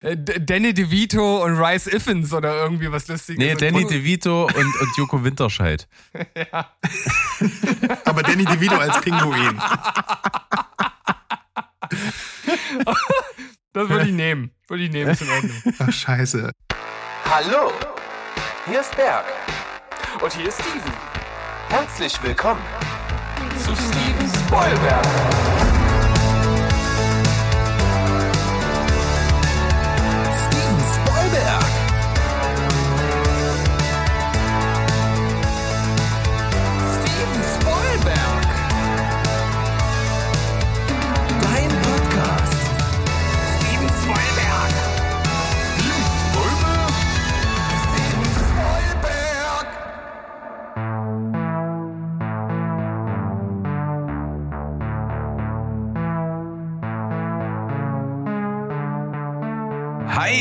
Äh, 0.00 0.16
Danny 0.16 0.72
DeVito 0.72 1.44
und 1.44 1.58
Rice 1.58 1.88
Iffens 1.88 2.32
oder 2.32 2.54
irgendwie 2.62 2.90
was 2.92 3.08
Lustiges. 3.08 3.38
Nee, 3.38 3.54
Danny 3.54 3.84
DeVito 3.84 4.44
und, 4.44 4.56
und 4.56 4.96
Joko 4.96 5.24
Winterscheid. 5.24 5.88
ja. 6.36 6.72
Aber 8.04 8.22
Danny 8.22 8.44
DeVito 8.44 8.76
als 8.76 9.00
Pinguin. 9.00 9.60
das 13.72 13.88
würde 13.88 14.06
ich 14.06 14.12
nehmen. 14.12 14.52
Würde 14.68 14.84
ich 14.84 14.90
nehmen, 14.92 15.10
ist 15.10 15.22
in 15.22 15.30
Ordnung. 15.30 15.62
Ach, 15.80 15.92
scheiße. 15.92 16.52
Hallo, 17.24 17.72
hier 18.66 18.80
ist 18.80 18.94
Berg. 18.96 19.24
Und 20.22 20.32
hier 20.32 20.46
ist 20.48 20.60
Steven. 20.60 20.92
Herzlich 21.70 22.22
willkommen 22.22 22.62
zu 23.58 23.74
Steven 23.74 24.30
Spoilberg. 24.46 25.47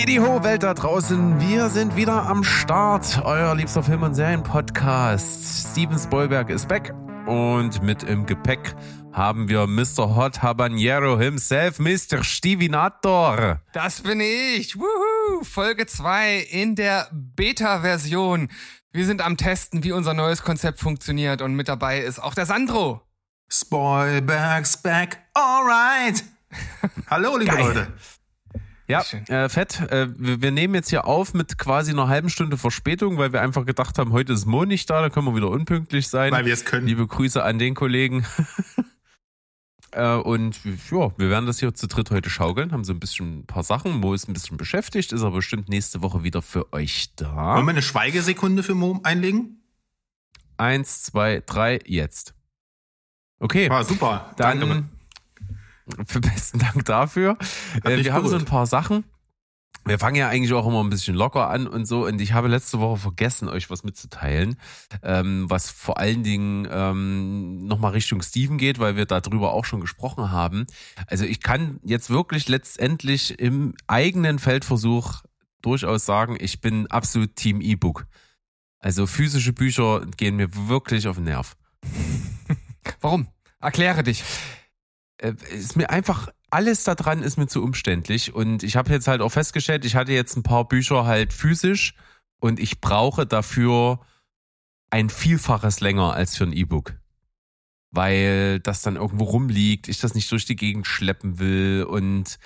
Die 0.07 0.21
hohe 0.21 0.41
Welt 0.45 0.63
da 0.63 0.73
draußen. 0.73 1.41
Wir 1.41 1.67
sind 1.67 1.97
wieder 1.97 2.27
am 2.27 2.41
Start. 2.45 3.21
Euer 3.25 3.53
liebster 3.55 3.83
Film- 3.83 4.03
und 4.03 4.15
Serien-Podcast. 4.15 5.71
Steven 5.71 5.99
Spoilberg 5.99 6.49
ist 6.49 6.69
back. 6.69 6.93
Und 7.25 7.83
mit 7.83 8.03
im 8.03 8.25
Gepäck 8.25 8.73
haben 9.11 9.49
wir 9.49 9.67
Mr. 9.67 10.15
Hot 10.15 10.41
Habanero 10.41 11.19
himself, 11.19 11.79
Mr. 11.79 12.23
Stevinator. 12.23 13.59
Das 13.73 13.99
bin 13.99 14.21
ich. 14.21 14.77
Woohoo! 14.77 15.43
Folge 15.43 15.87
2 15.87 16.37
in 16.51 16.77
der 16.77 17.09
Beta-Version. 17.11 18.47
Wir 18.93 19.05
sind 19.05 19.21
am 19.21 19.35
Testen, 19.35 19.83
wie 19.83 19.91
unser 19.91 20.13
neues 20.13 20.41
Konzept 20.41 20.79
funktioniert. 20.79 21.41
Und 21.41 21.53
mit 21.55 21.67
dabei 21.67 21.99
ist 21.99 22.23
auch 22.23 22.33
der 22.33 22.45
Sandro. 22.45 23.01
Spoilberg's 23.49 24.77
back. 24.77 25.19
Alright. 25.33 26.23
Hallo, 27.09 27.35
liebe 27.35 27.57
Leute. 27.57 27.91
Ja, 28.87 29.03
äh, 29.27 29.49
fett. 29.49 29.81
Äh, 29.91 30.07
wir, 30.17 30.51
nehmen 30.51 30.73
jetzt 30.73 30.89
hier 30.89 31.05
auf 31.05 31.33
mit 31.33 31.57
quasi 31.57 31.91
einer 31.91 32.07
halben 32.07 32.29
Stunde 32.29 32.57
Verspätung, 32.57 33.17
weil 33.17 33.33
wir 33.33 33.41
einfach 33.41 33.65
gedacht 33.65 33.97
haben, 33.97 34.13
heute 34.13 34.31
ist 34.31 34.45
Mo 34.45 34.63
nicht 34.63 34.89
da, 34.89 35.01
da 35.01 35.09
können 35.09 35.27
wir 35.27 35.35
wieder 35.35 35.49
unpünktlich 35.49 36.07
sein. 36.07 36.31
Weil 36.31 36.45
wir 36.45 36.53
es 36.53 36.63
können. 36.63 36.87
Liebe 36.87 37.05
Grüße 37.05 37.43
an 37.43 37.59
den 37.59 37.75
Kollegen. 37.75 38.25
äh, 39.91 40.15
und 40.15 40.57
ja, 40.89 41.11
wir 41.17 41.29
werden 41.29 41.45
das 41.45 41.59
hier 41.59 41.73
zu 41.73 41.87
dritt 41.87 42.11
heute 42.11 42.29
schaukeln, 42.29 42.71
haben 42.71 42.85
so 42.85 42.93
ein 42.93 42.99
bisschen 43.01 43.39
ein 43.39 43.45
paar 43.45 43.63
Sachen. 43.63 43.99
Mo 43.99 44.13
ist 44.13 44.29
ein 44.29 44.33
bisschen 44.33 44.55
beschäftigt, 44.55 45.11
ist 45.11 45.21
aber 45.21 45.35
bestimmt 45.35 45.67
nächste 45.67 46.01
Woche 46.01 46.23
wieder 46.23 46.41
für 46.41 46.71
euch 46.71 47.13
da. 47.17 47.55
Wollen 47.55 47.65
wir 47.65 47.71
eine 47.71 47.81
Schweigesekunde 47.81 48.63
für 48.63 48.73
Mo 48.73 49.01
einlegen? 49.03 49.61
Eins, 50.55 51.03
zwei, 51.03 51.43
drei, 51.45 51.79
jetzt. 51.85 52.33
Okay. 53.39 53.69
Ah, 53.69 53.83
super. 53.83 54.31
Dann. 54.37 54.61
Danke. 54.61 54.96
Für 56.05 56.21
besten 56.21 56.59
Dank 56.59 56.85
dafür. 56.85 57.37
Äh, 57.83 58.03
wir 58.03 58.13
haben 58.13 58.27
so 58.27 58.35
ein 58.35 58.45
paar 58.45 58.65
Sachen. 58.65 59.03
Wir 59.85 59.99
fangen 59.99 60.17
ja 60.17 60.27
eigentlich 60.27 60.51
auch 60.51 60.67
immer 60.67 60.83
ein 60.83 60.89
bisschen 60.89 61.15
locker 61.15 61.49
an 61.49 61.65
und 61.65 61.85
so. 61.85 62.05
Und 62.05 62.19
ich 62.19 62.33
habe 62.33 62.49
letzte 62.49 62.79
Woche 62.79 62.97
vergessen, 62.97 63.47
euch 63.47 63.69
was 63.69 63.85
mitzuteilen, 63.85 64.57
ähm, 65.01 65.49
was 65.49 65.69
vor 65.69 65.97
allen 65.97 66.23
Dingen 66.23 66.67
ähm, 66.69 67.65
nochmal 67.65 67.93
Richtung 67.93 68.21
Steven 68.21 68.57
geht, 68.57 68.79
weil 68.79 68.97
wir 68.97 69.05
darüber 69.05 69.53
auch 69.53 69.63
schon 69.63 69.79
gesprochen 69.79 70.29
haben. 70.29 70.67
Also 71.07 71.23
ich 71.23 71.41
kann 71.41 71.79
jetzt 71.83 72.09
wirklich 72.09 72.49
letztendlich 72.49 73.39
im 73.39 73.75
eigenen 73.87 74.39
Feldversuch 74.39 75.23
durchaus 75.61 76.05
sagen, 76.05 76.35
ich 76.37 76.59
bin 76.59 76.87
absolut 76.87 77.37
Team 77.37 77.61
E-Book. 77.61 78.07
Also 78.79 79.07
physische 79.07 79.53
Bücher 79.53 80.05
gehen 80.17 80.35
mir 80.35 80.49
wirklich 80.67 81.07
auf 81.07 81.15
den 81.15 81.25
Nerv. 81.25 81.55
Warum? 82.99 83.27
Erkläre 83.61 84.03
dich 84.03 84.23
ist 85.19 85.75
mir 85.75 85.89
einfach 85.89 86.29
alles 86.49 86.83
da 86.83 86.95
dran 86.95 87.23
ist 87.23 87.37
mir 87.37 87.47
zu 87.47 87.63
umständlich 87.63 88.33
und 88.33 88.63
ich 88.63 88.75
habe 88.75 88.91
jetzt 88.91 89.07
halt 89.07 89.21
auch 89.21 89.31
festgestellt, 89.31 89.83
ich 89.85 89.95
hatte 89.95 90.13
jetzt 90.13 90.37
ein 90.37 90.43
paar 90.43 90.67
Bücher 90.67 91.05
halt 91.05 91.33
physisch 91.33 91.93
und 92.39 92.59
ich 92.59 92.79
brauche 92.79 93.25
dafür 93.25 93.99
ein 94.89 95.09
Vielfaches 95.09 95.81
länger 95.81 96.13
als 96.13 96.37
für 96.37 96.45
ein 96.45 96.53
E-Book. 96.53 96.93
Weil 97.91 98.59
das 98.59 98.81
dann 98.81 98.95
irgendwo 98.95 99.25
rumliegt, 99.25 99.87
ich 99.87 99.99
das 99.99 100.13
nicht 100.13 100.31
durch 100.31 100.45
die 100.45 100.55
Gegend 100.55 100.87
schleppen 100.87 101.39
will 101.39 101.85
und 101.89 102.37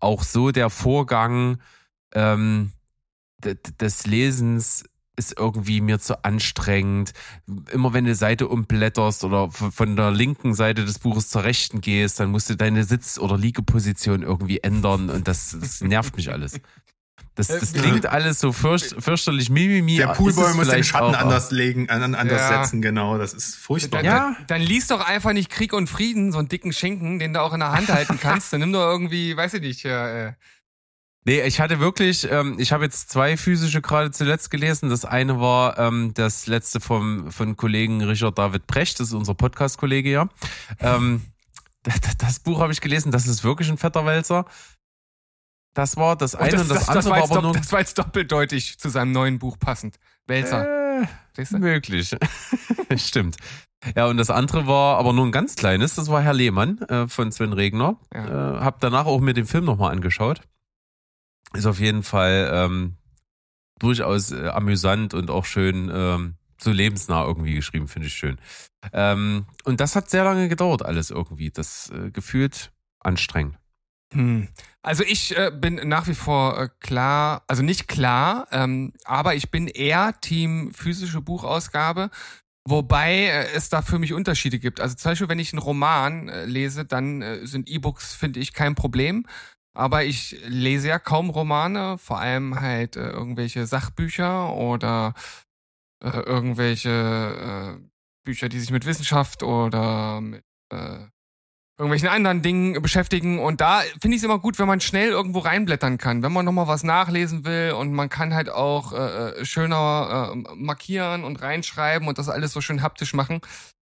auch 0.00 0.22
so 0.22 0.50
der 0.50 0.70
Vorgang 0.70 1.60
ähm, 2.14 2.72
des 3.42 4.06
Lesens 4.06 4.84
ist 5.16 5.38
irgendwie 5.38 5.80
mir 5.80 6.00
zu 6.00 6.24
anstrengend. 6.24 7.12
Immer 7.70 7.92
wenn 7.92 8.04
du 8.04 8.14
Seite 8.14 8.48
umblätterst 8.48 9.24
oder 9.24 9.50
von 9.50 9.96
der 9.96 10.10
linken 10.10 10.54
Seite 10.54 10.84
des 10.84 10.98
Buches 10.98 11.28
zur 11.28 11.44
rechten 11.44 11.80
gehst, 11.80 12.20
dann 12.20 12.30
musst 12.30 12.50
du 12.50 12.56
deine 12.56 12.84
Sitz- 12.84 13.18
oder 13.18 13.36
Liegeposition 13.36 14.22
irgendwie 14.22 14.60
ändern 14.60 15.10
und 15.10 15.28
das, 15.28 15.56
das 15.58 15.82
nervt 15.82 16.16
mich 16.16 16.30
alles. 16.30 16.60
Das, 17.34 17.48
das 17.48 17.72
klingt 17.72 18.04
alles 18.04 18.40
so 18.40 18.52
fürcht, 18.52 18.94
fürchterlich 18.98 19.48
mimimi. 19.48 19.96
Der 19.96 20.08
Poolboy 20.08 20.52
muss 20.52 20.68
den 20.68 20.84
Schatten 20.84 21.14
auch, 21.14 21.18
anders 21.18 21.50
legen, 21.50 21.88
anders 21.88 22.30
ja. 22.30 22.62
setzen, 22.62 22.82
genau. 22.82 23.16
Das 23.16 23.32
ist 23.32 23.56
furchtbar. 23.56 24.02
Dann, 24.02 24.06
ja. 24.06 24.18
dann, 24.18 24.46
dann 24.48 24.60
liest 24.60 24.90
doch 24.90 25.00
einfach 25.00 25.32
nicht 25.32 25.48
Krieg 25.48 25.72
und 25.72 25.88
Frieden, 25.88 26.32
so 26.32 26.38
einen 26.38 26.48
dicken 26.48 26.74
Schinken, 26.74 27.18
den 27.18 27.32
du 27.32 27.40
auch 27.40 27.54
in 27.54 27.60
der 27.60 27.72
Hand 27.72 27.88
halten 27.88 28.18
kannst. 28.20 28.52
Dann 28.52 28.60
nimm 28.60 28.72
doch 28.74 28.86
irgendwie, 28.86 29.34
weiß 29.34 29.54
ich 29.54 29.62
nicht, 29.62 29.84
äh, 29.86 30.32
Nee, 31.24 31.40
ich 31.42 31.60
hatte 31.60 31.78
wirklich, 31.78 32.28
ähm, 32.30 32.56
ich 32.58 32.72
habe 32.72 32.84
jetzt 32.84 33.10
zwei 33.10 33.36
physische 33.36 33.80
gerade 33.80 34.10
zuletzt 34.10 34.50
gelesen. 34.50 34.90
Das 34.90 35.04
eine 35.04 35.40
war 35.40 35.78
ähm, 35.78 36.12
das 36.14 36.48
letzte 36.48 36.80
vom 36.80 37.30
von 37.30 37.56
Kollegen 37.56 38.02
Richard 38.02 38.38
David 38.38 38.66
Brecht, 38.66 38.98
das 38.98 39.08
ist 39.08 39.14
unser 39.14 39.34
Podcast-Kollege 39.34 40.10
ja. 40.10 40.28
Ähm, 40.80 41.22
das, 41.84 42.00
das 42.18 42.40
Buch 42.40 42.60
habe 42.60 42.72
ich 42.72 42.80
gelesen, 42.80 43.12
das 43.12 43.28
ist 43.28 43.44
wirklich 43.44 43.70
ein 43.70 43.78
fetter 43.78 44.04
Wälzer. 44.04 44.46
Das 45.74 45.96
war 45.96 46.16
das 46.16 46.34
eine 46.34 46.50
das, 46.50 46.62
und 46.62 46.70
das, 46.70 46.78
das 46.78 46.88
andere 46.88 47.04
das 47.04 47.30
war, 47.30 47.36
aber 47.36 47.42
nur. 47.42 47.52
Das 47.52 47.72
war 47.72 47.78
jetzt 47.78 47.96
doppeldeutig 47.98 48.78
zu 48.78 48.88
seinem 48.88 49.12
neuen 49.12 49.38
Buch 49.38 49.58
passend. 49.60 49.98
Wälzer. 50.26 51.02
Äh, 51.02 51.06
möglich. 51.52 52.16
Stimmt. 52.96 53.36
Ja, 53.96 54.06
und 54.06 54.16
das 54.16 54.30
andere 54.30 54.66
war 54.66 54.98
aber 54.98 55.12
nur 55.12 55.24
ein 55.24 55.32
ganz 55.32 55.54
kleines, 55.54 55.94
das 55.94 56.08
war 56.08 56.20
Herr 56.20 56.34
Lehmann 56.34 56.78
äh, 56.82 57.08
von 57.08 57.32
Sven 57.32 57.52
Regner. 57.52 57.96
Ja. 58.12 58.58
Äh, 58.58 58.60
hab 58.60 58.80
danach 58.80 59.06
auch 59.06 59.20
mir 59.20 59.34
den 59.34 59.46
Film 59.46 59.64
nochmal 59.64 59.92
angeschaut 59.92 60.42
ist 61.54 61.66
auf 61.66 61.80
jeden 61.80 62.02
Fall 62.02 62.50
ähm, 62.52 62.96
durchaus 63.78 64.30
äh, 64.30 64.48
amüsant 64.48 65.14
und 65.14 65.30
auch 65.30 65.44
schön 65.44 65.90
ähm, 65.92 66.34
so 66.60 66.70
lebensnah 66.70 67.24
irgendwie 67.24 67.54
geschrieben, 67.54 67.88
finde 67.88 68.08
ich 68.08 68.14
schön. 68.14 68.38
Ähm, 68.92 69.46
und 69.64 69.80
das 69.80 69.96
hat 69.96 70.10
sehr 70.10 70.24
lange 70.24 70.48
gedauert, 70.48 70.84
alles 70.84 71.10
irgendwie. 71.10 71.50
Das 71.50 71.90
äh, 71.90 72.10
gefühlt 72.10 72.72
anstrengend. 73.00 73.58
Hm. 74.12 74.48
Also 74.82 75.04
ich 75.04 75.36
äh, 75.36 75.50
bin 75.54 75.76
nach 75.88 76.06
wie 76.06 76.14
vor 76.14 76.60
äh, 76.60 76.68
klar, 76.80 77.44
also 77.46 77.62
nicht 77.62 77.88
klar, 77.88 78.46
ähm, 78.50 78.92
aber 79.04 79.34
ich 79.34 79.50
bin 79.50 79.68
eher 79.68 80.20
Team 80.20 80.72
physische 80.74 81.20
Buchausgabe, 81.20 82.10
wobei 82.68 83.26
äh, 83.26 83.52
es 83.54 83.70
da 83.70 83.80
für 83.80 83.98
mich 83.98 84.12
Unterschiede 84.12 84.58
gibt. 84.58 84.80
Also 84.80 84.96
zum 84.96 85.12
Beispiel, 85.12 85.28
wenn 85.28 85.38
ich 85.38 85.52
einen 85.52 85.62
Roman 85.62 86.28
äh, 86.28 86.44
lese, 86.44 86.84
dann 86.84 87.22
äh, 87.22 87.46
sind 87.46 87.68
E-Books, 87.68 88.14
finde 88.14 88.40
ich, 88.40 88.52
kein 88.52 88.74
Problem. 88.74 89.26
Aber 89.74 90.04
ich 90.04 90.36
lese 90.46 90.88
ja 90.88 90.98
kaum 90.98 91.30
Romane, 91.30 91.96
vor 91.98 92.18
allem 92.18 92.60
halt 92.60 92.96
äh, 92.96 93.10
irgendwelche 93.10 93.66
Sachbücher 93.66 94.54
oder 94.54 95.14
äh, 96.02 96.10
irgendwelche 96.10 97.78
äh, 97.80 97.88
Bücher, 98.24 98.48
die 98.48 98.60
sich 98.60 98.70
mit 98.70 98.84
Wissenschaft 98.84 99.42
oder 99.42 100.20
mit 100.20 100.44
äh, 100.72 101.06
irgendwelchen 101.78 102.08
anderen 102.08 102.42
Dingen 102.42 102.82
beschäftigen. 102.82 103.38
Und 103.38 103.62
da 103.62 103.80
finde 104.00 104.16
ich 104.16 104.22
es 104.22 104.24
immer 104.24 104.38
gut, 104.38 104.58
wenn 104.58 104.68
man 104.68 104.80
schnell 104.80 105.08
irgendwo 105.08 105.38
reinblättern 105.38 105.96
kann. 105.96 106.22
Wenn 106.22 106.32
man 106.32 106.44
nochmal 106.44 106.68
was 106.68 106.84
nachlesen 106.84 107.44
will 107.44 107.72
und 107.72 107.92
man 107.92 108.10
kann 108.10 108.34
halt 108.34 108.50
auch 108.50 108.92
äh, 108.92 109.40
äh 109.40 109.44
schöner 109.46 110.34
äh, 110.34 110.54
markieren 110.54 111.24
und 111.24 111.40
reinschreiben 111.40 112.08
und 112.08 112.18
das 112.18 112.28
alles 112.28 112.52
so 112.52 112.60
schön 112.60 112.82
haptisch 112.82 113.14
machen 113.14 113.40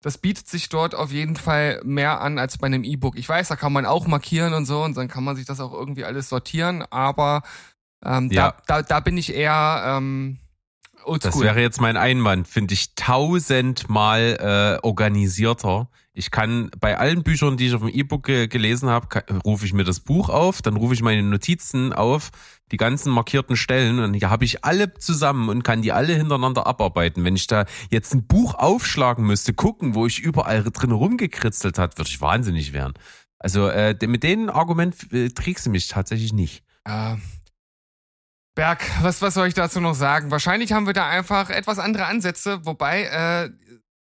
das 0.03 0.19
bietet 0.19 0.49
sich 0.49 0.69
dort 0.69 0.95
auf 0.95 1.13
jeden 1.13 1.37
Fall 1.37 1.81
mehr 1.85 2.21
an 2.21 2.39
als 2.39 2.59
bei 2.59 2.67
einem 2.67 2.85
E-Book. 2.85 3.17
Ich 3.17 3.29
weiß, 3.29 3.49
da 3.49 3.57
kann 3.57 3.73
man 3.73 3.87
auch 3.87 4.07
markieren 4.07 4.53
und 4.53 4.67
so 4.67 4.83
und 4.83 4.97
dann 4.97 5.09
kann 5.09 5.25
man 5.25 5.37
sich 5.37 5.47
das 5.47 5.61
auch 5.61 5.73
irgendwie 5.73 6.05
alles 6.05 6.29
sortieren, 6.29 6.85
aber 6.91 7.43
ähm, 8.05 8.29
ja. 8.31 8.55
da, 8.67 8.81
da, 8.81 8.83
da 8.83 9.01
bin 9.01 9.17
ich 9.17 9.33
eher 9.33 9.83
ähm, 9.87 10.39
oldschool. 11.05 11.31
Das 11.31 11.41
wäre 11.41 11.61
jetzt 11.61 11.81
mein 11.81 11.97
Einwand, 11.97 12.49
finde 12.49 12.75
ich 12.75 12.95
tausendmal 12.97 14.81
äh, 14.83 14.87
organisierter 14.87 15.89
Ich 16.15 16.31
kann 16.31 16.71
bei 16.79 16.99
allen 16.99 17.23
Büchern, 17.23 17.57
die 17.57 17.69
ich 17.69 17.75
auf 17.75 17.81
dem 17.81 17.89
E-Book 17.89 18.25
ge 18.25 18.47
gelesen 18.47 18.91
habe, 18.91 19.25
rufe 19.47 19.65
ich 19.65 19.73
mir 19.73 19.85
das 19.85 20.01
Buch 20.01 20.29
auf, 20.29 20.61
dann 20.61 20.77
rufe 20.77 20.93
ich 20.93 21.03
meine 21.03 21.23
Notizen 21.23 21.95
auf, 21.95 22.31
die 22.71 22.77
ganzen 22.77 23.11
markierten 23.13 23.57
Stellen 23.57 23.99
und 23.99 24.13
hier 24.13 24.29
habe 24.29 24.45
ich 24.45 24.63
alle 24.63 24.93
zusammen 24.95 25.49
und 25.49 25.63
kann 25.63 25.81
die 25.81 25.93
alle 25.93 26.15
hintereinander 26.15 26.67
abarbeiten. 26.67 27.25
Wenn 27.25 27.37
ich 27.37 27.47
da 27.47 27.65
jetzt 27.91 28.15
ein 28.15 28.27
Buch 28.27 28.55
aufschlagen 28.55 29.27
müsste, 29.27 29.55
gucken, 29.55 29.95
wo 29.95 30.07
ich 30.07 30.21
überall 30.21 30.65
drin 30.65 30.93
rumgekritzelt 30.93 31.79
hat, 31.79 31.97
würde 31.97 32.11
ich 32.11 32.21
wahnsinnig 32.21 32.75
werden. 32.75 32.93
Also 33.39 33.69
äh, 33.69 33.97
mit 34.07 34.23
dem 34.23 34.51
Argument 34.51 35.13
äh, 35.13 35.31
trägst 35.31 35.65
du 35.65 35.71
mich 35.71 35.89
tatsächlich 35.89 36.35
nicht. 36.35 36.63
Äh, 36.85 37.17
Berg, 38.55 38.83
was, 39.01 39.23
was 39.23 39.35
soll 39.35 39.49
ich 39.49 39.55
dazu 39.55 39.81
noch 39.81 39.95
sagen? 39.95 40.31
Wahrscheinlich 40.31 40.73
haben 40.73 40.87
wir 40.87 40.93
da 40.93 41.09
einfach 41.09 41.49
etwas 41.49 41.79
andere 41.79 42.05
Ansätze, 42.05 42.67
wobei, 42.67 43.05
äh, 43.05 43.51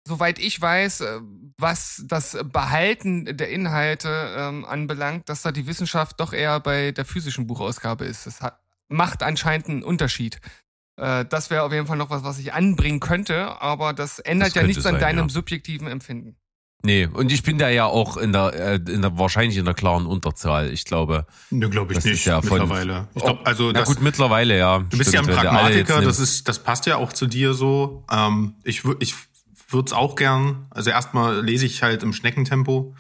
soweit 0.08 0.40
ich 0.40 0.60
weiß, 0.60 1.02
äh, 1.02 1.20
was 1.58 2.04
das 2.08 2.38
Behalten 2.52 3.38
der 3.38 3.50
Inhalte 3.50 4.36
ähm, 4.38 4.66
anbelangt, 4.66 5.30
dass 5.30 5.42
da 5.42 5.52
die 5.52 5.68
Wissenschaft 5.68 6.20
doch 6.20 6.34
eher 6.34 6.60
bei 6.60 6.92
der 6.92 7.06
physischen 7.06 7.48
Buchausgabe 7.48 8.06
ist. 8.06 8.26
Das 8.26 8.42
hat, 8.42 8.60
macht 8.88 9.24
anscheinend 9.24 9.68
einen 9.70 9.84
Unterschied. 9.84 10.40
Äh, 10.96 11.26
das 11.26 11.50
wäre 11.50 11.64
auf 11.64 11.74
jeden 11.74 11.88
Fall 11.88 11.98
noch 11.98 12.10
was, 12.10 12.24
was 12.24 12.40
ich 12.40 12.54
anbringen 12.54 13.00
könnte, 13.00 13.62
aber 13.62 13.94
das 13.94 14.20
ändert 14.20 14.50
das 14.50 14.56
ja 14.56 14.64
nichts 14.64 14.84
sein, 14.84 14.96
an 14.96 15.02
deinem 15.02 15.28
ja. 15.28 15.30
subjektiven 15.30 15.88
Empfinden. 15.88 16.38
Nee, 16.84 17.08
und 17.12 17.32
ich 17.32 17.42
bin 17.42 17.58
da 17.58 17.70
ja 17.70 17.86
auch 17.86 18.18
in 18.18 18.32
der, 18.32 18.54
äh, 18.54 18.76
in 18.76 19.02
der 19.02 19.18
wahrscheinlich 19.18 19.58
in 19.58 19.66
der 19.66 19.74
klaren 19.74 20.06
Unterzahl. 20.06 20.72
Ich 20.72 20.86
glaube. 20.86 21.26
Ne, 21.50 21.70
glaube 21.70 21.94
ich 21.94 22.04
nicht. 22.06 22.26
Ja 22.26 22.40
mittlerweile. 22.40 23.08
Ich 23.16 23.24
glaube, 23.24 23.46
also 23.46 23.72
na 23.72 23.80
das, 23.80 23.90
gut, 23.90 24.02
mittlerweile 24.02 24.58
ja. 24.58 24.80
Du 24.80 24.98
bist 24.98 25.10
stimmt, 25.10 25.28
ja 25.28 25.34
ein 25.34 25.40
Pragmatiker. 25.40 26.02
Das 26.02 26.20
ist, 26.20 26.48
das 26.48 26.60
passt 26.60 26.86
ja 26.86 26.98
auch 26.98 27.14
zu 27.14 27.26
dir 27.26 27.56
so. 27.56 28.06
Ähm, 28.12 28.56
ich 28.64 28.84
ich 29.00 29.16
würde 29.68 29.88
es 29.88 29.94
auch 29.94 30.16
gern. 30.16 30.68
Also 30.70 30.90
erstmal 30.90 31.44
lese 31.44 31.66
ich 31.66 31.84
halt 31.84 32.04
im 32.04 32.14
Schneckentempo. 32.14 32.96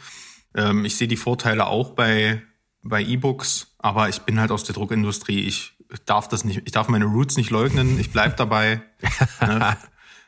Ähm, 0.55 0.85
ich 0.85 0.95
sehe 0.97 1.07
die 1.07 1.17
Vorteile 1.17 1.67
auch 1.67 1.91
bei 1.91 2.41
bei 2.83 3.03
E-Books, 3.03 3.75
aber 3.79 4.07
ich 4.07 4.21
bin 4.21 4.39
halt 4.39 4.51
aus 4.51 4.63
der 4.63 4.75
Druckindustrie. 4.75 5.41
Ich 5.41 5.73
darf 6.05 6.27
das 6.27 6.45
nicht. 6.45 6.61
Ich 6.65 6.71
darf 6.71 6.87
meine 6.87 7.05
Roots 7.05 7.35
nicht 7.35 7.49
leugnen. 7.49 7.99
Ich 7.99 8.11
bleib 8.11 8.37
dabei. 8.37 8.81
ne? 9.41 9.77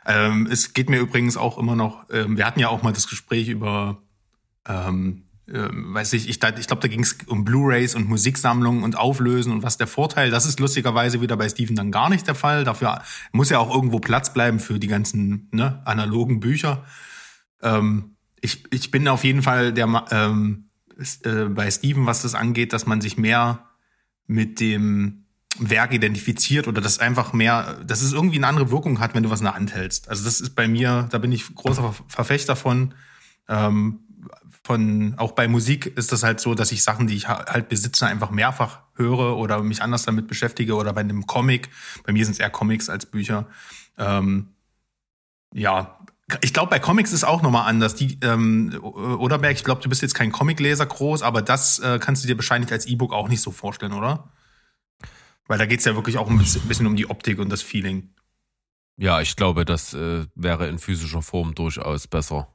Ähm, 0.06 0.48
es 0.50 0.74
geht 0.74 0.90
mir 0.90 1.00
übrigens 1.00 1.38
auch 1.38 1.58
immer 1.58 1.76
noch, 1.76 2.06
ähm, 2.10 2.36
wir 2.36 2.46
hatten 2.46 2.60
ja 2.60 2.70
auch 2.70 2.82
mal 2.82 2.94
das 2.94 3.08
Gespräch 3.08 3.48
über, 3.48 4.02
ähm, 4.68 5.24
äh, 5.24 5.29
weiß 5.52 6.14
ich, 6.14 6.30
ich, 6.30 6.40
ich 6.42 6.68
glaube, 6.68 6.82
da 6.82 6.88
ging 6.88 7.02
es 7.02 7.18
um 7.26 7.44
Blu-rays 7.44 7.96
und 7.96 8.08
Musiksammlungen 8.08 8.84
und 8.84 8.98
Auflösen 8.98 9.52
und 9.52 9.64
was 9.64 9.78
der 9.78 9.88
Vorteil. 9.88 10.30
Das 10.30 10.46
ist 10.46 10.60
lustigerweise 10.60 11.22
wieder 11.22 11.38
bei 11.38 11.50
Steven 11.50 11.76
dann 11.76 11.92
gar 11.92 12.10
nicht 12.10 12.28
der 12.28 12.36
Fall. 12.36 12.64
Dafür 12.64 13.02
muss 13.32 13.50
ja 13.50 13.60
auch 13.60 13.74
irgendwo 13.74 14.00
Platz 14.00 14.34
bleiben 14.34 14.60
für 14.60 14.80
die 14.80 14.88
ganzen 14.88 15.48
ne, 15.52 15.82
analogen 15.86 16.40
Bücher. 16.40 16.86
Ähm, 17.62 18.16
ich, 18.42 18.64
ich 18.72 18.92
bin 18.92 19.08
auf 19.08 19.24
jeden 19.24 19.42
Fall 19.42 19.74
der 19.74 20.06
ähm, 20.12 20.70
äh, 21.24 21.46
bei 21.46 21.72
Steven, 21.72 22.06
was 22.06 22.22
das 22.22 22.36
angeht, 22.36 22.74
dass 22.74 22.86
man 22.86 23.02
sich 23.02 23.18
mehr 23.18 23.66
mit 24.28 24.60
dem 24.60 25.26
Werk 25.58 25.94
identifiziert 25.94 26.68
oder 26.68 26.82
das 26.82 27.00
einfach 27.00 27.34
mehr, 27.34 27.80
dass 27.86 28.02
es 28.02 28.14
irgendwie 28.14 28.38
eine 28.38 28.48
andere 28.48 28.72
Wirkung 28.72 29.00
hat, 29.00 29.16
wenn 29.16 29.24
du 29.24 29.30
was 29.30 29.40
in 29.40 29.46
der 29.46 29.56
Hand 29.56 29.74
hältst. 29.74 30.10
Also 30.10 30.24
das 30.24 30.40
ist 30.42 30.56
bei 30.56 30.68
mir, 30.68 31.08
da 31.12 31.18
bin 31.18 31.32
ich 31.32 31.54
großer 31.56 31.94
Verfechter 32.08 32.56
von. 32.56 32.94
Ähm, 33.48 34.02
von 34.70 35.16
auch 35.18 35.32
bei 35.32 35.48
Musik 35.48 35.88
ist 35.98 36.12
das 36.12 36.22
halt 36.22 36.40
so, 36.40 36.54
dass 36.54 36.72
ich 36.72 36.84
Sachen, 36.84 37.08
die 37.08 37.16
ich 37.16 37.28
halt 37.28 37.70
besitze, 37.70 38.06
einfach 38.06 38.30
mehrfach 38.30 38.82
höre 38.94 39.36
oder 39.36 39.64
mich 39.64 39.82
anders 39.82 40.04
damit 40.04 40.28
beschäftige 40.28 40.76
oder 40.76 40.94
bei 40.94 41.02
einem 41.02 41.26
Comic. 41.26 41.70
Bei 42.04 42.14
mir 42.14 42.24
sind 42.24 42.34
es 42.34 42.40
eher 42.40 42.52
Comics 42.52 42.88
als 42.88 43.08
Bücher. 43.08 43.48
Ähm, 43.98 44.50
ja, 45.56 45.98
ich 46.42 46.54
glaube, 46.54 46.70
bei 46.70 46.78
Comics 46.78 47.14
ist 47.14 47.24
auch 47.24 47.42
nochmal 47.42 47.68
anders. 47.68 47.96
Die, 47.96 48.20
ähm, 48.22 48.80
Oderberg, 48.84 49.56
ich 49.56 49.64
glaube, 49.64 49.82
du 49.82 49.90
bist 49.90 50.04
jetzt 50.04 50.14
kein 50.14 50.32
Comicleser 50.32 50.86
groß, 50.86 51.24
aber 51.24 51.42
das 51.42 51.80
äh, 51.80 51.98
kannst 52.00 52.24
du 52.24 52.28
dir 52.28 52.38
wahrscheinlich 52.38 52.72
als 52.72 52.86
E-Book 52.86 53.12
auch 53.12 53.28
nicht 53.28 53.42
so 53.42 53.50
vorstellen, 53.50 53.94
oder? 53.94 54.32
Weil 55.48 55.58
da 55.58 55.66
geht's 55.66 55.86
ja 55.86 55.96
wirklich 55.96 56.20
auch 56.20 56.30
ein 56.30 56.38
bisschen, 56.38 56.62
bisschen, 56.68 56.86
um 56.86 56.96
die 56.96 57.10
Optik 57.10 57.40
und 57.40 57.50
das 57.50 57.64
Feeling. 57.64 58.14
Ja, 58.98 59.20
ich 59.20 59.36
glaube, 59.36 59.66
das 59.66 59.96
äh, 59.96 60.28
wäre 60.36 60.68
in 60.68 60.78
physischer 60.78 61.24
Form 61.24 61.56
durchaus 61.56 62.08
besser. 62.08 62.54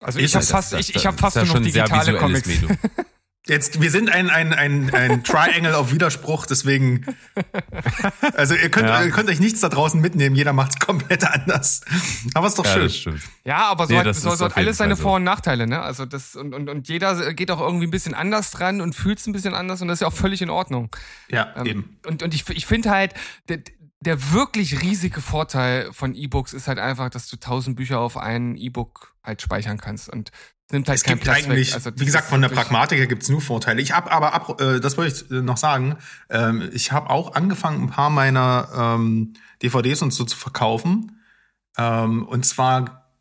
Also 0.00 0.18
ich, 0.18 0.26
ich 0.26 0.34
habe 0.34 0.46
fast, 0.46 0.72
ich, 0.74 0.94
ich 0.94 1.06
hab 1.06 1.18
fast 1.18 1.36
nur 1.36 1.46
noch 1.46 1.60
digitale 1.60 2.16
Comics. 2.16 2.48
Jetzt, 3.46 3.80
wir 3.80 3.90
sind 3.90 4.10
ein, 4.10 4.28
ein, 4.28 4.52
ein, 4.52 4.94
ein 4.94 5.24
Triangle 5.24 5.74
auf 5.74 5.92
Widerspruch, 5.92 6.44
deswegen. 6.44 7.06
Also 8.34 8.54
ihr 8.54 8.70
könnt, 8.70 8.88
ja. 8.88 9.02
ihr 9.02 9.10
könnt 9.10 9.30
euch 9.30 9.40
nichts 9.40 9.60
da 9.60 9.70
draußen 9.70 9.98
mitnehmen, 9.98 10.36
jeder 10.36 10.52
macht's 10.52 10.78
komplett 10.78 11.24
anders. 11.24 11.80
Aber 12.34 12.46
ist 12.46 12.58
doch 12.58 12.66
ja, 12.66 12.88
schön. 12.88 13.20
Ja, 13.44 13.68
aber 13.68 13.86
so 13.86 13.94
nee, 13.94 14.00
hat, 14.00 14.14
so, 14.14 14.34
so 14.36 14.44
hat 14.44 14.56
alles 14.56 14.76
seine 14.76 14.94
Vor- 14.96 15.16
und 15.16 15.24
Nachteile, 15.24 15.66
ne? 15.66 15.80
Also 15.80 16.04
das 16.04 16.36
und, 16.36 16.54
und, 16.54 16.68
und 16.68 16.86
jeder 16.88 17.32
geht 17.32 17.50
auch 17.50 17.60
irgendwie 17.60 17.86
ein 17.86 17.90
bisschen 17.90 18.14
anders 18.14 18.50
dran 18.50 18.82
und 18.82 18.94
fühlt's 18.94 19.26
ein 19.26 19.32
bisschen 19.32 19.54
anders 19.54 19.80
und 19.80 19.88
das 19.88 19.96
ist 19.96 20.02
ja 20.02 20.08
auch 20.08 20.12
völlig 20.12 20.42
in 20.42 20.50
Ordnung. 20.50 20.94
Ja, 21.30 21.54
ähm, 21.56 21.66
eben. 21.66 21.98
Und, 22.06 22.22
und 22.22 22.34
ich, 22.34 22.48
ich 22.50 22.66
finde 22.66 22.90
halt, 22.90 23.14
der, 24.00 24.32
wirklich 24.32 24.80
riesige 24.82 25.20
Vorteil 25.20 25.92
von 25.92 26.14
E-Books 26.14 26.52
ist 26.52 26.68
halt 26.68 26.78
einfach, 26.78 27.10
dass 27.10 27.28
du 27.28 27.36
tausend 27.36 27.76
Bücher 27.76 28.00
auf 28.00 28.16
ein 28.16 28.56
E-Book 28.56 29.14
halt 29.22 29.42
speichern 29.42 29.78
kannst. 29.78 30.08
Und 30.08 30.30
nimmt 30.72 30.88
halt 30.88 30.98
es 30.98 31.04
gibt 31.04 31.22
Platz 31.22 31.44
eigentlich, 31.44 31.74
also, 31.74 31.90
wie 31.96 32.04
gesagt, 32.04 32.28
von 32.28 32.40
der 32.40 32.48
Pragmatik 32.48 32.98
her 32.98 33.06
gibt's 33.06 33.28
nur 33.28 33.40
Vorteile. 33.40 33.80
Ich 33.82 33.92
habe 33.92 34.10
aber, 34.10 34.32
ab, 34.32 34.60
äh, 34.60 34.80
das 34.80 34.96
wollte 34.96 35.24
ich 35.24 35.30
äh, 35.30 35.42
noch 35.42 35.56
sagen, 35.56 35.96
ähm, 36.30 36.70
ich 36.72 36.92
habe 36.92 37.10
auch 37.10 37.34
angefangen, 37.34 37.84
ein 37.84 37.90
paar 37.90 38.10
meiner 38.10 38.68
ähm, 38.74 39.34
DVDs 39.62 40.02
und 40.02 40.12
so 40.12 40.24
zu 40.24 40.36
verkaufen. 40.36 41.20
Ähm, 41.76 42.26
und 42.26 42.46
zwar, 42.46 43.12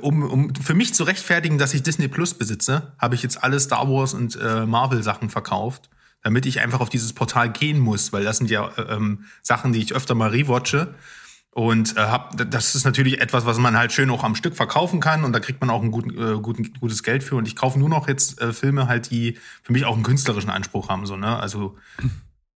um, 0.00 0.22
um 0.22 0.54
für 0.54 0.74
mich 0.74 0.92
zu 0.94 1.04
rechtfertigen, 1.04 1.58
dass 1.58 1.72
ich 1.72 1.82
Disney 1.82 2.08
Plus 2.08 2.34
besitze, 2.34 2.94
habe 2.98 3.14
ich 3.14 3.22
jetzt 3.22 3.42
alle 3.42 3.60
Star 3.60 3.88
Wars 3.88 4.12
und 4.12 4.36
äh, 4.36 4.66
Marvel 4.66 5.02
Sachen 5.02 5.30
verkauft, 5.30 5.88
damit 6.22 6.46
ich 6.46 6.60
einfach 6.60 6.80
auf 6.80 6.88
dieses 6.88 7.12
Portal 7.12 7.50
gehen 7.50 7.78
muss, 7.78 8.12
weil 8.12 8.24
das 8.24 8.38
sind 8.38 8.50
ja 8.50 8.68
äh, 8.76 8.94
ähm, 8.94 9.24
Sachen, 9.42 9.72
die 9.72 9.80
ich 9.80 9.94
öfter 9.94 10.14
mal 10.14 10.30
rewatche. 10.30 10.94
Und 11.50 11.96
äh, 11.96 12.00
hab, 12.00 12.36
das 12.50 12.74
ist 12.74 12.84
natürlich 12.84 13.20
etwas, 13.20 13.46
was 13.46 13.58
man 13.58 13.76
halt 13.76 13.92
schön 13.92 14.10
auch 14.10 14.22
am 14.22 14.34
Stück 14.34 14.54
verkaufen 14.54 15.00
kann 15.00 15.24
und 15.24 15.32
da 15.32 15.40
kriegt 15.40 15.60
man 15.60 15.70
auch 15.70 15.82
ein 15.82 15.90
guten, 15.90 16.10
äh, 16.10 16.40
guten, 16.40 16.72
gutes 16.78 17.02
Geld 17.02 17.24
für. 17.24 17.36
Und 17.36 17.48
ich 17.48 17.56
kaufe 17.56 17.78
nur 17.78 17.88
noch 17.88 18.06
jetzt 18.06 18.40
äh, 18.40 18.52
Filme 18.52 18.86
halt, 18.86 19.10
die 19.10 19.38
für 19.62 19.72
mich 19.72 19.84
auch 19.84 19.94
einen 19.94 20.04
künstlerischen 20.04 20.50
Anspruch 20.50 20.88
haben. 20.88 21.06
So, 21.06 21.16
ne? 21.16 21.38
Also 21.38 21.76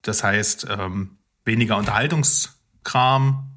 das 0.01 0.23
heißt, 0.23 0.67
ähm, 0.69 1.17
weniger 1.45 1.77
Unterhaltungskram, 1.77 3.51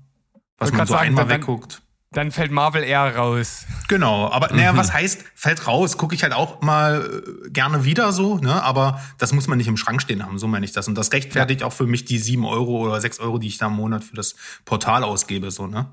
was 0.58 0.72
man 0.72 0.86
so 0.86 0.94
sagen, 0.94 1.08
einmal 1.08 1.28
wegguckt. 1.28 1.81
Dann 2.12 2.30
fällt 2.30 2.50
Marvel 2.50 2.82
eher 2.82 3.16
raus. 3.16 3.64
Genau, 3.88 4.30
aber 4.30 4.52
naja, 4.54 4.76
was 4.76 4.92
heißt, 4.92 5.24
fällt 5.34 5.66
raus, 5.66 5.96
gucke 5.96 6.14
ich 6.14 6.22
halt 6.22 6.34
auch 6.34 6.60
mal 6.60 7.22
äh, 7.46 7.50
gerne 7.50 7.84
wieder 7.84 8.12
so, 8.12 8.36
ne? 8.36 8.62
Aber 8.62 9.00
das 9.16 9.32
muss 9.32 9.48
man 9.48 9.56
nicht 9.56 9.66
im 9.66 9.78
Schrank 9.78 10.02
stehen 10.02 10.22
haben, 10.22 10.38
so 10.38 10.46
meine 10.46 10.66
ich 10.66 10.72
das. 10.72 10.88
Und 10.88 10.94
das 10.94 11.12
rechtfertigt 11.12 11.62
ja. 11.62 11.66
auch 11.66 11.72
für 11.72 11.86
mich 11.86 12.04
die 12.04 12.18
sieben 12.18 12.44
Euro 12.44 12.82
oder 12.82 13.00
sechs 13.00 13.18
Euro, 13.18 13.38
die 13.38 13.48
ich 13.48 13.56
da 13.56 13.68
im 13.68 13.74
Monat 13.74 14.04
für 14.04 14.14
das 14.14 14.34
Portal 14.66 15.04
ausgebe, 15.04 15.50
so, 15.50 15.66
ne? 15.66 15.90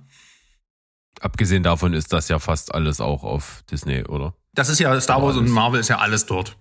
Abgesehen 1.21 1.63
davon 1.63 1.93
ist 1.93 2.11
das 2.11 2.27
ja 2.27 2.39
fast 2.39 2.73
alles 2.73 2.99
auch 2.99 3.23
auf 3.23 3.63
Disney, 3.71 4.03
oder? 4.03 4.33
Das 4.53 4.67
ist 4.69 4.79
ja 4.79 4.99
Star 4.99 5.21
Wars 5.21 5.37
und 5.37 5.49
Marvel 5.49 5.79
ist 5.79 5.87
ja 5.87 5.99
alles 5.99 6.25
dort. 6.25 6.57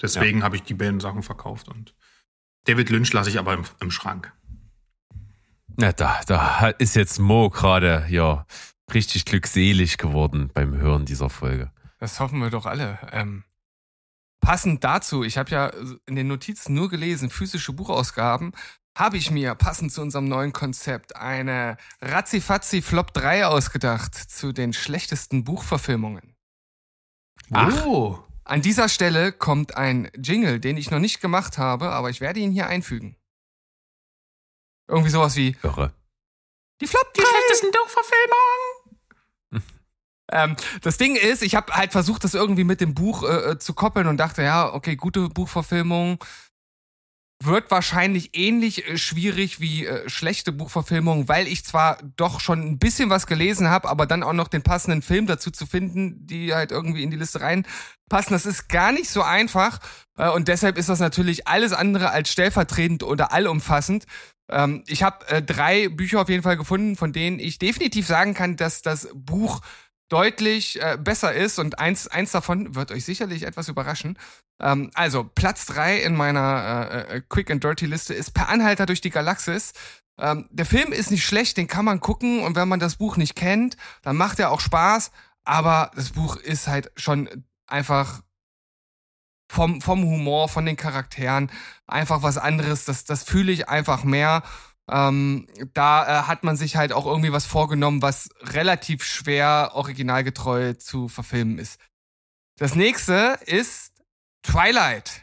Deswegen 0.00 0.38
ja. 0.38 0.44
habe 0.44 0.56
ich 0.56 0.62
die 0.62 0.74
beiden 0.74 1.00
Sachen 1.00 1.22
verkauft 1.22 1.68
und 1.68 1.94
David 2.64 2.90
Lynch 2.90 3.12
lasse 3.12 3.30
ich 3.30 3.38
aber 3.38 3.54
im, 3.54 3.64
im 3.80 3.90
Schrank. 3.90 4.32
Na, 5.76 5.92
da, 5.92 6.20
da 6.26 6.68
ist 6.78 6.94
jetzt 6.96 7.18
Mo 7.18 7.50
gerade, 7.50 8.06
ja, 8.08 8.46
richtig 8.92 9.24
glückselig 9.24 9.98
geworden 9.98 10.50
beim 10.52 10.76
Hören 10.76 11.04
dieser 11.04 11.30
Folge. 11.30 11.70
Das 11.98 12.20
hoffen 12.20 12.40
wir 12.40 12.50
doch 12.50 12.66
alle. 12.66 12.98
Ähm, 13.12 13.44
passend 14.40 14.84
dazu, 14.84 15.24
ich 15.24 15.38
habe 15.38 15.50
ja 15.50 15.72
in 16.06 16.16
den 16.16 16.28
Notizen 16.28 16.74
nur 16.74 16.90
gelesen, 16.90 17.30
physische 17.30 17.72
Buchausgaben, 17.72 18.52
habe 18.96 19.16
ich 19.16 19.30
mir 19.30 19.54
passend 19.54 19.92
zu 19.92 20.02
unserem 20.02 20.28
neuen 20.28 20.52
Konzept 20.52 21.16
eine 21.16 21.76
Razzifatzi 22.00 22.82
Flop 22.82 23.12
3 23.12 23.46
ausgedacht 23.46 24.14
zu 24.14 24.52
den 24.52 24.72
schlechtesten 24.72 25.44
Buchverfilmungen. 25.44 26.36
Ach. 27.50 27.86
Oh. 27.86 28.18
An 28.44 28.60
dieser 28.60 28.90
Stelle 28.90 29.32
kommt 29.32 29.76
ein 29.76 30.10
Jingle, 30.16 30.60
den 30.60 30.76
ich 30.76 30.90
noch 30.90 30.98
nicht 30.98 31.20
gemacht 31.20 31.56
habe, 31.56 31.90
aber 31.90 32.10
ich 32.10 32.20
werde 32.20 32.40
ihn 32.40 32.52
hier 32.52 32.66
einfügen. 32.66 33.16
Irgendwie 34.86 35.10
sowas 35.10 35.34
wie 35.36 35.56
Irre. 35.62 35.94
Die 36.80 36.86
Flop 36.86 37.14
3. 37.14 37.22
Die 37.22 37.26
schlechtesten 37.26 37.70
Buchverfilmungen. 37.70 38.73
Ähm, 40.30 40.56
das 40.82 40.96
Ding 40.96 41.16
ist, 41.16 41.42
ich 41.42 41.54
habe 41.54 41.74
halt 41.74 41.92
versucht, 41.92 42.24
das 42.24 42.34
irgendwie 42.34 42.64
mit 42.64 42.80
dem 42.80 42.94
Buch 42.94 43.22
äh, 43.24 43.52
äh, 43.52 43.58
zu 43.58 43.74
koppeln 43.74 44.06
und 44.06 44.16
dachte, 44.16 44.42
ja, 44.42 44.72
okay, 44.72 44.96
gute 44.96 45.28
Buchverfilmung 45.28 46.18
wird 47.42 47.70
wahrscheinlich 47.70 48.30
ähnlich 48.36 48.88
äh, 48.88 48.96
schwierig 48.96 49.60
wie 49.60 49.86
äh, 49.86 50.08
schlechte 50.08 50.52
Buchverfilmung, 50.52 51.28
weil 51.28 51.46
ich 51.46 51.64
zwar 51.64 51.98
doch 52.16 52.40
schon 52.40 52.62
ein 52.62 52.78
bisschen 52.78 53.10
was 53.10 53.26
gelesen 53.26 53.68
habe, 53.68 53.88
aber 53.88 54.06
dann 54.06 54.22
auch 54.22 54.32
noch 54.32 54.48
den 54.48 54.62
passenden 54.62 55.02
Film 55.02 55.26
dazu 55.26 55.50
zu 55.50 55.66
finden, 55.66 56.26
die 56.26 56.54
halt 56.54 56.72
irgendwie 56.72 57.02
in 57.02 57.10
die 57.10 57.16
Liste 57.16 57.40
reinpassen, 57.40 58.30
das 58.30 58.46
ist 58.46 58.68
gar 58.68 58.92
nicht 58.92 59.10
so 59.10 59.22
einfach 59.22 59.80
äh, 60.16 60.30
und 60.30 60.48
deshalb 60.48 60.78
ist 60.78 60.88
das 60.88 61.00
natürlich 61.00 61.46
alles 61.46 61.72
andere 61.72 62.10
als 62.10 62.30
stellvertretend 62.30 63.02
oder 63.02 63.32
allumfassend. 63.32 64.06
Ähm, 64.50 64.84
ich 64.86 65.02
habe 65.02 65.26
äh, 65.28 65.42
drei 65.42 65.88
Bücher 65.88 66.20
auf 66.20 66.28
jeden 66.28 66.42
Fall 66.42 66.56
gefunden, 66.56 66.96
von 66.96 67.12
denen 67.12 67.38
ich 67.38 67.58
definitiv 67.58 68.06
sagen 68.06 68.34
kann, 68.34 68.56
dass 68.56 68.82
das 68.82 69.08
Buch 69.14 69.60
deutlich 70.08 70.80
äh, 70.80 70.98
besser 71.00 71.32
ist 71.32 71.58
und 71.58 71.78
eins, 71.78 72.06
eins 72.08 72.32
davon 72.32 72.74
wird 72.74 72.92
euch 72.92 73.04
sicherlich 73.04 73.44
etwas 73.44 73.68
überraschen. 73.68 74.18
Ähm, 74.60 74.90
also 74.94 75.24
Platz 75.24 75.66
drei 75.66 76.00
in 76.00 76.14
meiner 76.14 76.90
äh, 76.90 77.16
äh, 77.16 77.22
Quick 77.28 77.50
and 77.50 77.64
Dirty 77.64 77.86
Liste 77.86 78.14
ist 78.14 78.32
Per 78.32 78.48
Anhalter 78.48 78.86
durch 78.86 79.00
die 79.00 79.10
Galaxis. 79.10 79.72
Ähm, 80.18 80.48
der 80.50 80.66
Film 80.66 80.92
ist 80.92 81.10
nicht 81.10 81.24
schlecht, 81.24 81.56
den 81.56 81.66
kann 81.66 81.84
man 81.84 82.00
gucken 82.00 82.40
und 82.40 82.54
wenn 82.54 82.68
man 82.68 82.80
das 82.80 82.96
Buch 82.96 83.16
nicht 83.16 83.34
kennt, 83.34 83.76
dann 84.02 84.16
macht 84.16 84.38
er 84.38 84.50
auch 84.50 84.60
Spaß, 84.60 85.10
aber 85.44 85.90
das 85.96 86.10
Buch 86.10 86.36
ist 86.36 86.68
halt 86.68 86.92
schon 86.96 87.44
einfach 87.66 88.22
vom, 89.50 89.80
vom 89.80 90.04
Humor, 90.04 90.48
von 90.48 90.66
den 90.66 90.76
Charakteren 90.76 91.50
einfach 91.86 92.22
was 92.22 92.38
anderes. 92.38 92.84
Das, 92.84 93.04
das 93.04 93.24
fühle 93.24 93.52
ich 93.52 93.68
einfach 93.68 94.04
mehr. 94.04 94.42
Ähm, 94.90 95.46
da 95.72 96.04
äh, 96.04 96.22
hat 96.24 96.44
man 96.44 96.56
sich 96.56 96.76
halt 96.76 96.92
auch 96.92 97.06
irgendwie 97.06 97.32
was 97.32 97.46
vorgenommen, 97.46 98.02
was 98.02 98.28
relativ 98.42 99.02
schwer 99.02 99.70
originalgetreu 99.74 100.74
zu 100.74 101.08
verfilmen 101.08 101.58
ist. 101.58 101.80
Das 102.58 102.74
nächste 102.74 103.38
ist 103.46 103.92
Twilight. 104.42 105.22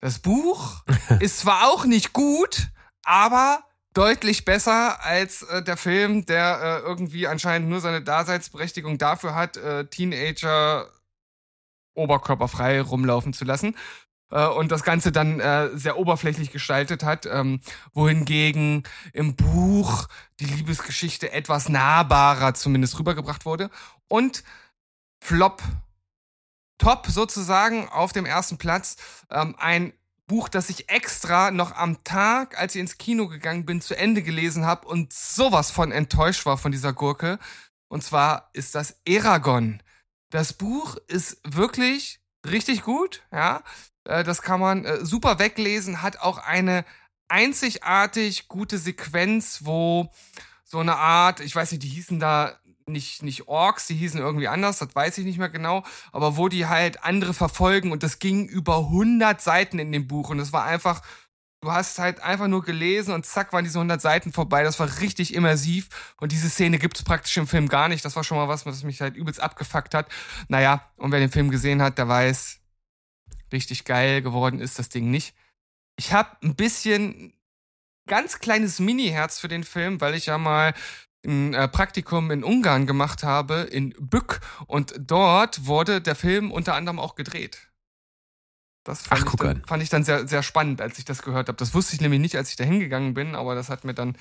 Das 0.00 0.20
Buch 0.20 0.84
ist 1.20 1.40
zwar 1.40 1.68
auch 1.68 1.84
nicht 1.84 2.12
gut, 2.12 2.68
aber 3.04 3.64
deutlich 3.92 4.44
besser 4.44 5.04
als 5.04 5.42
äh, 5.42 5.62
der 5.62 5.76
Film, 5.76 6.24
der 6.24 6.60
äh, 6.62 6.86
irgendwie 6.86 7.26
anscheinend 7.26 7.68
nur 7.68 7.80
seine 7.80 8.02
Daseinsberechtigung 8.02 8.98
dafür 8.98 9.34
hat, 9.34 9.56
äh, 9.56 9.86
Teenager 9.86 10.88
oberkörperfrei 11.94 12.80
rumlaufen 12.80 13.32
zu 13.32 13.44
lassen 13.44 13.76
äh, 14.32 14.46
und 14.46 14.72
das 14.72 14.82
Ganze 14.82 15.12
dann 15.12 15.38
äh, 15.38 15.68
sehr 15.74 15.98
oberflächlich 15.98 16.50
gestaltet 16.50 17.04
hat, 17.04 17.26
ähm, 17.26 17.60
wohingegen 17.92 18.82
im 19.12 19.36
Buch 19.36 20.08
die 20.40 20.46
Liebesgeschichte 20.46 21.32
etwas 21.32 21.68
nahbarer 21.68 22.54
zumindest 22.54 22.98
rübergebracht 22.98 23.44
wurde. 23.44 23.70
Und 24.08 24.42
Flop 25.22 25.62
Top 26.78 27.06
sozusagen 27.06 27.88
auf 27.90 28.12
dem 28.12 28.26
ersten 28.26 28.58
Platz 28.58 28.96
ähm, 29.30 29.54
ein 29.56 29.92
Buch, 30.26 30.48
das 30.48 30.68
ich 30.68 30.88
extra 30.88 31.52
noch 31.52 31.76
am 31.76 32.02
Tag, 32.02 32.58
als 32.58 32.74
ich 32.74 32.80
ins 32.80 32.98
Kino 32.98 33.28
gegangen 33.28 33.66
bin, 33.66 33.80
zu 33.80 33.94
Ende 33.96 34.22
gelesen 34.22 34.64
habe 34.64 34.88
und 34.88 35.12
sowas 35.12 35.70
von 35.70 35.92
enttäuscht 35.92 36.44
war 36.44 36.58
von 36.58 36.72
dieser 36.72 36.92
Gurke. 36.92 37.38
Und 37.88 38.02
zwar 38.02 38.50
ist 38.52 38.74
das 38.74 38.96
Eragon. 39.04 39.80
Das 40.30 40.54
Buch 40.54 40.96
ist 41.06 41.38
wirklich 41.44 42.20
richtig 42.44 42.82
gut, 42.82 43.22
ja. 43.30 43.62
Äh, 44.04 44.24
das 44.24 44.42
kann 44.42 44.60
man 44.60 44.84
äh, 44.84 45.04
super 45.04 45.38
weglesen, 45.38 46.02
hat 46.02 46.20
auch 46.20 46.38
eine 46.38 46.84
einzigartig 47.28 48.48
gute 48.48 48.78
Sequenz, 48.78 49.60
wo 49.64 50.10
so 50.64 50.78
eine 50.78 50.96
Art, 50.96 51.40
ich 51.40 51.54
weiß 51.54 51.72
nicht, 51.72 51.82
die 51.82 51.88
hießen 51.88 52.20
da 52.20 52.58
nicht, 52.86 53.22
nicht 53.22 53.48
Orks, 53.48 53.86
die 53.86 53.94
hießen 53.94 54.20
irgendwie 54.20 54.48
anders, 54.48 54.78
das 54.78 54.94
weiß 54.94 55.18
ich 55.18 55.24
nicht 55.24 55.38
mehr 55.38 55.48
genau, 55.48 55.84
aber 56.12 56.36
wo 56.36 56.48
die 56.48 56.66
halt 56.66 57.04
andere 57.04 57.34
verfolgen 57.34 57.92
und 57.92 58.02
das 58.02 58.18
ging 58.18 58.46
über 58.46 58.78
100 58.78 59.40
Seiten 59.40 59.78
in 59.78 59.92
dem 59.92 60.06
Buch 60.08 60.30
und 60.30 60.40
es 60.40 60.52
war 60.52 60.64
einfach, 60.64 61.00
du 61.60 61.70
hast 61.70 61.98
halt 61.98 62.22
einfach 62.22 62.48
nur 62.48 62.62
gelesen 62.62 63.14
und 63.14 63.24
zack 63.24 63.52
waren 63.52 63.64
diese 63.64 63.78
100 63.78 64.00
Seiten 64.00 64.32
vorbei, 64.32 64.64
das 64.64 64.80
war 64.80 65.00
richtig 65.00 65.34
immersiv 65.34 65.88
und 66.20 66.32
diese 66.32 66.50
Szene 66.50 66.78
gibt's 66.78 67.02
praktisch 67.02 67.36
im 67.36 67.46
Film 67.46 67.68
gar 67.68 67.88
nicht, 67.88 68.04
das 68.04 68.16
war 68.16 68.24
schon 68.24 68.36
mal 68.36 68.48
was, 68.48 68.66
was 68.66 68.82
mich 68.82 69.00
halt 69.00 69.16
übelst 69.16 69.40
abgefuckt 69.40 69.94
hat. 69.94 70.08
Naja, 70.48 70.90
und 70.96 71.12
wer 71.12 71.20
den 71.20 71.30
Film 71.30 71.50
gesehen 71.50 71.80
hat, 71.82 71.98
der 71.98 72.08
weiß, 72.08 72.61
richtig 73.52 73.84
geil 73.84 74.22
geworden 74.22 74.60
ist 74.60 74.78
das 74.78 74.88
Ding 74.88 75.10
nicht. 75.10 75.34
Ich 75.96 76.12
habe 76.12 76.36
ein 76.42 76.54
bisschen 76.54 77.34
ganz 78.06 78.38
kleines 78.38 78.78
Mini-Herz 78.78 79.38
für 79.38 79.48
den 79.48 79.64
Film, 79.64 80.00
weil 80.00 80.14
ich 80.14 80.26
ja 80.26 80.38
mal 80.38 80.74
ein 81.24 81.54
äh, 81.54 81.68
Praktikum 81.68 82.30
in 82.30 82.42
Ungarn 82.42 82.86
gemacht 82.86 83.22
habe, 83.22 83.60
in 83.60 83.94
Bück, 83.98 84.40
und 84.66 84.94
dort 84.98 85.66
wurde 85.66 86.00
der 86.00 86.16
Film 86.16 86.50
unter 86.50 86.74
anderem 86.74 86.98
auch 86.98 87.14
gedreht. 87.14 87.68
Das 88.84 89.06
fand, 89.06 89.22
Ach, 89.22 89.32
ich, 89.32 89.38
dann, 89.38 89.64
fand 89.64 89.82
ich 89.82 89.88
dann 89.88 90.02
sehr, 90.02 90.26
sehr 90.26 90.42
spannend, 90.42 90.80
als 90.80 90.98
ich 90.98 91.04
das 91.04 91.22
gehört 91.22 91.48
habe. 91.48 91.56
Das 91.56 91.74
wusste 91.74 91.94
ich 91.94 92.00
nämlich 92.00 92.20
nicht, 92.20 92.36
als 92.36 92.50
ich 92.50 92.56
da 92.56 92.64
hingegangen 92.64 93.14
bin, 93.14 93.36
aber 93.36 93.54
das 93.54 93.68
hat 93.68 93.84
mir 93.84 93.94
dann 93.94 94.16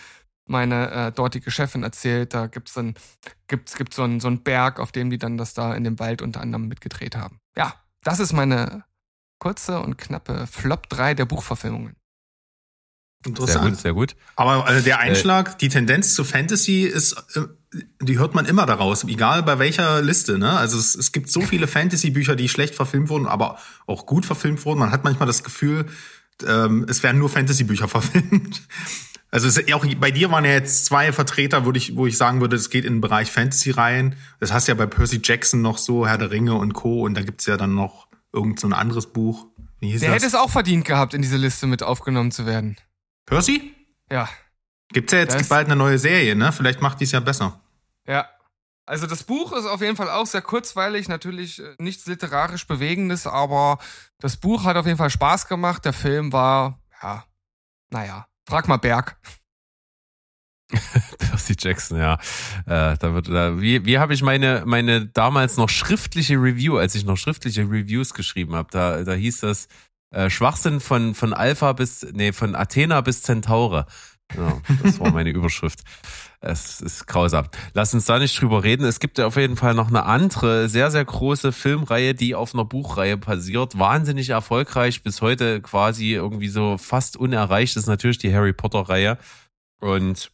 meine 0.47 0.91
äh, 0.91 1.11
dortige 1.11 1.49
Chefin 1.49 1.81
erzählt. 1.81 2.35
Da 2.35 2.45
gibt's 2.45 2.73
dann 2.73 2.93
gibt's, 3.47 3.75
gibt's 3.75 3.95
so, 3.95 4.03
einen, 4.03 4.19
so 4.19 4.27
einen 4.27 4.43
Berg, 4.43 4.79
auf 4.79 4.91
dem 4.91 5.09
die 5.09 5.17
dann 5.17 5.37
das 5.37 5.55
da 5.55 5.73
in 5.73 5.83
dem 5.83 5.97
Wald 5.97 6.21
unter 6.21 6.41
anderem 6.41 6.67
mitgedreht 6.67 7.15
haben. 7.15 7.39
Ja, 7.55 7.73
das 8.03 8.19
ist 8.19 8.33
meine 8.33 8.83
kurze 9.41 9.79
und 9.79 9.97
knappe 9.97 10.45
Flop 10.47 10.87
3 10.87 11.15
der 11.15 11.25
Buchverfilmungen. 11.25 11.95
Interessant. 13.25 13.63
Sehr 13.63 13.69
gut, 13.69 13.79
sehr 13.79 13.93
gut. 13.93 14.15
Aber 14.35 14.65
also 14.65 14.83
der 14.83 14.95
äh, 14.95 14.99
Einschlag, 14.99 15.53
äh, 15.53 15.57
die 15.61 15.69
Tendenz 15.69 16.13
zu 16.13 16.23
Fantasy 16.23 16.83
ist, 16.83 17.13
äh, 17.35 17.41
die 18.01 18.19
hört 18.19 18.35
man 18.35 18.45
immer 18.45 18.65
daraus, 18.65 19.03
egal 19.03 19.41
bei 19.43 19.57
welcher 19.57 20.01
Liste. 20.01 20.37
Ne? 20.37 20.51
Also 20.51 20.77
es, 20.77 20.95
es 20.95 21.11
gibt 21.11 21.29
so 21.29 21.41
viele 21.41 21.67
Fantasy-Bücher, 21.67 22.35
die 22.35 22.49
schlecht 22.49 22.75
verfilmt 22.75 23.09
wurden, 23.09 23.27
aber 23.27 23.57
auch 23.87 24.05
gut 24.05 24.25
verfilmt 24.25 24.63
wurden. 24.65 24.79
Man 24.79 24.91
hat 24.91 25.03
manchmal 25.03 25.27
das 25.27 25.43
Gefühl, 25.43 25.85
ähm, 26.45 26.85
es 26.87 27.01
werden 27.01 27.17
nur 27.17 27.29
Fantasy-Bücher 27.29 27.87
verfilmt. 27.87 28.61
Also 29.31 29.47
es, 29.47 29.73
auch 29.73 29.85
bei 29.99 30.11
dir 30.11 30.29
waren 30.29 30.45
ja 30.45 30.51
jetzt 30.51 30.85
zwei 30.85 31.11
Vertreter, 31.13 31.65
würde 31.65 31.79
ich, 31.79 31.95
wo 31.95 32.05
ich 32.05 32.17
sagen 32.17 32.41
würde, 32.41 32.57
es 32.57 32.69
geht 32.69 32.85
in 32.85 32.95
den 32.95 33.01
Bereich 33.01 33.31
Fantasy-Reihen. 33.31 34.15
Das 34.39 34.53
hast 34.53 34.67
ja 34.67 34.75
bei 34.75 34.85
Percy 34.85 35.21
Jackson 35.23 35.61
noch 35.61 35.79
so, 35.79 36.05
Herr 36.05 36.17
der 36.17 36.29
Ringe 36.29 36.55
und 36.55 36.73
Co. 36.73 37.01
Und 37.03 37.15
da 37.15 37.21
gibt's 37.21 37.47
ja 37.47 37.57
dann 37.57 37.73
noch 37.73 38.10
irgend 38.33 38.59
so 38.59 38.67
ein 38.67 38.73
anderes 38.73 39.11
Buch. 39.11 39.47
Wie 39.79 39.91
hieß 39.91 40.01
Der 40.01 40.09
das? 40.09 40.15
hätte 40.17 40.27
es 40.27 40.35
auch 40.35 40.49
verdient 40.49 40.85
gehabt, 40.85 41.13
in 41.13 41.21
diese 41.21 41.37
Liste 41.37 41.67
mit 41.67 41.83
aufgenommen 41.83 42.31
zu 42.31 42.45
werden. 42.45 42.77
Percy? 43.25 43.73
Ja. 44.11 44.29
Gibt's 44.93 45.13
ja 45.13 45.19
jetzt 45.19 45.35
das 45.35 45.49
bald 45.49 45.67
eine 45.67 45.75
neue 45.75 45.97
Serie, 45.97 46.35
ne? 46.35 46.51
Vielleicht 46.51 46.81
macht 46.81 46.99
die 46.99 47.05
es 47.05 47.11
ja 47.11 47.19
besser. 47.19 47.59
Ja. 48.07 48.27
Also 48.85 49.07
das 49.07 49.23
Buch 49.23 49.53
ist 49.53 49.65
auf 49.65 49.81
jeden 49.81 49.95
Fall 49.95 50.09
auch 50.09 50.25
sehr 50.25 50.41
kurzweilig, 50.41 51.07
natürlich 51.07 51.59
äh, 51.59 51.75
nichts 51.77 52.07
literarisch 52.07 52.67
Bewegendes, 52.67 53.25
aber 53.25 53.77
das 54.19 54.37
Buch 54.37 54.65
hat 54.65 54.75
auf 54.75 54.85
jeden 54.85 54.97
Fall 54.97 55.09
Spaß 55.09 55.47
gemacht. 55.47 55.85
Der 55.85 55.93
Film 55.93 56.33
war, 56.33 56.79
ja, 57.01 57.23
naja, 57.89 58.27
frag 58.47 58.67
mal 58.67 58.77
Berg. 58.77 59.17
Percy 61.17 61.55
Jackson, 61.57 61.97
ja. 61.97 62.13
Äh, 62.65 62.97
da 62.97 63.13
wird, 63.13 63.29
da, 63.29 63.59
wie 63.59 63.85
wie 63.85 63.99
habe 63.99 64.13
ich 64.13 64.21
meine, 64.21 64.63
meine 64.65 65.05
damals 65.05 65.57
noch 65.57 65.69
schriftliche 65.69 66.35
Review, 66.35 66.77
als 66.77 66.95
ich 66.95 67.05
noch 67.05 67.17
schriftliche 67.17 67.63
Reviews 67.63 68.13
geschrieben 68.13 68.55
habe, 68.55 68.69
da, 68.71 69.03
da 69.03 69.13
hieß 69.13 69.41
das 69.41 69.67
äh, 70.11 70.29
Schwachsinn 70.29 70.79
von, 70.79 71.15
von 71.15 71.33
Alpha 71.33 71.73
bis, 71.73 72.05
nee, 72.13 72.31
von 72.33 72.55
Athena 72.55 73.01
bis 73.01 73.23
Centaure. 73.23 73.85
Ja, 74.35 74.61
das 74.83 74.99
war 74.99 75.11
meine 75.11 75.29
Überschrift. 75.31 75.81
Es 76.39 76.81
ist 76.81 77.05
grausam. 77.05 77.47
Lass 77.73 77.93
uns 77.93 78.05
da 78.05 78.17
nicht 78.17 78.39
drüber 78.41 78.63
reden. 78.63 78.83
Es 78.85 78.99
gibt 78.99 79.17
ja 79.17 79.27
auf 79.27 79.35
jeden 79.35 79.57
Fall 79.57 79.73
noch 79.73 79.89
eine 79.89 80.05
andere, 80.05 80.69
sehr, 80.69 80.89
sehr 80.89 81.05
große 81.05 81.51
Filmreihe, 81.51 82.15
die 82.15 82.33
auf 82.33 82.53
einer 82.53 82.65
Buchreihe 82.65 83.17
basiert. 83.17 83.77
Wahnsinnig 83.77 84.29
erfolgreich, 84.29 85.03
bis 85.03 85.21
heute 85.21 85.61
quasi 85.61 86.13
irgendwie 86.13 86.47
so 86.47 86.77
fast 86.77 87.15
unerreicht 87.15 87.77
ist 87.77 87.87
natürlich 87.87 88.17
die 88.17 88.33
Harry 88.33 88.53
Potter-Reihe. 88.53 89.17
Und 89.81 90.31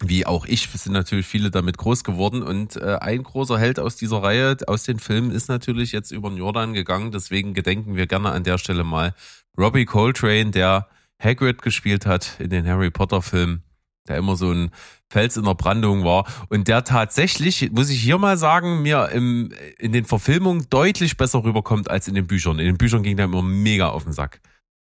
wie 0.00 0.26
auch 0.26 0.46
ich, 0.46 0.68
sind 0.68 0.92
natürlich 0.92 1.26
viele 1.26 1.50
damit 1.50 1.78
groß 1.78 2.04
geworden. 2.04 2.42
Und 2.42 2.76
äh, 2.76 2.98
ein 3.00 3.22
großer 3.22 3.58
Held 3.58 3.78
aus 3.78 3.96
dieser 3.96 4.22
Reihe, 4.22 4.56
aus 4.66 4.82
den 4.82 4.98
Filmen, 4.98 5.30
ist 5.30 5.48
natürlich 5.48 5.92
jetzt 5.92 6.10
über 6.10 6.28
den 6.28 6.38
Jordan 6.38 6.72
gegangen. 6.72 7.12
Deswegen 7.12 7.54
gedenken 7.54 7.96
wir 7.96 8.06
gerne 8.06 8.32
an 8.32 8.44
der 8.44 8.58
Stelle 8.58 8.84
mal 8.84 9.14
Robbie 9.56 9.84
Coltrane, 9.84 10.50
der 10.50 10.88
Hagrid 11.22 11.62
gespielt 11.62 12.06
hat 12.06 12.36
in 12.40 12.50
den 12.50 12.66
Harry 12.66 12.90
Potter 12.90 13.22
Filmen, 13.22 13.62
der 14.08 14.18
immer 14.18 14.36
so 14.36 14.50
ein 14.50 14.70
Fels 15.10 15.36
in 15.36 15.44
der 15.44 15.54
Brandung 15.54 16.04
war 16.04 16.26
und 16.48 16.66
der 16.66 16.82
tatsächlich, 16.82 17.70
muss 17.70 17.88
ich 17.88 18.00
hier 18.00 18.18
mal 18.18 18.36
sagen, 18.36 18.82
mir 18.82 19.10
im, 19.10 19.52
in 19.78 19.92
den 19.92 20.04
Verfilmungen 20.04 20.66
deutlich 20.70 21.16
besser 21.16 21.44
rüberkommt 21.44 21.88
als 21.88 22.08
in 22.08 22.14
den 22.14 22.26
Büchern. 22.26 22.58
In 22.58 22.66
den 22.66 22.78
Büchern 22.78 23.04
ging 23.04 23.16
der 23.16 23.26
immer 23.26 23.42
mega 23.42 23.90
auf 23.90 24.04
den 24.04 24.12
Sack. 24.12 24.40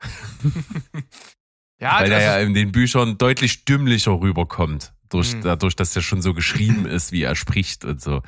Ja, 1.79 2.01
Weil 2.01 2.13
er 2.13 2.23
ja 2.23 2.39
in 2.39 2.55
den 2.55 2.73
Büchern 2.73 3.19
deutlich 3.19 3.65
dümmlicher 3.65 4.21
rüberkommt. 4.21 4.93
Durch, 5.09 5.35
mhm. 5.35 5.43
Dadurch, 5.43 5.77
dass 5.77 5.95
er 5.95 6.03
schon 6.03 6.23
so 6.23 6.35
geschrieben 6.35 6.87
ist, 6.87 7.13
wie 7.13 7.23
er 7.23 7.37
spricht 7.37 7.85
und 7.85 8.01
so. 8.01 8.23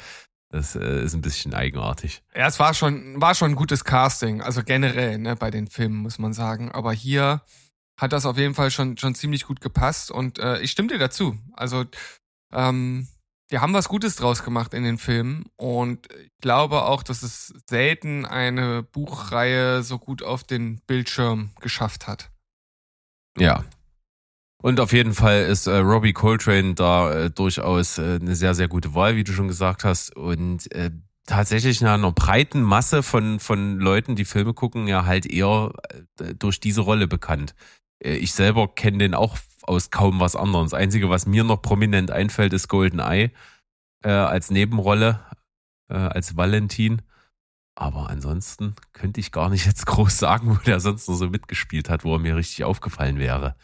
Das 0.50 0.74
äh, 0.76 1.04
ist 1.04 1.14
ein 1.14 1.20
bisschen 1.20 1.54
eigenartig. 1.54 2.22
Ja, 2.34 2.46
es 2.46 2.58
war 2.58 2.72
schon, 2.72 3.20
war 3.20 3.34
schon 3.34 3.52
ein 3.52 3.56
gutes 3.56 3.84
Casting. 3.84 4.40
Also 4.40 4.62
generell, 4.62 5.18
ne, 5.18 5.36
bei 5.36 5.50
den 5.50 5.66
Filmen, 5.66 5.96
muss 5.96 6.18
man 6.18 6.32
sagen. 6.32 6.70
Aber 6.72 6.92
hier 6.92 7.42
hat 7.98 8.12
das 8.12 8.24
auf 8.24 8.38
jeden 8.38 8.54
Fall 8.54 8.70
schon, 8.70 8.96
schon 8.96 9.14
ziemlich 9.14 9.44
gut 9.44 9.60
gepasst 9.60 10.10
und 10.10 10.38
äh, 10.38 10.60
ich 10.60 10.70
stimme 10.70 10.88
dir 10.88 10.98
dazu. 10.98 11.36
Also, 11.52 11.84
ähm, 12.52 13.08
die 13.50 13.58
haben 13.58 13.74
was 13.74 13.88
Gutes 13.88 14.16
draus 14.16 14.44
gemacht 14.44 14.72
in 14.72 14.84
den 14.84 14.98
Filmen 14.98 15.46
und 15.56 16.06
ich 16.12 16.30
glaube 16.40 16.82
auch, 16.82 17.02
dass 17.02 17.22
es 17.22 17.54
selten 17.68 18.24
eine 18.24 18.82
Buchreihe 18.82 19.82
so 19.82 19.98
gut 19.98 20.22
auf 20.22 20.44
den 20.44 20.80
Bildschirm 20.86 21.50
geschafft 21.60 22.06
hat. 22.06 22.30
Ja. 23.40 23.64
Und 24.62 24.80
auf 24.80 24.92
jeden 24.92 25.14
Fall 25.14 25.42
ist 25.44 25.66
äh, 25.66 25.76
Robbie 25.78 26.12
Coltrane 26.12 26.74
da 26.74 27.12
äh, 27.12 27.30
durchaus 27.30 27.98
äh, 27.98 28.18
eine 28.20 28.34
sehr, 28.36 28.54
sehr 28.54 28.68
gute 28.68 28.94
Wahl, 28.94 29.16
wie 29.16 29.24
du 29.24 29.32
schon 29.32 29.48
gesagt 29.48 29.84
hast. 29.84 30.14
Und 30.16 30.70
äh, 30.72 30.90
tatsächlich 31.26 31.80
in 31.80 31.86
einer 31.86 32.12
breiten 32.12 32.62
Masse 32.62 33.02
von, 33.02 33.40
von 33.40 33.78
Leuten, 33.78 34.16
die 34.16 34.24
Filme 34.24 34.54
gucken, 34.54 34.88
ja 34.88 35.06
halt 35.06 35.26
eher 35.26 35.72
äh, 36.20 36.34
durch 36.34 36.60
diese 36.60 36.80
Rolle 36.82 37.06
bekannt. 37.06 37.54
Äh, 38.02 38.16
ich 38.16 38.32
selber 38.32 38.68
kenne 38.74 38.98
den 38.98 39.14
auch 39.14 39.38
aus 39.62 39.90
kaum 39.90 40.20
was 40.20 40.36
anderem. 40.36 40.66
Das 40.66 40.74
Einzige, 40.74 41.10
was 41.10 41.26
mir 41.26 41.44
noch 41.44 41.62
prominent 41.62 42.10
einfällt, 42.10 42.52
ist 42.52 42.68
Golden 42.68 43.00
Eye 43.00 43.30
äh, 44.04 44.10
als 44.10 44.50
Nebenrolle. 44.50 45.20
äh, 45.88 45.94
als 45.94 46.36
Valentin. 46.36 47.02
Aber 47.80 48.10
ansonsten 48.10 48.74
könnte 48.92 49.20
ich 49.20 49.30
gar 49.30 49.50
nicht 49.50 49.64
jetzt 49.66 49.86
groß 49.86 50.18
sagen, 50.18 50.50
wo 50.50 50.54
der 50.64 50.80
sonst 50.80 51.08
noch 51.08 51.14
so 51.14 51.28
mitgespielt 51.28 51.88
hat, 51.88 52.04
wo 52.04 52.14
er 52.14 52.18
mir 52.18 52.36
richtig 52.36 52.64
aufgefallen 52.64 53.18
wäre. 53.18 53.54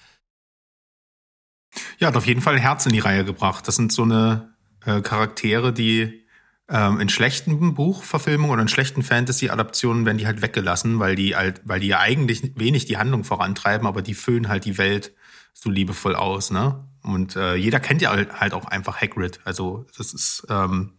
Ja, 1.98 2.08
hat 2.08 2.16
auf 2.16 2.26
jeden 2.26 2.40
Fall 2.40 2.58
Herz 2.60 2.86
in 2.86 2.92
die 2.92 3.00
Reihe 3.00 3.24
gebracht. 3.24 3.66
Das 3.66 3.74
sind 3.74 3.90
so 3.90 4.04
eine 4.04 4.54
äh, 4.84 5.00
Charaktere, 5.00 5.72
die 5.72 6.24
ähm, 6.68 7.00
in 7.00 7.08
schlechten 7.08 7.74
Buchverfilmungen 7.74 8.52
oder 8.52 8.62
in 8.62 8.68
schlechten 8.68 9.02
Fantasy-Adaptionen 9.02 10.06
werden 10.06 10.18
die 10.18 10.26
halt 10.26 10.42
weggelassen, 10.42 11.00
weil 11.00 11.16
die 11.16 11.34
halt, 11.34 11.62
weil 11.64 11.80
die 11.80 11.88
ja 11.88 11.98
eigentlich 11.98 12.52
wenig 12.54 12.84
die 12.84 12.98
Handlung 12.98 13.24
vorantreiben, 13.24 13.84
aber 13.84 14.00
die 14.00 14.14
füllen 14.14 14.46
halt 14.46 14.64
die 14.64 14.78
Welt 14.78 15.12
so 15.52 15.70
liebevoll 15.70 16.14
aus, 16.14 16.52
ne? 16.52 16.88
Und 17.02 17.34
äh, 17.34 17.56
jeder 17.56 17.80
kennt 17.80 18.00
ja 18.00 18.10
halt, 18.10 18.40
halt 18.40 18.54
auch 18.54 18.66
einfach 18.66 19.00
Hagrid. 19.02 19.40
Also 19.44 19.86
das 19.96 20.14
ist 20.14 20.46
ähm, 20.48 20.92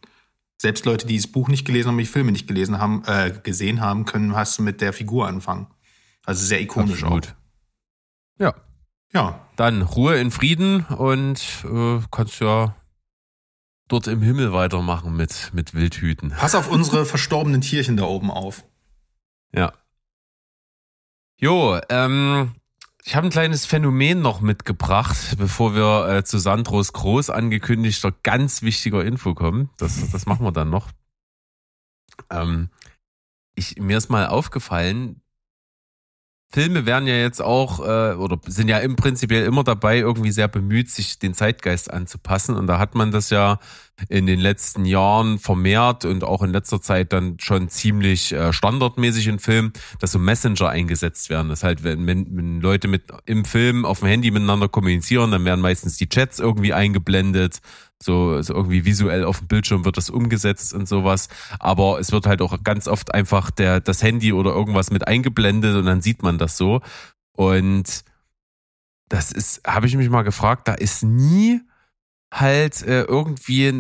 selbst 0.57 0.85
Leute, 0.85 1.07
die 1.07 1.17
das 1.17 1.27
Buch 1.27 1.47
nicht 1.47 1.65
gelesen 1.65 1.89
haben, 1.89 1.97
die 1.97 2.05
Filme 2.05 2.31
nicht 2.31 2.47
gelesen 2.47 2.79
haben, 2.79 3.03
äh, 3.05 3.33
gesehen 3.43 3.81
haben, 3.81 4.05
können 4.05 4.33
was 4.33 4.59
mit 4.59 4.81
der 4.81 4.93
Figur 4.93 5.27
anfangen. 5.27 5.67
Also 6.25 6.45
sehr 6.45 6.61
ikonisch 6.61 7.03
Absolut. 7.03 7.27
auch. 7.27 8.41
Ja. 8.41 8.55
Ja. 9.13 9.47
Dann 9.55 9.81
Ruhe 9.81 10.17
in 10.17 10.31
Frieden 10.31 10.83
und 10.85 11.65
äh, 11.65 11.99
kannst 12.11 12.39
ja 12.39 12.75
dort 13.87 14.07
im 14.07 14.21
Himmel 14.21 14.51
weitermachen 14.51 15.15
mit, 15.15 15.51
mit 15.53 15.73
Wildhüten. 15.73 16.31
Pass 16.31 16.55
auf 16.55 16.69
unsere 16.69 17.05
verstorbenen 17.05 17.61
Tierchen 17.61 17.97
da 17.97 18.05
oben 18.05 18.31
auf. 18.31 18.65
Ja. 19.53 19.73
Jo, 21.37 21.79
ähm, 21.89 22.55
ich 23.05 23.15
habe 23.15 23.27
ein 23.27 23.31
kleines 23.31 23.67
Phänomen 23.67 24.21
noch 24.21 24.41
mitgebracht, 24.41 25.35
bevor 25.37 25.75
wir 25.75 26.09
äh, 26.09 26.23
zu 26.23 26.39
Sandros 26.39 26.91
groß 26.91 27.29
angekündigter 27.29 28.11
ganz 28.23 28.63
wichtiger 28.63 29.05
Info 29.05 29.35
kommen. 29.35 29.69
Das, 29.77 30.09
das 30.09 30.25
machen 30.25 30.43
wir 30.43 30.51
dann 30.51 30.71
noch. 30.71 30.89
Ähm, 32.31 32.69
ich, 33.53 33.77
mir 33.77 33.97
ist 33.97 34.09
mal 34.09 34.25
aufgefallen, 34.25 35.21
Filme 36.51 36.85
werden 36.85 37.07
ja 37.07 37.15
jetzt 37.15 37.41
auch 37.41 37.79
äh, 37.79 38.13
oder 38.15 38.39
sind 38.47 38.69
ja 38.69 38.77
im 38.77 38.95
Prinzipiell 38.95 39.45
immer 39.45 39.63
dabei, 39.63 39.97
irgendwie 39.97 40.31
sehr 40.31 40.47
bemüht, 40.47 40.89
sich 40.89 41.19
den 41.19 41.33
Zeitgeist 41.33 41.91
anzupassen. 41.91 42.55
Und 42.55 42.67
da 42.67 42.79
hat 42.79 42.95
man 42.95 43.11
das 43.11 43.29
ja 43.29 43.59
in 44.09 44.25
den 44.25 44.39
letzten 44.39 44.85
Jahren 44.85 45.39
vermehrt 45.39 46.05
und 46.05 46.23
auch 46.23 46.43
in 46.43 46.51
letzter 46.51 46.81
Zeit 46.81 47.13
dann 47.13 47.37
schon 47.39 47.69
ziemlich 47.69 48.31
äh, 48.31 48.53
standardmäßig 48.53 49.27
in 49.27 49.39
Filmen, 49.39 49.73
dass 49.99 50.11
so 50.11 50.19
Messenger 50.19 50.69
eingesetzt 50.69 51.29
werden. 51.29 51.49
Das 51.49 51.63
halt, 51.63 51.83
wenn, 51.83 52.07
wenn 52.07 52.61
Leute 52.61 52.87
mit 52.87 53.03
im 53.25 53.43
Film 53.43 53.85
auf 53.85 53.99
dem 53.99 54.07
Handy 54.07 54.31
miteinander 54.31 54.69
kommunizieren, 54.69 55.31
dann 55.31 55.45
werden 55.45 55.61
meistens 55.61 55.97
die 55.97 56.07
Chats 56.07 56.39
irgendwie 56.39 56.73
eingeblendet 56.73 57.59
so, 58.05 58.41
so 58.41 58.53
irgendwie 58.53 58.85
visuell 58.85 59.25
auf 59.25 59.39
dem 59.39 59.47
Bildschirm 59.47 59.83
wird 59.83 59.97
das 59.97 60.09
umgesetzt 60.09 60.73
und 60.73 60.87
sowas. 60.87 61.27
Aber 61.59 61.99
es 61.99 62.11
wird 62.11 62.27
halt 62.27 62.41
auch 62.41 62.63
ganz 62.63 62.87
oft 62.87 63.13
einfach 63.13 63.51
der, 63.51 63.81
das 63.81 64.03
Handy 64.03 64.31
oder 64.31 64.51
irgendwas 64.51 64.91
mit 64.91 65.07
eingeblendet 65.07 65.75
und 65.75 65.85
dann 65.85 66.01
sieht 66.01 66.23
man 66.23 66.37
das 66.37 66.55
so. 66.55 66.81
Und 67.33 68.05
das 69.09 69.31
ist, 69.31 69.61
habe 69.67 69.87
ich 69.87 69.97
mich 69.97 70.09
mal 70.09 70.23
gefragt, 70.23 70.67
da 70.67 70.73
ist 70.73 71.03
nie 71.03 71.61
halt 72.39 72.81
äh, 72.83 73.03
irgendwie 73.03 73.71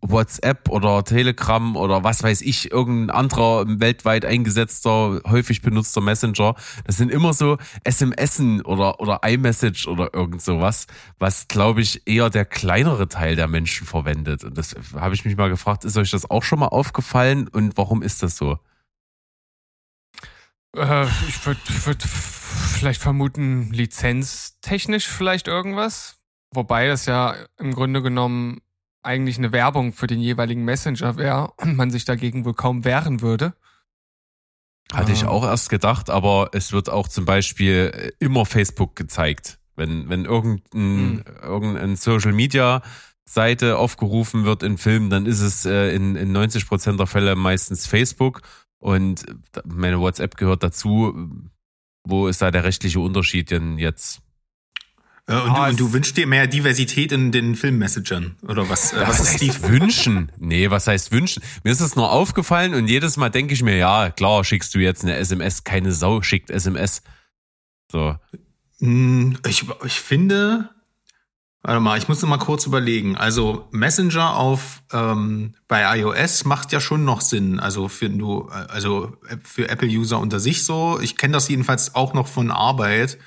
WhatsApp 0.00 0.68
oder 0.68 1.02
Telegram 1.04 1.76
oder 1.76 2.04
was 2.04 2.22
weiß 2.22 2.42
ich, 2.42 2.70
irgendein 2.70 3.16
anderer 3.16 3.64
weltweit 3.66 4.24
eingesetzter, 4.24 5.22
häufig 5.26 5.62
benutzter 5.62 6.00
Messenger. 6.00 6.54
Das 6.84 6.98
sind 6.98 7.10
immer 7.10 7.32
so 7.32 7.56
SMSen 7.88 8.62
oder, 8.62 9.00
oder 9.00 9.20
iMessage 9.24 9.88
oder 9.88 10.12
irgend 10.12 10.42
sowas, 10.42 10.86
was, 11.18 11.48
glaube 11.48 11.80
ich, 11.80 12.06
eher 12.06 12.28
der 12.30 12.44
kleinere 12.44 13.08
Teil 13.08 13.36
der 13.36 13.48
Menschen 13.48 13.86
verwendet. 13.86 14.44
Und 14.44 14.58
das 14.58 14.76
habe 14.94 15.14
ich 15.14 15.24
mich 15.24 15.36
mal 15.36 15.48
gefragt, 15.48 15.84
ist 15.84 15.96
euch 15.96 16.10
das 16.10 16.30
auch 16.30 16.42
schon 16.42 16.58
mal 16.58 16.68
aufgefallen 16.68 17.48
und 17.48 17.76
warum 17.76 18.02
ist 18.02 18.22
das 18.22 18.36
so? 18.36 18.58
Äh, 20.76 21.06
ich 21.26 21.46
würde 21.46 21.60
würd 21.84 22.02
vielleicht 22.02 23.00
vermuten, 23.00 23.72
lizenztechnisch 23.72 25.08
vielleicht 25.08 25.48
irgendwas 25.48 26.17
Wobei 26.52 26.86
das 26.88 27.06
ja 27.06 27.34
im 27.58 27.74
Grunde 27.74 28.02
genommen 28.02 28.60
eigentlich 29.02 29.38
eine 29.38 29.52
Werbung 29.52 29.92
für 29.92 30.06
den 30.06 30.20
jeweiligen 30.20 30.64
Messenger 30.64 31.16
wäre 31.16 31.52
und 31.58 31.76
man 31.76 31.90
sich 31.90 32.04
dagegen 32.04 32.44
wohl 32.44 32.54
kaum 32.54 32.84
wehren 32.84 33.20
würde. 33.20 33.54
Hatte 34.92 35.12
ich 35.12 35.22
ähm. 35.22 35.28
auch 35.28 35.44
erst 35.44 35.68
gedacht, 35.68 36.10
aber 36.10 36.50
es 36.52 36.72
wird 36.72 36.88
auch 36.88 37.08
zum 37.08 37.24
Beispiel 37.24 37.92
äh, 37.94 38.12
immer 38.18 38.46
Facebook 38.46 38.96
gezeigt. 38.96 39.58
Wenn, 39.76 40.08
wenn 40.08 40.24
irgendein, 40.24 40.80
mhm. 40.82 41.24
irgendein 41.42 41.96
Social 41.96 42.32
Media 42.32 42.82
Seite 43.24 43.76
aufgerufen 43.76 44.44
wird 44.44 44.62
in 44.62 44.78
Filmen, 44.78 45.10
dann 45.10 45.26
ist 45.26 45.40
es 45.40 45.66
äh, 45.66 45.94
in, 45.94 46.16
in 46.16 46.32
90 46.32 46.66
Prozent 46.66 46.98
der 46.98 47.06
Fälle 47.06 47.36
meistens 47.36 47.86
Facebook 47.86 48.40
und 48.78 49.26
meine 49.64 50.00
WhatsApp 50.00 50.36
gehört 50.36 50.62
dazu. 50.62 51.14
Wo 52.04 52.26
ist 52.26 52.40
da 52.40 52.50
der 52.50 52.64
rechtliche 52.64 53.00
Unterschied 53.00 53.50
denn 53.50 53.78
jetzt? 53.78 54.22
Äh, 55.28 55.34
und, 55.34 55.50
oh, 55.50 55.54
du, 55.54 55.62
und, 55.62 55.80
du, 55.80 55.92
wünschst 55.92 56.16
dir 56.16 56.26
mehr 56.26 56.46
Diversität 56.46 57.12
in 57.12 57.30
den 57.30 57.54
Filmmessagern 57.54 58.36
oder 58.42 58.68
was? 58.68 58.92
Äh, 58.92 59.00
was, 59.06 59.20
was 59.20 59.32
ist 59.32 59.42
die 59.42 59.62
wünschen? 59.62 60.32
Nee, 60.38 60.70
was 60.70 60.86
heißt 60.86 61.12
wünschen? 61.12 61.42
Mir 61.64 61.70
ist 61.70 61.80
es 61.80 61.96
nur 61.96 62.10
aufgefallen 62.10 62.74
und 62.74 62.88
jedes 62.88 63.16
Mal 63.18 63.28
denke 63.28 63.52
ich 63.52 63.62
mir, 63.62 63.76
ja, 63.76 64.10
klar, 64.10 64.42
schickst 64.42 64.74
du 64.74 64.78
jetzt 64.78 65.04
eine 65.04 65.16
SMS, 65.16 65.64
keine 65.64 65.92
Sau 65.92 66.22
schickt 66.22 66.50
SMS. 66.50 67.02
So. 67.92 68.16
Hm, 68.78 69.36
ich, 69.46 69.66
ich 69.84 70.00
finde, 70.00 70.70
warte 71.62 71.80
mal, 71.80 71.98
ich 71.98 72.08
muss 72.08 72.22
noch 72.22 72.28
mal 72.30 72.38
kurz 72.38 72.64
überlegen. 72.64 73.16
Also 73.16 73.68
Messenger 73.70 74.34
auf 74.34 74.82
ähm, 74.92 75.54
bei 75.68 75.98
iOS 75.98 76.46
macht 76.46 76.72
ja 76.72 76.80
schon 76.80 77.04
noch 77.04 77.20
Sinn. 77.20 77.60
Also 77.60 77.88
für 77.88 78.08
du, 78.08 78.48
also 78.48 79.14
für 79.44 79.68
Apple-User 79.68 80.18
unter 80.18 80.40
sich 80.40 80.64
so. 80.64 80.98
Ich 81.00 81.18
kenne 81.18 81.34
das 81.34 81.48
jedenfalls 81.48 81.94
auch 81.94 82.14
noch 82.14 82.28
von 82.28 82.50
Arbeit 82.50 83.18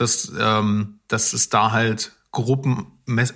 dass, 0.00 0.32
ähm, 0.38 0.99
dass 1.12 1.32
es 1.32 1.48
da 1.48 1.72
halt 1.72 2.12
Gruppen, 2.32 2.86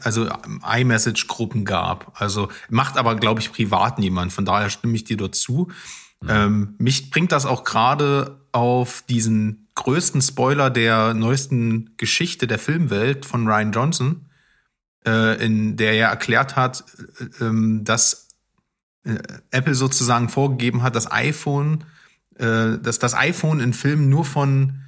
also 0.02 0.28
iMessage-Gruppen 0.62 1.64
gab. 1.64 2.12
Also 2.20 2.48
macht 2.68 2.96
aber, 2.96 3.16
glaube 3.16 3.40
ich, 3.40 3.52
privat 3.52 3.98
niemand. 3.98 4.32
Von 4.32 4.44
daher 4.44 4.70
stimme 4.70 4.94
ich 4.94 5.04
dir 5.04 5.16
dort 5.16 5.34
zu. 5.34 5.68
Mhm. 6.20 6.28
Ähm, 6.28 6.74
mich 6.78 7.10
bringt 7.10 7.32
das 7.32 7.44
auch 7.44 7.64
gerade 7.64 8.40
auf 8.52 9.02
diesen 9.08 9.68
größten 9.74 10.22
Spoiler 10.22 10.70
der 10.70 11.12
neuesten 11.14 11.96
Geschichte 11.96 12.46
der 12.46 12.60
Filmwelt 12.60 13.26
von 13.26 13.48
Ryan 13.48 13.72
Johnson, 13.72 14.30
äh, 15.04 15.44
in 15.44 15.76
der 15.76 15.94
er 15.94 16.08
erklärt 16.10 16.54
hat, 16.54 16.84
äh, 17.40 17.44
äh, 17.44 17.82
dass 17.82 18.28
äh, 19.04 19.18
Apple 19.50 19.74
sozusagen 19.74 20.28
vorgegeben 20.28 20.82
hat, 20.82 20.94
das 20.94 21.10
iPhone, 21.10 21.82
äh, 22.36 22.78
dass 22.78 23.00
das 23.00 23.14
iPhone 23.14 23.58
in 23.58 23.72
Filmen 23.72 24.08
nur 24.08 24.24
von 24.24 24.84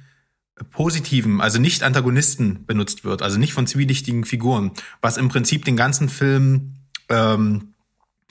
positiven, 0.71 1.41
also 1.41 1.59
nicht 1.59 1.83
Antagonisten 1.83 2.65
benutzt 2.65 3.03
wird, 3.03 3.21
also 3.21 3.37
nicht 3.37 3.53
von 3.53 3.67
zwielichtigen 3.67 4.25
Figuren, 4.25 4.71
was 5.01 5.17
im 5.17 5.29
Prinzip 5.29 5.65
den 5.65 5.75
ganzen 5.75 6.09
Film, 6.09 6.75
ähm, 7.09 7.73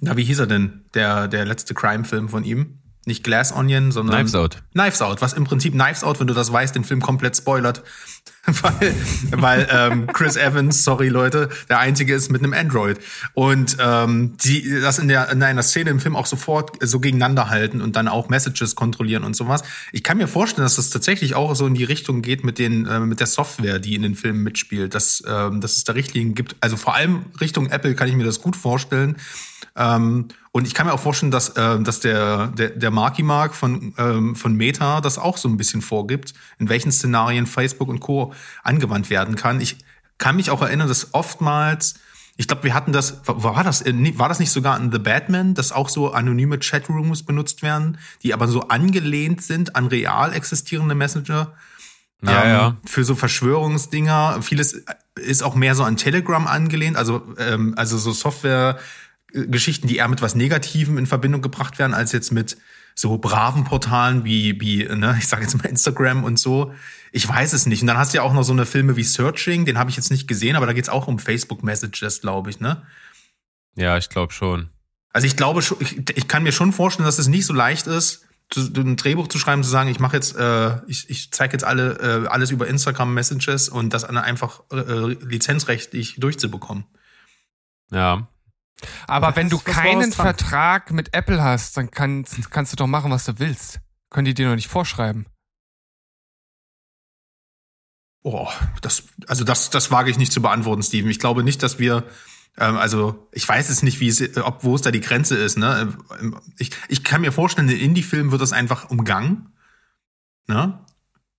na 0.01 0.17
wie 0.17 0.25
hieß 0.25 0.41
er 0.41 0.47
denn, 0.47 0.85
der 0.95 1.29
der 1.29 1.45
letzte 1.45 1.75
Crime-Film 1.75 2.29
von 2.29 2.45
ihm? 2.45 2.79
Nicht 3.07 3.23
Glass 3.23 3.53
Onion, 3.53 3.93
sondern 3.93 4.17
Knives 4.17 4.35
Out. 4.35 4.62
Knives 4.73 5.01
Out, 5.01 5.23
was 5.23 5.33
im 5.33 5.45
Prinzip 5.45 5.73
Knives 5.73 6.03
Out, 6.03 6.19
wenn 6.19 6.27
du 6.27 6.35
das 6.35 6.53
weißt, 6.53 6.75
den 6.75 6.83
Film 6.83 7.01
komplett 7.01 7.37
spoilert, 7.37 7.85
weil, 8.62 8.94
weil 9.32 9.68
ähm, 9.70 10.06
Chris 10.06 10.37
Evans, 10.37 10.85
sorry 10.85 11.09
Leute, 11.09 11.48
der 11.68 11.78
einzige 11.80 12.14
ist 12.14 12.30
mit 12.30 12.42
einem 12.42 12.52
Android 12.52 12.98
und 13.35 13.76
ähm, 13.80 14.37
die 14.38 14.80
das 14.80 14.98
in 14.98 15.09
der 15.09 15.30
in 15.30 15.42
einer 15.42 15.62
Szene 15.62 15.90
im 15.90 16.00
Film 16.00 16.14
auch 16.14 16.26
sofort 16.26 16.72
so 16.80 17.00
gegeneinander 17.00 17.50
halten 17.50 17.80
und 17.80 17.96
dann 17.96 18.09
auch 18.09 18.28
Messages 18.28 18.76
kontrollieren 18.76 19.24
und 19.24 19.35
sowas. 19.35 19.62
Ich 19.92 20.02
kann 20.02 20.18
mir 20.18 20.28
vorstellen, 20.28 20.64
dass 20.64 20.76
das 20.76 20.90
tatsächlich 20.90 21.35
auch 21.35 21.54
so 21.56 21.66
in 21.66 21.74
die 21.74 21.85
Richtung 21.85 22.22
geht 22.22 22.44
mit 22.44 22.59
den 22.59 22.87
äh, 22.87 23.00
mit 23.00 23.20
der 23.20 23.26
Software, 23.26 23.78
die 23.78 23.94
in 23.94 24.02
den 24.02 24.14
Filmen 24.14 24.42
mitspielt, 24.42 24.94
dass 24.94 25.22
ähm, 25.26 25.61
dass 25.61 25.76
es 25.76 25.85
da 25.85 25.92
Richtlinien 25.94 26.35
gibt. 26.35 26.56
Also 26.61 26.76
vor 26.76 26.94
allem 26.94 27.26
Richtung 27.40 27.68
Apple 27.70 27.94
kann 27.94 28.09
ich 28.09 28.14
mir 28.14 28.24
das 28.24 28.40
gut 28.40 28.54
vorstellen 28.54 29.16
ähm, 29.76 30.28
und 30.52 30.66
ich 30.66 30.72
kann 30.72 30.87
mir 30.87 30.94
auch 30.94 31.00
vorstellen, 31.00 31.30
dass, 31.30 31.50
äh, 31.50 31.80
dass 31.80 32.00
der, 32.00 32.46
der, 32.48 32.70
der 32.70 32.90
Marky 32.90 33.22
Mark 33.22 33.54
von, 33.54 33.92
ähm, 33.98 34.35
von 34.35 34.54
Meta 34.54 35.02
das 35.02 35.18
auch 35.18 35.37
so 35.37 35.48
ein 35.48 35.59
bisschen 35.59 35.82
vorgibt, 35.82 36.32
in 36.59 36.70
welchen 36.70 36.90
Szenarien 36.90 37.46
Facebook 37.46 37.88
und 37.88 38.00
Co. 38.00 38.32
angewandt 38.62 39.11
werden 39.11 39.37
kann. 39.37 39.61
Ich 39.61 39.79
kann 40.18 40.37
mich 40.37 40.51
auch 40.51 40.62
erinnern, 40.62 40.88
dass 40.88 41.14
oftmals 41.14 41.94
ich 42.38 42.49
glaube, 42.49 42.64
wir 42.64 42.75
hatten 42.75 42.92
das, 42.92 43.22
war 43.25 43.64
das, 43.64 43.83
äh, 43.83 44.18
war 44.18 44.29
das 44.29 44.38
nicht 44.38 44.51
sogar 44.51 44.79
in 44.79 44.92
The 44.92 44.99
Batman, 44.99 45.55
dass 45.55 45.72
auch 45.72 45.88
so 45.88 46.12
anonyme 46.12 46.59
Chatrooms 46.59 47.22
benutzt 47.22 47.62
werden, 47.62 47.99
die 48.22 48.35
aber 48.35 48.46
so 48.46 48.68
angelehnt 48.68 49.42
sind 49.42 49.75
an 49.75 49.87
real 49.87 50.35
existierende 50.35 50.94
Messenger? 50.94 51.55
Ja, 52.22 52.44
ähm, 52.44 52.51
ja. 52.51 52.77
Für 52.85 53.05
so 53.05 53.14
Verschwörungsdinger. 53.14 54.42
Vieles 54.42 54.85
ist 55.14 55.42
auch 55.42 55.55
mehr 55.55 55.75
so 55.75 55.85
an 55.85 55.96
Telegram 55.96 56.46
angelehnt, 56.46 56.96
also, 56.96 57.22
ähm, 57.38 57.75
also 57.77 57.96
so 57.96 58.12
Software, 58.12 58.79
Geschichten, 59.33 59.87
die 59.87 59.96
eher 59.96 60.09
mit 60.09 60.22
was 60.22 60.35
Negativem 60.35 60.99
in 60.99 61.07
Verbindung 61.07 61.42
gebracht 61.42 61.79
werden, 61.79 61.94
als 61.94 62.12
jetzt 62.12 62.33
mit 62.33 62.57
so 62.98 63.18
braven 63.18 63.64
Portalen 63.64 64.24
wie, 64.24 64.61
wie 64.61 64.85
ne, 64.85 65.16
ich 65.18 65.28
sage 65.28 65.42
jetzt 65.42 65.56
mal 65.56 65.68
Instagram 65.68 66.24
und 66.24 66.38
so. 66.38 66.72
Ich 67.12 67.28
weiß 67.28 67.52
es 67.52 67.66
nicht. 67.66 67.82
Und 67.82 67.87
dann 67.87 67.98
hast 67.98 68.12
du 68.12 68.16
ja 68.16 68.22
auch 68.22 68.32
noch 68.32 68.42
so 68.42 68.52
eine 68.52 68.66
Filme 68.66 68.96
wie 68.96 69.04
Searching, 69.04 69.66
den 69.66 69.78
habe 69.78 69.90
ich 69.90 69.96
jetzt 69.96 70.11
nicht 70.11 70.26
gesehen, 70.26 70.56
aber 70.56 70.66
da 70.66 70.72
geht's 70.72 70.88
auch 70.88 71.06
um 71.06 71.18
Facebook 71.18 71.62
Messages, 71.62 72.20
glaube 72.20 72.50
ich, 72.50 72.59
ne? 72.59 72.82
Ja, 73.76 73.98
ich 73.98 74.09
glaube 74.09 74.32
schon. 74.32 74.70
Also 75.12 75.26
ich 75.26 75.37
glaube, 75.37 75.61
ich, 75.61 76.11
ich 76.16 76.28
kann 76.28 76.42
mir 76.42 76.52
schon 76.52 76.72
vorstellen, 76.72 77.06
dass 77.06 77.18
es 77.18 77.28
nicht 77.28 77.46
so 77.46 77.52
leicht 77.52 77.87
ist, 77.87 78.26
ein 78.54 78.96
Drehbuch 78.96 79.28
zu 79.28 79.38
schreiben, 79.38 79.62
zu 79.62 79.70
sagen, 79.70 79.90
ich 79.90 79.98
mache 79.98 80.16
jetzt, 80.16 80.37
äh, 80.37 80.80
ich, 80.87 81.11
ich 81.11 81.32
zeige 81.32 81.52
jetzt 81.52 81.64
alle 81.64 82.24
äh, 82.24 82.28
alles 82.28 82.50
über 82.50 82.66
Instagram 82.66 83.12
Messages 83.12 83.68
und 83.68 83.92
das 83.92 84.04
einfach 84.04 84.62
äh, 84.70 85.14
lizenzrechtlich 85.24 86.16
durchzubekommen. 86.18 86.85
Ja. 87.90 88.28
Aber 89.07 89.37
wenn 89.37 89.49
du 89.49 89.59
keinen 89.59 90.12
Vertrag 90.12 90.90
mit 90.90 91.14
Apple 91.14 91.42
hast, 91.42 91.77
dann 91.77 91.90
kannst, 91.90 92.51
kannst 92.51 92.72
du 92.72 92.77
doch 92.77 92.87
machen, 92.87 93.11
was 93.11 93.25
du 93.25 93.38
willst. 93.38 93.81
Können 94.11 94.25
die 94.25 94.35
dir 94.35 94.49
noch 94.49 94.55
nicht 94.55 94.68
vorschreiben. 94.68 95.27
Oh, 98.22 98.49
das, 98.83 99.05
also 99.29 99.44
das, 99.44 99.70
das 99.70 99.90
wage 99.90 100.11
ich 100.11 100.18
nicht 100.18 100.33
zu 100.33 100.42
beantworten, 100.42 100.83
Steven. 100.83 101.11
Ich 101.11 101.20
glaube 101.20 101.44
nicht, 101.44 101.62
dass 101.62 101.79
wir 101.79 102.05
ähm, 102.59 102.77
also 102.77 103.29
ich 103.33 103.49
weiß 103.49 103.68
es 103.68 103.83
nicht, 103.83 104.01
wie 104.01 104.09
es, 104.09 104.37
ob 104.38 104.64
wo 104.64 104.75
es 104.75 104.83
da 104.83 104.90
die 104.90 105.01
Grenze 105.01 105.37
ist. 105.37 105.59
Ne? 105.59 105.96
Ich, 106.59 106.70
ich 106.88 107.05
kann 107.05 107.20
mir 107.20 107.33
vorstellen, 107.33 107.68
in 107.68 107.79
Indie-Filmen 107.79 108.33
wird 108.33 108.42
das 108.42 108.53
einfach 108.53 108.90
umgangen. 108.90 109.53
Ne? 110.46 110.79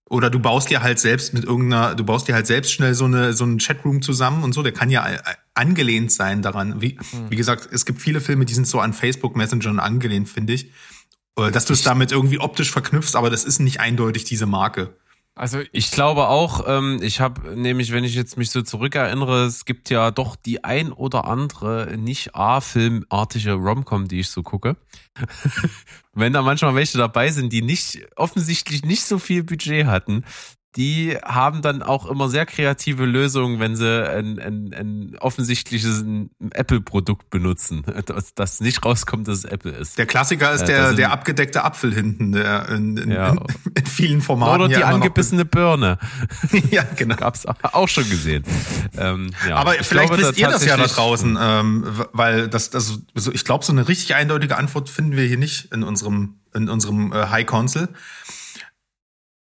Oder 0.10 0.30
du 0.30 0.40
baust 0.40 0.70
dir 0.70 0.82
halt 0.82 1.00
selbst 1.00 1.34
mit 1.34 1.44
irgendeiner, 1.44 1.94
du 1.94 2.06
baust 2.06 2.28
dir 2.28 2.36
halt 2.36 2.48
selbst 2.48 2.72
schnell 2.72 2.94
so 2.94 3.06
eine 3.06 3.34
so 3.34 3.44
einen 3.44 3.60
Chatroom 3.60 4.02
zusammen 4.02 4.44
und 4.44 4.54
so. 4.54 4.64
Der 4.64 4.72
kann 4.72 4.90
ja 4.90 5.06
angelehnt 5.54 6.12
sein 6.12 6.42
daran. 6.42 6.82
Wie, 6.82 6.94
mhm. 6.94 7.30
wie 7.30 7.36
gesagt, 7.36 7.68
es 7.72 7.86
gibt 7.86 8.02
viele 8.02 8.22
Filme, 8.22 8.46
die 8.46 8.54
sind 8.54 8.68
so 8.68 8.80
an 8.80 8.94
Facebook 8.94 9.36
Messenger 9.36 9.84
angelehnt, 9.84 10.30
finde 10.30 10.54
ich. 10.54 10.72
Oder 11.36 11.52
dass 11.52 11.66
du 11.66 11.74
es 11.74 11.84
damit 11.84 12.12
irgendwie 12.12 12.40
optisch 12.40 12.72
verknüpfst, 12.72 13.16
aber 13.16 13.30
das 13.30 13.44
ist 13.44 13.60
nicht 13.60 13.80
eindeutig 13.80 14.24
diese 14.24 14.46
Marke. 14.46 14.96
Also 15.38 15.62
ich 15.72 15.92
glaube 15.92 16.30
auch, 16.30 16.66
ähm, 16.68 17.00
ich 17.02 17.22
habe 17.22 17.56
nämlich, 17.56 17.92
wenn 17.92 18.04
ich 18.04 18.16
jetzt 18.16 18.38
mich 18.38 18.50
so 18.50 18.64
zurückerinnere, 18.64 19.46
es 19.46 19.66
gibt 19.66 19.92
ja 19.92 20.10
doch 20.10 20.36
die 20.36 20.64
ein 20.64 20.92
oder 20.92 21.26
andere 21.26 21.96
nicht 21.96 22.34
A-filmartige 22.34 23.54
Romcom, 23.54 24.08
die 24.08 24.22
ich 24.22 24.30
so 24.30 24.42
gucke. 24.42 24.78
wenn 26.14 26.34
da 26.34 26.42
manchmal 26.42 26.74
welche 26.74 26.98
dabei 26.98 27.30
sind, 27.30 27.54
die 27.54 27.62
nicht 27.62 28.00
offensichtlich 28.16 28.84
nicht 28.84 29.04
so 29.04 29.20
viel 29.20 29.44
Budget 29.44 29.86
hatten, 29.86 30.26
die 30.78 31.18
haben 31.26 31.64
dann 31.64 31.82
auch 31.82 32.06
immer 32.06 32.30
sehr 32.30 32.46
kreative 32.46 33.06
Lösungen, 33.06 33.60
wenn 33.60 33.76
sie 33.76 34.08
ein, 34.08 34.40
ein, 34.40 34.74
ein 34.74 35.18
offensichtliches 35.20 36.06
Apple-Produkt 36.52 37.32
benutzen, 37.32 37.84
dass 38.06 38.36
das 38.36 38.60
nicht 38.62 38.86
rauskommt, 38.86 39.28
dass 39.28 39.40
es 39.40 39.46
Apple 39.46 39.72
ist. 39.72 39.98
Der 39.98 40.06
Klassiker 40.06 40.54
ist 40.54 40.62
äh, 40.62 40.68
der, 40.68 40.94
der 40.94 41.12
abgedeckte 41.12 41.64
Apfel 41.64 41.94
hinten, 41.94 42.32
der 42.32 42.70
in, 42.70 42.96
in, 42.96 43.12
ja. 43.12 43.30
in, 43.30 43.40
in 43.76 43.86
vielen 43.88 44.22
Formaten. 44.22 44.62
Oder 44.62 44.78
die 44.78 44.84
angebissene 44.84 45.46
Birne. 45.46 45.98
ja, 46.72 46.84
genau. 46.96 47.16
Gab's 47.16 47.46
auch 47.48 47.90
schon 47.90 48.08
gesehen. 48.08 48.44
Ähm, 48.96 49.32
ja. 49.50 49.56
Aber 49.56 49.80
ich 49.80 49.88
vielleicht 49.88 50.10
glaube, 50.10 50.22
wisst 50.22 50.38
ihr 50.38 50.48
das 50.48 50.64
ja 50.64 50.78
da 50.78 50.86
draußen, 50.86 51.38
ähm, 51.42 51.86
weil 52.14 52.50
das, 52.50 52.70
das, 52.70 53.00
so, 53.16 53.32
ich 53.32 53.44
glaube, 53.46 53.66
so 53.66 53.72
eine 53.72 53.88
richtig 53.88 54.14
eindeutige 54.14 54.56
Antwort 54.58 54.92
finden 54.92 55.14
wir 55.14 55.26
hier 55.26 55.38
nicht 55.38 55.74
in 55.74 55.84
unserem, 55.84 56.36
in 56.54 56.70
unserem 56.70 57.12
äh, 57.14 57.30
High 57.30 57.48
Council. 57.48 57.90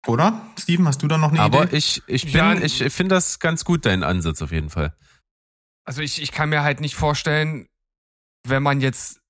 Oder? 0.06 0.40
Steven, 0.58 0.86
hast 0.86 1.02
du 1.02 1.08
da 1.08 1.18
noch 1.18 1.30
eine 1.30 1.40
Aber 1.40 1.58
Idee? 1.58 1.68
Aber 1.68 1.76
ich, 1.76 2.02
ich 2.06 2.24
bin, 2.24 2.34
ja, 2.34 2.54
ich 2.54 2.78
finde 2.92 3.14
das 3.14 3.38
ganz 3.38 3.64
gut, 3.64 3.84
dein 3.84 4.02
Ansatz 4.02 4.40
auf 4.40 4.52
jeden 4.52 4.70
Fall. 4.70 4.94
Also 5.84 6.02
ich, 6.02 6.22
ich 6.22 6.32
kann 6.32 6.48
mir 6.48 6.62
halt 6.62 6.80
nicht 6.80 6.94
vorstellen, 6.94 7.66
wenn 8.46 8.62
man 8.62 8.80
jetzt 8.80 9.20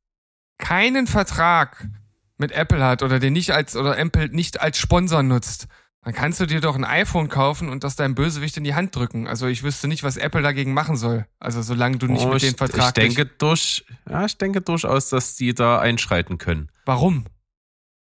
keinen 0.59 1.07
Vertrag 1.07 1.89
mit 2.37 2.53
Apple 2.53 2.85
hat 2.85 3.03
oder 3.03 3.19
den 3.19 3.33
nicht 3.33 3.51
als, 3.51 3.77
oder 3.77 3.99
Apple 3.99 4.29
nicht 4.29 4.61
als 4.61 4.79
Sponsor 4.79 5.23
nutzt, 5.23 5.67
dann 6.03 6.15
kannst 6.15 6.41
du 6.41 6.47
dir 6.47 6.61
doch 6.61 6.77
ein 6.77 6.85
iPhone 6.85 7.29
kaufen 7.29 7.69
und 7.69 7.85
das 7.85 7.97
deinem 7.97 8.15
Bösewicht 8.15 8.57
in 8.57 8.65
die 8.65 8.75
Hand 8.75 8.97
drücken. 8.97 9.27
Also 9.27 9.47
ich 9.47 9.63
wüsste 9.63 9.87
nicht, 9.87 10.03
was 10.03 10.17
Apple 10.17 10.41
dagegen 10.41 10.73
machen 10.73 10.97
soll. 10.97 11.27
Also 11.39 11.61
solange 11.61 11.99
du 11.99 12.07
nicht 12.07 12.25
oh, 12.25 12.33
mit 12.33 12.43
dem 12.43 12.55
Vertrag. 12.55 12.89
Ich 12.89 12.93
denke 13.03 13.27
durch, 13.27 13.85
ja, 14.09 14.25
ich 14.25 14.39
denke 14.39 14.63
durchaus, 14.63 15.11
dass 15.11 15.37
die 15.37 15.53
da 15.53 15.79
einschreiten 15.79 16.39
können. 16.39 16.71
Warum? 16.87 17.27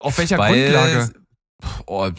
Auf 0.01 0.19
welcher 0.19 0.39
Weil 0.39 0.65
Grundlage? 0.65 1.13
Oh, 1.87 2.11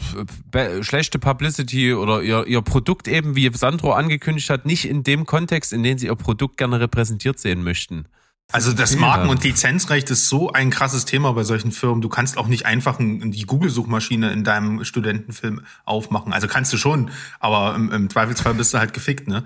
schlechte 0.82 1.18
Publicity 1.18 1.94
oder 1.94 2.22
ihr, 2.22 2.46
ihr 2.46 2.62
Produkt 2.62 3.08
eben, 3.08 3.36
wie 3.36 3.50
Sandro 3.52 3.92
angekündigt 3.92 4.50
hat, 4.50 4.66
nicht 4.66 4.84
in 4.84 5.02
dem 5.02 5.26
Kontext, 5.26 5.72
in 5.72 5.82
dem 5.82 5.98
sie 5.98 6.06
ihr 6.06 6.14
Produkt 6.14 6.56
gerne 6.56 6.80
repräsentiert 6.80 7.38
sehen 7.38 7.62
möchten. 7.62 8.06
Also 8.50 8.72
das 8.72 8.96
Marken- 8.96 9.28
und 9.28 9.44
Lizenzrecht 9.44 10.08
ist 10.08 10.28
so 10.28 10.50
ein 10.50 10.70
krasses 10.70 11.04
Thema 11.04 11.32
bei 11.32 11.44
solchen 11.44 11.70
Firmen. 11.70 12.00
Du 12.00 12.08
kannst 12.08 12.38
auch 12.38 12.46
nicht 12.46 12.64
einfach 12.64 12.96
die 12.98 13.42
Google-Suchmaschine 13.42 14.32
in 14.32 14.42
deinem 14.42 14.84
Studentenfilm 14.84 15.60
aufmachen. 15.84 16.32
Also 16.32 16.48
kannst 16.48 16.72
du 16.72 16.78
schon, 16.78 17.10
aber 17.40 17.74
im, 17.74 17.92
im 17.92 18.08
Zweifelsfall 18.08 18.54
bist 18.54 18.72
du 18.72 18.78
halt 18.78 18.94
gefickt, 18.94 19.28
ne? 19.28 19.44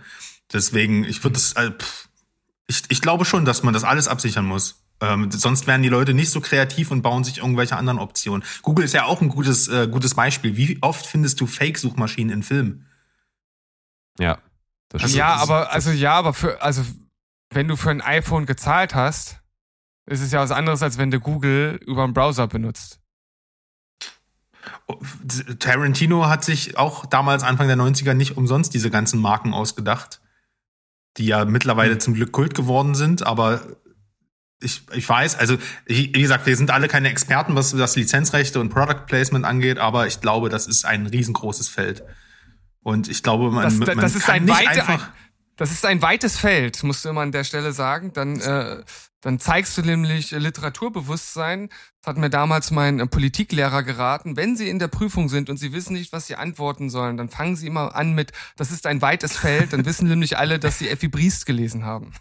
Deswegen, 0.53 1.03
ich 1.03 1.25
würde 1.25 1.35
das, 1.35 1.55
äh, 1.55 1.73
ich, 2.69 2.83
ich 2.91 3.01
glaube 3.01 3.25
schon, 3.25 3.45
dass 3.45 3.65
man 3.65 3.75
das 3.75 3.83
alles 3.83 4.07
absichern 4.07 4.45
muss. 4.45 4.82
Ähm, 5.03 5.33
sonst 5.33 5.67
werden 5.67 5.83
die 5.83 5.89
Leute 5.89 6.15
nicht 6.15 6.31
so 6.31 6.41
kreativ 6.41 6.93
und 6.93 7.03
bauen 7.03 7.25
sich 7.25 7.39
irgendwelche 7.39 7.77
anderen 7.77 7.99
Optionen. 7.99 8.45
Google 8.63 8.85
ist 8.85 8.95
ja 8.95 9.05
auch 9.05 9.21
ein 9.21 9.29
gutes, 9.29 9.67
äh, 9.67 9.89
gutes 9.89 10.15
Beispiel. 10.15 10.57
Wie 10.57 10.79
oft 10.81 11.05
findest 11.05 11.41
du 11.41 11.49
Fake-Suchmaschinen 11.49 12.33
in 12.33 12.43
Filmen? 12.45 12.87
Ja. 14.21 14.39
Das 14.91 15.03
also, 15.03 15.19
ja, 15.19 15.35
aber 15.35 15.73
also 15.73 15.91
ja, 15.91 16.13
aber 16.13 16.35
für 16.35 16.63
also 16.63 16.85
wenn 17.51 17.67
du 17.67 17.75
für 17.75 17.91
ein 17.91 18.01
iPhone 18.01 18.47
gezahlt 18.47 18.95
hast, 18.95 19.41
ist 20.07 20.21
es 20.21 20.31
ja 20.31 20.41
was 20.41 20.53
anderes, 20.53 20.83
als 20.83 20.99
wenn 20.99 21.11
du 21.11 21.19
Google 21.19 21.81
über 21.85 22.05
einen 22.05 22.15
Browser 22.15 22.47
benutzt. 22.47 23.01
Oh, 24.87 25.01
Tarantino 25.59 26.27
hat 26.27 26.45
sich 26.45 26.77
auch 26.77 27.07
damals 27.07 27.43
Anfang 27.43 27.67
der 27.67 27.77
90er 27.77 28.15
nicht 28.15 28.37
umsonst 28.37 28.73
diese 28.73 28.91
ganzen 28.91 29.21
Marken 29.21 29.53
ausgedacht, 29.53 30.21
die 31.17 31.27
ja 31.27 31.45
mittlerweile 31.45 31.95
hm. 31.95 32.01
zum 32.01 32.15
Glück 32.15 32.31
Kult 32.31 32.55
geworden 32.55 32.95
sind, 32.95 33.25
aber 33.25 33.63
ich, 34.63 34.83
ich 34.93 35.09
weiß, 35.09 35.37
also 35.37 35.57
wie 35.87 36.13
gesagt, 36.13 36.47
wir 36.47 36.57
sind 36.57 36.71
alle 36.71 36.89
keine 36.89 37.11
Experten, 37.11 37.55
was 37.55 37.71
das 37.73 37.97
Lizenzrechte 37.97 38.61
und 38.61 38.71
Product 38.71 39.07
Placement 39.07 39.45
angeht, 39.45 39.79
aber 39.79 40.07
ich 40.07 40.21
glaube, 40.21 40.49
das 40.49 40.67
ist 40.67 40.85
ein 40.85 41.07
riesengroßes 41.07 41.69
Feld. 41.69 42.03
Und 42.83 43.09
ich 43.09 43.23
glaube, 43.23 43.51
man, 43.51 43.65
das, 43.65 43.75
man 43.79 43.99
das 43.99 44.17
ist 44.17 44.29
ein 44.29 44.45
nicht 44.45 44.55
weite, 44.55 44.87
einfach 44.89 45.11
das 45.57 45.71
ist 45.71 45.85
ein 45.85 46.03
weites 46.03 46.39
Feld, 46.39 46.83
musst 46.83 47.05
du 47.05 47.11
immer 47.11 47.21
an 47.21 47.33
der 47.33 47.45
Stelle 47.45 47.73
sagen. 47.73 48.13
Dann, 48.13 48.41
äh, 48.41 48.83
dann 49.21 49.39
zeigst 49.39 49.77
du 49.77 49.83
nämlich 49.83 50.31
Literaturbewusstsein. 50.31 51.69
Das 52.01 52.09
hat 52.09 52.17
mir 52.17 52.31
damals 52.31 52.71
mein 52.71 53.01
äh, 53.01 53.07
Politiklehrer 53.07 53.83
geraten. 53.83 54.37
Wenn 54.37 54.57
Sie 54.57 54.69
in 54.69 54.79
der 54.79 54.89
Prüfung 54.89 55.29
sind 55.29 55.51
und 55.51 55.59
Sie 55.59 55.73
wissen 55.73 55.93
nicht, 55.93 56.13
was 56.13 56.27
Sie 56.27 56.37
antworten 56.37 56.91
sollen, 56.91 57.17
dann 57.17 57.29
fangen 57.29 57.57
Sie 57.57 57.67
immer 57.67 57.95
an 57.95 58.15
mit, 58.15 58.33
das 58.57 58.71
ist 58.71 58.87
ein 58.87 59.03
weites 59.03 59.37
Feld. 59.37 59.73
Dann 59.73 59.85
wissen 59.85 60.09
nämlich 60.09 60.39
alle, 60.39 60.59
dass 60.59 60.79
Sie 60.79 60.89
Effi 60.89 61.09
Briest 61.09 61.47
gelesen 61.47 61.85
haben. 61.85 62.13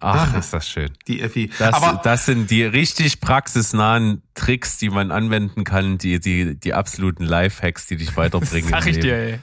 Ach, 0.00 0.34
ist 0.36 0.52
das 0.52 0.68
schön. 0.68 0.90
Die 1.06 1.20
Effi. 1.20 1.50
Das, 1.58 1.74
Aber 1.74 2.00
das 2.02 2.26
sind 2.26 2.50
die 2.50 2.64
richtig 2.64 3.20
praxisnahen 3.20 4.22
Tricks, 4.34 4.78
die 4.78 4.88
man 4.88 5.10
anwenden 5.10 5.64
kann, 5.64 5.98
die, 5.98 6.18
die, 6.18 6.58
die 6.58 6.74
absoluten 6.74 7.24
Lifehacks, 7.24 7.86
die 7.86 7.96
dich 7.96 8.16
weiterbringen. 8.16 8.70
Sag 8.70 8.86
ich 8.86 8.98
dir, 8.98 9.14
ey. 9.14 9.40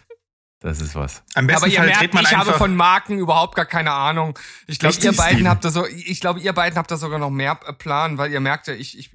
Das 0.60 0.82
ist 0.82 0.96
was. 0.96 1.24
Am 1.36 1.46
besten 1.46 1.64
Aber 1.64 1.72
ihr 1.72 1.78
Fall 1.78 1.86
merkt, 1.88 2.14
man 2.16 2.24
ich 2.24 2.36
habe 2.36 2.54
von 2.54 2.76
Marken 2.76 3.20
überhaupt 3.20 3.56
gar 3.56 3.68
keine 3.68 3.92
Ahnung. 3.92 4.38
Ich 4.66 4.80
glaube, 4.80 4.96
ihr 4.96 5.14
beiden 5.14 5.38
Steven. 5.38 5.50
habt 5.50 5.64
da 5.64 5.70
so, 5.70 5.86
ich 5.86 6.20
glaube, 6.20 6.40
ihr 6.40 6.54
beiden 6.54 6.78
habt 6.78 6.90
da 6.90 6.98
sogar 6.98 7.20
noch 7.20 7.30
mehr 7.30 7.56
Plan, 7.56 8.18
weil 8.18 8.32
ihr 8.32 8.40
merkt 8.40 8.66
ja, 8.68 8.74
ich, 8.74 8.98
ich 8.98 9.12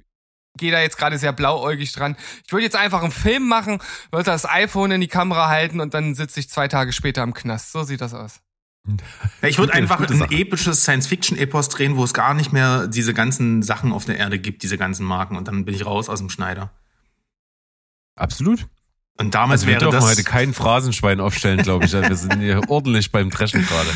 gehe 0.57 0.71
da 0.71 0.79
jetzt 0.79 0.97
gerade 0.97 1.17
sehr 1.17 1.33
blauäugig 1.33 1.91
dran. 1.91 2.15
Ich 2.45 2.53
würde 2.53 2.63
jetzt 2.63 2.77
einfach 2.77 3.01
einen 3.01 3.11
Film 3.11 3.47
machen, 3.47 3.79
würde 4.11 4.25
das 4.25 4.45
iPhone 4.45 4.91
in 4.91 5.01
die 5.01 5.07
Kamera 5.07 5.49
halten 5.49 5.81
und 5.81 5.93
dann 5.93 6.15
sitze 6.15 6.39
ich 6.39 6.49
zwei 6.49 6.69
Tage 6.69 6.93
später 6.93 7.23
im 7.23 7.33
Knast. 7.33 7.73
So 7.73 7.83
sieht 7.83 7.99
das 7.99 8.13
aus. 8.13 8.39
Ich 9.41 9.57
würde 9.57 9.73
einfach 9.73 9.99
ein 10.09 10.31
episches 10.31 10.83
Science-Fiction-Epos 10.83 11.69
drehen, 11.69 11.95
wo 11.95 12.03
es 12.03 12.13
gar 12.13 12.33
nicht 12.33 12.51
mehr 12.51 12.87
diese 12.87 13.13
ganzen 13.13 13.63
Sachen 13.63 13.93
auf 13.93 14.05
der 14.05 14.17
Erde 14.17 14.39
gibt, 14.39 14.61
diese 14.63 14.77
ganzen 14.77 15.05
Marken. 15.05 15.37
Und 15.37 15.47
dann 15.47 15.63
bin 15.63 15.73
ich 15.73 15.85
raus 15.85 16.09
aus 16.09 16.19
dem 16.19 16.29
Schneider. 16.29 16.71
Absolut. 18.15 18.67
Und 19.17 19.35
damals 19.35 19.61
also 19.61 19.71
wäre 19.71 19.85
wir 19.85 19.91
das 19.91 20.03
heute 20.03 20.23
kein 20.23 20.53
Phrasenschwein 20.53 21.19
aufstellen, 21.19 21.61
glaube 21.61 21.85
ich. 21.85 21.93
Wir 21.93 22.15
sind 22.15 22.39
hier 22.39 22.61
ordentlich 22.67 23.11
beim 23.11 23.29
Dreschen 23.29 23.65
gerade. 23.65 23.89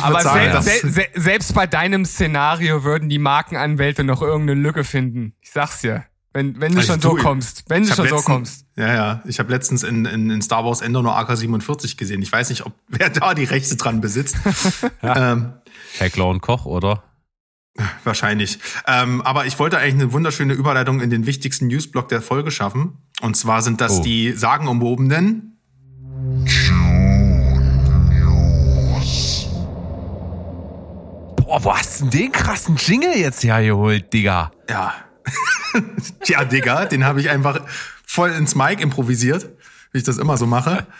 Aber 0.00 0.22
sagen, 0.22 0.62
se 0.62 0.88
se 0.88 1.06
selbst 1.14 1.54
bei 1.54 1.66
deinem 1.66 2.04
Szenario 2.04 2.82
würden 2.82 3.08
die 3.08 3.18
Markenanwälte 3.18 4.02
noch 4.02 4.22
irgendeine 4.22 4.60
Lücke 4.60 4.82
finden. 4.82 5.34
Ich 5.40 5.50
sag's 5.50 5.82
dir. 5.82 6.06
Wenn, 6.34 6.60
wenn 6.60 6.72
du 6.72 6.78
also 6.78 6.92
schon 6.92 7.00
so 7.00 7.14
kommst. 7.14 7.64
Wenn 7.68 7.82
du 7.82 7.94
schon 7.94 8.06
letzten, 8.06 8.18
so 8.18 8.24
kommst. 8.24 8.66
Ja, 8.76 8.94
ja. 8.94 9.22
Ich 9.26 9.38
habe 9.38 9.50
letztens 9.50 9.82
in, 9.82 10.06
in, 10.06 10.30
in 10.30 10.40
Star 10.40 10.64
Wars 10.64 10.80
Endor 10.80 11.02
nur 11.02 11.16
AK-47 11.16 11.96
gesehen. 11.96 12.22
Ich 12.22 12.32
weiß 12.32 12.48
nicht, 12.48 12.64
ob 12.64 12.72
wer 12.88 13.10
da 13.10 13.34
die 13.34 13.44
Rechte 13.44 13.76
dran 13.76 14.00
besitzt. 14.00 14.36
ja. 15.02 15.32
ähm, 15.32 15.52
und 16.18 16.40
Koch, 16.40 16.64
oder? 16.64 17.02
Wahrscheinlich. 18.04 18.58
Ähm, 18.86 19.22
aber 19.22 19.46
ich 19.46 19.58
wollte 19.58 19.78
eigentlich 19.78 19.94
eine 19.94 20.12
wunderschöne 20.12 20.52
Überleitung 20.52 21.00
in 21.00 21.10
den 21.10 21.26
wichtigsten 21.26 21.68
Newsblock 21.68 22.08
der 22.08 22.22
Folge 22.22 22.50
schaffen. 22.50 22.98
Und 23.20 23.36
zwar 23.36 23.62
sind 23.62 23.80
das 23.80 24.00
oh. 24.00 24.02
die 24.02 24.32
sagenumwobenen 24.32 25.58
Boah, 31.36 31.64
wo 31.64 31.76
hast 31.76 32.00
du 32.00 32.06
denn 32.06 32.20
den 32.20 32.32
krassen 32.32 32.76
Jingle 32.76 33.16
jetzt 33.16 33.44
hergeholt, 33.44 34.12
Digga? 34.12 34.50
Ja, 34.70 34.94
Tja, 36.24 36.44
Digga, 36.44 36.86
den 36.86 37.04
habe 37.04 37.20
ich 37.20 37.30
einfach 37.30 37.60
voll 38.04 38.30
ins 38.30 38.54
Mic 38.54 38.82
improvisiert, 38.82 39.48
wie 39.92 39.98
ich 39.98 40.04
das 40.04 40.18
immer 40.18 40.36
so 40.36 40.46
mache. 40.46 40.86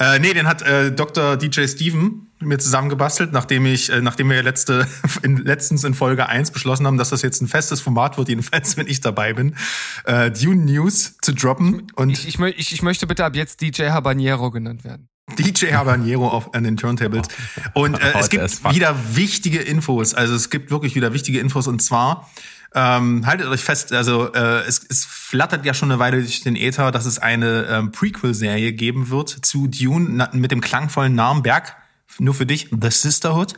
Äh, 0.00 0.20
nee, 0.20 0.32
den 0.32 0.46
hat 0.46 0.62
äh, 0.62 0.92
Dr. 0.92 1.36
DJ 1.36 1.66
Steven 1.66 2.28
mir 2.38 2.58
zusammengebastelt, 2.58 3.32
nachdem 3.32 3.66
ich, 3.66 3.90
äh, 3.90 4.00
nachdem 4.00 4.30
wir 4.30 4.40
letzte, 4.44 4.86
in, 5.22 5.38
letztens 5.38 5.82
in 5.82 5.92
Folge 5.92 6.28
1 6.28 6.52
beschlossen 6.52 6.86
haben, 6.86 6.98
dass 6.98 7.08
das 7.08 7.22
jetzt 7.22 7.42
ein 7.42 7.48
festes 7.48 7.80
Format 7.80 8.16
wird, 8.16 8.28
jedenfalls, 8.28 8.76
wenn 8.76 8.86
ich 8.86 9.00
dabei 9.00 9.32
bin, 9.32 9.56
äh, 10.04 10.30
Dune 10.30 10.64
News 10.66 11.16
zu 11.20 11.32
droppen. 11.32 11.90
Und 11.96 12.10
ich, 12.10 12.28
ich, 12.28 12.38
ich, 12.38 12.72
ich 12.72 12.82
möchte 12.82 13.08
bitte 13.08 13.24
ab 13.24 13.34
jetzt 13.34 13.60
DJ 13.60 13.88
Habanero 13.88 14.52
genannt 14.52 14.84
werden. 14.84 15.08
DJ 15.36 15.72
Habanero 15.72 16.28
auf, 16.28 16.54
an 16.54 16.64
den 16.64 16.76
Turntables. 16.76 17.28
Und 17.74 17.94
äh, 17.94 18.12
es 18.18 18.30
gibt 18.30 18.72
wieder 18.72 18.96
wichtige 19.14 19.58
Infos. 19.58 20.14
Also 20.14 20.34
es 20.34 20.48
gibt 20.48 20.70
wirklich 20.70 20.94
wieder 20.94 21.12
wichtige 21.12 21.40
Infos. 21.40 21.66
Und 21.66 21.82
zwar, 21.82 22.30
ähm, 22.74 23.26
haltet 23.26 23.46
euch 23.46 23.62
fest, 23.62 23.92
also 23.92 24.32
äh, 24.32 24.60
es, 24.66 24.84
es 24.88 25.04
flattert 25.04 25.64
ja 25.64 25.74
schon 25.74 25.90
eine 25.90 25.98
Weile 25.98 26.18
durch 26.18 26.42
den 26.42 26.56
Äther, 26.56 26.90
dass 26.90 27.06
es 27.06 27.18
eine 27.18 27.66
ähm, 27.70 27.92
Prequel-Serie 27.92 28.72
geben 28.72 29.10
wird 29.10 29.30
zu 29.30 29.66
Dune 29.66 30.28
mit 30.32 30.50
dem 30.50 30.60
klangvollen 30.60 31.14
Namen 31.14 31.42
Berg 31.42 31.76
nur 32.18 32.34
für 32.34 32.46
dich, 32.46 32.68
The 32.70 32.90
Sisterhood. 32.90 33.54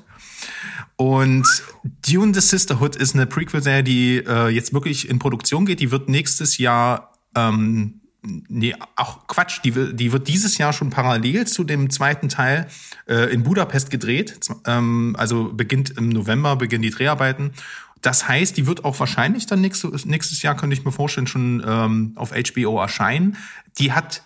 Und 0.96 1.46
Dune 2.06 2.34
The 2.34 2.40
Sisterhood 2.40 2.96
ist 2.96 3.14
eine 3.14 3.26
Prequel-Serie, 3.26 3.82
die 3.82 4.18
äh, 4.18 4.48
jetzt 4.48 4.74
wirklich 4.74 5.08
in 5.08 5.18
Produktion 5.18 5.64
geht. 5.64 5.80
Die 5.80 5.90
wird 5.90 6.08
nächstes 6.08 6.58
Jahr, 6.58 7.12
ähm, 7.34 8.00
nee, 8.22 8.74
auch 8.96 9.26
Quatsch, 9.26 9.60
die, 9.64 9.94
die 9.94 10.12
wird 10.12 10.28
dieses 10.28 10.58
Jahr 10.58 10.72
schon 10.72 10.90
parallel 10.90 11.46
zu 11.46 11.64
dem 11.64 11.88
zweiten 11.88 12.28
Teil 12.28 12.68
äh, 13.08 13.32
in 13.32 13.44
Budapest 13.44 13.90
gedreht. 13.90 14.40
Ähm, 14.66 15.16
also 15.18 15.52
beginnt 15.54 15.90
im 15.96 16.10
November, 16.10 16.56
beginnen 16.56 16.82
die 16.82 16.90
Dreharbeiten. 16.90 17.52
Das 18.02 18.28
heißt, 18.28 18.56
die 18.56 18.66
wird 18.66 18.84
auch 18.84 18.98
wahrscheinlich 18.98 19.46
dann 19.46 19.60
nächstes, 19.60 20.06
nächstes 20.06 20.42
Jahr, 20.42 20.56
könnte 20.56 20.74
ich 20.74 20.84
mir 20.84 20.92
vorstellen, 20.92 21.26
schon 21.26 21.62
ähm, 21.66 22.12
auf 22.16 22.32
HBO 22.32 22.80
erscheinen. 22.80 23.36
Die 23.78 23.92
hat 23.92 24.22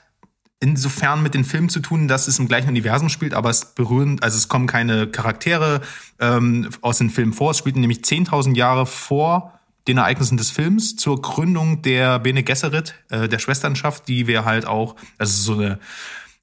insofern 0.60 1.22
mit 1.22 1.34
den 1.34 1.44
Filmen 1.44 1.68
zu 1.68 1.80
tun, 1.80 2.08
dass 2.08 2.28
es 2.28 2.38
im 2.38 2.48
gleichen 2.48 2.68
Universum 2.68 3.08
spielt, 3.08 3.34
aber 3.34 3.50
es 3.50 3.74
berühren, 3.74 4.18
also 4.22 4.38
es 4.38 4.48
kommen 4.48 4.66
keine 4.66 5.06
Charaktere 5.06 5.82
ähm, 6.20 6.70
aus 6.80 6.98
den 6.98 7.10
Filmen 7.10 7.32
vor. 7.32 7.50
Es 7.50 7.58
spielt 7.58 7.76
nämlich 7.76 7.98
10.000 7.98 8.56
Jahre 8.56 8.86
vor 8.86 9.58
den 9.86 9.98
Ereignissen 9.98 10.38
des 10.38 10.50
Films 10.50 10.96
zur 10.96 11.20
Gründung 11.20 11.82
der 11.82 12.18
Bene 12.18 12.42
Gesserit, 12.42 12.94
äh, 13.10 13.28
der 13.28 13.38
Schwesternschaft, 13.38 14.08
die 14.08 14.26
wir 14.26 14.44
halt 14.44 14.66
auch, 14.66 14.96
also 15.18 15.42
so 15.42 15.60
eine 15.60 15.78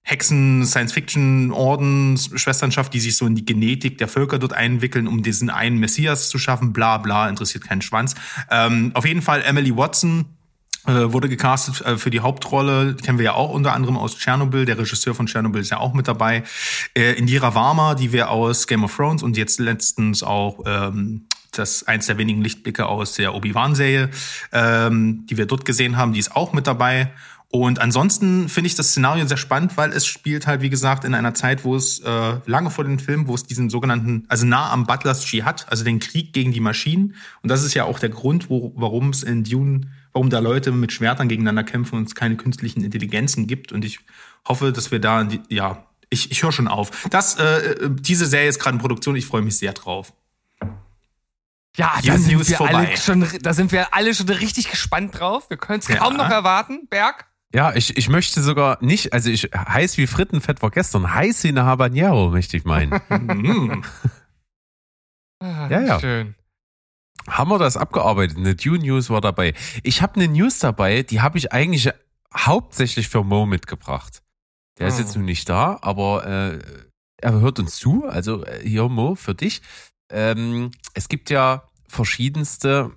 Hexen, 0.03 0.65
Science-Fiction-Ordens, 0.65 2.31
Schwesternschaft, 2.35 2.93
die 2.93 2.99
sich 2.99 3.15
so 3.15 3.25
in 3.25 3.35
die 3.35 3.45
Genetik 3.45 3.97
der 3.97 4.07
Völker 4.07 4.39
dort 4.39 4.53
einwickeln, 4.53 5.07
um 5.07 5.21
diesen 5.21 5.49
einen 5.49 5.77
Messias 5.77 6.29
zu 6.29 6.39
schaffen, 6.39 6.73
bla 6.73 6.97
bla, 6.97 7.29
interessiert 7.29 7.63
keinen 7.63 7.81
Schwanz. 7.81 8.15
Ähm, 8.49 8.91
auf 8.93 9.05
jeden 9.05 9.21
Fall 9.21 9.43
Emily 9.43 9.75
Watson, 9.75 10.25
äh, 10.87 11.13
wurde 11.13 11.29
gecastet 11.29 11.81
äh, 11.81 11.97
für 11.97 12.09
die 12.09 12.21
Hauptrolle, 12.21 12.95
kennen 12.95 13.19
wir 13.19 13.25
ja 13.25 13.33
auch 13.33 13.51
unter 13.51 13.73
anderem 13.73 13.97
aus 13.97 14.17
Tschernobyl, 14.17 14.65
der 14.65 14.79
Regisseur 14.79 15.13
von 15.13 15.27
Tschernobyl 15.27 15.61
ist 15.61 15.69
ja 15.69 15.77
auch 15.77 15.93
mit 15.93 16.07
dabei. 16.07 16.43
Äh, 16.95 17.13
Indira 17.13 17.53
Varma, 17.53 17.93
die 17.93 18.11
wir 18.11 18.31
aus 18.31 18.65
Game 18.65 18.83
of 18.83 18.95
Thrones 18.95 19.21
und 19.21 19.37
jetzt 19.37 19.59
letztens 19.59 20.23
auch 20.23 20.63
ähm, 20.65 21.27
das 21.51 21.87
eins 21.87 22.07
der 22.07 22.17
wenigen 22.17 22.41
Lichtblicke 22.41 22.87
aus 22.87 23.13
der 23.13 23.35
Obi-Wan-Serie, 23.35 24.09
ähm, 24.53 25.25
die 25.29 25.37
wir 25.37 25.45
dort 25.45 25.65
gesehen 25.65 25.97
haben, 25.97 26.13
die 26.13 26.19
ist 26.19 26.35
auch 26.35 26.53
mit 26.53 26.65
dabei. 26.65 27.11
Und 27.51 27.79
ansonsten 27.79 28.47
finde 28.47 28.67
ich 28.67 28.75
das 28.75 28.91
Szenario 28.91 29.27
sehr 29.27 29.35
spannend, 29.35 29.75
weil 29.75 29.91
es 29.91 30.05
spielt 30.05 30.47
halt, 30.47 30.61
wie 30.61 30.69
gesagt, 30.69 31.03
in 31.03 31.13
einer 31.13 31.33
Zeit, 31.33 31.65
wo 31.65 31.75
es 31.75 31.99
äh, 31.99 32.39
lange 32.45 32.71
vor 32.71 32.85
dem 32.85 32.97
Film, 32.97 33.27
wo 33.27 33.35
es 33.35 33.43
diesen 33.43 33.69
sogenannten, 33.69 34.23
also 34.29 34.45
nah 34.45 34.71
am 34.71 34.85
Butlers 34.85 35.29
Jihad, 35.29 35.65
also 35.69 35.83
den 35.83 35.99
Krieg 35.99 36.31
gegen 36.31 36.53
die 36.53 36.61
Maschinen. 36.61 37.15
Und 37.43 37.51
das 37.51 37.63
ist 37.63 37.73
ja 37.73 37.83
auch 37.83 37.99
der 37.99 38.09
Grund, 38.09 38.49
wo, 38.49 38.71
warum 38.75 39.09
es 39.09 39.23
in 39.23 39.43
Dune 39.43 39.87
warum 40.13 40.29
da 40.29 40.39
Leute 40.39 40.71
mit 40.71 40.91
Schwertern 40.91 41.29
gegeneinander 41.29 41.63
kämpfen 41.63 41.95
und 41.97 42.07
es 42.07 42.15
keine 42.15 42.35
künstlichen 42.35 42.83
Intelligenzen 42.83 43.47
gibt. 43.47 43.71
Und 43.71 43.85
ich 43.85 43.99
hoffe, 44.47 44.71
dass 44.71 44.91
wir 44.91 44.99
da, 44.99 45.27
ja, 45.49 45.85
ich, 46.09 46.31
ich 46.31 46.43
höre 46.43 46.51
schon 46.51 46.67
auf. 46.67 47.07
Das, 47.09 47.35
äh, 47.35 47.89
diese 47.89 48.25
Serie 48.25 48.49
ist 48.49 48.59
gerade 48.59 48.75
in 48.75 48.81
Produktion, 48.81 49.15
ich 49.15 49.25
freue 49.25 49.41
mich 49.41 49.57
sehr 49.57 49.73
drauf. 49.73 50.13
Ja, 51.77 51.93
da 52.03 52.17
sind, 52.17 52.49
wir 52.49 52.61
alle 52.61 52.97
schon, 52.97 53.25
da 53.41 53.53
sind 53.53 53.71
wir 53.71 53.93
alle 53.93 54.13
schon 54.13 54.27
richtig 54.27 54.69
gespannt 54.69 55.17
drauf. 55.17 55.49
Wir 55.49 55.55
können 55.55 55.79
es 55.79 55.87
ja. 55.87 55.95
kaum 55.95 56.17
noch 56.17 56.29
erwarten, 56.29 56.87
Berg. 56.89 57.30
Ja, 57.53 57.73
ich, 57.75 57.97
ich 57.97 58.07
möchte 58.07 58.41
sogar 58.41 58.77
nicht, 58.81 59.11
also 59.13 59.29
ich 59.29 59.43
heiß 59.53 59.97
wie 59.97 60.07
Frittenfett 60.07 60.61
war 60.61 60.71
gestern, 60.71 61.13
heiß 61.13 61.43
wie 61.43 61.49
eine 61.49 61.65
Habanero, 61.65 62.29
möchte 62.29 62.57
ich 62.57 62.65
meinen. 62.65 62.99
Mhm. 65.43 65.69
ja, 65.71 65.81
ja. 65.81 65.99
Schön 65.99 66.35
haben 67.27 67.51
wir 67.51 67.59
das 67.59 67.77
abgearbeitet. 67.77 68.37
Eine 68.37 68.55
Dune 68.55 68.79
News 68.79 69.09
war 69.09 69.21
dabei. 69.21 69.53
Ich 69.83 70.01
habe 70.01 70.15
eine 70.15 70.27
News 70.27 70.59
dabei, 70.59 71.03
die 71.03 71.21
habe 71.21 71.37
ich 71.37 71.51
eigentlich 71.51 71.89
hauptsächlich 72.35 73.09
für 73.09 73.23
Mo 73.23 73.45
mitgebracht. 73.45 74.21
Der 74.79 74.87
oh. 74.87 74.89
ist 74.89 74.99
jetzt 74.99 75.15
ah. 75.15 75.19
nun 75.19 75.25
nicht 75.25 75.49
da, 75.49 75.77
aber 75.81 76.25
äh, 76.25 76.59
er 77.17 77.31
hört 77.33 77.59
uns 77.59 77.77
zu. 77.77 78.05
Also 78.05 78.45
äh, 78.45 78.67
hier 78.67 78.87
Mo 78.89 79.15
für 79.15 79.35
dich. 79.35 79.61
Ähm, 80.09 80.71
es 80.93 81.09
gibt 81.09 81.29
ja 81.29 81.69
verschiedenste 81.87 82.91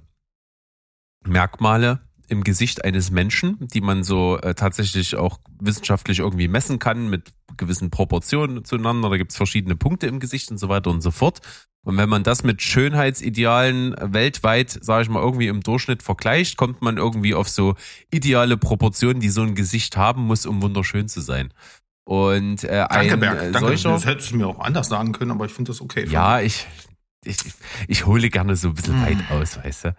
Merkmale 1.26 2.00
im 2.28 2.44
Gesicht 2.44 2.84
eines 2.84 3.10
Menschen, 3.10 3.56
die 3.60 3.80
man 3.80 4.02
so 4.04 4.38
äh, 4.38 4.54
tatsächlich 4.54 5.16
auch 5.16 5.38
wissenschaftlich 5.60 6.20
irgendwie 6.20 6.48
messen 6.48 6.78
kann 6.78 7.08
mit 7.08 7.32
gewissen 7.56 7.90
Proportionen 7.90 8.64
zueinander. 8.64 9.10
Da 9.10 9.16
gibt 9.16 9.32
es 9.32 9.37
verschiedene 9.37 9.76
Punkte 9.76 10.06
im 10.06 10.20
Gesicht 10.20 10.50
und 10.50 10.58
so 10.58 10.68
weiter 10.68 10.90
und 10.90 11.00
so 11.00 11.10
fort. 11.10 11.40
Und 11.84 11.98
wenn 11.98 12.08
man 12.08 12.22
das 12.22 12.42
mit 12.42 12.62
Schönheitsidealen 12.62 13.94
weltweit, 14.00 14.70
sage 14.70 15.02
ich 15.02 15.08
mal, 15.10 15.22
irgendwie 15.22 15.48
im 15.48 15.60
Durchschnitt 15.60 16.02
vergleicht, 16.02 16.56
kommt 16.56 16.80
man 16.80 16.96
irgendwie 16.96 17.34
auf 17.34 17.48
so 17.48 17.74
ideale 18.10 18.56
Proportionen, 18.56 19.20
die 19.20 19.28
so 19.28 19.42
ein 19.42 19.54
Gesicht 19.54 19.96
haben 19.96 20.22
muss, 20.22 20.46
um 20.46 20.62
wunderschön 20.62 21.08
zu 21.08 21.20
sein. 21.20 21.52
Und 22.04 22.64
äh, 22.64 22.87
Danke, 22.88 23.14
ein 23.14 23.20
Berg. 23.20 23.38
Danke. 23.52 23.58
solcher, 23.58 23.90
das 23.90 24.06
hättest 24.06 24.32
du 24.32 24.37
mir 24.37 24.46
auch 24.46 24.60
anders 24.60 24.88
sagen 24.88 25.12
können, 25.12 25.30
aber 25.30 25.44
ich 25.44 25.52
finde 25.52 25.70
das 25.70 25.80
okay. 25.80 26.06
Ja, 26.08 26.40
ich, 26.40 26.66
ich, 27.24 27.38
ich 27.88 28.06
hole 28.06 28.30
gerne 28.30 28.56
so 28.56 28.68
ein 28.68 28.74
bisschen 28.74 29.00
weit 29.02 29.28
hm. 29.28 29.37
aus, 29.37 29.56
weißt 29.56 29.84
du. 29.84 29.96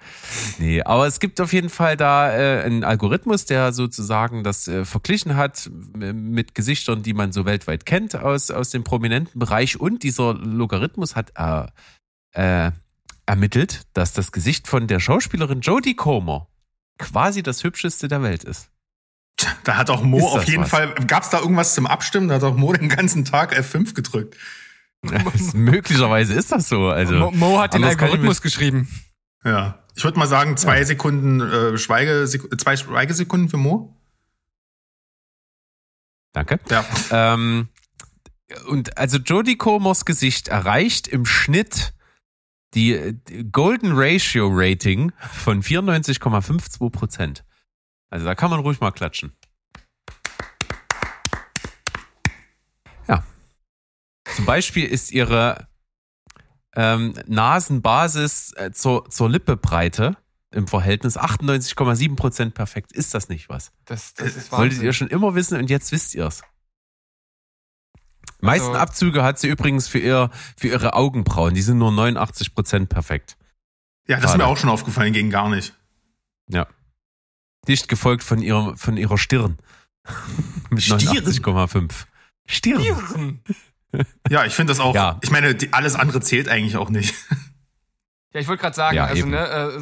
Nee, 0.59 0.81
aber 0.81 1.07
es 1.07 1.19
gibt 1.19 1.41
auf 1.41 1.53
jeden 1.53 1.69
Fall 1.69 1.97
da 1.97 2.31
äh, 2.31 2.63
einen 2.63 2.83
Algorithmus, 2.83 3.45
der 3.45 3.73
sozusagen 3.73 4.43
das 4.43 4.67
äh, 4.67 4.85
verglichen 4.85 5.35
hat 5.35 5.69
mit 5.93 6.55
Gesichtern, 6.55 7.03
die 7.03 7.13
man 7.13 7.31
so 7.31 7.45
weltweit 7.45 7.85
kennt 7.85 8.15
aus, 8.15 8.51
aus 8.51 8.69
dem 8.69 8.83
prominenten 8.83 9.39
Bereich. 9.39 9.79
Und 9.79 10.03
dieser 10.03 10.33
Logarithmus 10.33 11.15
hat 11.15 11.33
äh, 11.35 11.65
äh, 12.31 12.71
ermittelt, 13.25 13.81
dass 13.93 14.13
das 14.13 14.31
Gesicht 14.31 14.67
von 14.67 14.87
der 14.87 14.99
Schauspielerin 14.99 15.61
Jodie 15.61 15.95
Comer 15.95 16.47
quasi 16.97 17.43
das 17.43 17.63
hübscheste 17.63 18.07
der 18.07 18.21
Welt 18.21 18.43
ist. 18.43 18.69
Da 19.63 19.77
hat 19.77 19.89
auch 19.89 20.01
Mo 20.01 20.27
auf 20.29 20.45
jeden 20.45 20.63
was? 20.63 20.69
Fall, 20.69 20.93
gab 21.07 21.23
es 21.23 21.29
da 21.29 21.39
irgendwas 21.39 21.75
zum 21.75 21.87
Abstimmen? 21.87 22.29
Da 22.29 22.35
hat 22.35 22.43
auch 22.43 22.55
Mo 22.55 22.71
den 22.73 22.89
ganzen 22.89 23.25
Tag 23.25 23.57
F5 23.57 23.93
gedrückt. 23.93 24.37
Möglicherweise 25.53 26.33
ist 26.33 26.51
das 26.51 26.69
so. 26.69 26.89
Also, 26.89 27.15
Mo, 27.15 27.31
Mo 27.31 27.59
hat 27.59 27.73
den 27.73 27.83
Algorithmus 27.83 28.41
geschrieben. 28.41 28.87
Ja. 29.43 29.79
Ich 29.95 30.03
würde 30.03 30.19
mal 30.19 30.27
sagen, 30.27 30.57
zwei 30.57 30.79
ja. 30.79 30.85
Sekunden 30.85 31.39
äh, 31.39 31.77
Schweige, 31.77 32.27
zwei 32.57 32.75
Schweigesekunden 32.75 33.49
für 33.49 33.57
Mo. 33.57 33.95
Danke. 36.33 36.59
Ja. 36.69 36.85
Ähm, 37.11 37.69
und 38.67 38.97
also 38.97 39.17
Jodie 39.17 39.55
Comers 39.55 40.03
Gesicht 40.03 40.49
erreicht 40.49 41.07
im 41.07 41.25
Schnitt 41.25 41.93
die, 42.73 43.13
die 43.29 43.49
Golden 43.49 43.93
Ratio 43.93 44.49
Rating 44.51 45.13
von 45.31 45.63
94,52 45.63 46.89
Prozent. 46.89 47.45
Also 48.09 48.25
da 48.25 48.35
kann 48.35 48.51
man 48.51 48.59
ruhig 48.59 48.81
mal 48.81 48.91
klatschen. 48.91 49.31
Zum 54.35 54.45
Beispiel 54.45 54.85
ist 54.85 55.13
ihre 55.13 55.67
ähm, 56.75 57.13
Nasenbasis 57.25 58.53
äh, 58.57 58.71
zur, 58.71 59.09
zur 59.09 59.29
Lippebreite 59.29 60.17
im 60.51 60.67
Verhältnis 60.67 61.17
98,7 61.17 62.15
Prozent 62.15 62.53
perfekt. 62.53 62.91
Ist 62.91 63.13
das 63.13 63.29
nicht 63.29 63.47
was? 63.47 63.71
Das, 63.85 64.13
das 64.13 64.35
ist 64.35 64.51
Wolltet 64.51 64.81
ihr 64.81 64.91
schon 64.91 65.07
immer 65.07 65.35
wissen 65.35 65.57
und 65.57 65.69
jetzt 65.69 65.91
wisst 65.93 66.15
ihr 66.15 66.25
es. 66.25 66.41
Meisten 68.41 68.67
also, 68.67 68.79
Abzüge 68.79 69.23
hat 69.23 69.39
sie 69.39 69.47
übrigens 69.47 69.87
für, 69.87 69.99
ihr, 69.99 70.29
für 70.57 70.67
ihre 70.67 70.93
Augenbrauen. 70.93 71.53
Die 71.53 71.61
sind 71.61 71.77
nur 71.77 71.93
89 71.93 72.53
Prozent 72.53 72.89
perfekt. 72.89 73.37
Ja, 74.07 74.19
das 74.19 74.31
ist 74.31 74.37
mir 74.37 74.45
auch 74.45 74.57
schon 74.57 74.69
aufgefallen, 74.69 75.13
gegen 75.13 75.29
gar 75.29 75.49
nicht. 75.49 75.73
Ja. 76.49 76.67
Dicht 77.67 77.87
gefolgt 77.87 78.23
von 78.23 78.41
ihrer, 78.41 78.75
von 78.75 78.97
ihrer 78.97 79.17
Stirn. 79.17 79.57
Mit 80.69 80.83
89,5. 80.83 82.05
Stirn. 82.45 82.81
Stirn. 82.81 83.41
Ja, 84.29 84.45
ich 84.45 84.53
finde 84.53 84.71
das 84.71 84.79
auch. 84.79 84.93
Ja. 84.95 85.19
Ich 85.21 85.31
meine, 85.31 85.55
die, 85.55 85.71
alles 85.73 85.95
andere 85.95 86.19
zählt 86.21 86.49
eigentlich 86.49 86.77
auch 86.77 86.89
nicht. 86.89 87.15
Ja, 88.33 88.41
ich 88.41 88.49
wollte 88.49 88.63
gerade 88.63 88.75
sagen, 88.75 88.97
ja, 88.97 89.05
also 89.05 89.25
ne, 89.27 89.47
äh, 89.47 89.79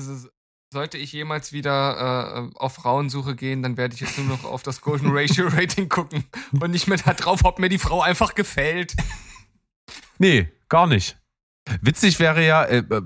sollte 0.71 0.99
ich 0.99 1.11
jemals 1.11 1.53
wieder 1.53 2.51
äh, 2.53 2.59
auf 2.59 2.75
Frauensuche 2.75 3.35
gehen, 3.35 3.63
dann 3.63 3.77
werde 3.77 3.95
ich 3.95 4.01
jetzt 4.01 4.15
nur 4.19 4.27
noch 4.27 4.43
auf 4.43 4.61
das 4.61 4.81
Golden 4.81 5.09
Ratio 5.11 5.47
Rating 5.47 5.89
gucken 5.89 6.25
und 6.59 6.69
nicht 6.69 6.87
mehr 6.87 6.99
darauf, 6.99 7.45
ob 7.45 7.57
mir 7.57 7.69
die 7.69 7.79
Frau 7.79 8.03
einfach 8.03 8.35
gefällt. 8.35 8.95
Nee, 10.19 10.51
gar 10.69 10.85
nicht. 10.85 11.17
Witzig 11.82 12.19
wäre 12.19 12.45
ja, 12.45 12.63
äh, 12.63 12.80
äh, 12.80 13.02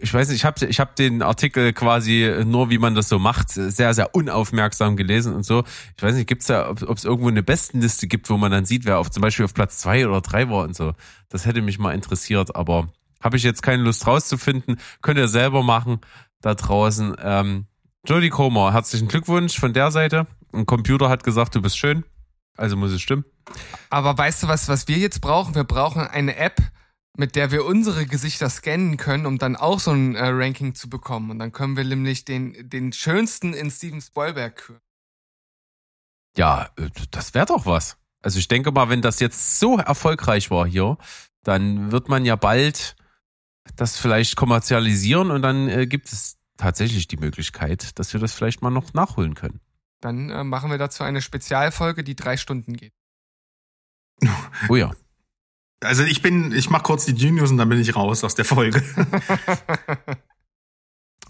ich 0.00 0.12
weiß 0.12 0.28
nicht, 0.28 0.38
ich 0.38 0.44
habe 0.44 0.64
ich 0.64 0.80
hab 0.80 0.96
den 0.96 1.22
Artikel 1.22 1.72
quasi 1.74 2.44
nur, 2.46 2.70
wie 2.70 2.78
man 2.78 2.94
das 2.94 3.08
so 3.08 3.18
macht, 3.18 3.50
sehr, 3.50 3.92
sehr 3.92 4.14
unaufmerksam 4.14 4.96
gelesen 4.96 5.34
und 5.34 5.44
so. 5.44 5.64
Ich 5.96 6.02
weiß 6.02 6.14
nicht, 6.14 6.26
gibt's 6.26 6.46
da, 6.46 6.70
ob 6.70 6.96
es 6.96 7.04
irgendwo 7.04 7.28
eine 7.28 7.42
Bestenliste 7.42 8.06
gibt, 8.06 8.30
wo 8.30 8.38
man 8.38 8.50
dann 8.50 8.64
sieht, 8.64 8.86
wer 8.86 8.98
auf 8.98 9.10
zum 9.10 9.20
Beispiel 9.20 9.44
auf 9.44 9.52
Platz 9.52 9.78
zwei 9.78 10.06
oder 10.06 10.22
drei 10.22 10.48
war 10.48 10.64
und 10.64 10.74
so. 10.74 10.94
Das 11.28 11.44
hätte 11.44 11.60
mich 11.60 11.78
mal 11.78 11.94
interessiert, 11.94 12.56
aber 12.56 12.88
habe 13.22 13.36
ich 13.36 13.42
jetzt 13.42 13.62
keine 13.62 13.82
Lust 13.82 14.06
rauszufinden. 14.06 14.80
Könnt 15.02 15.18
ihr 15.18 15.28
selber 15.28 15.62
machen 15.62 16.00
da 16.40 16.54
draußen. 16.54 17.16
Ähm, 17.22 17.66
Jodie 18.06 18.30
Comer, 18.30 18.72
herzlichen 18.72 19.08
Glückwunsch 19.08 19.58
von 19.58 19.72
der 19.72 19.90
Seite. 19.90 20.26
Ein 20.52 20.66
Computer 20.66 21.08
hat 21.08 21.22
gesagt, 21.22 21.54
du 21.54 21.62
bist 21.62 21.76
schön, 21.76 22.04
also 22.56 22.76
muss 22.76 22.92
es 22.92 23.02
stimmen. 23.02 23.24
Aber 23.90 24.16
weißt 24.16 24.42
du 24.42 24.48
was, 24.48 24.68
was 24.68 24.88
wir 24.88 24.96
jetzt 24.96 25.20
brauchen? 25.20 25.54
Wir 25.54 25.64
brauchen 25.64 26.02
eine 26.02 26.36
App, 26.36 26.60
mit 27.16 27.36
der 27.36 27.50
wir 27.50 27.64
unsere 27.64 28.06
Gesichter 28.06 28.48
scannen 28.48 28.96
können, 28.96 29.26
um 29.26 29.38
dann 29.38 29.56
auch 29.56 29.80
so 29.80 29.90
ein 29.90 30.14
äh, 30.14 30.28
Ranking 30.28 30.74
zu 30.74 30.88
bekommen. 30.88 31.30
Und 31.30 31.38
dann 31.38 31.52
können 31.52 31.76
wir 31.76 31.84
nämlich 31.84 32.24
den, 32.24 32.68
den 32.68 32.92
schönsten 32.92 33.52
in 33.52 33.70
Steven 33.70 34.00
Spielberg 34.00 34.56
küren. 34.56 34.80
Ja, 36.36 36.70
äh, 36.76 36.88
das 37.10 37.34
wäre 37.34 37.46
doch 37.46 37.66
was. 37.66 37.96
Also 38.22 38.38
ich 38.38 38.48
denke 38.48 38.70
mal, 38.72 38.88
wenn 38.88 39.02
das 39.02 39.20
jetzt 39.20 39.58
so 39.58 39.78
erfolgreich 39.78 40.50
war 40.50 40.66
hier, 40.66 40.98
dann 41.42 41.90
wird 41.90 42.08
man 42.08 42.24
ja 42.24 42.36
bald 42.36 42.96
das 43.76 43.96
vielleicht 43.96 44.36
kommerzialisieren 44.36 45.30
und 45.30 45.42
dann 45.42 45.68
äh, 45.68 45.86
gibt 45.86 46.12
es 46.12 46.36
tatsächlich 46.56 47.08
die 47.08 47.16
Möglichkeit, 47.16 47.98
dass 47.98 48.12
wir 48.12 48.20
das 48.20 48.32
vielleicht 48.32 48.62
mal 48.62 48.70
noch 48.70 48.92
nachholen 48.92 49.34
können. 49.34 49.60
Dann 50.00 50.30
äh, 50.30 50.44
machen 50.44 50.70
wir 50.70 50.78
dazu 50.78 51.02
eine 51.02 51.22
Spezialfolge, 51.22 52.04
die 52.04 52.16
drei 52.16 52.36
Stunden 52.36 52.74
geht. 52.74 52.92
Oh 54.68 54.76
ja. 54.76 54.92
Also 55.82 56.04
ich 56.04 56.20
bin, 56.20 56.52
ich 56.52 56.68
mach 56.68 56.82
kurz 56.82 57.06
die 57.06 57.14
Genius 57.14 57.50
und 57.50 57.56
dann 57.56 57.68
bin 57.68 57.80
ich 57.80 57.96
raus 57.96 58.22
aus 58.22 58.34
der 58.34 58.44
Folge. 58.44 58.82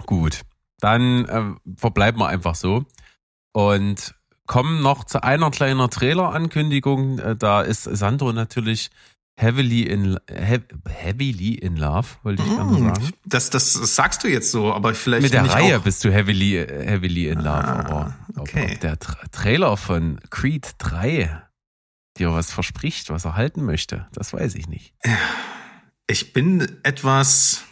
Gut, 0.06 0.40
dann 0.80 1.24
äh, 1.26 1.42
verbleiben 1.76 2.20
wir 2.20 2.28
einfach 2.28 2.54
so 2.54 2.84
und 3.52 4.14
kommen 4.46 4.82
noch 4.82 5.04
zu 5.04 5.22
einer 5.22 5.50
kleinen 5.50 5.88
Trailer-Ankündigung. 5.88 7.20
Äh, 7.20 7.36
da 7.36 7.62
ist 7.62 7.84
Sandro 7.84 8.32
natürlich 8.32 8.90
heavily 9.36 9.82
in 9.82 10.18
heavily 10.28 11.54
in 11.54 11.76
love, 11.76 12.08
wollte 12.24 12.42
ich 12.42 12.48
mm, 12.48 12.56
gerne 12.56 12.78
sagen. 12.78 13.10
Das, 13.24 13.50
das 13.50 13.72
sagst 13.72 14.24
du 14.24 14.28
jetzt 14.28 14.50
so, 14.50 14.72
aber 14.72 14.94
vielleicht 14.94 15.22
mit 15.22 15.32
der 15.32 15.48
Reihe 15.48 15.78
auch. 15.78 15.82
bist 15.82 16.04
du 16.04 16.12
heavily 16.12 16.66
heavily 16.68 17.28
in 17.28 17.38
love, 17.38 17.48
ah, 17.48 17.78
aber, 17.78 18.14
okay. 18.36 18.64
aber 18.64 18.74
der 18.74 18.98
Tra 18.98 19.16
Trailer 19.30 19.76
von 19.76 20.18
Creed 20.30 20.74
3 20.78 21.42
dir 22.20 22.32
was 22.32 22.52
verspricht, 22.52 23.10
was 23.10 23.24
er 23.24 23.34
halten 23.34 23.64
möchte, 23.64 24.06
das 24.12 24.32
weiß 24.32 24.54
ich 24.54 24.68
nicht. 24.68 24.94
Ich 26.06 26.32
bin 26.32 26.78
etwas, 26.82 27.64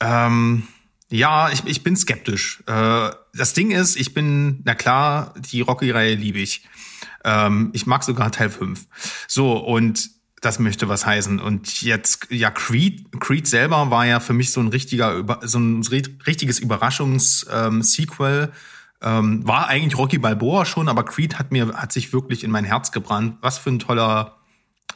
ähm, 0.00 0.66
ja, 1.10 1.50
ich, 1.50 1.64
ich 1.66 1.82
bin 1.82 1.96
skeptisch. 1.96 2.62
Äh, 2.66 3.10
das 3.34 3.52
Ding 3.52 3.70
ist, 3.70 3.96
ich 3.96 4.14
bin, 4.14 4.62
na 4.64 4.74
klar, 4.74 5.34
die 5.38 5.60
Rocky-Reihe 5.60 6.14
liebe 6.14 6.38
ich. 6.38 6.66
Ähm, 7.24 7.70
ich 7.72 7.86
mag 7.86 8.04
sogar 8.04 8.32
Teil 8.32 8.50
5. 8.50 8.86
So, 9.28 9.52
und 9.58 10.10
das 10.40 10.58
möchte 10.58 10.88
was 10.88 11.06
heißen. 11.06 11.40
Und 11.40 11.82
jetzt, 11.82 12.26
ja, 12.30 12.50
Creed, 12.50 13.20
Creed 13.20 13.46
selber 13.46 13.90
war 13.90 14.06
ja 14.06 14.20
für 14.20 14.34
mich 14.34 14.52
so 14.52 14.60
ein 14.60 14.68
richtiger, 14.68 15.38
so 15.42 15.58
ein 15.58 15.82
richtiges 16.26 16.58
Überraschungs-Sequel. 16.58 18.42
Ähm, 18.44 18.52
ähm, 19.04 19.46
war 19.46 19.68
eigentlich 19.68 19.98
Rocky 19.98 20.18
Balboa 20.18 20.64
schon, 20.64 20.88
aber 20.88 21.04
Creed 21.04 21.38
hat 21.38 21.52
mir, 21.52 21.74
hat 21.74 21.92
sich 21.92 22.12
wirklich 22.12 22.42
in 22.42 22.50
mein 22.50 22.64
Herz 22.64 22.90
gebrannt. 22.90 23.36
Was 23.42 23.58
für 23.58 23.70
ein 23.70 23.78
toller 23.78 24.36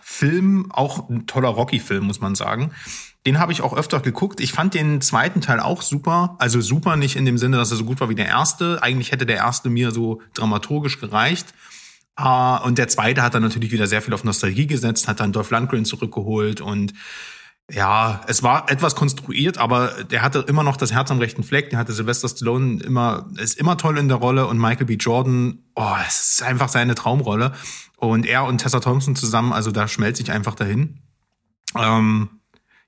Film, 0.00 0.72
auch 0.72 1.10
ein 1.10 1.26
toller 1.26 1.48
Rocky-Film, 1.48 2.06
muss 2.06 2.20
man 2.20 2.34
sagen. 2.34 2.72
Den 3.26 3.38
habe 3.38 3.52
ich 3.52 3.60
auch 3.60 3.76
öfter 3.76 4.00
geguckt. 4.00 4.40
Ich 4.40 4.52
fand 4.52 4.72
den 4.72 5.02
zweiten 5.02 5.42
Teil 5.42 5.60
auch 5.60 5.82
super. 5.82 6.36
Also 6.38 6.62
super 6.62 6.96
nicht 6.96 7.16
in 7.16 7.26
dem 7.26 7.36
Sinne, 7.36 7.58
dass 7.58 7.70
er 7.70 7.76
so 7.76 7.84
gut 7.84 8.00
war 8.00 8.08
wie 8.08 8.14
der 8.14 8.26
erste. 8.26 8.82
Eigentlich 8.82 9.12
hätte 9.12 9.26
der 9.26 9.36
erste 9.36 9.68
mir 9.68 9.90
so 9.90 10.22
dramaturgisch 10.32 10.98
gereicht. 10.98 11.52
Uh, 12.18 12.58
und 12.64 12.78
der 12.78 12.88
zweite 12.88 13.22
hat 13.22 13.34
dann 13.34 13.42
natürlich 13.42 13.70
wieder 13.70 13.86
sehr 13.86 14.02
viel 14.02 14.14
auf 14.14 14.24
Nostalgie 14.24 14.66
gesetzt, 14.66 15.06
hat 15.06 15.20
dann 15.20 15.30
Dolph 15.30 15.50
Lundgren 15.50 15.84
zurückgeholt 15.84 16.60
und 16.60 16.92
ja, 17.70 18.22
es 18.26 18.42
war 18.42 18.70
etwas 18.70 18.94
konstruiert, 18.94 19.58
aber 19.58 20.04
der 20.04 20.22
hatte 20.22 20.38
immer 20.48 20.62
noch 20.62 20.78
das 20.78 20.92
Herz 20.92 21.10
am 21.10 21.18
rechten 21.18 21.42
Fleck. 21.42 21.68
Der 21.68 21.78
hatte 21.78 21.92
Sylvester 21.92 22.28
Stallone 22.28 22.82
immer, 22.82 23.28
ist 23.36 23.58
immer 23.58 23.76
toll 23.76 23.98
in 23.98 24.08
der 24.08 24.16
Rolle 24.16 24.46
und 24.46 24.58
Michael 24.58 24.86
B. 24.86 24.94
Jordan, 24.94 25.58
oh, 25.74 25.94
es 26.06 26.32
ist 26.32 26.42
einfach 26.42 26.70
seine 26.70 26.94
Traumrolle. 26.94 27.52
Und 27.98 28.24
er 28.24 28.44
und 28.44 28.58
Tessa 28.58 28.80
Thompson 28.80 29.16
zusammen, 29.16 29.52
also 29.52 29.70
da 29.70 29.86
schmelzt 29.86 30.18
sich 30.18 30.32
einfach 30.32 30.54
dahin. 30.54 31.00
Ähm, 31.76 32.37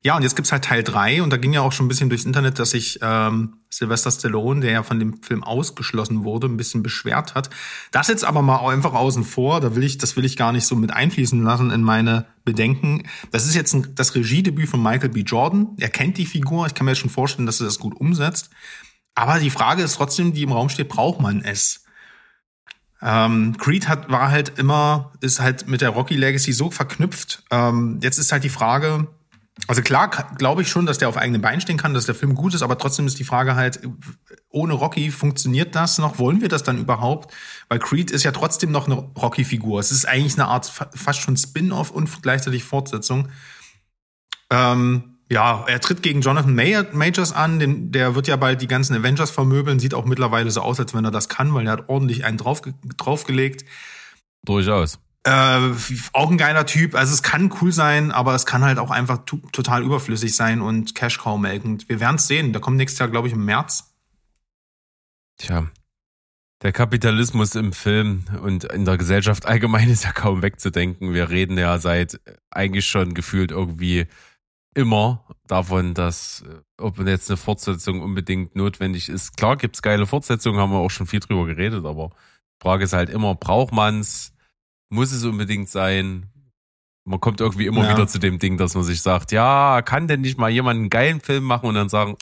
ja, 0.03 0.17
und 0.17 0.23
jetzt 0.23 0.35
gibt's 0.35 0.51
halt 0.51 0.65
Teil 0.65 0.83
drei 0.83 1.23
und 1.23 1.31
da 1.31 1.37
ging 1.37 1.53
ja 1.53 1.61
auch 1.61 1.73
schon 1.73 1.85
ein 1.85 1.89
bisschen 1.89 2.09
durchs 2.09 2.25
Internet, 2.25 2.59
dass 2.59 2.71
sich 2.71 2.99
ähm, 3.03 3.59
Sylvester 3.69 4.11
Stallone, 4.11 4.63
der 4.63 4.71
ja 4.73 4.83
von 4.83 4.99
dem 4.99 5.23
Film 5.23 5.45
ausgeschlossen 5.45 6.25
wurde, 6.25 6.47
ein 6.47 6.57
bisschen 6.57 6.83
beschwert 6.83 7.35
hat. 7.35 7.51
Das 7.91 8.09
jetzt 8.09 8.25
aber 8.25 8.41
mal 8.41 8.67
einfach 8.67 8.95
außen 8.95 9.25
vor, 9.25 9.61
da 9.61 9.77
will 9.77 9.85
ich, 9.85 9.99
das 9.99 10.17
will 10.17 10.25
ich 10.25 10.39
gar 10.39 10.53
nicht 10.53 10.65
so 10.65 10.75
mit 10.75 10.91
einfließen 10.91 11.43
lassen 11.43 11.71
in 11.71 11.83
meine 11.83 12.27
Bedenken. 12.47 13.03
Das 13.31 13.47
ist 13.47 13.55
jetzt 13.55 13.75
ein, 13.75 13.95
das 13.95 14.15
Regiedebüt 14.15 14.71
von 14.71 14.83
Michael 14.83 15.11
B. 15.11 15.21
Jordan. 15.21 15.77
Er 15.79 15.91
kennt 15.91 16.17
die 16.17 16.27
Figur, 16.27 16.67
ich 16.67 16.73
kann 16.73 16.87
mir 16.87 16.93
jetzt 16.93 17.01
schon 17.01 17.11
vorstellen, 17.11 17.45
dass 17.45 17.61
er 17.61 17.67
das 17.67 17.79
gut 17.79 17.95
umsetzt. 17.95 18.49
Aber 19.15 19.39
die 19.39 19.51
Frage 19.51 19.83
ist 19.83 19.97
trotzdem, 19.97 20.33
die 20.33 20.45
im 20.45 20.53
Raum 20.53 20.71
steht, 20.71 20.89
braucht 20.89 21.21
man 21.21 21.43
es? 21.43 21.85
Ähm, 23.03 23.57
Creed 23.59 23.87
hat, 23.87 24.11
war 24.11 24.31
halt 24.31 24.59
immer, 24.59 25.13
ist 25.21 25.41
halt 25.41 25.69
mit 25.69 25.83
der 25.83 25.91
Rocky 25.91 26.17
Legacy 26.17 26.53
so 26.53 26.71
verknüpft. 26.71 27.43
Ähm, 27.51 27.99
jetzt 28.03 28.19
ist 28.19 28.33
halt 28.33 28.45
die 28.45 28.51
Frage, 28.51 29.09
also 29.67 29.83
klar 29.83 30.09
glaube 30.37 30.63
ich 30.63 30.69
schon, 30.69 30.87
dass 30.87 30.99
der 30.99 31.09
auf 31.09 31.17
eigenen 31.17 31.41
Beinen 31.41 31.61
stehen 31.61 31.77
kann, 31.77 31.95
dass 31.95 32.07
der 32.07 32.15
Film 32.15 32.35
gut 32.35 32.55
ist, 32.55 32.63
aber 32.63 32.79
trotzdem 32.79 33.07
ist 33.07 33.19
die 33.19 33.25
Frage 33.25 33.55
halt, 33.55 33.81
ohne 34.49 34.75
Rocky 34.75 35.11
funktioniert 35.11 35.75
das 35.75 35.99
noch? 35.99 36.19
Wollen 36.19 36.41
wir 36.41 36.49
das 36.49 36.63
dann 36.63 36.79
überhaupt? 36.79 37.33
Weil 37.69 37.79
Creed 37.79 38.11
ist 38.11 38.25
ja 38.25 38.33
trotzdem 38.33 38.73
noch 38.73 38.87
eine 38.87 38.97
Rocky-Figur. 38.97 39.79
Es 39.81 39.93
ist 39.93 40.07
eigentlich 40.07 40.35
eine 40.35 40.49
Art 40.49 40.67
fast 40.67 41.21
schon 41.21 41.37
Spin-off 41.37 41.91
und 41.91 42.23
gleichzeitig 42.23 42.65
Fortsetzung. 42.65 43.29
Ähm, 44.51 45.19
ja, 45.31 45.65
er 45.69 45.81
tritt 45.81 46.03
gegen 46.03 46.23
Jonathan 46.23 46.55
Majors 46.55 47.33
an, 47.33 47.61
den, 47.61 47.93
der 47.93 48.17
wird 48.17 48.27
ja 48.27 48.35
bald 48.35 48.61
die 48.61 48.67
ganzen 48.67 48.97
Avengers 48.97 49.31
vermöbeln, 49.31 49.79
sieht 49.79 49.95
auch 49.95 50.05
mittlerweile 50.05 50.51
so 50.51 50.61
aus, 50.61 50.81
als 50.81 50.93
wenn 50.93 51.05
er 51.05 51.13
das 51.13 51.29
kann, 51.29 51.55
weil 51.55 51.67
er 51.67 51.75
hat 51.75 51.89
ordentlich 51.89 52.25
einen 52.25 52.37
draufge 52.37 52.75
draufgelegt. 52.97 53.65
Durchaus. 54.45 54.99
Äh, 55.25 55.75
auch 56.13 56.31
ein 56.31 56.39
geiler 56.39 56.65
Typ. 56.65 56.95
Also 56.95 57.13
es 57.13 57.23
kann 57.23 57.53
cool 57.61 57.73
sein, 57.73 58.11
aber 58.11 58.35
es 58.35 58.47
kann 58.47 58.65
halt 58.65 58.79
auch 58.79 58.91
einfach 58.91 59.19
total 59.53 59.83
überflüssig 59.83 60.35
sein 60.35 60.63
und 60.63 60.95
Cash 60.95 61.19
Cow 61.19 61.39
melkend. 61.39 61.89
Wir 61.89 62.01
werden 62.01 62.17
es 62.17 62.27
sehen. 62.27 62.53
Der 62.53 62.63
kommt 62.63 62.79
nächstes 62.79 62.99
Jahr, 62.99 63.11
glaube 63.11 63.29
ich, 63.29 63.35
im 63.35 63.45
März. 63.45 63.95
Tja. 65.37 65.67
Der 66.63 66.73
Kapitalismus 66.73 67.55
im 67.55 67.73
Film 67.73 68.25
und 68.43 68.65
in 68.65 68.85
der 68.85 68.99
Gesellschaft 68.99 69.47
allgemein 69.47 69.89
ist 69.89 70.05
ja 70.05 70.13
kaum 70.13 70.43
wegzudenken. 70.43 71.15
Wir 71.15 71.31
reden 71.31 71.57
ja 71.57 71.79
seit 71.79 72.21
eigentlich 72.51 72.87
schon 72.87 73.15
gefühlt 73.15 73.51
irgendwie 73.51 74.07
immer 74.75 75.25
davon, 75.47 75.95
dass 75.95 76.43
äh, 76.43 76.61
ob 76.79 76.99
jetzt 77.07 77.31
eine 77.31 77.37
Fortsetzung 77.37 78.01
unbedingt 78.03 78.57
notwendig 78.57 79.09
ist. 79.09 79.37
Klar 79.37 79.57
gibt's 79.57 79.83
geile 79.83 80.07
Fortsetzungen, 80.07 80.61
haben 80.61 80.73
wir 80.73 80.79
auch 80.79 80.91
schon 80.91 81.07
viel 81.07 81.21
drüber 81.21 81.47
geredet, 81.47 81.85
aber 81.85 82.11
Frage 82.61 82.85
ist 82.85 82.93
halt 82.93 83.11
immer, 83.11 83.35
braucht 83.35 83.73
man's? 83.73 84.33
Muss 84.91 85.13
es 85.13 85.25
unbedingt 85.25 85.69
sein. 85.69 86.27
Man 87.05 87.21
kommt 87.21 87.41
irgendwie 87.41 87.67
immer 87.67 87.85
ja. 87.85 87.95
wieder 87.95 88.07
zu 88.07 88.19
dem 88.19 88.39
Ding, 88.39 88.59
dass 88.59 88.75
man 88.75 88.85
sich 88.85 89.01
sagt, 89.01 89.33
ja, 89.33 89.81
kann 89.83 90.07
denn 90.07 90.21
nicht 90.21 90.39
mal 90.39 90.51
jemand 90.51 90.79
einen 90.79 90.91
geilen 90.91 91.21
Film 91.21 91.45
machen 91.45 91.67
und 91.67 91.75
dann 91.75 91.89
sagen, 91.89 92.17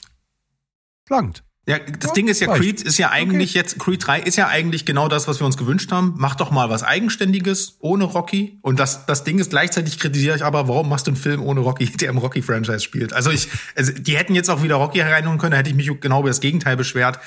blankt. 1.05 1.43
Ja, 1.69 1.79
das 1.79 2.11
ja, 2.11 2.15
Ding 2.15 2.29
ist 2.29 2.41
ja, 2.41 2.49
reicht. 2.49 2.63
Creed 2.63 2.83
ist 2.83 2.97
ja 2.97 3.11
eigentlich 3.11 3.51
okay. 3.51 3.59
jetzt, 3.59 3.79
Creed 3.79 4.07
3 4.07 4.21
ist 4.21 4.37
ja 4.37 4.49
eigentlich 4.49 4.87
genau 4.87 5.09
das, 5.09 5.29
was 5.29 5.39
wir 5.39 5.45
uns 5.45 5.59
gewünscht 5.59 5.93
haben. 5.93 6.15
Mach 6.17 6.35
doch 6.35 6.51
mal 6.51 6.71
was 6.71 6.83
Eigenständiges 6.83 7.77
ohne 7.81 8.05
Rocky. 8.05 8.59
Und 8.63 8.81
das, 8.81 9.05
das 9.05 9.23
Ding 9.23 9.39
ist 9.39 9.51
gleichzeitig 9.51 9.99
kritisiere 9.99 10.35
ich 10.35 10.45
aber, 10.47 10.67
warum 10.67 10.89
machst 10.89 11.07
du 11.07 11.11
einen 11.11 11.19
Film 11.19 11.43
ohne 11.43 11.61
Rocky, 11.61 11.85
der 12.01 12.09
im 12.09 12.17
Rocky-Franchise 12.17 12.81
spielt? 12.81 13.13
Also 13.13 13.31
ich, 13.31 13.49
also 13.77 13.93
die 13.93 14.17
hätten 14.17 14.35
jetzt 14.35 14.49
auch 14.49 14.63
wieder 14.63 14.77
Rocky 14.77 14.99
hereinholen 14.99 15.39
können, 15.39 15.51
da 15.51 15.59
hätte 15.59 15.69
ich 15.69 15.77
mich 15.77 15.91
genau 16.01 16.21
über 16.21 16.31
das 16.31 16.41
Gegenteil 16.41 16.79
beschwert. 16.79 17.19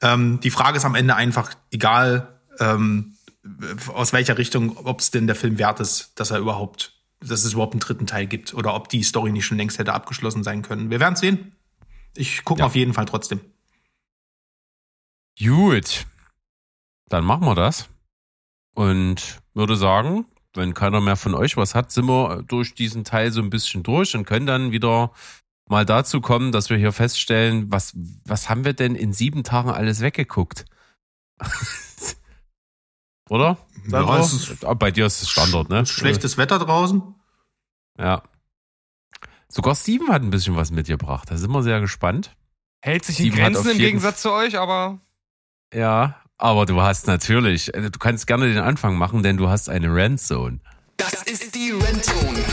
Ähm, 0.00 0.40
die 0.40 0.50
Frage 0.50 0.78
ist 0.78 0.86
am 0.86 0.94
Ende 0.94 1.14
einfach, 1.14 1.52
egal, 1.70 2.40
ähm, 2.58 3.16
aus 3.88 4.12
welcher 4.12 4.38
Richtung, 4.38 4.76
ob 4.76 5.00
es 5.00 5.10
denn 5.10 5.26
der 5.26 5.36
Film 5.36 5.58
wert 5.58 5.80
ist, 5.80 6.12
dass 6.16 6.30
er 6.30 6.38
überhaupt, 6.38 7.00
dass 7.20 7.44
es 7.44 7.52
überhaupt 7.52 7.74
einen 7.74 7.80
dritten 7.80 8.06
Teil 8.06 8.26
gibt 8.26 8.54
oder 8.54 8.74
ob 8.74 8.88
die 8.88 9.02
Story 9.02 9.32
nicht 9.32 9.46
schon 9.46 9.58
längst 9.58 9.78
hätte 9.78 9.94
abgeschlossen 9.94 10.44
sein 10.44 10.62
können. 10.62 10.90
Wir 10.90 11.00
werden 11.00 11.16
sehen. 11.16 11.56
Ich 12.14 12.44
gucke 12.44 12.60
ja. 12.60 12.66
auf 12.66 12.74
jeden 12.74 12.92
Fall 12.92 13.06
trotzdem. 13.06 13.40
Gut. 15.38 16.06
Dann 17.08 17.24
machen 17.24 17.46
wir 17.46 17.54
das. 17.54 17.88
Und 18.74 19.40
würde 19.54 19.76
sagen, 19.76 20.26
wenn 20.54 20.74
keiner 20.74 21.00
mehr 21.00 21.16
von 21.16 21.34
euch 21.34 21.56
was 21.56 21.74
hat, 21.74 21.92
sind 21.92 22.06
wir 22.06 22.42
durch 22.42 22.74
diesen 22.74 23.04
Teil 23.04 23.32
so 23.32 23.40
ein 23.40 23.50
bisschen 23.50 23.82
durch 23.82 24.14
und 24.14 24.26
können 24.26 24.46
dann 24.46 24.72
wieder 24.72 25.12
mal 25.68 25.86
dazu 25.86 26.20
kommen, 26.20 26.52
dass 26.52 26.70
wir 26.70 26.76
hier 26.76 26.92
feststellen, 26.92 27.70
was, 27.70 27.92
was 28.24 28.48
haben 28.48 28.64
wir 28.64 28.72
denn 28.72 28.94
in 28.94 29.12
sieben 29.12 29.44
Tagen 29.44 29.70
alles 29.70 30.00
weggeguckt? 30.00 30.64
Oder? 33.30 33.56
Ja, 33.88 34.18
ist, 34.18 34.56
Bei 34.78 34.90
dir 34.90 35.06
ist 35.06 35.22
es 35.22 35.30
Standard, 35.30 35.68
ne? 35.68 35.86
Schlechtes 35.86 36.36
Wetter 36.36 36.58
draußen. 36.58 37.00
Ja. 37.96 38.22
Sogar 39.48 39.76
Steven 39.76 40.08
hat 40.08 40.22
ein 40.22 40.30
bisschen 40.30 40.56
was 40.56 40.72
mitgebracht. 40.72 41.30
Da 41.30 41.36
sind 41.36 41.52
wir 41.52 41.62
sehr 41.62 41.80
gespannt. 41.80 42.36
Hält 42.82 43.04
sich 43.04 43.20
in 43.20 43.32
Grenzen 43.32 43.70
im 43.70 43.78
Gegensatz 43.78 44.22
zu 44.22 44.32
euch, 44.32 44.58
aber. 44.58 44.98
Ja, 45.72 46.16
aber 46.38 46.66
du 46.66 46.82
hast 46.82 47.06
natürlich, 47.06 47.72
äh, 47.72 47.90
du 47.90 47.98
kannst 48.00 48.26
gerne 48.26 48.48
den 48.48 48.62
Anfang 48.62 48.96
machen, 48.96 49.22
denn 49.22 49.36
du 49.36 49.48
hast 49.48 49.68
eine 49.68 49.94
Rentzone. 49.94 50.58
Das 50.96 51.22
ist 51.22 51.54
die 51.54 51.70
Rentzone. 51.70 52.44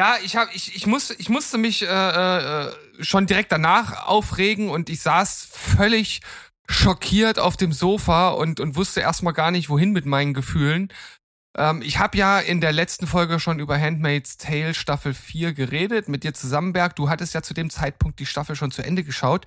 Ja, 0.00 0.16
ich 0.24 0.34
hab, 0.34 0.54
ich, 0.54 0.74
ich 0.74 0.86
musste, 0.86 1.12
ich 1.18 1.28
musste 1.28 1.58
mich 1.58 1.82
äh, 1.82 1.86
äh, 1.86 2.72
schon 3.00 3.26
direkt 3.26 3.52
danach 3.52 4.06
aufregen 4.06 4.70
und 4.70 4.88
ich 4.88 5.02
saß 5.02 5.50
völlig 5.52 6.22
schockiert 6.66 7.38
auf 7.38 7.58
dem 7.58 7.70
Sofa 7.70 8.30
und, 8.30 8.60
und 8.60 8.76
wusste 8.76 9.00
erstmal 9.00 9.34
gar 9.34 9.50
nicht, 9.50 9.68
wohin 9.68 9.92
mit 9.92 10.06
meinen 10.06 10.32
Gefühlen. 10.32 10.90
Ähm, 11.54 11.82
ich 11.82 11.98
habe 11.98 12.16
ja 12.16 12.38
in 12.40 12.62
der 12.62 12.72
letzten 12.72 13.06
Folge 13.06 13.40
schon 13.40 13.58
über 13.58 13.78
Handmaid's 13.78 14.38
Tale 14.38 14.72
Staffel 14.72 15.12
4 15.12 15.52
geredet, 15.52 16.08
mit 16.08 16.24
dir 16.24 16.32
zusammen, 16.32 16.72
Berg. 16.72 16.96
Du 16.96 17.10
hattest 17.10 17.34
ja 17.34 17.42
zu 17.42 17.52
dem 17.52 17.68
Zeitpunkt 17.68 18.20
die 18.20 18.26
Staffel 18.26 18.56
schon 18.56 18.70
zu 18.70 18.80
Ende 18.80 19.04
geschaut. 19.04 19.44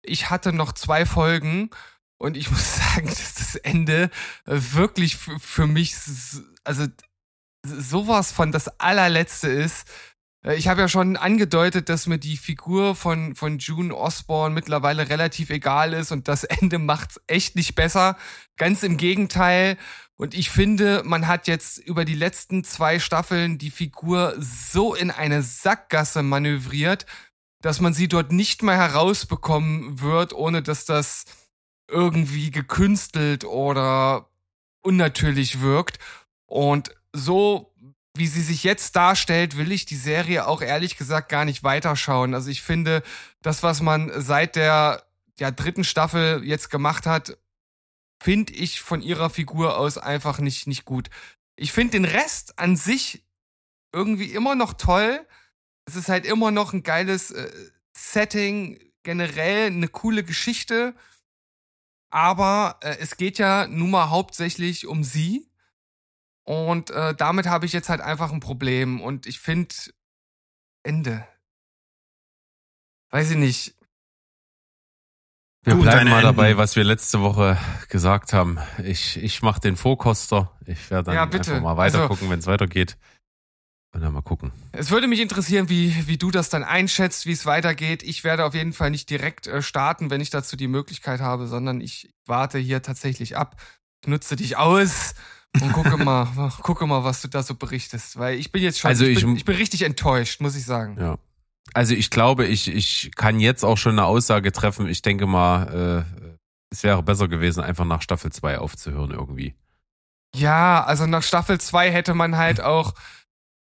Ich 0.00 0.30
hatte 0.30 0.54
noch 0.54 0.72
zwei 0.72 1.04
Folgen 1.04 1.68
und 2.16 2.38
ich 2.38 2.50
muss 2.50 2.76
sagen, 2.76 3.06
dass 3.06 3.34
das 3.34 3.54
Ende 3.56 4.08
wirklich 4.46 5.18
für 5.18 5.66
mich, 5.66 5.94
also 6.64 6.86
sowas 7.64 8.32
von 8.32 8.52
das 8.52 8.80
allerletzte 8.80 9.48
ist. 9.48 9.86
Äh, 10.44 10.56
ich 10.56 10.68
habe 10.68 10.80
ja 10.80 10.88
schon 10.88 11.16
angedeutet, 11.16 11.88
dass 11.88 12.06
mir 12.06 12.18
die 12.18 12.36
Figur 12.36 12.94
von, 12.94 13.34
von 13.34 13.58
June 13.58 13.94
Osborne 13.94 14.54
mittlerweile 14.54 15.08
relativ 15.08 15.50
egal 15.50 15.92
ist 15.92 16.12
und 16.12 16.28
das 16.28 16.44
Ende 16.60 16.78
macht's 16.78 17.20
echt 17.26 17.56
nicht 17.56 17.74
besser. 17.74 18.16
Ganz 18.56 18.82
im 18.82 18.96
Gegenteil. 18.96 19.76
Und 20.16 20.34
ich 20.34 20.50
finde, 20.50 21.02
man 21.04 21.26
hat 21.26 21.46
jetzt 21.46 21.78
über 21.78 22.04
die 22.04 22.14
letzten 22.14 22.62
zwei 22.62 22.98
Staffeln 22.98 23.56
die 23.56 23.70
Figur 23.70 24.34
so 24.38 24.94
in 24.94 25.10
eine 25.10 25.42
Sackgasse 25.42 26.22
manövriert, 26.22 27.06
dass 27.62 27.80
man 27.80 27.94
sie 27.94 28.08
dort 28.08 28.30
nicht 28.30 28.62
mehr 28.62 28.76
herausbekommen 28.76 30.00
wird, 30.00 30.34
ohne 30.34 30.62
dass 30.62 30.84
das 30.84 31.24
irgendwie 31.90 32.50
gekünstelt 32.50 33.44
oder 33.44 34.28
unnatürlich 34.82 35.60
wirkt. 35.60 35.98
Und 36.46 36.94
so 37.12 37.70
wie 38.16 38.26
sie 38.26 38.42
sich 38.42 38.64
jetzt 38.64 38.96
darstellt, 38.96 39.56
will 39.56 39.70
ich 39.72 39.86
die 39.86 39.96
Serie 39.96 40.46
auch 40.46 40.62
ehrlich 40.62 40.96
gesagt 40.96 41.28
gar 41.28 41.44
nicht 41.44 41.62
weiterschauen. 41.62 42.34
Also 42.34 42.50
ich 42.50 42.62
finde, 42.62 43.02
das, 43.40 43.62
was 43.62 43.82
man 43.82 44.10
seit 44.20 44.56
der, 44.56 45.04
der 45.38 45.52
dritten 45.52 45.84
Staffel 45.84 46.42
jetzt 46.44 46.70
gemacht 46.70 47.06
hat, 47.06 47.38
finde 48.22 48.52
ich 48.52 48.80
von 48.80 49.00
ihrer 49.00 49.30
Figur 49.30 49.78
aus 49.78 49.96
einfach 49.96 50.38
nicht, 50.38 50.66
nicht 50.66 50.84
gut. 50.84 51.08
Ich 51.56 51.72
finde 51.72 51.92
den 51.92 52.04
Rest 52.04 52.58
an 52.58 52.76
sich 52.76 53.24
irgendwie 53.92 54.32
immer 54.32 54.54
noch 54.54 54.74
toll. 54.74 55.26
Es 55.86 55.96
ist 55.96 56.08
halt 56.08 56.26
immer 56.26 56.50
noch 56.50 56.72
ein 56.72 56.82
geiles 56.82 57.30
äh, 57.30 57.50
Setting, 57.96 58.78
generell 59.02 59.66
eine 59.66 59.88
coole 59.88 60.24
Geschichte. 60.24 60.94
Aber 62.10 62.78
äh, 62.82 62.96
es 62.98 63.16
geht 63.16 63.38
ja 63.38 63.66
nun 63.66 63.90
mal 63.90 64.10
hauptsächlich 64.10 64.86
um 64.86 65.04
sie. 65.04 65.49
Und 66.50 66.90
äh, 66.90 67.14
damit 67.14 67.46
habe 67.46 67.64
ich 67.64 67.72
jetzt 67.72 67.88
halt 67.88 68.00
einfach 68.00 68.32
ein 68.32 68.40
Problem. 68.40 69.00
Und 69.00 69.28
ich 69.28 69.38
finde, 69.38 69.72
Ende. 70.82 71.24
Weiß 73.10 73.30
ich 73.30 73.36
nicht. 73.36 73.76
Wir 75.62 75.74
du, 75.74 75.82
bleiben 75.82 76.10
mal 76.10 76.22
dabei, 76.22 76.56
was 76.56 76.74
wir 76.74 76.82
letzte 76.82 77.20
Woche 77.20 77.56
gesagt 77.88 78.32
haben. 78.32 78.58
Ich, 78.82 79.16
ich 79.22 79.42
mache 79.42 79.60
den 79.60 79.76
Vorkoster. 79.76 80.50
Ich 80.66 80.90
werde 80.90 81.04
dann 81.04 81.14
ja, 81.14 81.22
einfach 81.22 81.60
mal 81.60 81.76
weiter 81.76 81.98
also, 81.98 82.08
gucken, 82.08 82.28
wenn 82.30 82.40
es 82.40 82.48
weitergeht. 82.48 82.98
Und 83.94 84.00
dann 84.00 84.12
mal 84.12 84.22
gucken. 84.22 84.50
Es 84.72 84.90
würde 84.90 85.06
mich 85.06 85.20
interessieren, 85.20 85.68
wie, 85.68 86.08
wie 86.08 86.18
du 86.18 86.32
das 86.32 86.48
dann 86.48 86.64
einschätzt, 86.64 87.26
wie 87.26 87.32
es 87.32 87.46
weitergeht. 87.46 88.02
Ich 88.02 88.24
werde 88.24 88.44
auf 88.44 88.54
jeden 88.54 88.72
Fall 88.72 88.90
nicht 88.90 89.08
direkt 89.08 89.46
äh, 89.46 89.62
starten, 89.62 90.10
wenn 90.10 90.20
ich 90.20 90.30
dazu 90.30 90.56
die 90.56 90.66
Möglichkeit 90.66 91.20
habe, 91.20 91.46
sondern 91.46 91.80
ich 91.80 92.12
warte 92.26 92.58
hier 92.58 92.82
tatsächlich 92.82 93.36
ab, 93.36 93.54
nutze 94.04 94.34
dich 94.34 94.56
aus 94.56 95.14
und 95.60 95.72
gucke 95.72 95.96
mal, 95.96 96.26
gucke 96.62 96.86
mal, 96.86 97.04
was 97.04 97.22
du 97.22 97.28
da 97.28 97.42
so 97.42 97.54
berichtest, 97.54 98.18
weil 98.18 98.38
ich 98.38 98.52
bin 98.52 98.62
jetzt 98.62 98.78
schon, 98.78 98.88
also 98.88 99.04
ich, 99.04 99.18
ich, 99.18 99.24
bin, 99.24 99.36
ich 99.36 99.44
bin 99.44 99.56
richtig 99.56 99.82
enttäuscht, 99.82 100.40
muss 100.40 100.56
ich 100.56 100.64
sagen. 100.64 100.96
Ja. 100.98 101.18
Also 101.74 101.94
ich 101.94 102.10
glaube, 102.10 102.46
ich, 102.46 102.68
ich 102.68 103.10
kann 103.16 103.40
jetzt 103.40 103.64
auch 103.64 103.76
schon 103.76 103.92
eine 103.92 104.04
Aussage 104.04 104.52
treffen. 104.52 104.88
Ich 104.88 105.02
denke 105.02 105.26
mal, 105.26 106.06
äh, 106.16 106.36
es 106.70 106.82
wäre 106.82 107.02
besser 107.02 107.28
gewesen, 107.28 107.62
einfach 107.62 107.84
nach 107.84 108.02
Staffel 108.02 108.32
2 108.32 108.58
aufzuhören 108.58 109.10
irgendwie. 109.10 109.54
Ja, 110.34 110.84
also 110.84 111.06
nach 111.06 111.22
Staffel 111.22 111.60
2 111.60 111.90
hätte 111.90 112.14
man 112.14 112.36
halt 112.36 112.60
auch, 112.60 112.94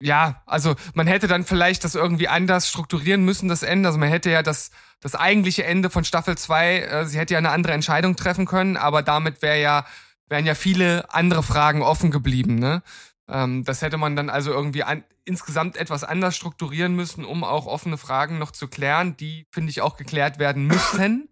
ja, 0.00 0.42
also 0.46 0.74
man 0.94 1.06
hätte 1.06 1.26
dann 1.26 1.44
vielleicht 1.44 1.84
das 1.84 1.94
irgendwie 1.94 2.28
anders 2.28 2.68
strukturieren 2.68 3.24
müssen, 3.24 3.48
das 3.48 3.62
Ende. 3.62 3.88
Also 3.88 3.98
man 3.98 4.08
hätte 4.08 4.30
ja 4.30 4.42
das, 4.42 4.70
das 5.00 5.14
eigentliche 5.14 5.64
Ende 5.64 5.90
von 5.90 6.04
Staffel 6.04 6.38
2, 6.38 6.78
äh, 6.78 7.06
sie 7.06 7.18
hätte 7.18 7.34
ja 7.34 7.38
eine 7.38 7.50
andere 7.50 7.72
Entscheidung 7.72 8.16
treffen 8.16 8.46
können, 8.46 8.76
aber 8.76 9.02
damit 9.02 9.42
wäre 9.42 9.60
ja 9.60 9.86
wären 10.34 10.46
ja 10.46 10.56
viele 10.56 11.14
andere 11.14 11.44
Fragen 11.44 11.82
offen 11.82 12.10
geblieben. 12.10 12.56
Ne? 12.56 12.82
Ähm, 13.28 13.62
das 13.62 13.82
hätte 13.82 13.98
man 13.98 14.16
dann 14.16 14.30
also 14.30 14.50
irgendwie 14.50 14.82
an, 14.82 15.04
insgesamt 15.24 15.76
etwas 15.76 16.02
anders 16.02 16.34
strukturieren 16.34 16.96
müssen, 16.96 17.24
um 17.24 17.44
auch 17.44 17.66
offene 17.66 17.98
Fragen 17.98 18.40
noch 18.40 18.50
zu 18.50 18.66
klären, 18.66 19.16
die, 19.16 19.46
finde 19.52 19.70
ich, 19.70 19.80
auch 19.80 19.96
geklärt 19.96 20.40
werden 20.40 20.66
müssten. 20.66 21.28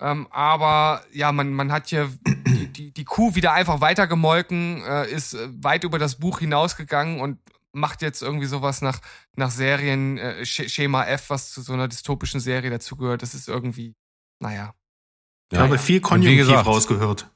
Ähm, 0.00 0.26
aber 0.30 1.04
ja, 1.12 1.32
man, 1.32 1.52
man 1.52 1.70
hat 1.70 1.88
hier 1.88 2.10
die, 2.24 2.66
die, 2.66 2.94
die 2.94 3.04
Kuh 3.04 3.34
wieder 3.34 3.52
einfach 3.52 3.82
weitergemolken, 3.82 4.82
äh, 4.82 5.10
ist 5.10 5.36
weit 5.62 5.84
über 5.84 5.98
das 5.98 6.16
Buch 6.18 6.38
hinausgegangen 6.38 7.20
und 7.20 7.38
macht 7.72 8.00
jetzt 8.00 8.22
irgendwie 8.22 8.46
sowas 8.46 8.80
nach, 8.80 9.00
nach 9.36 9.50
Serien, 9.50 10.16
äh, 10.16 10.46
Schema 10.46 11.04
F, 11.04 11.28
was 11.28 11.50
zu 11.50 11.60
so 11.60 11.74
einer 11.74 11.88
dystopischen 11.88 12.40
Serie 12.40 12.70
dazugehört. 12.70 13.20
Das 13.20 13.34
ist 13.34 13.48
irgendwie, 13.48 13.94
naja. 14.40 14.72
Ich 15.52 15.58
habe 15.58 15.76
viel 15.76 16.00
Konjunktiv 16.00 16.66
rausgehört. 16.66 17.30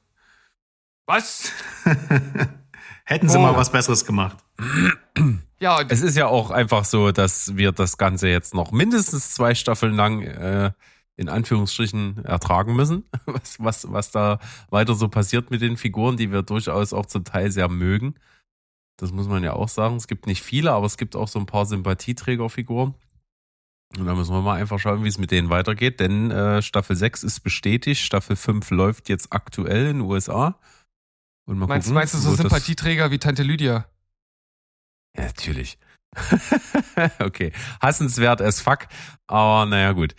Was? 1.09 1.51
Hätten 3.03 3.29
sie 3.29 3.39
oh. 3.39 3.41
mal 3.41 3.55
was 3.55 3.71
Besseres 3.71 4.05
gemacht. 4.05 4.37
Ja, 5.61 5.81
es 5.81 6.01
ist 6.01 6.15
ja 6.15 6.27
auch 6.27 6.51
einfach 6.51 6.85
so, 6.85 7.11
dass 7.11 7.57
wir 7.57 7.73
das 7.73 7.97
Ganze 7.97 8.29
jetzt 8.29 8.53
noch 8.53 8.71
mindestens 8.71 9.33
zwei 9.33 9.55
Staffeln 9.55 9.93
lang 9.93 10.21
äh, 10.21 10.71
in 11.17 11.27
Anführungsstrichen 11.27 12.23
ertragen 12.23 12.77
müssen, 12.77 13.03
was, 13.25 13.57
was, 13.59 13.91
was 13.91 14.11
da 14.11 14.39
weiter 14.69 14.93
so 14.93 15.09
passiert 15.09 15.51
mit 15.51 15.61
den 15.61 15.75
Figuren, 15.75 16.15
die 16.15 16.31
wir 16.31 16.43
durchaus 16.43 16.93
auch 16.93 17.07
zum 17.07 17.25
Teil 17.25 17.51
sehr 17.51 17.67
mögen. 17.67 18.15
Das 18.95 19.11
muss 19.11 19.27
man 19.27 19.43
ja 19.43 19.51
auch 19.51 19.67
sagen. 19.67 19.97
Es 19.97 20.07
gibt 20.07 20.27
nicht 20.27 20.41
viele, 20.41 20.71
aber 20.71 20.85
es 20.85 20.95
gibt 20.95 21.17
auch 21.17 21.27
so 21.27 21.39
ein 21.39 21.45
paar 21.45 21.65
Sympathieträgerfiguren. 21.65 22.95
Und 23.97 24.05
da 24.05 24.15
müssen 24.15 24.33
wir 24.33 24.41
mal 24.41 24.61
einfach 24.61 24.79
schauen, 24.79 25.03
wie 25.03 25.09
es 25.09 25.17
mit 25.17 25.31
denen 25.31 25.49
weitergeht, 25.49 25.99
denn 25.99 26.31
äh, 26.31 26.61
Staffel 26.61 26.95
6 26.95 27.23
ist 27.23 27.41
bestätigt, 27.41 27.99
Staffel 27.99 28.37
5 28.37 28.69
läuft 28.71 29.09
jetzt 29.09 29.33
aktuell 29.33 29.87
in 29.87 29.97
den 29.97 30.07
USA. 30.09 30.57
Und 31.49 31.57
mal 31.57 31.65
meinst, 31.65 31.87
gucken, 31.87 31.95
meinst 31.95 32.13
du 32.13 32.19
so 32.19 32.35
Sympathieträger 32.35 33.09
wie 33.09 33.17
Tante 33.17 33.41
Lydia? 33.41 33.87
Ja, 35.17 35.23
natürlich. 35.25 35.79
okay. 37.19 37.51
Hassenswert 37.81 38.39
as 38.39 38.61
fuck. 38.61 38.87
Aber 39.25 39.65
naja, 39.65 39.93
gut. 39.93 40.13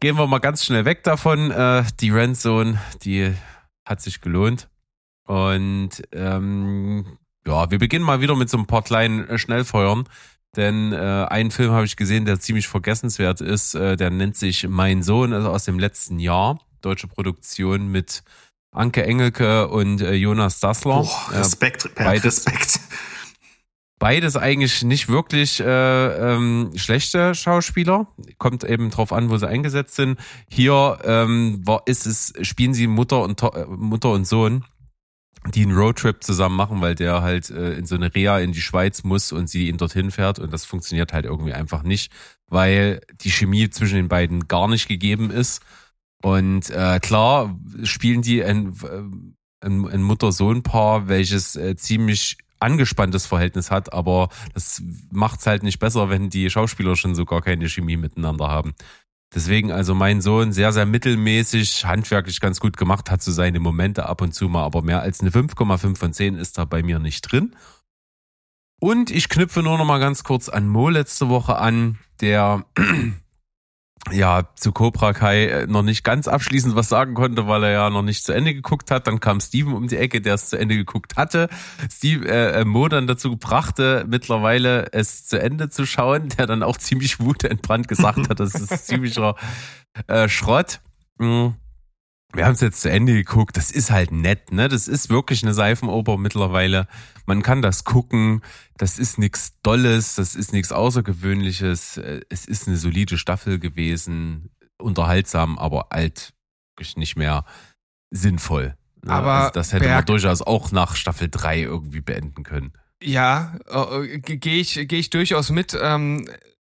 Gehen 0.00 0.16
wir 0.16 0.26
mal 0.26 0.38
ganz 0.38 0.64
schnell 0.64 0.86
weg 0.86 1.04
davon. 1.04 1.50
Äh, 1.50 1.84
die 2.00 2.08
Rentzone, 2.08 2.80
die 3.02 3.34
hat 3.84 4.00
sich 4.00 4.22
gelohnt. 4.22 4.70
Und 5.26 5.90
ähm, 6.12 7.18
ja, 7.46 7.70
wir 7.70 7.78
beginnen 7.78 8.06
mal 8.06 8.22
wieder 8.22 8.34
mit 8.34 8.48
so 8.48 8.56
ein 8.56 8.66
paar 8.66 8.82
kleinen 8.82 9.28
äh, 9.28 9.36
Schnellfeuern. 9.38 10.08
Denn 10.56 10.94
äh, 10.94 11.26
einen 11.28 11.50
Film 11.50 11.72
habe 11.72 11.84
ich 11.84 11.96
gesehen, 11.96 12.24
der 12.24 12.40
ziemlich 12.40 12.66
vergessenswert 12.66 13.42
ist. 13.42 13.74
Äh, 13.74 13.98
der 13.98 14.08
nennt 14.08 14.38
sich 14.38 14.66
Mein 14.66 15.02
Sohn, 15.02 15.34
also 15.34 15.50
aus 15.50 15.66
dem 15.66 15.78
letzten 15.78 16.18
Jahr. 16.18 16.58
Deutsche 16.80 17.08
Produktion 17.08 17.88
mit 17.88 18.22
Anke 18.72 19.04
Engelke 19.04 19.68
und 19.68 20.00
äh, 20.00 20.14
Jonas 20.14 20.60
Dassler. 20.60 21.00
Oh, 21.00 21.32
Respekt, 21.32 21.86
äh, 21.86 22.04
beides, 22.04 22.46
Respekt. 22.46 22.80
Beides 23.98 24.36
eigentlich 24.36 24.82
nicht 24.82 25.08
wirklich 25.08 25.60
äh, 25.60 25.64
ähm, 25.66 26.70
schlechte 26.76 27.34
Schauspieler. 27.34 28.06
Kommt 28.38 28.64
eben 28.64 28.90
drauf 28.90 29.12
an, 29.12 29.28
wo 29.28 29.36
sie 29.36 29.46
eingesetzt 29.46 29.96
sind. 29.96 30.18
Hier 30.48 30.98
ähm, 31.04 31.60
war, 31.66 31.82
ist 31.84 32.06
es, 32.06 32.32
spielen 32.40 32.72
sie 32.72 32.86
Mutter 32.86 33.22
und 33.22 33.42
äh, 33.42 33.66
Mutter 33.66 34.12
und 34.12 34.26
Sohn, 34.26 34.64
die 35.52 35.64
einen 35.64 35.76
Roadtrip 35.76 36.22
zusammen 36.24 36.56
machen, 36.56 36.80
weil 36.80 36.94
der 36.94 37.20
halt 37.20 37.50
äh, 37.50 37.74
in 37.74 37.84
so 37.84 37.96
eine 37.96 38.14
Reha 38.14 38.38
in 38.38 38.52
die 38.52 38.62
Schweiz 38.62 39.02
muss 39.04 39.32
und 39.32 39.50
sie 39.50 39.68
ihn 39.68 39.76
dorthin 39.76 40.10
fährt 40.10 40.38
und 40.38 40.50
das 40.50 40.64
funktioniert 40.64 41.12
halt 41.12 41.26
irgendwie 41.26 41.52
einfach 41.52 41.82
nicht, 41.82 42.10
weil 42.46 43.02
die 43.20 43.30
Chemie 43.30 43.68
zwischen 43.68 43.96
den 43.96 44.08
beiden 44.08 44.48
gar 44.48 44.68
nicht 44.68 44.88
gegeben 44.88 45.30
ist 45.30 45.60
und 46.22 46.70
äh, 46.70 47.00
klar 47.00 47.56
spielen 47.82 48.22
die 48.22 48.44
ein, 48.44 48.74
ein, 49.60 49.86
ein 49.86 50.02
Mutter-Sohn-Paar, 50.02 51.08
welches 51.08 51.56
äh, 51.56 51.76
ziemlich 51.76 52.36
angespanntes 52.58 53.26
Verhältnis 53.26 53.70
hat, 53.70 53.92
aber 53.92 54.28
das 54.52 54.82
macht's 55.10 55.46
halt 55.46 55.62
nicht 55.62 55.78
besser, 55.78 56.10
wenn 56.10 56.28
die 56.28 56.50
Schauspieler 56.50 56.94
schon 56.94 57.14
so 57.14 57.24
gar 57.24 57.40
keine 57.40 57.68
Chemie 57.68 57.96
miteinander 57.96 58.48
haben. 58.48 58.74
Deswegen 59.34 59.70
also 59.70 59.94
mein 59.94 60.20
Sohn 60.20 60.52
sehr, 60.52 60.72
sehr 60.72 60.86
mittelmäßig, 60.86 61.84
handwerklich 61.86 62.40
ganz 62.40 62.60
gut 62.60 62.76
gemacht, 62.76 63.10
hat 63.10 63.22
so 63.22 63.32
seine 63.32 63.60
Momente 63.60 64.06
ab 64.06 64.20
und 64.22 64.34
zu 64.34 64.48
mal, 64.48 64.64
aber 64.64 64.82
mehr 64.82 65.00
als 65.00 65.20
eine 65.20 65.30
5,5 65.30 65.96
von 65.96 66.12
10 66.12 66.34
ist 66.36 66.58
da 66.58 66.64
bei 66.64 66.82
mir 66.82 66.98
nicht 66.98 67.22
drin. 67.22 67.54
Und 68.80 69.10
ich 69.10 69.28
knüpfe 69.28 69.62
nur 69.62 69.78
noch 69.78 69.84
mal 69.84 70.00
ganz 70.00 70.24
kurz 70.24 70.48
an 70.48 70.66
Mo 70.66 70.88
letzte 70.88 71.28
Woche 71.28 71.56
an, 71.56 71.98
der 72.20 72.64
ja 74.10 74.48
zu 74.56 74.72
Cobra 74.72 75.12
Kai 75.12 75.46
äh, 75.46 75.66
noch 75.66 75.82
nicht 75.82 76.04
ganz 76.04 76.26
abschließend 76.26 76.74
was 76.74 76.88
sagen 76.88 77.14
konnte, 77.14 77.46
weil 77.46 77.64
er 77.64 77.70
ja 77.70 77.90
noch 77.90 78.02
nicht 78.02 78.24
zu 78.24 78.32
Ende 78.32 78.54
geguckt 78.54 78.90
hat. 78.90 79.06
Dann 79.06 79.20
kam 79.20 79.40
Steven 79.40 79.74
um 79.74 79.88
die 79.88 79.96
Ecke, 79.96 80.20
der 80.20 80.34
es 80.34 80.48
zu 80.48 80.58
Ende 80.58 80.76
geguckt 80.76 81.16
hatte. 81.16 81.48
Steve 81.92 82.26
äh, 82.28 82.60
äh 82.60 82.64
Mo 82.64 82.88
dann 82.88 83.06
dazu 83.06 83.36
brachte, 83.36 84.04
mittlerweile 84.08 84.92
es 84.92 85.26
zu 85.26 85.40
Ende 85.40 85.68
zu 85.68 85.86
schauen, 85.86 86.30
der 86.30 86.46
dann 86.46 86.62
auch 86.62 86.78
ziemlich 86.78 87.20
wutentbrannt 87.20 87.88
gesagt 87.88 88.28
hat, 88.28 88.40
das 88.40 88.54
ist 88.54 88.86
ziemlicher 88.86 89.36
äh, 90.06 90.28
Schrott. 90.28 90.80
Mhm 91.18 91.59
wir 92.32 92.46
haben 92.46 92.52
es 92.52 92.60
jetzt 92.60 92.80
zu 92.80 92.90
Ende 92.90 93.12
geguckt. 93.12 93.56
Das 93.56 93.70
ist 93.70 93.90
halt 93.90 94.12
nett, 94.12 94.52
ne? 94.52 94.68
Das 94.68 94.88
ist 94.88 95.10
wirklich 95.10 95.42
eine 95.42 95.54
Seifenoper 95.54 96.16
mittlerweile. 96.16 96.86
Man 97.26 97.42
kann 97.42 97.62
das 97.62 97.84
gucken. 97.84 98.42
Das 98.76 98.98
ist 98.98 99.18
nichts 99.18 99.60
Dolles, 99.62 100.14
das 100.14 100.34
ist 100.34 100.52
nichts 100.52 100.72
Außergewöhnliches. 100.72 102.00
Es 102.28 102.46
ist 102.46 102.66
eine 102.66 102.76
solide 102.76 103.18
Staffel 103.18 103.58
gewesen, 103.58 104.50
unterhaltsam, 104.78 105.58
aber 105.58 105.92
alt 105.92 106.32
nicht 106.96 107.16
mehr 107.16 107.44
sinnvoll. 108.10 108.74
Ne? 109.04 109.12
Aber 109.12 109.32
also 109.32 109.50
das 109.52 109.72
hätte 109.72 109.84
Berg, 109.84 109.96
man 109.96 110.06
durchaus 110.06 110.40
auch 110.40 110.72
nach 110.72 110.96
Staffel 110.96 111.28
3 111.30 111.60
irgendwie 111.60 112.00
beenden 112.00 112.42
können. 112.42 112.72
Ja, 113.02 113.58
äh, 113.68 114.18
gehe 114.18 114.60
ich, 114.60 114.88
geh 114.88 114.98
ich 114.98 115.10
durchaus 115.10 115.50
mit. 115.50 115.76
Ähm, 115.80 116.28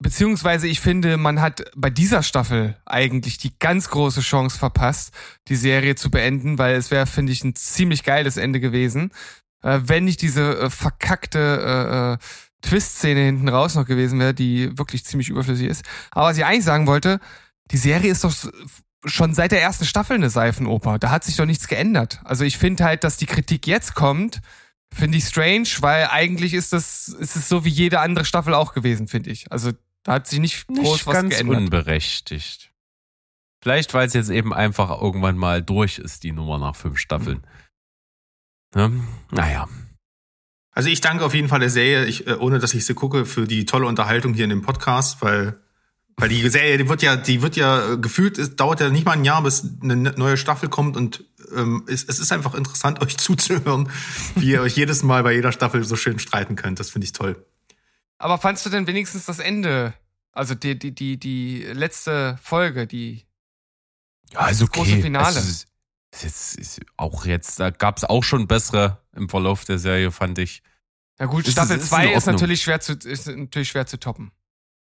Beziehungsweise 0.02 0.68
ich 0.68 0.80
finde, 0.80 1.18
man 1.18 1.41
hat 1.41 1.64
bei 1.76 1.91
dieser 1.91 2.24
Staffel 2.24 2.76
eigentlich 2.88 3.38
die 3.38 3.58
ganz 3.60 3.89
große 3.89 4.22
Chance 4.22 4.58
verpasst, 4.58 5.14
die 5.47 5.56
Serie 5.56 5.93
zu 5.93 6.10
beenden, 6.10 6.58
weil 6.58 6.76
es 6.76 6.89
wäre, 6.89 7.06
finde 7.06 7.32
ich, 7.32 7.43
ein 7.43 7.54
ziemlich 7.56 8.04
geiles 8.04 8.38
Ende 8.38 8.60
gewesen, 8.60 9.12
äh, 9.62 9.80
wenn 9.84 10.06
nicht 10.06 10.24
diese 10.24 10.58
äh, 10.58 10.70
verkackte 10.72 11.39
äh, 11.39 12.14
äh, 12.14 12.18
Twist-Szene 12.68 13.20
hinten 13.20 13.47
raus 13.47 13.76
noch 13.76 13.86
gewesen 13.86 14.20
wäre, 14.20 14.34
die 14.34 14.76
wirklich 14.76 15.06
ziemlich 15.06 15.30
überflüssig 15.30 15.68
ist. 15.68 15.86
Aber 16.10 16.30
was 16.30 16.38
ich 16.38 16.45
eigentlich 16.45 16.66
sagen 16.66 16.88
wollte, 16.88 17.20
die 17.70 17.78
Serie 17.78 18.12
ist 18.12 18.24
doch 18.24 18.34
schon 19.06 19.36
seit 19.36 19.52
der 19.52 19.62
ersten 19.62 19.86
Staffel 19.86 20.16
eine 20.16 20.32
Seifenoper. 20.32 20.97
Da 20.97 21.12
hat 21.12 21.24
sich 21.24 21.36
doch 21.36 21.45
nichts 21.45 21.68
geändert. 21.68 22.22
Also 22.24 22.43
ich 22.43 22.58
finde 22.58 22.86
halt, 22.86 23.04
dass 23.04 23.18
die 23.18 23.28
Kritik 23.28 23.68
jetzt 23.68 23.93
kommt, 23.93 24.41
finde 24.91 25.20
ich 25.20 25.26
strange, 25.26 25.70
weil 25.82 26.08
eigentlich 26.08 26.56
ist 26.56 26.74
das, 26.74 27.08
ist 27.08 27.36
es 27.36 27.47
so 27.47 27.66
wie 27.66 27.70
jede 27.70 27.99
andere 27.99 28.26
Staffel 28.26 28.56
auch 28.56 28.74
gewesen, 28.74 29.08
finde 29.08 29.30
ich. 29.30 29.52
Also 29.52 29.72
da 30.04 30.14
hat 30.14 30.28
sich 30.28 30.39
nicht 30.39 30.68
groß 30.68 30.78
nicht 30.78 31.08
was 31.08 31.14
ganz 31.14 31.36
geändert. 31.36 31.58
unberechtigt. 31.58 32.72
Vielleicht, 33.62 33.93
weil 33.93 34.08
es 34.08 34.14
jetzt 34.14 34.30
eben 34.30 34.54
einfach 34.54 35.02
irgendwann 35.02 35.38
mal 35.38 35.62
durch 35.62 35.99
ist, 35.99 36.24
die 36.24 36.32
Nummer 36.32 36.58
nach 36.58 36.76
fünf 36.76 36.97
Staffeln. 36.97 37.45
Ne? 38.74 39.04
Naja. 39.32 39.68
Also 40.72 40.89
ich 40.89 41.02
danke 41.02 41.24
auf 41.26 41.34
jeden 41.36 41.49
Fall 41.49 41.60
der 41.60 41.70
Serie, 41.70 42.06
ich, 42.06 42.28
äh, 42.28 42.34
ohne 42.34 42.60
dass 42.60 42.74
ich 42.74 42.86
sie 42.86 42.93
gucke, 42.93 43.26
für 43.26 43.45
die 43.45 43.66
tolle 43.66 43.86
Unterhaltung 43.86 44.34
hier 44.34 44.45
in 44.45 44.49
dem 44.49 44.62
Podcast, 44.62 45.22
weil 45.22 45.60
weil 46.18 46.30
die 46.30 46.47
Serie, 46.49 46.78
die 46.78 46.88
wird 46.88 47.02
ja, 47.02 47.16
die 47.16 47.41
wird 47.41 47.56
ja 47.56 47.95
gefühlt, 47.95 48.38
es 48.38 48.56
dauert 48.56 48.80
ja 48.80 48.89
nicht 48.89 49.06
mal 49.06 49.14
ein 49.14 49.26
Jahr, 49.26 49.41
bis 49.41 49.68
eine 49.82 49.95
neue 49.95 50.38
Staffel 50.38 50.70
kommt 50.70 50.95
und 50.95 51.26
ähm, 51.56 51.84
es, 51.88 52.04
es 52.04 52.20
ist 52.20 52.32
einfach 52.32 52.54
interessant, 52.54 53.02
euch 53.04 53.18
zuzuhören, 53.18 53.89
wie 54.36 54.52
ihr 54.52 54.62
euch 54.62 54.76
jedes 54.76 55.04
Mal 55.04 55.24
bei 55.24 55.34
jeder 55.34 55.52
Staffel 55.52 55.84
so 55.84 55.95
schön 55.95 56.20
streiten 56.20 56.56
könnt. 56.56 56.80
Das 56.80 56.91
finde 56.91 57.06
ich 57.06 57.14
toll. 57.14 57.43
Aber 58.22 58.38
fandst 58.38 58.65
du 58.65 58.69
denn 58.69 58.86
wenigstens 58.86 59.26
das 59.26 59.39
Ende? 59.39 59.95
Also 60.32 60.53
die, 60.53 60.78
die, 60.78 60.93
die, 60.93 61.17
die 61.17 61.63
letzte 61.63 62.38
Folge, 62.41 62.86
die 62.86 63.26
ja, 64.32 64.41
also 64.41 64.65
okay. 64.65 64.80
große 64.80 65.01
Finale. 65.01 65.39
Es 65.39 66.24
ist, 66.24 66.24
ist, 66.24 66.55
ist 66.55 66.82
auch 66.97 67.26
jetzt, 67.26 67.59
da 67.59 67.72
gab 67.72 67.97
es 67.97 68.03
auch 68.03 68.24
schon 68.24 68.47
bessere 68.47 69.01
im 69.15 69.28
Verlauf 69.28 69.65
der 69.65 69.80
Serie, 69.80 70.11
fand 70.11 70.38
ich. 70.38 70.61
Ja 71.19 71.26
gut, 71.26 71.47
ist, 71.47 71.53
Staffel 71.53 71.82
2 71.82 72.13
ist, 72.13 72.28
natürlich 72.28 72.61
schwer 72.61 72.80
zu, 72.80 72.93
ist 72.93 73.28
natürlich 73.28 73.69
schwer 73.69 73.88
zu 73.88 73.99
toppen. 73.99 74.32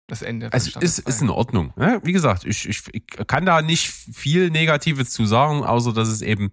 Das 0.07 0.21
Ende. 0.21 0.51
Also 0.51 0.77
ist, 0.81 0.99
ist 0.99 1.21
in 1.21 1.29
Ordnung. 1.29 1.73
Ja, 1.77 2.03
wie 2.03 2.11
gesagt, 2.11 2.43
ich, 2.43 2.67
ich, 2.67 2.83
ich 2.91 3.07
kann 3.27 3.45
da 3.45 3.61
nicht 3.61 3.87
viel 3.87 4.49
Negatives 4.49 5.11
zu 5.11 5.25
sagen, 5.25 5.63
außer 5.63 5.93
dass 5.93 6.09
es 6.09 6.21
eben 6.21 6.51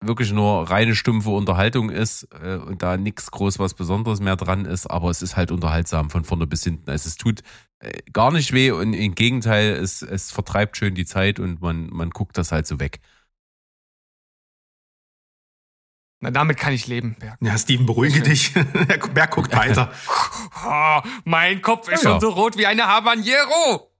wirklich 0.00 0.32
nur 0.32 0.70
reine 0.70 0.94
stumpfe 0.94 1.30
Unterhaltung 1.30 1.90
ist 1.90 2.28
äh, 2.42 2.56
und 2.56 2.82
da 2.82 2.96
nichts 2.96 3.30
groß 3.30 3.58
was 3.58 3.74
Besonderes 3.74 4.20
mehr 4.20 4.36
dran 4.36 4.64
ist, 4.64 4.86
aber 4.86 5.10
es 5.10 5.22
ist 5.22 5.36
halt 5.36 5.50
unterhaltsam 5.50 6.10
von 6.10 6.24
vorne 6.24 6.46
bis 6.46 6.64
hinten. 6.64 6.90
Also 6.90 7.08
es 7.08 7.16
tut 7.16 7.42
äh, 7.78 8.02
gar 8.12 8.32
nicht 8.32 8.52
weh 8.52 8.70
und 8.70 8.92
im 8.92 9.14
Gegenteil, 9.14 9.72
es, 9.72 10.02
es 10.02 10.30
vertreibt 10.30 10.76
schön 10.76 10.94
die 10.94 11.06
Zeit 11.06 11.38
und 11.38 11.60
man, 11.60 11.88
man 11.90 12.10
guckt 12.10 12.36
das 12.38 12.52
halt 12.52 12.66
so 12.66 12.78
weg. 12.78 13.00
Na, 16.20 16.30
damit 16.30 16.56
kann 16.56 16.72
ich 16.72 16.86
leben, 16.86 17.16
Berg. 17.18 17.36
Ja, 17.40 17.58
Steven, 17.58 17.84
beruhige 17.84 18.22
dich. 18.22 18.54
Berg 19.14 19.30
guckt 19.32 19.52
weiter. 19.56 19.92
oh, 20.64 21.00
mein 21.24 21.60
Kopf 21.60 21.88
ist 21.88 22.04
ja, 22.04 22.12
schon 22.12 22.20
so 22.20 22.30
rot 22.30 22.56
wie 22.56 22.66
eine 22.66 22.86
Habanero. 22.86 23.92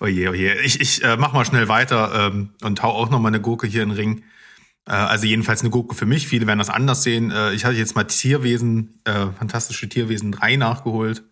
Oje, 0.00 0.30
oje. 0.30 0.60
Ich, 0.62 0.80
ich 0.80 1.02
äh, 1.02 1.16
mach 1.16 1.32
mal 1.32 1.44
schnell 1.44 1.68
weiter 1.68 2.28
ähm, 2.28 2.54
und 2.62 2.82
hau 2.82 2.90
auch 2.90 3.10
noch 3.10 3.20
mal 3.20 3.28
eine 3.28 3.40
Gurke 3.40 3.66
hier 3.66 3.82
in 3.82 3.90
den 3.90 3.96
Ring. 3.96 4.24
Äh, 4.88 4.92
also 4.92 5.26
jedenfalls 5.26 5.60
eine 5.60 5.70
Gurke 5.70 5.94
für 5.94 6.06
mich. 6.06 6.26
Viele 6.26 6.46
werden 6.46 6.58
das 6.58 6.70
anders 6.70 7.02
sehen. 7.02 7.30
Äh, 7.30 7.52
ich 7.52 7.64
hatte 7.64 7.76
jetzt 7.76 7.94
mal 7.94 8.04
Tierwesen, 8.04 9.00
äh, 9.04 9.26
fantastische 9.38 9.88
Tierwesen 9.88 10.32
3 10.32 10.56
nachgeholt. 10.56 11.22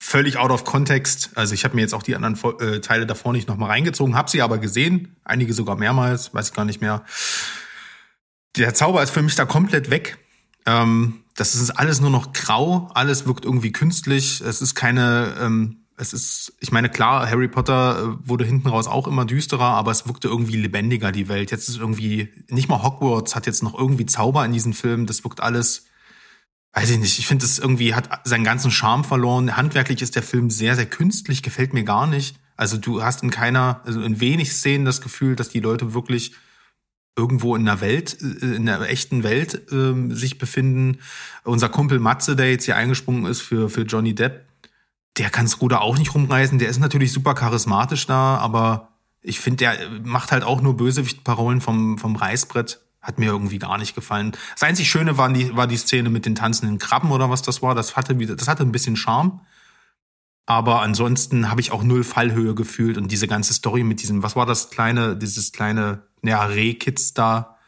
Völlig 0.00 0.36
out 0.36 0.50
of 0.50 0.64
context. 0.64 1.30
Also 1.34 1.54
ich 1.54 1.64
habe 1.64 1.74
mir 1.74 1.80
jetzt 1.80 1.94
auch 1.94 2.04
die 2.04 2.14
anderen 2.14 2.38
äh, 2.60 2.80
Teile 2.80 3.06
davor 3.06 3.32
nicht 3.32 3.48
nochmal 3.48 3.70
reingezogen, 3.70 4.14
habe 4.14 4.30
sie 4.30 4.42
aber 4.42 4.58
gesehen. 4.58 5.16
Einige 5.24 5.52
sogar 5.54 5.76
mehrmals, 5.76 6.32
weiß 6.32 6.50
ich 6.50 6.54
gar 6.54 6.64
nicht 6.64 6.80
mehr. 6.80 7.04
Der 8.56 8.74
Zauber 8.74 9.02
ist 9.02 9.10
für 9.10 9.22
mich 9.22 9.34
da 9.34 9.44
komplett 9.44 9.90
weg. 9.90 10.18
Ähm, 10.66 11.24
das 11.34 11.54
ist 11.54 11.70
alles 11.70 12.00
nur 12.00 12.10
noch 12.10 12.32
grau. 12.32 12.90
Alles 12.94 13.26
wirkt 13.26 13.44
irgendwie 13.44 13.72
künstlich. 13.72 14.40
Es 14.40 14.60
ist 14.62 14.74
keine 14.74 15.34
ähm, 15.40 15.77
es 15.98 16.12
ist, 16.12 16.52
ich 16.60 16.70
meine, 16.70 16.88
klar, 16.88 17.28
Harry 17.28 17.48
Potter 17.48 17.98
äh, 17.98 18.28
wurde 18.28 18.44
hinten 18.44 18.68
raus 18.68 18.86
auch 18.86 19.08
immer 19.08 19.24
düsterer, 19.24 19.64
aber 19.64 19.90
es 19.90 20.06
wirkte 20.06 20.28
irgendwie 20.28 20.56
lebendiger, 20.56 21.12
die 21.12 21.28
Welt. 21.28 21.50
Jetzt 21.50 21.68
ist 21.68 21.78
irgendwie, 21.78 22.32
nicht 22.48 22.68
mal 22.68 22.82
Hogwarts 22.82 23.34
hat 23.34 23.46
jetzt 23.46 23.62
noch 23.62 23.76
irgendwie 23.76 24.06
Zauber 24.06 24.44
in 24.44 24.52
diesem 24.52 24.72
Film. 24.72 25.06
Das 25.06 25.24
wirkt 25.24 25.40
alles, 25.40 25.86
weiß 26.72 26.90
ich 26.90 26.98
nicht. 26.98 27.18
Ich 27.18 27.26
finde, 27.26 27.44
es 27.44 27.58
irgendwie 27.58 27.94
hat 27.94 28.08
seinen 28.24 28.44
ganzen 28.44 28.70
Charme 28.70 29.04
verloren. 29.04 29.56
Handwerklich 29.56 30.00
ist 30.00 30.14
der 30.14 30.22
Film 30.22 30.50
sehr, 30.50 30.76
sehr 30.76 30.86
künstlich, 30.86 31.42
gefällt 31.42 31.74
mir 31.74 31.84
gar 31.84 32.06
nicht. 32.06 32.36
Also 32.56 32.76
du 32.76 33.02
hast 33.02 33.22
in 33.22 33.30
keiner, 33.30 33.80
also 33.84 34.00
in 34.00 34.20
wenig 34.20 34.52
Szenen 34.52 34.84
das 34.84 35.00
Gefühl, 35.00 35.36
dass 35.36 35.48
die 35.48 35.60
Leute 35.60 35.94
wirklich 35.94 36.32
irgendwo 37.16 37.56
in 37.56 37.64
der 37.64 37.80
Welt, 37.80 38.16
äh, 38.22 38.54
in 38.54 38.66
der 38.66 38.80
echten 38.88 39.24
Welt 39.24 39.72
äh, 39.72 40.14
sich 40.14 40.38
befinden. 40.38 40.98
Unser 41.42 41.68
Kumpel 41.68 41.98
Matze, 41.98 42.36
der 42.36 42.50
jetzt 42.52 42.64
hier 42.64 42.76
eingesprungen 42.76 43.26
ist 43.26 43.40
für, 43.40 43.68
für 43.68 43.82
Johnny 43.82 44.14
Depp, 44.14 44.47
der 45.18 45.30
kann's 45.30 45.60
Ruder 45.60 45.80
auch 45.82 45.98
nicht 45.98 46.14
rumreißen. 46.14 46.58
Der 46.58 46.68
ist 46.68 46.78
natürlich 46.78 47.12
super 47.12 47.34
charismatisch 47.34 48.06
da, 48.06 48.36
aber 48.36 48.92
ich 49.20 49.40
finde, 49.40 49.58
der 49.58 49.90
macht 50.04 50.32
halt 50.32 50.44
auch 50.44 50.60
nur 50.60 50.76
Bösewicht-Parolen 50.76 51.60
vom, 51.60 51.98
vom 51.98 52.16
Reißbrett. 52.16 52.80
Hat 53.00 53.18
mir 53.18 53.26
irgendwie 53.26 53.58
gar 53.58 53.78
nicht 53.78 53.94
gefallen. 53.94 54.32
Das 54.54 54.62
einzig 54.62 54.90
Schöne 54.90 55.16
war 55.16 55.32
die, 55.32 55.56
war 55.56 55.66
die 55.66 55.76
Szene 55.76 56.10
mit 56.10 56.26
den 56.26 56.34
tanzenden 56.34 56.78
Krabben 56.78 57.10
oder 57.10 57.30
was 57.30 57.42
das 57.42 57.62
war. 57.62 57.74
Das 57.74 57.96
hatte, 57.96 58.14
das 58.14 58.48
hatte 58.48 58.62
ein 58.62 58.72
bisschen 58.72 58.96
Charme. 58.96 59.40
Aber 60.46 60.82
ansonsten 60.82 61.50
habe 61.50 61.60
ich 61.60 61.72
auch 61.72 61.82
null 61.82 62.04
Fallhöhe 62.04 62.54
gefühlt 62.54 62.96
und 62.96 63.12
diese 63.12 63.28
ganze 63.28 63.52
Story 63.52 63.82
mit 63.82 64.02
diesem, 64.02 64.22
was 64.22 64.34
war 64.34 64.46
das 64.46 64.70
kleine, 64.70 65.16
dieses 65.16 65.52
kleine, 65.52 66.02
naja, 66.22 66.42
Rehkitz 66.44 67.12
da. 67.12 67.58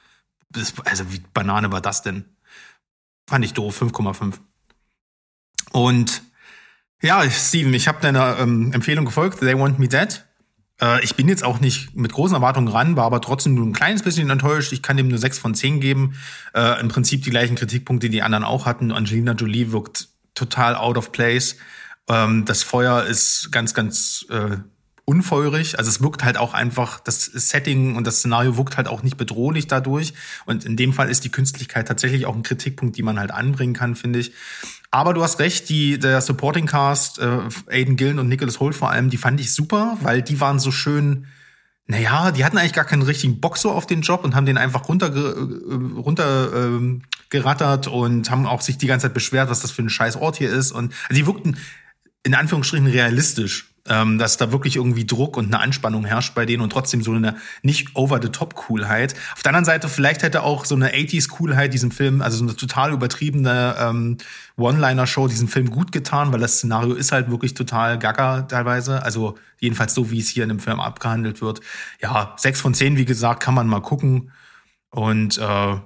Das, 0.49 0.75
also 0.85 1.13
wie 1.13 1.23
Banane 1.35 1.71
war 1.71 1.81
das 1.81 2.03
denn? 2.03 2.25
Fand 3.29 3.45
ich 3.45 3.53
doof, 3.53 3.83
5,5. 3.83 4.39
Und 5.73 6.23
ja, 7.03 7.29
Steven, 7.31 7.73
ich 7.75 7.89
habe 7.89 8.01
deiner 8.01 8.39
ähm, 8.39 8.73
Empfehlung 8.73 9.05
gefolgt, 9.05 9.41
They 9.41 9.59
Want 9.59 9.79
Me 9.79 9.89
Dead. 9.89 10.25
Äh, 10.81 11.03
ich 11.05 11.15
bin 11.17 11.29
jetzt 11.29 11.45
auch 11.45 11.61
nicht 11.61 11.95
mit 11.97 12.13
großen 12.13 12.35
Erwartungen 12.35 12.69
ran, 12.69 12.97
war 12.97 13.05
aber 13.05 13.21
trotzdem 13.21 13.55
nur 13.55 13.67
ein 13.67 13.73
kleines 13.73 14.03
bisschen 14.03 14.31
enttäuscht. 14.31 14.73
Ich 14.73 14.83
kann 14.83 14.97
dem 14.97 15.09
nur 15.09 15.19
sechs 15.19 15.39
von 15.39 15.55
zehn 15.55 15.81
geben. 15.81 16.15
Äh, 16.55 16.81
Im 16.81 16.89
Prinzip 16.89 17.23
die 17.23 17.31
gleichen 17.31 17.57
Kritikpunkte, 17.57 18.09
die 18.09 18.17
die 18.17 18.23
anderen 18.23 18.45
auch 18.45 18.67
hatten. 18.67 18.93
Angelina 18.93 19.33
Jolie 19.33 19.73
wirkt 19.73 20.09
total 20.35 20.75
out 20.75 20.97
of 20.97 21.13
place. 21.13 21.57
Ähm, 22.09 22.45
das 22.45 22.63
Feuer 22.63 23.05
ist 23.05 23.51
ganz, 23.53 23.75
ganz 23.75 24.27
äh, 24.31 24.57
unfeurig. 25.11 25.77
Also 25.77 25.89
es 25.89 26.01
wirkt 26.01 26.23
halt 26.23 26.37
auch 26.37 26.55
einfach, 26.55 27.01
das 27.01 27.25
Setting 27.25 27.97
und 27.97 28.07
das 28.07 28.19
Szenario 28.19 28.57
wirkt 28.57 28.77
halt 28.77 28.87
auch 28.87 29.03
nicht 29.03 29.17
bedrohlich 29.17 29.67
dadurch. 29.67 30.15
Und 30.47 30.65
in 30.65 30.77
dem 30.77 30.93
Fall 30.93 31.11
ist 31.11 31.25
die 31.25 31.31
Künstlichkeit 31.31 31.89
tatsächlich 31.89 32.27
auch 32.27 32.37
ein 32.37 32.45
Kritikpunkt, 32.45 32.97
die 32.97 33.03
man 33.03 33.19
halt 33.19 33.33
anbringen 33.33 33.75
kann, 33.75 33.97
finde 33.97 34.21
ich. 34.21 34.33
Aber 34.93 35.13
du 35.13 35.23
hast 35.25 35.41
recht, 35.41 35.69
die, 35.69 35.99
der 35.99 36.21
Supporting 36.21 36.67
Cast, 36.67 37.19
äh, 37.19 37.41
Aiden 37.69 37.97
Gillen 37.97 38.21
und 38.21 38.29
Nicholas 38.29 38.61
Holt 38.61 38.77
vor 38.77 38.91
allem, 38.91 39.11
die 39.11 39.17
fand 39.17 39.41
ich 39.41 39.53
super, 39.53 39.99
weil 40.01 40.23
die 40.23 40.41
waren 40.41 40.61
so 40.61 40.71
schön, 40.71 41.27
naja, 41.89 42.31
die 42.31 42.45
hatten 42.45 42.57
eigentlich 42.57 42.73
gar 42.73 42.85
keinen 42.85 43.03
richtigen 43.03 43.41
Bock 43.41 43.57
so 43.57 43.73
auf 43.73 43.87
den 43.87 44.03
Job 44.03 44.23
und 44.23 44.37
haben 44.37 44.47
den 44.47 44.59
einfach 44.59 44.89
runter, 44.89 45.13
äh, 45.13 45.75
runter 45.99 46.53
ähm, 46.55 47.03
und 47.33 48.31
haben 48.31 48.47
auch 48.47 48.61
sich 48.61 48.79
die 48.79 48.87
ganze 48.87 49.07
Zeit 49.07 49.15
beschwert, 49.15 49.51
was 49.51 49.61
das 49.61 49.73
für 49.73 49.83
ein 49.83 49.91
scheiß 49.91 50.17
Ort 50.17 50.37
hier 50.37 50.51
ist. 50.51 50.71
Und 50.71 50.95
also 51.09 51.21
die 51.21 51.27
wirkten 51.27 51.57
in 52.23 52.35
Anführungsstrichen 52.35 52.87
realistisch. 52.87 53.70
Ähm, 53.89 54.19
dass 54.19 54.37
da 54.37 54.53
wirklich 54.53 54.77
irgendwie 54.77 55.07
Druck 55.07 55.37
und 55.37 55.47
eine 55.47 55.61
Anspannung 55.61 56.05
herrscht 56.05 56.35
bei 56.35 56.47
denen 56.47 56.63
und 56.63 56.71
trotzdem 56.71 57.03
so 57.03 57.13
eine 57.13 57.37
nicht 57.63 57.97
over-the-top-Coolheit. 57.97 59.15
Auf 59.35 59.43
der 59.43 59.51
anderen 59.51 59.65
Seite, 59.65 59.89
vielleicht 59.89 60.23
hätte 60.23 60.43
auch 60.43 60.65
so 60.65 60.75
eine 60.75 60.93
80s-Coolheit 60.93 61.73
diesem 61.73 61.91
Film, 61.91 62.23
also 62.23 62.37
so 62.37 62.45
eine 62.45 62.57
total 62.57 62.93
übertriebene 62.93 63.77
ähm, 63.79 64.19
One-Liner-Show 64.57 65.29
diesem 65.29 65.49
Film 65.49 65.71
gut 65.71 65.93
getan, 65.93 66.33
weil 66.33 66.41
das 66.41 66.59
Szenario 66.59 66.95
ist 66.95 67.13
halt 67.13 67.31
wirklich 67.31 67.55
total 67.55 67.99
gaga 67.99 68.43
teilweise. 68.43 69.03
Also 69.03 69.37
jedenfalls 69.59 69.95
so, 69.95 70.11
wie 70.11 70.21
es 70.21 70.29
hier 70.29 70.43
in 70.43 70.51
dem 70.51 70.61
Film 70.61 70.81
abgehandelt 70.81 71.41
wird. 71.41 71.61
Ja, 72.01 72.35
sechs 72.37 72.61
von 72.61 72.75
zehn, 72.75 72.97
wie 72.97 73.05
gesagt, 73.05 73.43
kann 73.43 73.55
man 73.55 73.67
mal 73.67 73.81
gucken. 73.81 74.31
Und 74.91 75.39
äh, 75.39 75.77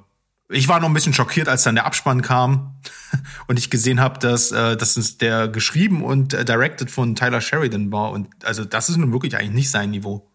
ich 0.50 0.68
war 0.68 0.80
noch 0.80 0.88
ein 0.88 0.94
bisschen 0.94 1.14
schockiert, 1.14 1.48
als 1.48 1.62
dann 1.62 1.74
der 1.74 1.86
Abspann 1.86 2.22
kam 2.22 2.76
und 3.46 3.58
ich 3.58 3.70
gesehen 3.70 4.00
habe, 4.00 4.18
dass, 4.18 4.52
äh, 4.52 4.76
dass 4.76 4.96
es 4.96 5.18
der 5.18 5.48
geschrieben 5.48 6.02
und 6.02 6.34
äh, 6.34 6.44
directed 6.44 6.90
von 6.90 7.14
Tyler 7.14 7.40
Sheridan 7.40 7.90
war. 7.90 8.10
Und 8.10 8.28
also 8.44 8.64
das 8.64 8.88
ist 8.88 8.96
nun 8.96 9.12
wirklich 9.12 9.36
eigentlich 9.36 9.54
nicht 9.54 9.70
sein 9.70 9.90
Niveau. 9.90 10.30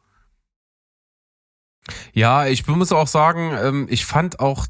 Ja, 2.14 2.46
ich 2.46 2.68
muss 2.68 2.92
auch 2.92 3.08
sagen, 3.08 3.52
ähm, 3.60 3.88
ich 3.90 4.06
fand 4.06 4.40
auch 4.40 4.68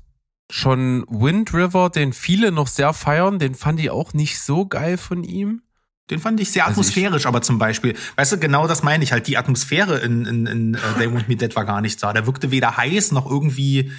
schon 0.52 1.06
Wind 1.08 1.54
River, 1.54 1.90
den 1.90 2.14
viele 2.14 2.52
noch 2.52 2.68
sehr 2.68 2.94
feiern, 2.94 3.40
den 3.40 3.56
fand 3.56 3.80
ich 3.80 3.92
auch 3.92 4.14
nicht 4.14 4.40
so 4.40 4.66
geil 4.66 4.98
von 4.98 5.24
ihm. 5.24 5.62
Den 6.10 6.20
fand 6.20 6.40
ich 6.40 6.52
sehr 6.52 6.66
also 6.66 6.82
atmosphärisch, 6.82 7.22
ich, 7.22 7.28
aber 7.28 7.44
zum 7.44 7.60
Beispiel, 7.60 7.96
weißt 8.16 8.32
du, 8.34 8.38
genau 8.40 8.68
das 8.68 8.82
meine 8.82 9.04
ich 9.04 9.12
halt. 9.12 9.28
Die 9.28 9.38
Atmosphäre 9.38 10.00
in, 10.00 10.26
in, 10.26 10.48
in 10.48 10.76
uh, 10.76 10.98
They 10.98 11.14
Want 11.14 11.30
Me 11.30 11.36
Dead 11.36 11.56
war 11.56 11.66
gar 11.66 11.82
nicht 11.82 12.02
da. 12.02 12.14
Der 12.14 12.26
wirkte 12.26 12.50
weder 12.50 12.78
heiß 12.78 13.12
noch 13.12 13.30
irgendwie, 13.30 13.92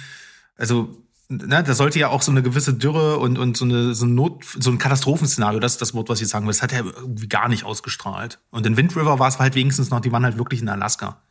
also 0.57 1.01
ne, 1.31 1.63
da 1.63 1.73
sollte 1.73 1.99
ja 1.99 2.09
auch 2.09 2.21
so 2.21 2.31
eine 2.31 2.43
gewisse 2.43 2.73
Dürre 2.73 3.17
und, 3.17 3.37
und 3.37 3.57
so, 3.57 3.65
eine, 3.65 3.93
so, 3.93 4.05
ein 4.05 4.15
Not, 4.15 4.43
so 4.59 4.69
ein 4.69 4.77
Katastrophenszenario, 4.77 5.59
das 5.59 5.73
ist 5.73 5.81
das 5.81 5.93
Wort, 5.93 6.09
was 6.09 6.21
ich 6.21 6.27
sagen 6.27 6.45
will, 6.45 6.53
das 6.53 6.61
hat 6.61 6.73
er 6.73 6.85
irgendwie 6.85 7.27
gar 7.27 7.47
nicht 7.47 7.63
ausgestrahlt. 7.63 8.39
Und 8.51 8.65
in 8.65 8.77
Wind 8.77 8.95
River 8.95 9.19
war 9.19 9.27
es 9.27 9.39
halt 9.39 9.55
wenigstens 9.55 9.89
noch, 9.89 10.01
die 10.01 10.11
waren 10.11 10.23
halt 10.23 10.37
wirklich 10.37 10.61
in 10.61 10.69
Alaska. 10.69 11.21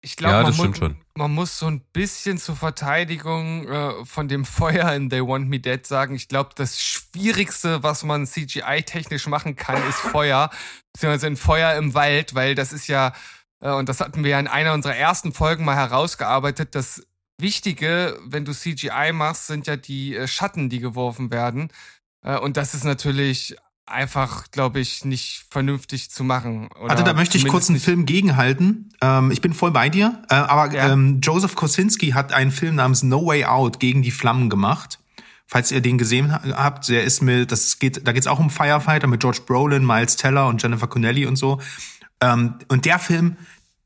Ich 0.00 0.16
glaube, 0.16 0.34
ja, 0.34 0.42
man, 0.42 0.74
mu 0.80 0.94
man, 1.16 1.30
muss 1.32 1.58
so 1.58 1.66
ein 1.66 1.80
bisschen 1.92 2.38
zur 2.38 2.54
Verteidigung 2.54 3.66
äh, 3.66 4.04
von 4.04 4.28
dem 4.28 4.44
Feuer 4.44 4.92
in 4.92 5.10
They 5.10 5.26
Want 5.26 5.48
Me 5.48 5.58
Dead 5.58 5.84
sagen. 5.84 6.14
Ich 6.14 6.28
glaube, 6.28 6.50
das 6.54 6.80
Schwierigste, 6.80 7.82
was 7.82 8.04
man 8.04 8.24
CGI-technisch 8.24 9.26
machen 9.26 9.56
kann, 9.56 9.76
ist 9.88 9.98
Feuer. 9.98 10.50
Beziehungsweise 10.92 11.26
ein 11.26 11.36
Feuer 11.36 11.74
im 11.74 11.94
Wald, 11.94 12.36
weil 12.36 12.54
das 12.54 12.72
ist 12.72 12.86
ja, 12.86 13.12
äh, 13.60 13.72
und 13.72 13.88
das 13.88 14.00
hatten 14.00 14.22
wir 14.22 14.30
ja 14.30 14.40
in 14.40 14.46
einer 14.46 14.72
unserer 14.72 14.94
ersten 14.94 15.32
Folgen 15.32 15.64
mal 15.64 15.74
herausgearbeitet, 15.74 16.76
dass 16.76 17.04
Wichtige, 17.40 18.18
wenn 18.24 18.44
du 18.44 18.52
CGI 18.52 19.12
machst, 19.12 19.46
sind 19.46 19.66
ja 19.66 19.76
die 19.76 20.16
äh, 20.16 20.26
Schatten, 20.26 20.68
die 20.68 20.80
geworfen 20.80 21.30
werden. 21.30 21.70
Äh, 22.22 22.38
und 22.38 22.56
das 22.56 22.74
ist 22.74 22.84
natürlich 22.84 23.56
einfach, 23.86 24.50
glaube 24.50 24.80
ich, 24.80 25.04
nicht 25.04 25.46
vernünftig 25.50 26.10
zu 26.10 26.24
machen. 26.24 26.68
Oder 26.80 26.90
also 26.90 27.04
da 27.04 27.14
möchte 27.14 27.38
ich 27.38 27.46
kurz 27.46 27.68
einen 27.68 27.80
Film 27.80 28.06
gegenhalten. 28.06 28.90
Ähm, 29.00 29.30
ich 29.30 29.40
bin 29.40 29.54
voll 29.54 29.70
bei 29.70 29.88
dir. 29.88 30.22
Äh, 30.28 30.34
aber 30.34 30.74
ja. 30.74 30.92
ähm, 30.92 31.20
Joseph 31.22 31.54
Kosinski 31.54 32.10
hat 32.10 32.32
einen 32.32 32.50
Film 32.50 32.76
namens 32.76 33.02
No 33.02 33.24
Way 33.26 33.44
Out 33.46 33.80
gegen 33.80 34.02
die 34.02 34.10
Flammen 34.10 34.50
gemacht. 34.50 34.98
Falls 35.46 35.72
ihr 35.72 35.80
den 35.80 35.96
gesehen 35.96 36.30
habt, 36.30 36.88
der 36.88 37.04
ist 37.04 37.22
mit, 37.22 37.50
das 37.50 37.78
geht, 37.78 38.06
da 38.06 38.12
geht's 38.12 38.26
auch 38.26 38.38
um 38.38 38.50
Firefighter 38.50 39.06
mit 39.06 39.20
George 39.20 39.40
Brolin, 39.46 39.86
Miles 39.86 40.16
Teller 40.16 40.46
und 40.46 40.62
Jennifer 40.62 40.88
Connelly 40.88 41.24
und 41.24 41.36
so. 41.36 41.58
Ähm, 42.20 42.54
und 42.68 42.84
der 42.84 42.98
Film, 42.98 43.38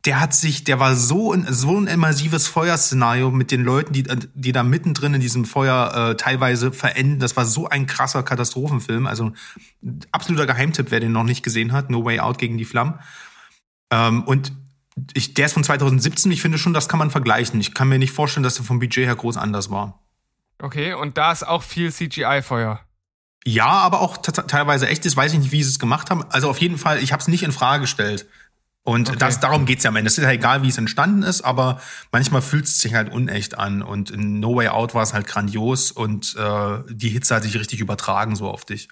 der 0.04 0.20
hat 0.20 0.34
sich, 0.34 0.64
der 0.64 0.80
war 0.80 0.96
so 0.96 1.32
ein, 1.32 1.46
so 1.48 1.78
ein 1.78 1.86
immersives 1.86 2.48
Feuerszenario 2.48 3.30
mit 3.30 3.52
den 3.52 3.62
Leuten, 3.62 3.92
die, 3.92 4.02
die 4.34 4.50
da 4.50 4.64
mittendrin 4.64 5.14
in 5.14 5.20
diesem 5.20 5.44
Feuer 5.44 6.10
äh, 6.10 6.16
teilweise 6.16 6.72
verenden. 6.72 7.20
Das 7.20 7.36
war 7.36 7.44
so 7.44 7.68
ein 7.68 7.86
krasser 7.86 8.24
Katastrophenfilm. 8.24 9.06
Also 9.06 9.32
absoluter 10.10 10.46
Geheimtipp, 10.46 10.90
wer 10.90 10.98
den 10.98 11.12
noch 11.12 11.22
nicht 11.22 11.44
gesehen 11.44 11.72
hat. 11.72 11.88
No 11.88 12.04
Way 12.04 12.18
Out 12.18 12.38
gegen 12.38 12.58
die 12.58 12.64
Flammen. 12.64 12.98
Ähm, 13.90 14.24
und 14.24 14.52
ich, 15.14 15.34
der 15.34 15.46
ist 15.46 15.52
von 15.52 15.62
2017. 15.62 16.32
Ich 16.32 16.42
finde 16.42 16.58
schon, 16.58 16.74
das 16.74 16.88
kann 16.88 16.98
man 16.98 17.12
vergleichen. 17.12 17.60
Ich 17.60 17.72
kann 17.72 17.88
mir 17.88 18.00
nicht 18.00 18.12
vorstellen, 18.12 18.42
dass 18.42 18.56
der 18.56 18.64
vom 18.64 18.80
Budget 18.80 19.06
her 19.06 19.14
groß 19.14 19.36
anders 19.36 19.70
war. 19.70 20.00
Okay, 20.60 20.94
und 20.94 21.16
da 21.16 21.30
ist 21.30 21.46
auch 21.46 21.62
viel 21.62 21.92
CGI-Feuer. 21.92 22.80
Ja, 23.44 23.66
aber 23.66 24.00
auch 24.00 24.16
teilweise 24.16 24.88
echtes. 24.88 25.16
Weiß 25.16 25.32
ich 25.32 25.38
nicht, 25.38 25.52
wie 25.52 25.62
sie 25.62 25.70
es 25.70 25.78
gemacht 25.78 26.10
haben. 26.10 26.24
Also 26.30 26.50
auf 26.50 26.58
jeden 26.58 26.78
Fall, 26.78 27.02
ich 27.02 27.12
habe 27.12 27.20
es 27.20 27.28
nicht 27.28 27.44
in 27.44 27.52
Frage 27.52 27.82
gestellt. 27.82 28.26
Und 28.84 29.08
okay. 29.08 29.18
das, 29.18 29.38
darum 29.38 29.64
geht's 29.64 29.84
ja 29.84 29.90
am 29.90 29.96
Ende. 29.96 30.08
Es 30.08 30.18
ist 30.18 30.24
ja 30.24 30.30
egal, 30.30 30.62
wie 30.62 30.68
es 30.68 30.76
entstanden 30.76 31.22
ist, 31.22 31.42
aber 31.42 31.80
manchmal 32.10 32.42
fühlt 32.42 32.64
es 32.64 32.78
sich 32.78 32.94
halt 32.94 33.12
unecht 33.12 33.56
an. 33.56 33.82
Und 33.82 34.10
in 34.10 34.40
No 34.40 34.56
Way 34.56 34.68
Out 34.68 34.94
war 34.94 35.02
es 35.02 35.14
halt 35.14 35.26
grandios 35.26 35.92
und 35.92 36.34
äh, 36.36 36.78
die 36.88 37.08
Hitze 37.10 37.36
hat 37.36 37.44
sich 37.44 37.56
richtig 37.56 37.80
übertragen 37.80 38.34
so 38.34 38.48
auf 38.48 38.64
dich. 38.64 38.88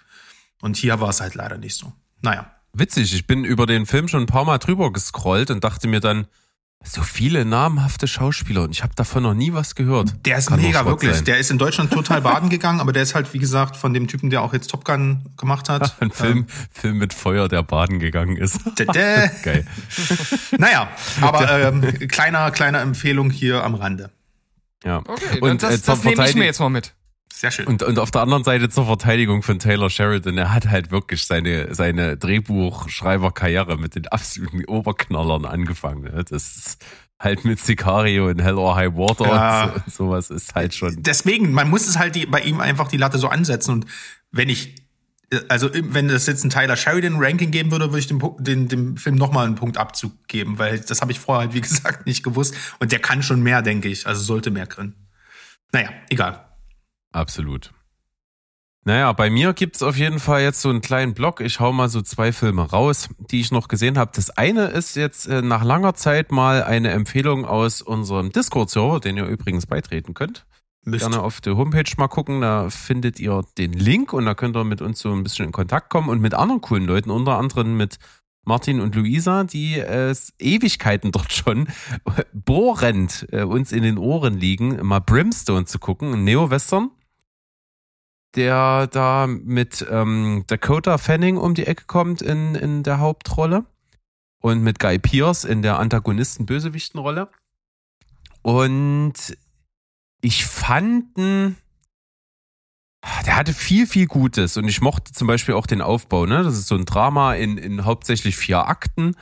Und 0.61 0.77
hier 0.77 1.01
war 1.01 1.09
es 1.09 1.21
halt 1.21 1.35
leider 1.35 1.59
nicht 1.59 1.77
so. 1.77 1.93
Naja. 2.21 2.55
Witzig, 2.73 3.13
ich 3.15 3.27
bin 3.27 3.45
über 3.45 3.67
den 3.67 3.85
Film 3.85 4.07
schon 4.07 4.23
ein 4.23 4.27
paar 4.27 4.45
Mal 4.45 4.59
drüber 4.59 4.93
gescrollt 4.93 5.51
und 5.51 5.65
dachte 5.65 5.89
mir 5.89 5.99
dann, 5.99 6.29
so 6.83 7.03
viele 7.03 7.45
namhafte 7.45 8.09
Schauspieler 8.09 8.63
und 8.63 8.71
ich 8.71 8.83
habe 8.83 8.95
davon 8.95 9.23
noch 9.23 9.35
nie 9.35 9.53
was 9.53 9.75
gehört. 9.75 10.15
Der 10.25 10.39
ist 10.39 10.49
Kann 10.49 10.61
mega, 10.61 10.87
wirklich. 10.87 11.17
Sein. 11.17 11.25
Der 11.27 11.39
ist 11.39 11.51
in 11.51 11.59
Deutschland 11.59 11.93
total 11.93 12.23
baden 12.23 12.49
gegangen, 12.49 12.81
aber 12.81 12.93
der 12.93 13.03
ist 13.03 13.15
halt, 13.15 13.33
wie 13.35 13.39
gesagt, 13.39 13.77
von 13.77 13.93
dem 13.93 14.09
Typen, 14.09 14.31
der 14.31 14.43
auch 14.43 14.55
jetzt 14.55 14.69
Top 14.69 14.85
Gun 14.85 15.23
gemacht 15.37 15.69
hat. 15.69 15.97
Ein 16.01 16.11
Film, 16.11 16.39
ähm, 16.39 16.47
Film 16.73 16.99
mit 16.99 17.13
Feuer, 17.13 17.49
der 17.49 17.63
baden 17.63 17.99
gegangen 17.99 18.37
ist. 18.37 18.61
Geil. 18.77 19.67
naja, 20.57 20.89
aber 21.21 21.61
ähm, 21.61 21.83
kleiner, 22.09 22.51
kleiner 22.51 22.81
Empfehlung 22.81 23.31
hier 23.31 23.63
am 23.63 23.75
Rande. 23.75 24.11
Ja. 24.83 25.03
Okay, 25.07 25.41
und 25.41 25.63
das, 25.63 25.83
äh, 25.83 25.87
das 25.87 26.05
nehme 26.05 26.29
ich 26.29 26.35
mir 26.35 26.47
jetzt 26.47 26.61
mal 26.61 26.71
mit. 26.71 26.95
Sehr 27.41 27.51
schön. 27.51 27.67
Und, 27.67 27.83
und 27.83 27.99
auf 27.99 28.11
der 28.11 28.21
anderen 28.21 28.45
Seite 28.45 28.69
zur 28.69 28.85
Verteidigung 28.85 29.43
von 29.43 29.59
Taylor 29.59 29.89
Sheridan, 29.89 30.37
er 30.37 30.53
hat 30.53 30.69
halt 30.69 30.91
wirklich 30.91 31.25
seine, 31.25 31.75
seine 31.75 32.19
Drehbuchschreiberkarriere 32.19 33.79
mit 33.79 33.95
den 33.95 34.09
absoluten 34.09 34.67
Oberknallern 34.67 35.47
angefangen. 35.47 36.03
Ne? 36.03 36.23
Das 36.29 36.55
ist 36.55 36.85
halt 37.19 37.47
mit 37.47 37.59
Sicario 37.59 38.29
in 38.29 38.41
Hell 38.41 38.59
or 38.59 38.77
High 38.77 38.93
Water 38.93 39.25
ja. 39.25 39.65
und 39.65 39.85
so, 39.87 40.05
sowas 40.05 40.29
ist 40.29 40.55
halt 40.55 40.75
schon. 40.75 41.03
Deswegen, 41.03 41.53
man 41.53 41.71
muss 41.71 41.89
es 41.89 41.99
halt 41.99 42.15
die, 42.15 42.27
bei 42.27 42.43
ihm 42.43 42.61
einfach 42.61 42.89
die 42.89 42.99
Latte 42.99 43.17
so 43.17 43.29
ansetzen 43.29 43.73
und 43.73 43.87
wenn 44.31 44.51
ich 44.51 44.75
also 45.49 45.71
wenn 45.73 46.11
es 46.11 46.27
jetzt 46.27 46.45
ein 46.45 46.51
Tyler 46.51 46.77
Sheridan 46.77 47.17
Ranking 47.17 47.53
geben 47.53 47.71
würde, 47.71 47.87
würde 47.87 48.01
ich 48.01 48.09
dem, 48.09 48.21
den, 48.39 48.69
dem 48.69 48.97
Film 48.99 49.15
nochmal 49.15 49.47
einen 49.47 49.55
Punkt 49.55 49.79
Abzug 49.79 50.13
geben, 50.29 50.59
weil 50.59 50.81
das 50.81 51.01
habe 51.01 51.13
ich 51.13 51.21
vorher 51.21 51.47
halt, 51.47 51.55
wie 51.55 51.61
gesagt, 51.63 52.05
nicht 52.05 52.23
gewusst. 52.23 52.55
Und 52.81 52.93
der 52.93 52.99
kann 52.99 53.23
schon 53.23 53.43
mehr, 53.43 53.63
denke 53.63 53.89
ich. 53.89 54.07
Also 54.07 54.23
sollte 54.23 54.51
mehr 54.51 54.67
können. 54.67 54.95
Naja, 55.73 55.89
egal. 56.11 56.50
Absolut. 57.13 57.73
Naja, 58.85 59.13
bei 59.13 59.29
mir 59.29 59.53
gibt's 59.53 59.83
auf 59.83 59.97
jeden 59.97 60.19
Fall 60.19 60.41
jetzt 60.41 60.63
so 60.63 60.71
einen 60.71 60.81
kleinen 60.81 61.13
Block. 61.13 61.41
Ich 61.41 61.61
hau 61.61 61.71
mal 61.71 61.91
so 61.91 62.01
zwei 62.01 62.33
Filme 62.33 62.63
raus, 62.63 63.11
die 63.31 63.41
ich 63.41 63.53
noch 63.53 63.69
gesehen 63.69 63.99
habe. 63.99 64.13
Das 64.15 64.31
eine 64.31 64.69
ist 64.69 64.97
jetzt 64.97 65.27
äh, 65.27 65.43
nach 65.43 65.63
langer 65.63 65.95
Zeit 65.95 66.33
mal 66.33 66.63
eine 66.63 66.91
Empfehlung 66.91 67.45
aus 67.45 67.83
unserem 67.83 68.33
Discord-Server, 68.33 69.01
den 69.01 69.19
ihr 69.19 69.27
übrigens 69.27 69.67
beitreten 69.67 70.15
könnt. 70.15 70.47
Müsst. 70.83 71.05
Gerne 71.05 71.23
auf 71.23 71.43
der 71.43 71.59
Homepage 71.59 71.93
mal 71.99 72.09
gucken, 72.09 72.41
da 72.41 72.71
findet 72.71 73.21
ihr 73.21 73.43
den 73.59 73.75
Link 73.75 74.15
und 74.15 74.25
da 74.25 74.35
könnt 74.35 74.57
ihr 74.57 74.65
mit 74.65 74.81
uns 74.81 75.01
so 75.01 75.13
ein 75.13 75.23
bisschen 75.23 75.45
in 75.45 75.53
Kontakt 75.53 75.91
kommen 75.91 76.09
und 76.09 76.23
mit 76.23 76.33
anderen 76.33 76.63
coolen 76.63 76.87
Leuten, 76.87 77.11
unter 77.11 77.37
anderem 77.37 77.77
mit 77.77 77.99
Martin 78.47 78.81
und 78.81 78.95
Luisa, 78.95 79.45
die 79.45 79.75
äh, 79.79 80.15
Ewigkeiten 80.39 81.13
dort 81.13 81.35
schon 81.35 81.69
bohrend 82.33 83.27
äh, 83.31 83.43
uns 83.43 83.73
in 83.73 83.83
den 83.83 83.99
Ohren 83.99 84.39
liegen, 84.39 84.79
mal 84.87 85.01
Brimstone 85.01 85.67
zu 85.67 85.79
gucken, 85.79 86.25
Neo-Western 86.25 86.91
der 88.37 88.87
da 88.87 89.27
mit 89.27 89.85
ähm, 89.91 90.45
Dakota 90.47 90.99
Fanning 90.99 91.37
um 91.37 91.55
die 91.55 91.67
Ecke 91.67 91.85
kommt 91.87 92.23
in, 92.23 92.55
in 92.55 92.83
der 92.83 92.99
Hauptrolle 92.99 93.65
und 94.41 94.63
mit 94.63 94.79
Guy 94.79 94.99
Pierce 94.99 95.45
in 95.45 95.63
der 95.63 95.79
Antagonisten-Bösewichten-Rolle. 95.79 97.29
Und 98.43 99.37
ich 100.23 100.47
fand, 100.47 101.17
der 101.17 101.57
hatte 103.37 103.53
viel, 103.53 103.87
viel 103.87 104.07
Gutes 104.07 104.57
und 104.57 104.69
ich 104.69 104.81
mochte 104.81 105.13
zum 105.13 105.27
Beispiel 105.27 105.55
auch 105.55 105.67
den 105.67 105.83
Aufbau. 105.83 106.27
Ne? 106.27 106.43
Das 106.43 106.55
ist 106.55 106.69
so 106.69 106.75
ein 106.75 106.85
Drama 106.85 107.35
in, 107.35 107.59
in 107.59 107.85
hauptsächlich 107.85 108.37
vier 108.37 108.67
Akten 108.67 109.17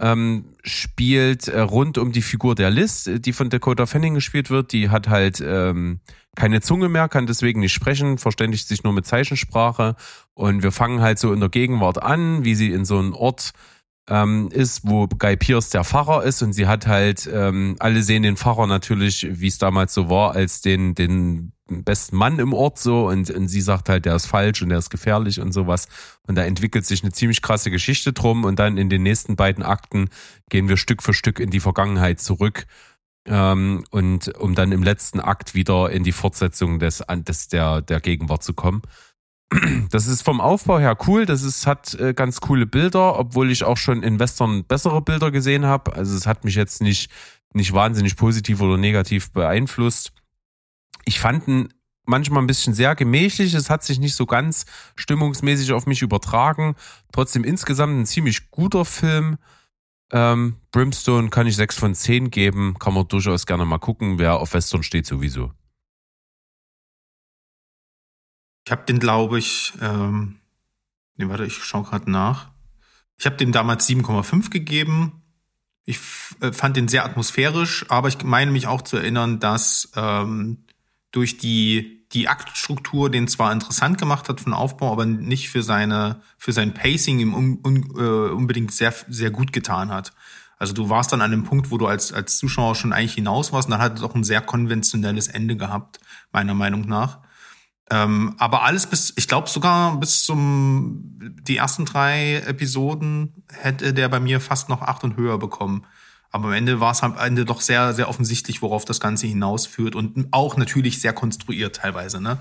ähm, 0.00 0.46
spielt 0.64 1.48
äh, 1.48 1.60
rund 1.60 1.98
um 1.98 2.10
die 2.10 2.22
Figur 2.22 2.54
der 2.54 2.70
Liz, 2.70 3.08
die 3.12 3.32
von 3.32 3.50
Dakota 3.50 3.86
Fanning 3.86 4.14
gespielt 4.14 4.50
wird. 4.50 4.72
Die 4.72 4.88
hat 4.88 5.08
halt 5.08 5.42
ähm, 5.46 6.00
keine 6.34 6.60
Zunge 6.60 6.88
mehr, 6.88 7.08
kann 7.08 7.26
deswegen 7.26 7.60
nicht 7.60 7.72
sprechen, 7.72 8.18
verständigt 8.18 8.66
sich 8.66 8.82
nur 8.82 8.92
mit 8.92 9.06
Zeichensprache. 9.06 9.96
Und 10.34 10.62
wir 10.62 10.72
fangen 10.72 11.00
halt 11.00 11.18
so 11.18 11.32
in 11.32 11.40
der 11.40 11.50
Gegenwart 11.50 12.02
an, 12.02 12.44
wie 12.44 12.54
sie 12.54 12.72
in 12.72 12.84
so 12.84 12.98
einem 12.98 13.14
Ort 13.14 13.52
ähm, 14.08 14.48
ist, 14.52 14.80
wo 14.84 15.06
Guy 15.06 15.36
Pierce 15.36 15.70
der 15.70 15.84
Pfarrer 15.84 16.24
ist 16.24 16.42
und 16.42 16.52
sie 16.52 16.66
hat 16.66 16.86
halt, 16.86 17.28
ähm, 17.32 17.76
alle 17.78 18.02
sehen 18.02 18.22
den 18.22 18.36
Pfarrer 18.36 18.66
natürlich, 18.66 19.26
wie 19.30 19.46
es 19.46 19.58
damals 19.58 19.94
so 19.94 20.10
war, 20.10 20.34
als 20.34 20.62
den, 20.62 20.94
den 20.94 21.52
besten 21.84 22.16
Mann 22.16 22.38
im 22.38 22.52
Ort 22.52 22.78
so 22.78 23.08
und, 23.08 23.30
und 23.30 23.48
sie 23.48 23.60
sagt 23.60 23.88
halt, 23.88 24.04
der 24.04 24.16
ist 24.16 24.26
falsch 24.26 24.62
und 24.62 24.68
der 24.68 24.78
ist 24.78 24.90
gefährlich 24.90 25.40
und 25.40 25.52
sowas. 25.52 25.88
Und 26.26 26.36
da 26.36 26.44
entwickelt 26.44 26.84
sich 26.86 27.02
eine 27.02 27.12
ziemlich 27.12 27.42
krasse 27.42 27.70
Geschichte 27.70 28.12
drum 28.12 28.44
und 28.44 28.58
dann 28.58 28.76
in 28.76 28.88
den 28.88 29.02
nächsten 29.02 29.36
beiden 29.36 29.62
Akten 29.62 30.08
gehen 30.48 30.68
wir 30.68 30.76
Stück 30.76 31.02
für 31.02 31.14
Stück 31.14 31.40
in 31.40 31.50
die 31.50 31.60
Vergangenheit 31.60 32.20
zurück. 32.20 32.66
Ähm, 33.26 33.84
und 33.90 34.34
um 34.38 34.54
dann 34.54 34.72
im 34.72 34.82
letzten 34.82 35.20
Akt 35.20 35.54
wieder 35.54 35.90
in 35.90 36.04
die 36.04 36.12
Fortsetzung 36.12 36.78
des, 36.78 37.02
des 37.08 37.48
der, 37.48 37.82
der 37.82 38.00
Gegenwart 38.00 38.42
zu 38.42 38.54
kommen. 38.54 38.82
das 39.90 40.06
ist 40.06 40.22
vom 40.22 40.40
Aufbau 40.40 40.78
her 40.78 40.96
cool. 41.06 41.26
Das 41.26 41.42
ist, 41.42 41.66
hat 41.66 41.94
äh, 41.94 42.14
ganz 42.14 42.40
coole 42.40 42.66
Bilder, 42.66 43.18
obwohl 43.18 43.50
ich 43.50 43.64
auch 43.64 43.76
schon 43.76 44.02
in 44.02 44.18
Western 44.18 44.64
bessere 44.64 45.02
Bilder 45.02 45.30
gesehen 45.30 45.66
habe. 45.66 45.92
Also 45.94 46.16
es 46.16 46.26
hat 46.26 46.44
mich 46.44 46.54
jetzt 46.54 46.80
nicht, 46.80 47.10
nicht 47.52 47.72
wahnsinnig 47.72 48.16
positiv 48.16 48.60
oder 48.60 48.76
negativ 48.76 49.32
beeinflusst. 49.32 50.12
Ich 51.04 51.20
fand 51.20 51.48
ihn 51.48 51.68
manchmal 52.04 52.42
ein 52.42 52.46
bisschen 52.46 52.74
sehr 52.74 52.94
gemächlich. 52.94 53.54
Es 53.54 53.70
hat 53.70 53.82
sich 53.82 53.98
nicht 53.98 54.14
so 54.14 54.26
ganz 54.26 54.66
stimmungsmäßig 54.96 55.72
auf 55.72 55.86
mich 55.86 56.02
übertragen. 56.02 56.76
Trotzdem 57.12 57.44
insgesamt 57.44 57.98
ein 57.98 58.06
ziemlich 58.06 58.50
guter 58.50 58.84
Film. 58.84 59.38
Ähm, 60.12 60.56
Brimstone 60.72 61.30
kann 61.30 61.46
ich 61.46 61.56
6 61.56 61.78
von 61.78 61.94
10 61.94 62.30
geben. 62.30 62.76
Kann 62.78 62.94
man 62.94 63.08
durchaus 63.08 63.46
gerne 63.46 63.64
mal 63.64 63.78
gucken. 63.78 64.18
Wer 64.18 64.38
auf 64.38 64.54
Western 64.54 64.82
steht, 64.82 65.06
sowieso. 65.06 65.52
Ich 68.66 68.72
habe 68.72 68.84
den, 68.84 68.98
glaube 68.98 69.38
ich, 69.38 69.72
ähm, 69.80 70.40
nee, 71.16 71.28
warte, 71.28 71.46
ich 71.46 71.54
schaue 71.54 71.84
gerade 71.84 72.10
nach. 72.10 72.50
Ich 73.18 73.26
habe 73.26 73.36
dem 73.36 73.52
damals 73.52 73.88
7,5 73.88 74.50
gegeben. 74.50 75.22
Ich 75.84 75.98
äh, 76.40 76.52
fand 76.52 76.76
den 76.76 76.88
sehr 76.88 77.04
atmosphärisch, 77.04 77.86
aber 77.88 78.08
ich 78.08 78.22
meine 78.22 78.50
mich 78.50 78.66
auch 78.66 78.82
zu 78.82 78.96
erinnern, 78.96 79.40
dass 79.40 79.90
ähm, 79.96 80.64
durch 81.12 81.38
die 81.38 82.00
die 82.12 82.26
Aktstruktur 82.26 83.08
den 83.08 83.28
zwar 83.28 83.52
interessant 83.52 83.98
gemacht 83.98 84.28
hat 84.28 84.40
von 84.40 84.52
Aufbau, 84.52 84.90
aber 84.90 85.06
nicht 85.06 85.48
für 85.48 85.62
seine 85.62 86.22
für 86.38 86.52
sein 86.52 86.74
Pacing 86.74 87.20
ihm 87.20 87.34
un, 87.34 87.60
un, 87.64 87.90
äh, 87.96 88.32
unbedingt 88.32 88.72
sehr 88.72 88.92
sehr 89.08 89.30
gut 89.30 89.52
getan 89.52 89.90
hat. 89.90 90.12
Also 90.58 90.74
du 90.74 90.88
warst 90.90 91.12
dann 91.12 91.22
an 91.22 91.30
dem 91.30 91.44
Punkt, 91.44 91.70
wo 91.70 91.78
du 91.78 91.86
als 91.86 92.12
als 92.12 92.36
Zuschauer 92.36 92.74
schon 92.74 92.92
eigentlich 92.92 93.14
hinaus 93.14 93.52
warst, 93.52 93.68
und 93.68 93.72
dann 93.72 93.80
hat 93.80 93.98
es 93.98 94.02
auch 94.04 94.14
ein 94.14 94.24
sehr 94.24 94.40
konventionelles 94.40 95.28
Ende 95.28 95.56
gehabt, 95.56 96.00
meiner 96.32 96.54
Meinung 96.54 96.82
nach. 96.82 97.20
Ähm, 97.90 98.34
aber 98.38 98.62
alles 98.62 98.86
bis, 98.86 99.12
ich 99.16 99.26
glaube 99.26 99.48
sogar 99.48 99.98
bis 99.98 100.22
zum 100.24 101.18
die 101.42 101.56
ersten 101.56 101.86
drei 101.86 102.36
Episoden 102.46 103.44
hätte 103.52 103.92
der 103.92 104.08
bei 104.08 104.20
mir 104.20 104.40
fast 104.40 104.68
noch 104.68 104.82
acht 104.82 105.02
und 105.02 105.16
höher 105.16 105.38
bekommen. 105.38 105.84
Aber 106.30 106.46
am 106.46 106.52
Ende 106.52 106.80
war 106.80 106.92
es 106.92 107.02
am 107.02 107.16
Ende 107.18 107.44
doch 107.44 107.60
sehr, 107.60 107.92
sehr 107.92 108.08
offensichtlich, 108.08 108.62
worauf 108.62 108.84
das 108.84 109.00
Ganze 109.00 109.26
hinausführt 109.26 109.94
und 109.94 110.28
auch 110.30 110.56
natürlich 110.56 111.00
sehr 111.00 111.12
konstruiert 111.12 111.76
teilweise. 111.76 112.20
Ne? 112.20 112.38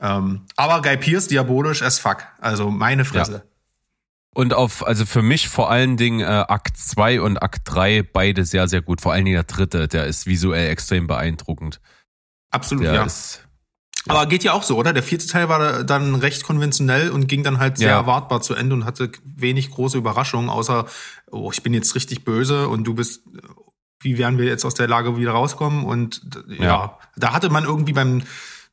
Ähm, 0.00 0.42
aber 0.56 0.82
Guy 0.82 0.96
Pierce 0.98 1.28
diabolisch 1.28 1.82
as 1.82 1.98
fuck. 1.98 2.26
Also 2.40 2.70
meine 2.70 3.04
Fresse. 3.04 3.32
Ja. 3.32 3.42
Und 4.34 4.54
auf, 4.54 4.86
also 4.86 5.04
für 5.04 5.22
mich 5.22 5.48
vor 5.48 5.70
allen 5.70 5.96
Dingen 5.96 6.20
äh, 6.20 6.24
Akt 6.24 6.76
2 6.76 7.20
und 7.20 7.42
Akt 7.42 7.62
3 7.64 8.02
beide 8.02 8.44
sehr, 8.44 8.66
sehr 8.66 8.80
gut. 8.80 9.00
Vor 9.00 9.12
allen 9.12 9.24
Dingen 9.24 9.34
der 9.34 9.44
dritte, 9.44 9.88
der 9.88 10.06
ist 10.06 10.26
visuell 10.26 10.70
extrem 10.70 11.06
beeindruckend. 11.06 11.80
Absolut, 12.50 12.84
der 12.84 12.94
ja. 12.94 13.04
Ist, 13.04 13.46
aber 14.08 14.26
geht 14.26 14.42
ja 14.44 14.52
auch 14.52 14.62
so, 14.62 14.76
oder? 14.76 14.92
Der 14.92 15.02
vierte 15.02 15.26
Teil 15.26 15.48
war 15.48 15.84
dann 15.84 16.14
recht 16.16 16.42
konventionell 16.42 17.10
und 17.10 17.28
ging 17.28 17.44
dann 17.44 17.58
halt 17.58 17.78
sehr 17.78 17.90
ja. 17.90 17.96
erwartbar 17.96 18.40
zu 18.40 18.54
Ende 18.54 18.74
und 18.74 18.84
hatte 18.84 19.12
wenig 19.24 19.70
große 19.70 19.96
Überraschungen, 19.96 20.50
außer, 20.50 20.86
oh, 21.30 21.50
ich 21.52 21.62
bin 21.62 21.72
jetzt 21.74 21.94
richtig 21.94 22.24
böse 22.24 22.68
und 22.68 22.84
du 22.84 22.94
bist, 22.94 23.22
wie 24.00 24.18
werden 24.18 24.38
wir 24.38 24.46
jetzt 24.46 24.64
aus 24.64 24.74
der 24.74 24.88
Lage 24.88 25.16
wieder 25.16 25.32
rauskommen? 25.32 25.84
Und 25.84 26.22
ja, 26.48 26.64
ja. 26.64 26.98
da 27.16 27.32
hatte 27.32 27.50
man 27.50 27.64
irgendwie 27.64 27.92
beim, 27.92 28.22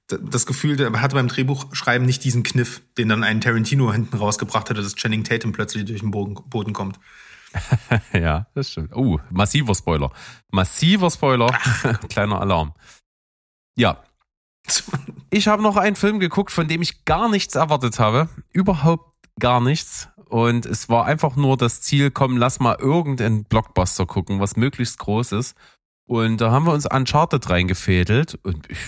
das 0.07 0.47
Gefühl, 0.47 0.75
der 0.75 0.91
hatte 0.99 1.15
beim 1.15 1.27
Drehbuchschreiben 1.27 2.05
nicht 2.05 2.23
diesen 2.23 2.41
Kniff, 2.41 2.81
den 2.97 3.09
dann 3.09 3.23
ein 3.23 3.41
Tarantino 3.41 3.93
hinten 3.93 4.17
rausgebracht 4.17 4.69
hatte, 4.69 4.81
dass 4.81 4.95
Channing 4.95 5.23
Tatum 5.23 5.51
plötzlich 5.51 5.85
durch 5.85 5.99
den 5.99 6.09
Boden, 6.09 6.73
kommt. 6.73 6.99
ja, 8.13 8.47
das 8.55 8.71
stimmt. 8.71 8.95
Oh, 8.95 9.19
massiver 9.29 9.75
Spoiler. 9.75 10.11
Massiver 10.49 11.11
Spoiler. 11.11 11.51
Kleiner 12.09 12.41
Alarm. 12.41 12.73
Ja, 13.75 14.03
ich 15.29 15.47
habe 15.47 15.61
noch 15.61 15.77
einen 15.77 15.95
Film 15.95 16.19
geguckt, 16.19 16.51
von 16.51 16.67
dem 16.67 16.81
ich 16.81 17.05
gar 17.05 17.29
nichts 17.29 17.55
erwartet 17.55 17.99
habe. 17.99 18.29
Überhaupt 18.51 19.13
gar 19.39 19.61
nichts. 19.61 20.09
Und 20.25 20.65
es 20.65 20.89
war 20.89 21.05
einfach 21.05 21.35
nur 21.35 21.57
das 21.57 21.81
Ziel, 21.81 22.11
komm, 22.11 22.37
lass 22.37 22.59
mal 22.59 22.77
irgendeinen 22.79 23.45
Blockbuster 23.45 24.05
gucken, 24.05 24.39
was 24.39 24.55
möglichst 24.55 24.99
groß 24.99 25.31
ist. 25.31 25.55
Und 26.05 26.41
da 26.41 26.51
haben 26.51 26.65
wir 26.65 26.73
uns 26.73 26.85
Uncharted 26.85 27.49
reingefädelt 27.49 28.39
und 28.43 28.69
ich 28.69 28.79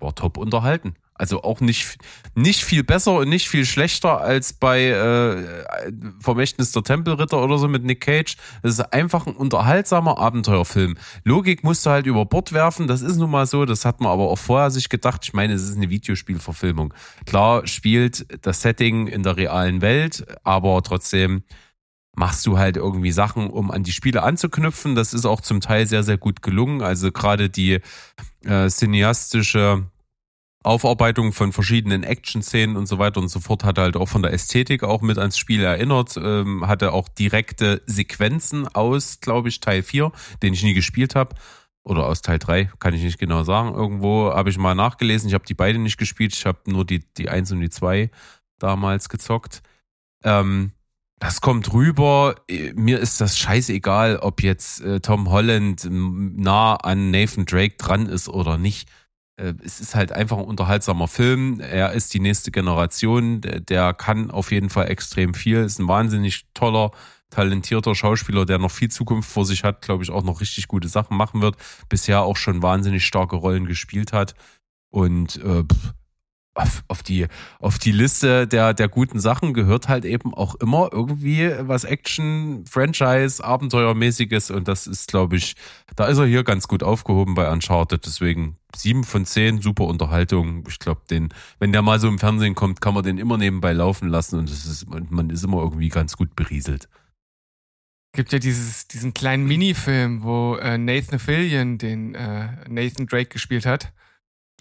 war 0.00 0.14
top 0.14 0.36
unterhalten. 0.36 0.94
Also 1.14 1.42
auch 1.42 1.60
nicht, 1.60 1.98
nicht 2.34 2.64
viel 2.64 2.84
besser 2.84 3.12
und 3.12 3.28
nicht 3.28 3.48
viel 3.48 3.66
schlechter 3.66 4.20
als 4.20 4.54
bei 4.54 4.86
äh, 4.86 5.92
Vermächtnis 6.20 6.72
der 6.72 6.82
Tempelritter 6.82 7.42
oder 7.42 7.58
so 7.58 7.68
mit 7.68 7.84
Nick 7.84 8.00
Cage. 8.00 8.36
Das 8.62 8.72
ist 8.74 8.92
einfach 8.92 9.26
ein 9.26 9.36
unterhaltsamer 9.36 10.18
Abenteuerfilm. 10.18 10.96
Logik 11.24 11.64
musst 11.64 11.84
du 11.84 11.90
halt 11.90 12.06
über 12.06 12.24
Bord 12.24 12.52
werfen, 12.52 12.86
das 12.86 13.02
ist 13.02 13.16
nun 13.16 13.30
mal 13.30 13.46
so, 13.46 13.66
das 13.66 13.84
hat 13.84 14.00
man 14.00 14.10
aber 14.10 14.30
auch 14.30 14.38
vorher 14.38 14.70
sich 14.70 14.88
gedacht. 14.88 15.20
Ich 15.24 15.34
meine, 15.34 15.52
es 15.52 15.62
ist 15.62 15.76
eine 15.76 15.90
Videospielverfilmung. 15.90 16.94
Klar 17.26 17.66
spielt 17.66 18.26
das 18.44 18.62
Setting 18.62 19.06
in 19.06 19.22
der 19.22 19.36
realen 19.36 19.82
Welt, 19.82 20.24
aber 20.44 20.82
trotzdem 20.82 21.42
machst 22.14 22.46
du 22.46 22.58
halt 22.58 22.76
irgendwie 22.76 23.12
Sachen, 23.12 23.48
um 23.48 23.70
an 23.70 23.84
die 23.84 23.92
Spiele 23.92 24.22
anzuknüpfen. 24.22 24.94
Das 24.94 25.14
ist 25.14 25.24
auch 25.24 25.40
zum 25.40 25.60
Teil 25.60 25.86
sehr, 25.86 26.02
sehr 26.02 26.18
gut 26.18 26.42
gelungen. 26.42 26.82
Also 26.82 27.10
gerade 27.10 27.48
die 27.48 27.80
äh, 28.44 28.68
cineastische 28.68 29.84
Aufarbeitung 30.62 31.32
von 31.32 31.52
verschiedenen 31.52 32.04
Action-Szenen 32.04 32.76
und 32.76 32.86
so 32.86 32.98
weiter 32.98 33.20
und 33.20 33.28
so 33.28 33.40
fort 33.40 33.64
hat 33.64 33.78
halt 33.78 33.96
auch 33.96 34.08
von 34.08 34.22
der 34.22 34.32
Ästhetik 34.32 34.84
auch 34.84 35.02
mit 35.02 35.18
ans 35.18 35.36
Spiel 35.36 35.62
erinnert, 35.62 36.16
ähm, 36.16 36.66
hatte 36.66 36.92
auch 36.92 37.08
direkte 37.08 37.82
Sequenzen 37.86 38.68
aus, 38.68 39.20
glaube 39.20 39.48
ich, 39.48 39.60
Teil 39.60 39.82
4, 39.82 40.12
den 40.42 40.54
ich 40.54 40.62
nie 40.62 40.74
gespielt 40.74 41.14
habe. 41.14 41.34
Oder 41.84 42.06
aus 42.06 42.22
Teil 42.22 42.38
3, 42.38 42.70
kann 42.78 42.94
ich 42.94 43.02
nicht 43.02 43.18
genau 43.18 43.42
sagen. 43.42 43.74
Irgendwo 43.74 44.32
habe 44.32 44.50
ich 44.50 44.58
mal 44.58 44.76
nachgelesen, 44.76 45.28
ich 45.28 45.34
habe 45.34 45.44
die 45.44 45.54
beide 45.54 45.80
nicht 45.80 45.98
gespielt, 45.98 46.32
ich 46.32 46.46
habe 46.46 46.58
nur 46.66 46.84
die, 46.84 47.00
die 47.16 47.28
1 47.28 47.50
und 47.52 47.60
die 47.60 47.70
2 47.70 48.10
damals 48.60 49.08
gezockt. 49.08 49.62
Ähm, 50.22 50.72
das 51.18 51.40
kommt 51.40 51.72
rüber. 51.72 52.36
Mir 52.74 52.98
ist 53.00 53.20
das 53.20 53.38
scheißegal, 53.38 54.18
ob 54.18 54.42
jetzt 54.42 54.80
äh, 54.80 55.00
Tom 55.00 55.30
Holland 55.30 55.86
nah 55.90 56.74
an 56.76 57.10
Nathan 57.10 57.46
Drake 57.46 57.76
dran 57.76 58.06
ist 58.06 58.28
oder 58.28 58.58
nicht 58.58 58.88
äh, 58.88 59.01
es 59.64 59.80
ist 59.80 59.94
halt 59.94 60.12
einfach 60.12 60.38
ein 60.38 60.44
unterhaltsamer 60.44 61.08
Film. 61.08 61.60
Er 61.60 61.92
ist 61.92 62.14
die 62.14 62.20
nächste 62.20 62.50
Generation. 62.50 63.40
Der, 63.40 63.92
kann 63.94 64.30
auf 64.30 64.52
jeden 64.52 64.70
Fall 64.70 64.88
extrem 64.88 65.34
viel. 65.34 65.58
Ist 65.58 65.78
ein 65.78 65.88
wahnsinnig 65.88 66.46
toller, 66.54 66.92
talentierter 67.30 67.94
Schauspieler, 67.94 68.46
der 68.46 68.58
noch 68.58 68.70
viel 68.70 68.90
Zukunft 68.90 69.30
vor 69.30 69.44
sich 69.44 69.64
hat, 69.64 69.82
glaube 69.82 70.04
ich, 70.04 70.10
auch 70.10 70.22
noch 70.22 70.40
richtig 70.40 70.68
gute 70.68 70.88
Sachen 70.88 71.16
machen 71.16 71.42
wird. 71.42 71.56
Bisher 71.88 72.22
auch 72.22 72.36
schon 72.36 72.62
wahnsinnig 72.62 73.04
starke 73.04 73.36
Rollen 73.36 73.66
gespielt 73.66 74.12
hat. 74.12 74.34
Und 74.90 75.42
äh, 75.42 75.64
auf, 76.54 76.84
auf, 76.88 77.02
die, 77.02 77.26
auf 77.60 77.78
die 77.78 77.92
Liste 77.92 78.46
der, 78.46 78.74
der 78.74 78.88
guten 78.88 79.18
Sachen 79.20 79.54
gehört 79.54 79.88
halt 79.88 80.04
eben 80.04 80.34
auch 80.34 80.54
immer 80.56 80.90
irgendwie 80.92 81.50
was 81.60 81.84
Action, 81.84 82.64
Franchise, 82.66 83.42
Abenteuermäßiges 83.42 84.50
und 84.50 84.68
das 84.68 84.86
ist, 84.86 85.08
glaube 85.08 85.36
ich, 85.36 85.54
da 85.96 86.06
ist 86.06 86.18
er 86.18 86.26
hier 86.26 86.44
ganz 86.44 86.68
gut 86.68 86.82
aufgehoben 86.82 87.34
bei 87.34 87.50
Uncharted. 87.50 88.04
Deswegen 88.04 88.56
sieben 88.76 89.04
von 89.04 89.24
zehn, 89.24 89.60
super 89.62 89.84
Unterhaltung. 89.84 90.64
Ich 90.68 90.78
glaube, 90.78 91.02
den, 91.08 91.30
wenn 91.58 91.72
der 91.72 91.82
mal 91.82 92.00
so 92.00 92.08
im 92.08 92.18
Fernsehen 92.18 92.54
kommt, 92.54 92.80
kann 92.80 92.94
man 92.94 93.02
den 93.02 93.18
immer 93.18 93.38
nebenbei 93.38 93.72
laufen 93.72 94.08
lassen 94.08 94.38
und, 94.38 94.50
es 94.50 94.66
ist, 94.66 94.84
und 94.84 95.10
man 95.10 95.30
ist 95.30 95.44
immer 95.44 95.58
irgendwie 95.58 95.88
ganz 95.88 96.16
gut 96.16 96.36
berieselt. 96.36 96.88
Gibt 98.14 98.30
ja 98.30 98.38
dieses, 98.38 98.88
diesen 98.88 99.14
kleinen 99.14 99.46
Minifilm, 99.46 100.22
wo 100.22 100.56
äh, 100.56 100.76
Nathan 100.76 101.18
Fillion 101.18 101.78
den 101.78 102.14
äh, 102.14 102.68
Nathan 102.68 103.06
Drake 103.06 103.30
gespielt 103.30 103.64
hat. 103.64 103.94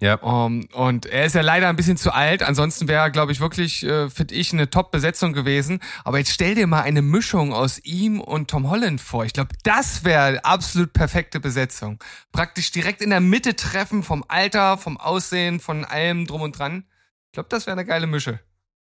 Ja. 0.02 0.16
Um, 0.16 0.66
und 0.74 1.06
er 1.06 1.26
ist 1.26 1.36
ja 1.36 1.42
leider 1.42 1.70
ein 1.70 1.76
bisschen 1.76 1.96
zu 1.96 2.12
alt. 2.12 2.42
Ansonsten 2.42 2.88
wäre 2.88 3.04
er, 3.04 3.12
glaube 3.12 3.32
ich, 3.32 3.40
wirklich, 3.40 3.84
äh, 3.84 4.10
finde 4.10 4.34
ich, 4.34 4.52
eine 4.52 4.68
Top-Besetzung 4.68 5.32
gewesen. 5.32 5.80
Aber 6.04 6.18
jetzt 6.18 6.32
stell 6.32 6.56
dir 6.56 6.66
mal 6.66 6.82
eine 6.82 7.04
Mischung 7.04 7.54
aus 7.54 7.80
ihm 7.84 8.20
und 8.20 8.50
Tom 8.50 8.68
Holland 8.68 9.00
vor. 9.00 9.26
Ich 9.26 9.34
glaube, 9.34 9.52
das 9.64 10.04
wäre 10.04 10.44
absolut 10.44 10.92
perfekte 10.92 11.40
Besetzung. 11.40 12.00
Praktisch 12.32 12.72
direkt 12.72 13.02
in 13.02 13.12
der 13.12 13.20
Mitte 13.20 13.56
treffen 13.56 14.02
vom 14.02 14.26
Alter, 14.28 14.80
vom 14.80 14.98
Aussehen, 14.98 15.60
von 15.60 15.86
allem 15.86 16.26
drum 16.26 16.42
und 16.42 16.58
dran. 16.58 16.84
Ich 17.28 17.34
glaube, 17.34 17.50
das 17.50 17.68
wäre 17.68 17.78
eine 17.78 17.86
geile 17.86 18.08
Mische. 18.08 18.40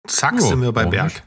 Zack, 0.07 0.35
oh, 0.37 0.41
sind 0.41 0.61
wir 0.61 0.73
bei 0.73 0.85
Berg. 0.85 1.23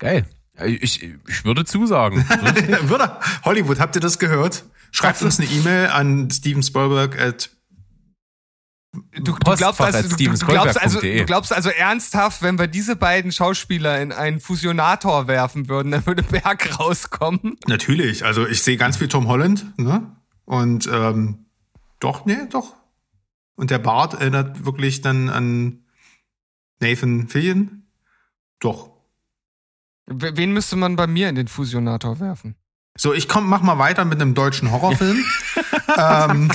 Geil. 0.00 0.26
Ich, 0.64 1.02
ich 1.02 1.44
würde 1.44 1.64
zusagen. 1.64 2.28
würde. 2.82 3.16
Hollywood, 3.44 3.78
habt 3.78 3.94
ihr 3.94 4.00
das 4.00 4.18
gehört? 4.18 4.64
Schreibt 4.92 5.22
uns 5.22 5.38
eine 5.38 5.48
E-Mail 5.48 5.88
an 5.88 6.30
Steven 6.30 6.62
Spielberg 6.62 7.18
at 7.18 7.50
Du, 8.92 9.22
du, 9.22 9.34
glaubst 9.34 9.80
also, 9.80 10.16
du, 10.16 10.24
du, 10.24 10.46
glaubst 10.46 10.80
also, 10.80 11.00
du 11.00 11.24
glaubst 11.24 11.52
also 11.52 11.70
ernsthaft, 11.70 12.42
wenn 12.42 12.58
wir 12.58 12.66
diese 12.66 12.96
beiden 12.96 13.30
Schauspieler 13.30 14.02
in 14.02 14.10
einen 14.10 14.40
Fusionator 14.40 15.28
werfen 15.28 15.68
würden, 15.68 15.92
dann 15.92 16.06
würde 16.06 16.24
Berg 16.24 16.80
rauskommen? 16.80 17.56
Natürlich. 17.68 18.24
Also 18.24 18.48
ich 18.48 18.62
sehe 18.62 18.76
ganz 18.76 18.96
viel 18.96 19.06
Tom 19.06 19.28
Holland, 19.28 19.78
ne? 19.78 20.16
Und 20.44 20.88
ähm, 20.92 21.46
doch, 22.00 22.26
nee, 22.26 22.38
doch. 22.50 22.74
Und 23.54 23.70
der 23.70 23.78
Bart 23.78 24.14
erinnert 24.14 24.64
wirklich 24.64 25.02
dann 25.02 25.28
an 25.28 25.84
Nathan 26.80 27.28
Fillion. 27.28 27.86
Doch. 28.58 28.90
Wen 30.06 30.52
müsste 30.52 30.74
man 30.74 30.96
bei 30.96 31.06
mir 31.06 31.28
in 31.28 31.36
den 31.36 31.46
Fusionator 31.46 32.18
werfen? 32.18 32.56
So, 33.00 33.14
ich 33.14 33.28
komm, 33.28 33.48
mach 33.48 33.62
mal 33.62 33.78
weiter 33.78 34.04
mit 34.04 34.20
einem 34.20 34.34
deutschen 34.34 34.70
Horrorfilm. 34.70 35.24
ähm, 35.96 36.50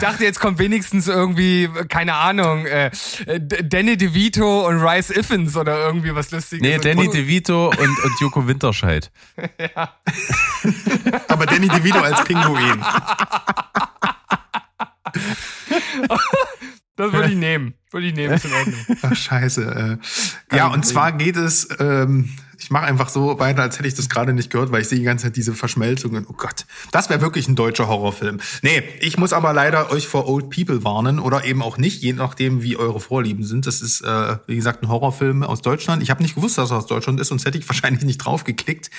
dachte, 0.00 0.24
jetzt 0.24 0.40
kommt 0.40 0.58
wenigstens 0.58 1.06
irgendwie, 1.06 1.70
keine 1.88 2.14
Ahnung, 2.14 2.66
äh, 2.66 2.90
Danny 3.38 3.96
DeVito 3.96 4.66
und 4.66 4.80
Rice 4.80 5.10
Iffens 5.10 5.56
oder 5.56 5.86
irgendwie 5.86 6.12
was 6.12 6.32
Lustiges. 6.32 6.66
Nee, 6.66 6.78
Danny 6.78 7.08
DeVito 7.08 7.68
und, 7.68 7.78
und 7.78 8.20
Joko 8.20 8.48
Winterscheid. 8.48 9.12
ja. 9.36 9.94
Aber 11.28 11.46
Danny 11.46 11.68
DeVito 11.68 12.00
als 12.00 12.24
Pinguin. 12.24 12.84
Das 17.02 17.12
würde 17.12 17.30
ich 17.30 17.36
nehmen. 17.36 17.74
Würde 17.90 18.06
ich 18.06 18.14
nehmen, 18.14 18.34
ist 18.34 18.44
in 18.44 18.52
Ordnung. 18.52 18.74
Ach, 19.02 19.16
scheiße. 19.16 19.98
Äh, 20.50 20.56
ja, 20.56 20.68
und 20.68 20.86
zwar 20.86 21.10
geht 21.10 21.36
es, 21.36 21.66
ähm, 21.80 22.30
ich 22.56 22.70
mache 22.70 22.84
einfach 22.84 23.08
so 23.08 23.40
weiter, 23.40 23.62
als 23.62 23.76
hätte 23.76 23.88
ich 23.88 23.94
das 23.94 24.08
gerade 24.08 24.32
nicht 24.32 24.50
gehört, 24.50 24.70
weil 24.70 24.82
ich 24.82 24.88
sehe 24.88 25.00
die 25.00 25.04
ganze 25.04 25.24
Zeit 25.24 25.34
diese 25.34 25.52
Verschmelzungen. 25.52 26.24
Oh 26.28 26.34
Gott, 26.34 26.64
das 26.92 27.10
wäre 27.10 27.20
wirklich 27.20 27.48
ein 27.48 27.56
deutscher 27.56 27.88
Horrorfilm. 27.88 28.38
Nee, 28.62 28.84
ich 29.00 29.18
muss 29.18 29.32
aber 29.32 29.52
leider 29.52 29.90
euch 29.90 30.06
vor 30.06 30.28
Old 30.28 30.50
People 30.50 30.84
warnen 30.84 31.18
oder 31.18 31.44
eben 31.44 31.60
auch 31.60 31.76
nicht, 31.76 32.02
je 32.02 32.12
nachdem, 32.12 32.62
wie 32.62 32.76
eure 32.76 33.00
Vorlieben 33.00 33.42
sind. 33.42 33.66
Das 33.66 33.82
ist, 33.82 34.02
äh, 34.02 34.36
wie 34.46 34.54
gesagt, 34.54 34.84
ein 34.84 34.88
Horrorfilm 34.88 35.42
aus 35.42 35.60
Deutschland. 35.60 36.04
Ich 36.04 36.10
habe 36.10 36.22
nicht 36.22 36.36
gewusst, 36.36 36.58
dass 36.58 36.70
er 36.70 36.76
aus 36.76 36.86
Deutschland 36.86 37.18
ist, 37.18 37.28
sonst 37.28 37.44
hätte 37.46 37.58
ich 37.58 37.68
wahrscheinlich 37.68 38.04
nicht 38.04 38.18
draufgeklickt, 38.18 38.90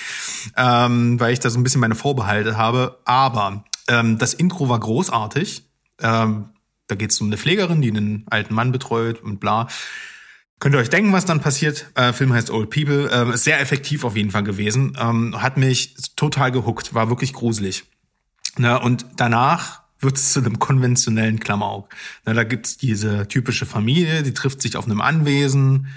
ähm, 0.58 1.18
weil 1.18 1.32
ich 1.32 1.40
da 1.40 1.48
so 1.48 1.58
ein 1.58 1.62
bisschen 1.62 1.80
meine 1.80 1.94
Vorbehalte 1.94 2.58
habe. 2.58 2.98
Aber 3.06 3.64
ähm, 3.88 4.18
das 4.18 4.34
Intro 4.34 4.68
war 4.68 4.78
großartig. 4.78 5.64
Ähm, 6.02 6.50
da 6.86 6.94
geht 6.94 7.10
es 7.10 7.20
um 7.20 7.28
eine 7.28 7.38
Pflegerin, 7.38 7.82
die 7.82 7.90
einen 7.90 8.24
alten 8.28 8.54
Mann 8.54 8.72
betreut 8.72 9.22
und 9.22 9.40
bla. 9.40 9.68
Könnt 10.60 10.74
ihr 10.74 10.78
euch 10.78 10.90
denken, 10.90 11.12
was 11.12 11.24
dann 11.24 11.40
passiert? 11.40 11.90
Äh, 11.94 12.12
Film 12.12 12.32
heißt 12.32 12.50
Old 12.50 12.70
People. 12.70 13.10
Ähm, 13.12 13.32
ist 13.32 13.44
sehr 13.44 13.60
effektiv 13.60 14.04
auf 14.04 14.16
jeden 14.16 14.30
Fall 14.30 14.44
gewesen. 14.44 14.96
Ähm, 14.98 15.42
hat 15.42 15.56
mich 15.56 15.94
total 16.16 16.52
gehuckt. 16.52 16.94
War 16.94 17.08
wirklich 17.08 17.32
gruselig. 17.32 17.84
Na, 18.56 18.76
und 18.76 19.04
danach 19.16 19.82
wird 20.00 20.16
es 20.16 20.32
zu 20.32 20.40
einem 20.40 20.58
konventionellen 20.58 21.40
Klamauk. 21.40 21.88
Na, 22.24 22.34
da 22.34 22.44
gibt's 22.44 22.76
diese 22.76 23.26
typische 23.26 23.66
Familie, 23.66 24.22
die 24.22 24.34
trifft 24.34 24.62
sich 24.62 24.76
auf 24.76 24.84
einem 24.84 25.00
Anwesen 25.00 25.88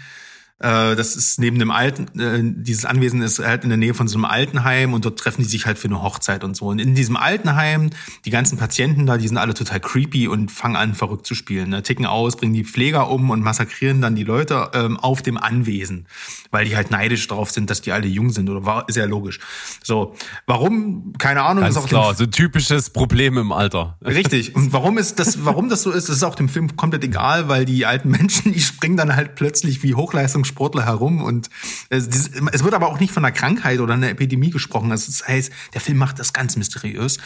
äh, 0.60 0.96
das 0.96 1.16
ist 1.16 1.40
neben 1.40 1.60
dem 1.60 1.70
alten, 1.70 2.20
äh, 2.20 2.42
dieses 2.64 2.86
Anwesen 2.86 3.22
ist 3.22 3.38
halt 3.38 3.64
in 3.64 3.70
der 3.70 3.78
Nähe 3.78 3.94
von 3.94 4.08
so 4.08 4.18
einem 4.18 4.26
Altenheim 4.26 4.96
und 4.96 5.06
dort 5.06 5.20
treffen 5.20 5.44
die 5.44 5.48
sich 5.48 5.68
halt 5.68 5.78
für 5.78 5.88
eine 5.88 6.02
Hochzeit 6.02 6.44
und 6.44 6.58
so. 6.58 6.66
Und 6.66 6.80
in 6.80 6.96
diesem 6.96 7.16
Altenheim, 7.16 7.92
die 8.26 8.32
ganzen 8.32 8.58
Patienten 8.58 9.06
da, 9.06 9.18
die 9.18 9.28
sind 9.28 9.38
alle 9.38 9.54
total 9.54 9.80
creepy 9.80 10.28
und 10.28 10.50
fangen 10.52 10.76
an, 10.76 10.96
verrückt 10.96 11.28
zu 11.28 11.36
spielen. 11.36 11.70
Ne? 11.70 11.84
Ticken 11.84 12.08
aus, 12.08 12.38
bringen 12.38 12.56
die 12.56 12.64
Pfleger 12.64 13.12
um 13.12 13.30
und 13.30 13.42
massakrieren 13.42 14.02
dann 14.02 14.16
die 14.16 14.24
Leute 14.24 14.72
ähm, 14.74 14.98
auf 14.98 15.22
dem 15.22 15.38
Anwesen, 15.38 16.08
weil 16.50 16.66
die 16.66 16.76
halt 16.76 16.90
neidisch 16.90 17.28
drauf 17.28 17.52
sind, 17.52 17.70
dass 17.70 17.82
die 17.82 17.92
alle 17.92 18.08
jung 18.08 18.32
sind. 18.32 18.50
Oder 18.50 18.66
war, 18.66 18.90
ist 18.90 18.96
ja 18.96 19.06
logisch. 19.06 19.40
So, 19.84 20.16
warum? 20.48 21.14
Keine 21.20 21.44
Ahnung. 21.44 21.66
Ganz 21.66 21.76
ist 21.76 21.84
auch 21.84 21.88
klar, 21.88 22.16
so 22.16 22.24
ein 22.24 22.32
typisches 22.32 22.90
Problem 22.90 23.38
im 23.38 23.52
Alter. 23.52 24.00
Richtig. 24.04 24.56
Und 24.56 24.74
warum 24.74 24.98
ist 24.98 25.20
das, 25.20 25.46
warum 25.46 25.70
das 25.70 25.84
so 25.84 25.92
ist, 25.92 26.10
ist 26.10 26.24
auch 26.24 26.34
dem 26.34 26.50
Film 26.50 26.76
komplett 26.76 27.04
egal, 27.04 27.48
weil 27.48 27.66
die 27.66 27.86
alten 27.86 28.10
Menschen, 28.10 28.54
die 28.54 28.60
springen 28.60 28.98
dann 28.98 29.16
halt 29.16 29.36
plötzlich 29.36 29.84
wie 29.84 29.94
Hochleistungs 29.94 30.47
Sportler 30.48 30.86
herum 30.86 31.22
und 31.22 31.50
es, 31.90 32.08
es 32.08 32.64
wird 32.64 32.74
aber 32.74 32.88
auch 32.88 33.00
nicht 33.00 33.14
von 33.14 33.24
einer 33.24 33.32
Krankheit 33.32 33.80
oder 33.80 33.94
einer 33.94 34.10
Epidemie 34.10 34.50
gesprochen. 34.50 34.90
Das 34.90 35.28
heißt, 35.28 35.52
der 35.74 35.82
Film 35.82 35.98
macht 35.98 36.20
das 36.20 36.34
ganz 36.34 36.56
mysteriös. 36.56 37.18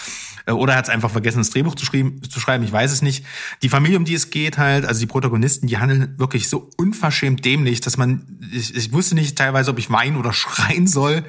Äh, 0.46 0.52
oder 0.52 0.74
er 0.74 0.80
hat 0.80 0.86
es 0.86 0.90
einfach 0.90 1.12
vergessen, 1.12 1.38
das 1.38 1.50
Drehbuch 1.52 1.76
zu, 1.76 1.86
zu 1.86 2.40
schreiben, 2.40 2.64
ich 2.64 2.72
weiß 2.72 2.92
es 2.92 3.02
nicht. 3.02 3.26
Die 3.62 3.70
Familie, 3.70 3.98
um 3.98 4.06
die 4.06 4.14
es 4.14 4.30
geht 4.30 4.58
halt, 4.58 4.86
also 4.86 5.00
die 5.00 5.08
Protagonisten, 5.08 5.68
die 5.68 5.78
handeln 5.78 6.18
wirklich 6.18 6.50
so 6.50 6.70
unverschämt 6.78 7.46
dämlich, 7.46 7.82
dass 7.82 7.98
man, 7.98 8.40
ich, 8.52 8.76
ich 8.76 8.92
wusste 8.92 9.16
nicht 9.16 9.38
teilweise, 9.38 9.72
ob 9.72 9.80
ich 9.80 9.90
weinen 9.90 10.18
oder 10.18 10.34
schreien 10.34 10.88
soll. 10.88 11.24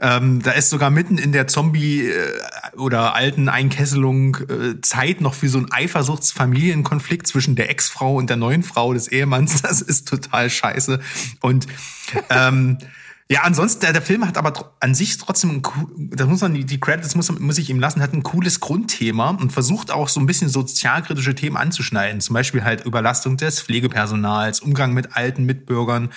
Ähm, 0.00 0.42
da 0.42 0.52
ist 0.52 0.70
sogar 0.70 0.90
mitten 0.90 1.18
in 1.18 1.32
der 1.32 1.46
Zombie- 1.46 2.08
äh, 2.08 2.40
oder 2.76 3.14
alten 3.14 3.48
Einkesselung 3.48 4.36
äh, 4.48 4.80
Zeit 4.80 5.20
noch 5.20 5.34
für 5.34 5.48
so 5.48 5.58
einen 5.58 5.70
Eifersuchtsfamilienkonflikt 5.70 7.26
zwischen 7.26 7.54
der 7.54 7.68
Ex-Frau 7.68 8.14
und 8.14 8.30
der 8.30 8.38
neuen 8.38 8.62
Frau 8.62 8.94
des 8.94 9.08
Ehemanns. 9.08 9.62
Das 9.70 9.82
ist 9.82 10.08
total 10.08 10.48
scheiße. 10.50 11.00
Und 11.40 11.66
ähm, 12.30 12.78
ja, 13.30 13.42
ansonsten, 13.42 13.82
der, 13.82 13.92
der 13.92 14.02
Film 14.02 14.26
hat 14.26 14.36
aber 14.36 14.74
an 14.80 14.92
sich 14.92 15.16
trotzdem, 15.16 15.50
ein, 15.50 15.62
das 16.16 16.26
muss 16.26 16.40
man, 16.40 16.52
die 16.52 16.80
Credits 16.80 17.14
muss, 17.14 17.30
muss 17.38 17.58
ich 17.58 17.70
ihm 17.70 17.78
lassen, 17.78 18.02
hat 18.02 18.12
ein 18.12 18.24
cooles 18.24 18.58
Grundthema 18.58 19.30
und 19.30 19.52
versucht 19.52 19.92
auch 19.92 20.08
so 20.08 20.18
ein 20.18 20.26
bisschen 20.26 20.48
sozialkritische 20.48 21.36
Themen 21.36 21.56
anzuschneiden. 21.56 22.20
Zum 22.20 22.34
Beispiel 22.34 22.64
halt 22.64 22.84
Überlastung 22.84 23.36
des 23.36 23.62
Pflegepersonals, 23.62 24.58
Umgang 24.58 24.94
mit 24.94 25.16
alten 25.16 25.44
Mitbürgern, 25.44 26.10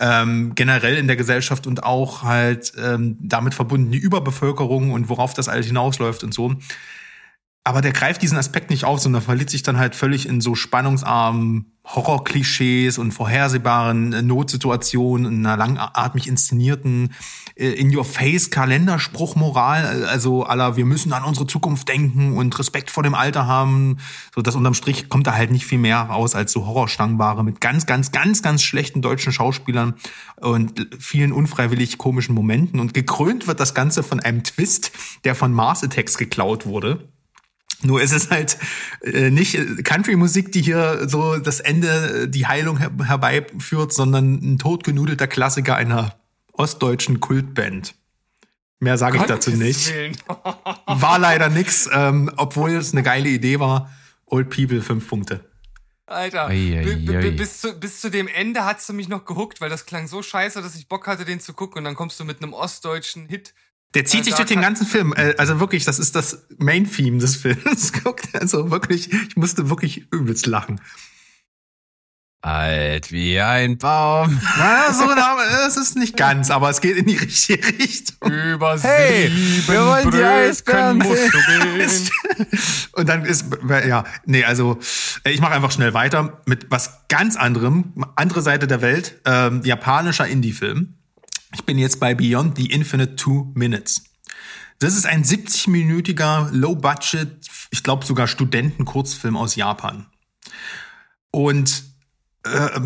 ähm, 0.00 0.56
generell 0.56 0.96
in 0.96 1.06
der 1.06 1.14
Gesellschaft 1.14 1.68
und 1.68 1.84
auch 1.84 2.24
halt 2.24 2.72
ähm, 2.76 3.18
damit 3.20 3.54
verbunden 3.54 3.92
die 3.92 3.98
Überbevölkerung 3.98 4.90
und 4.90 5.08
worauf 5.08 5.34
das 5.34 5.48
alles 5.48 5.66
hinausläuft 5.66 6.24
und 6.24 6.34
so. 6.34 6.56
Aber 7.64 7.80
der 7.80 7.92
greift 7.92 8.22
diesen 8.22 8.38
Aspekt 8.38 8.70
nicht 8.70 8.84
auf, 8.84 8.98
sondern 8.98 9.22
verliert 9.22 9.50
sich 9.50 9.62
dann 9.62 9.78
halt 9.78 9.94
völlig 9.94 10.28
in 10.28 10.40
so 10.40 10.56
spannungsarmen 10.56 11.72
Horrorklischees 11.84 12.98
und 12.98 13.12
vorhersehbaren 13.12 14.12
äh, 14.12 14.22
Notsituationen, 14.22 15.32
in 15.32 15.46
einer 15.46 15.56
langatmig 15.56 16.26
inszenierten 16.28 17.12
äh, 17.56 17.70
In-Your-Face-Kalenderspruch-Moral, 17.70 20.04
also 20.06 20.44
aller 20.44 20.76
wir 20.76 20.84
müssen 20.84 21.12
an 21.12 21.24
unsere 21.24 21.48
Zukunft 21.48 21.88
denken 21.88 22.36
und 22.36 22.56
Respekt 22.58 22.90
vor 22.90 23.02
dem 23.02 23.14
Alter 23.14 23.48
haben. 23.48 23.98
So 24.34 24.42
dass 24.42 24.56
unterm 24.56 24.74
Strich 24.74 25.08
kommt 25.08 25.28
da 25.28 25.34
halt 25.34 25.50
nicht 25.50 25.66
viel 25.66 25.78
mehr 25.78 25.98
raus 25.98 26.36
als 26.36 26.52
so 26.52 26.66
Horrorstangbare 26.66 27.42
mit 27.44 27.60
ganz, 27.60 27.86
ganz, 27.86 28.12
ganz, 28.12 28.42
ganz 28.42 28.62
schlechten 28.62 29.02
deutschen 29.02 29.32
Schauspielern 29.32 29.94
und 30.36 30.86
vielen 30.98 31.32
unfreiwillig 31.32 31.98
komischen 31.98 32.36
Momenten. 32.36 32.78
Und 32.80 32.94
gekrönt 32.94 33.48
wird 33.48 33.58
das 33.60 33.74
Ganze 33.74 34.04
von 34.04 34.20
einem 34.20 34.44
Twist, 34.44 34.92
der 35.24 35.36
von 35.36 35.52
Mars 35.52 35.84
Attacks 35.84 36.16
geklaut 36.16 36.64
wurde 36.66 37.11
nur 37.82 38.00
ist 38.00 38.12
es 38.12 38.30
halt 38.30 38.58
äh, 39.02 39.30
nicht 39.30 39.84
Country-Musik, 39.84 40.52
die 40.52 40.62
hier 40.62 41.08
so 41.08 41.38
das 41.38 41.60
Ende, 41.60 42.28
die 42.28 42.46
Heilung 42.46 42.78
her 42.78 42.90
herbeiführt, 43.04 43.92
sondern 43.92 44.34
ein 44.34 44.58
totgenudelter 44.58 45.26
Klassiker 45.26 45.76
einer 45.76 46.16
ostdeutschen 46.52 47.20
Kultband. 47.20 47.94
Mehr 48.78 48.98
sage 48.98 49.18
ich 49.18 49.24
dazu 49.24 49.52
nicht. 49.52 49.92
War 50.86 51.18
leider 51.18 51.48
nix, 51.48 51.88
ähm, 51.92 52.30
obwohl 52.36 52.72
es 52.72 52.92
eine 52.92 53.02
geile 53.04 53.28
Idee 53.28 53.60
war. 53.60 53.92
Old 54.26 54.50
People, 54.50 54.82
fünf 54.82 55.08
Punkte. 55.08 55.44
Alter. 56.06 56.48
Bis, 56.48 57.60
zu, 57.60 57.78
bis 57.78 58.00
zu 58.00 58.10
dem 58.10 58.28
Ende 58.28 58.64
hat's 58.64 58.86
du 58.86 58.92
mich 58.92 59.08
noch 59.08 59.24
gehuckt, 59.24 59.60
weil 59.60 59.70
das 59.70 59.86
klang 59.86 60.08
so 60.08 60.22
scheiße, 60.22 60.60
dass 60.62 60.74
ich 60.74 60.88
Bock 60.88 61.06
hatte, 61.06 61.24
den 61.24 61.38
zu 61.38 61.52
gucken. 61.54 61.78
Und 61.78 61.84
dann 61.84 61.94
kommst 61.94 62.18
du 62.18 62.24
mit 62.24 62.42
einem 62.42 62.52
ostdeutschen 62.52 63.28
Hit 63.28 63.54
der 63.94 64.04
zieht 64.04 64.24
sich 64.24 64.34
durch 64.34 64.48
den 64.48 64.60
ganzen 64.60 64.86
Film. 64.86 65.12
Äh, 65.14 65.34
also 65.38 65.60
wirklich, 65.60 65.84
das 65.84 65.98
ist 65.98 66.14
das 66.14 66.46
Main-Theme 66.58 67.18
des 67.18 67.36
Films. 67.36 67.92
Also 68.32 68.70
wirklich, 68.70 69.12
ich 69.28 69.36
musste 69.36 69.68
wirklich 69.68 70.06
übelst 70.10 70.46
lachen. 70.46 70.80
Alt 72.44 73.12
wie 73.12 73.38
ein 73.38 73.78
Baum. 73.78 74.40
Na, 74.58 74.92
so, 74.92 75.04
es 75.68 75.76
ist 75.76 75.96
nicht 75.96 76.16
ganz, 76.16 76.50
aber 76.50 76.70
es 76.70 76.80
geht 76.80 76.96
in 76.96 77.06
die 77.06 77.16
richtige 77.16 77.64
Richtung. 77.78 78.32
Über 78.32 78.76
hey, 78.80 79.30
wir 79.66 79.86
wollen 79.86 80.10
die 80.10 80.24
Eisbären 80.24 80.98
musst 80.98 81.32
du 81.32 81.38
Und 83.00 83.08
dann 83.08 83.24
ist, 83.24 83.46
ja, 83.86 84.02
nee, 84.26 84.42
also 84.42 84.78
ich 85.22 85.40
mache 85.40 85.52
einfach 85.52 85.70
schnell 85.70 85.94
weiter 85.94 86.40
mit 86.46 86.68
was 86.68 87.06
ganz 87.08 87.36
anderem, 87.36 88.06
andere 88.16 88.42
Seite 88.42 88.66
der 88.66 88.82
Welt, 88.82 89.20
ähm, 89.24 89.62
japanischer 89.62 90.26
Indie-Film. 90.26 90.98
Ich 91.54 91.64
bin 91.64 91.78
jetzt 91.78 92.00
bei 92.00 92.14
Beyond 92.14 92.56
the 92.56 92.66
Infinite 92.66 93.16
Two 93.16 93.52
Minutes. 93.54 94.04
Das 94.78 94.96
ist 94.96 95.06
ein 95.06 95.22
70-minütiger, 95.22 96.50
low-budget, 96.50 97.46
ich 97.70 97.82
glaube 97.82 98.04
sogar 98.04 98.26
Studenten-Kurzfilm 98.26 99.36
aus 99.36 99.54
Japan. 99.54 100.06
Und 101.30 101.84
äh, 102.44 102.80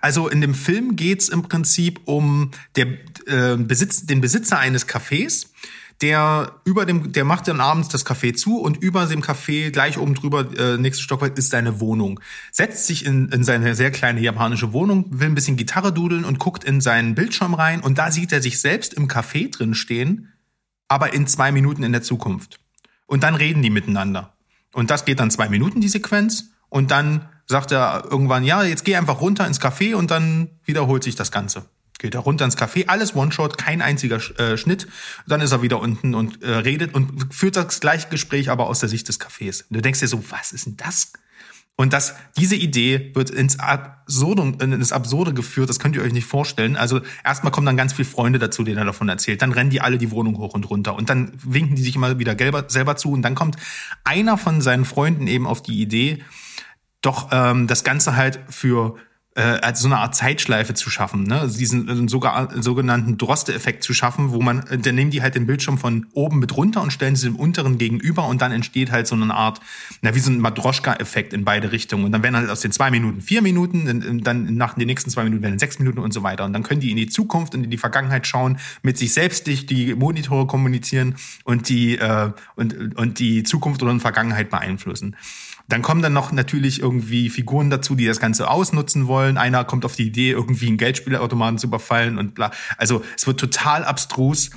also 0.00 0.28
in 0.28 0.40
dem 0.40 0.54
Film 0.54 0.96
geht's 0.96 1.28
im 1.28 1.42
Prinzip 1.42 2.00
um 2.06 2.50
der, 2.74 2.86
äh, 3.26 3.56
Besitz, 3.56 4.06
den 4.06 4.20
Besitzer 4.20 4.58
eines 4.58 4.88
Cafés, 4.88 5.46
der 6.00 6.52
über 6.64 6.86
dem, 6.86 7.12
der 7.12 7.24
macht 7.24 7.48
dann 7.48 7.60
abends 7.60 7.88
das 7.88 8.06
Café 8.06 8.34
zu 8.34 8.60
und 8.60 8.76
über 8.76 9.06
dem 9.06 9.20
Café 9.20 9.70
gleich 9.70 9.98
oben 9.98 10.14
drüber, 10.14 10.46
äh, 10.56 10.78
nächstes 10.78 11.02
Stockwerk 11.02 11.36
ist 11.36 11.50
seine 11.50 11.80
Wohnung. 11.80 12.20
Setzt 12.52 12.86
sich 12.86 13.04
in, 13.04 13.28
in 13.30 13.42
seine 13.42 13.74
sehr 13.74 13.90
kleine 13.90 14.20
japanische 14.20 14.72
Wohnung, 14.72 15.06
will 15.10 15.28
ein 15.28 15.34
bisschen 15.34 15.56
Gitarre 15.56 15.92
dudeln 15.92 16.24
und 16.24 16.38
guckt 16.38 16.62
in 16.62 16.80
seinen 16.80 17.14
Bildschirm 17.14 17.54
rein 17.54 17.80
und 17.80 17.98
da 17.98 18.12
sieht 18.12 18.32
er 18.32 18.40
sich 18.40 18.60
selbst 18.60 18.94
im 18.94 19.08
Café 19.08 19.50
drin 19.50 19.74
stehen, 19.74 20.32
aber 20.86 21.12
in 21.14 21.26
zwei 21.26 21.50
Minuten 21.50 21.82
in 21.82 21.92
der 21.92 22.02
Zukunft. 22.02 22.60
Und 23.06 23.22
dann 23.22 23.34
reden 23.34 23.62
die 23.62 23.70
miteinander. 23.70 24.34
Und 24.72 24.90
das 24.90 25.04
geht 25.04 25.18
dann 25.18 25.30
zwei 25.30 25.48
Minuten, 25.48 25.80
die 25.80 25.88
Sequenz. 25.88 26.50
Und 26.68 26.90
dann 26.90 27.28
sagt 27.46 27.72
er 27.72 28.04
irgendwann, 28.10 28.44
ja, 28.44 28.62
jetzt 28.62 28.84
geh 28.84 28.94
einfach 28.96 29.20
runter 29.20 29.46
ins 29.46 29.60
Café 29.60 29.94
und 29.94 30.10
dann 30.10 30.50
wiederholt 30.64 31.02
sich 31.02 31.16
das 31.16 31.32
Ganze. 31.32 31.64
Geht 31.98 32.14
er 32.14 32.20
runter 32.20 32.44
ins 32.44 32.56
Café, 32.56 32.86
alles 32.86 33.14
One-Shot, 33.14 33.58
kein 33.58 33.82
einziger 33.82 34.20
äh, 34.38 34.56
Schnitt. 34.56 34.86
Dann 35.26 35.40
ist 35.40 35.50
er 35.50 35.62
wieder 35.62 35.80
unten 35.80 36.14
und 36.14 36.42
äh, 36.42 36.50
redet 36.50 36.94
und 36.94 37.34
führt 37.34 37.56
das 37.56 37.80
gleiche 37.80 38.08
Gespräch, 38.08 38.50
aber 38.50 38.68
aus 38.68 38.80
der 38.80 38.88
Sicht 38.88 39.08
des 39.08 39.20
Cafés. 39.20 39.64
Und 39.68 39.76
du 39.76 39.82
denkst 39.82 40.00
dir 40.00 40.06
so, 40.06 40.22
was 40.30 40.52
ist 40.52 40.66
denn 40.66 40.76
das? 40.76 41.12
Und 41.80 41.92
das, 41.92 42.16
diese 42.36 42.56
Idee 42.56 43.12
wird 43.14 43.30
ins 43.30 43.60
Absurdum, 43.60 44.60
ins 44.60 44.90
Absurde 44.90 45.32
geführt, 45.32 45.68
das 45.68 45.78
könnt 45.78 45.94
ihr 45.94 46.02
euch 46.02 46.12
nicht 46.12 46.26
vorstellen. 46.26 46.76
Also 46.76 47.00
erstmal 47.24 47.52
kommen 47.52 47.66
dann 47.66 47.76
ganz 47.76 47.92
viele 47.92 48.08
Freunde 48.08 48.40
dazu, 48.40 48.64
denen 48.64 48.78
er 48.78 48.84
davon 48.84 49.08
erzählt. 49.08 49.42
Dann 49.42 49.52
rennen 49.52 49.70
die 49.70 49.80
alle 49.80 49.96
die 49.96 50.10
Wohnung 50.10 50.38
hoch 50.38 50.54
und 50.54 50.68
runter. 50.68 50.96
Und 50.96 51.08
dann 51.08 51.32
winken 51.44 51.76
die 51.76 51.82
sich 51.82 51.94
immer 51.94 52.18
wieder 52.18 52.36
selber 52.68 52.96
zu. 52.96 53.12
Und 53.12 53.22
dann 53.22 53.36
kommt 53.36 53.56
einer 54.02 54.36
von 54.38 54.60
seinen 54.60 54.84
Freunden 54.84 55.28
eben 55.28 55.46
auf 55.46 55.62
die 55.62 55.80
Idee, 55.80 56.24
doch 57.00 57.28
ähm, 57.30 57.68
das 57.68 57.84
Ganze 57.84 58.16
halt 58.16 58.40
für 58.48 58.96
äh, 59.38 59.60
als 59.62 59.80
so 59.80 59.86
eine 59.86 59.98
Art 59.98 60.16
Zeitschleife 60.16 60.74
zu 60.74 60.90
schaffen, 60.90 61.22
ne? 61.22 61.40
Also 61.40 61.58
diesen 61.58 61.88
äh, 61.88 62.08
sogar, 62.08 62.50
sogenannten 62.60 63.18
Droste-Effekt 63.18 63.84
zu 63.84 63.94
schaffen, 63.94 64.32
wo 64.32 64.40
man, 64.40 64.66
äh, 64.66 64.78
dann 64.78 64.96
nehmen 64.96 65.12
die 65.12 65.22
halt 65.22 65.36
den 65.36 65.46
Bildschirm 65.46 65.78
von 65.78 66.06
oben 66.12 66.40
mit 66.40 66.56
runter 66.56 66.82
und 66.82 66.92
stellen 66.92 67.14
sie 67.14 67.28
dem 67.28 67.36
unteren 67.36 67.78
gegenüber 67.78 68.26
und 68.26 68.42
dann 68.42 68.50
entsteht 68.50 68.90
halt 68.90 69.06
so 69.06 69.14
eine 69.14 69.32
Art, 69.32 69.60
na, 70.02 70.12
wie 70.16 70.18
so 70.18 70.32
ein 70.32 70.40
Madroschka-Effekt 70.40 71.32
in 71.32 71.44
beide 71.44 71.70
Richtungen. 71.70 72.04
Und 72.04 72.10
dann 72.10 72.24
werden 72.24 72.34
halt 72.34 72.50
aus 72.50 72.62
den 72.62 72.72
zwei 72.72 72.90
Minuten 72.90 73.20
vier 73.20 73.40
Minuten, 73.40 74.22
dann 74.24 74.56
nach 74.56 74.74
den 74.74 74.88
nächsten 74.88 75.08
zwei 75.08 75.22
Minuten 75.22 75.44
werden 75.44 75.60
sechs 75.60 75.78
Minuten 75.78 76.00
und 76.00 76.12
so 76.12 76.24
weiter. 76.24 76.44
Und 76.44 76.52
dann 76.52 76.64
können 76.64 76.80
die 76.80 76.90
in 76.90 76.96
die 76.96 77.08
Zukunft 77.08 77.54
und 77.54 77.62
in 77.62 77.70
die 77.70 77.78
Vergangenheit 77.78 78.26
schauen, 78.26 78.58
mit 78.82 78.98
sich 78.98 79.12
selbst 79.12 79.46
durch 79.46 79.66
die 79.66 79.94
Monitore 79.94 80.48
kommunizieren 80.48 81.14
und 81.44 81.68
die, 81.68 81.96
äh, 81.96 82.32
und, 82.56 82.96
und 82.96 83.20
die 83.20 83.44
Zukunft 83.44 83.84
oder 83.84 83.98
Vergangenheit 84.00 84.50
beeinflussen. 84.50 85.14
Dann 85.68 85.82
kommen 85.82 86.00
dann 86.00 86.14
noch 86.14 86.32
natürlich 86.32 86.80
irgendwie 86.80 87.28
Figuren 87.28 87.68
dazu, 87.68 87.94
die 87.94 88.06
das 88.06 88.20
Ganze 88.20 88.48
ausnutzen 88.48 89.06
wollen. 89.06 89.36
Einer 89.36 89.64
kommt 89.64 89.84
auf 89.84 89.96
die 89.96 90.06
Idee, 90.06 90.30
irgendwie 90.30 90.68
einen 90.68 90.78
Geldspielautomaten 90.78 91.58
zu 91.58 91.66
überfallen 91.66 92.18
und 92.18 92.34
bla. 92.34 92.50
Also 92.78 93.04
es 93.16 93.26
wird 93.26 93.38
total 93.38 93.84
abstrus. 93.84 94.50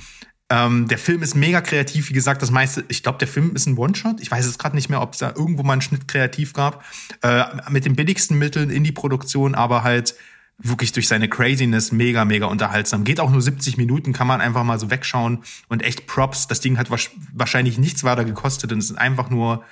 Ähm, 0.48 0.88
der 0.88 0.98
Film 0.98 1.22
ist 1.22 1.34
mega 1.34 1.60
kreativ, 1.60 2.08
wie 2.08 2.14
gesagt, 2.14 2.42
das 2.42 2.50
meiste, 2.50 2.84
ich 2.88 3.02
glaube, 3.02 3.18
der 3.18 3.28
Film 3.28 3.54
ist 3.54 3.66
ein 3.66 3.76
One-Shot. 3.76 4.20
Ich 4.20 4.30
weiß 4.30 4.46
es 4.46 4.58
gerade 4.58 4.74
nicht 4.74 4.88
mehr, 4.88 5.02
ob 5.02 5.12
es 5.12 5.18
da 5.18 5.30
irgendwo 5.36 5.62
mal 5.62 5.74
einen 5.74 5.82
Schnitt 5.82 6.08
kreativ 6.08 6.54
gab. 6.54 6.84
Äh, 7.22 7.44
mit 7.70 7.84
den 7.84 7.94
billigsten 7.94 8.38
Mitteln 8.38 8.70
in 8.70 8.84
die 8.84 8.92
Produktion, 8.92 9.54
aber 9.54 9.82
halt 9.82 10.14
wirklich 10.58 10.92
durch 10.92 11.08
seine 11.08 11.28
Craziness 11.28 11.92
mega, 11.92 12.24
mega 12.24 12.46
unterhaltsam. 12.46 13.04
Geht 13.04 13.20
auch 13.20 13.30
nur 13.30 13.42
70 13.42 13.76
Minuten, 13.76 14.12
kann 14.12 14.26
man 14.26 14.40
einfach 14.40 14.64
mal 14.64 14.78
so 14.78 14.90
wegschauen 14.90 15.42
und 15.68 15.82
echt 15.82 16.06
Props. 16.06 16.46
Das 16.46 16.60
Ding 16.60 16.78
hat 16.78 16.88
wahrscheinlich 17.32 17.78
nichts 17.78 18.04
weiter 18.04 18.24
gekostet 18.24 18.72
und 18.72 18.78
es 18.78 18.90
ist 18.90 18.96
einfach 18.96 19.30
nur 19.30 19.64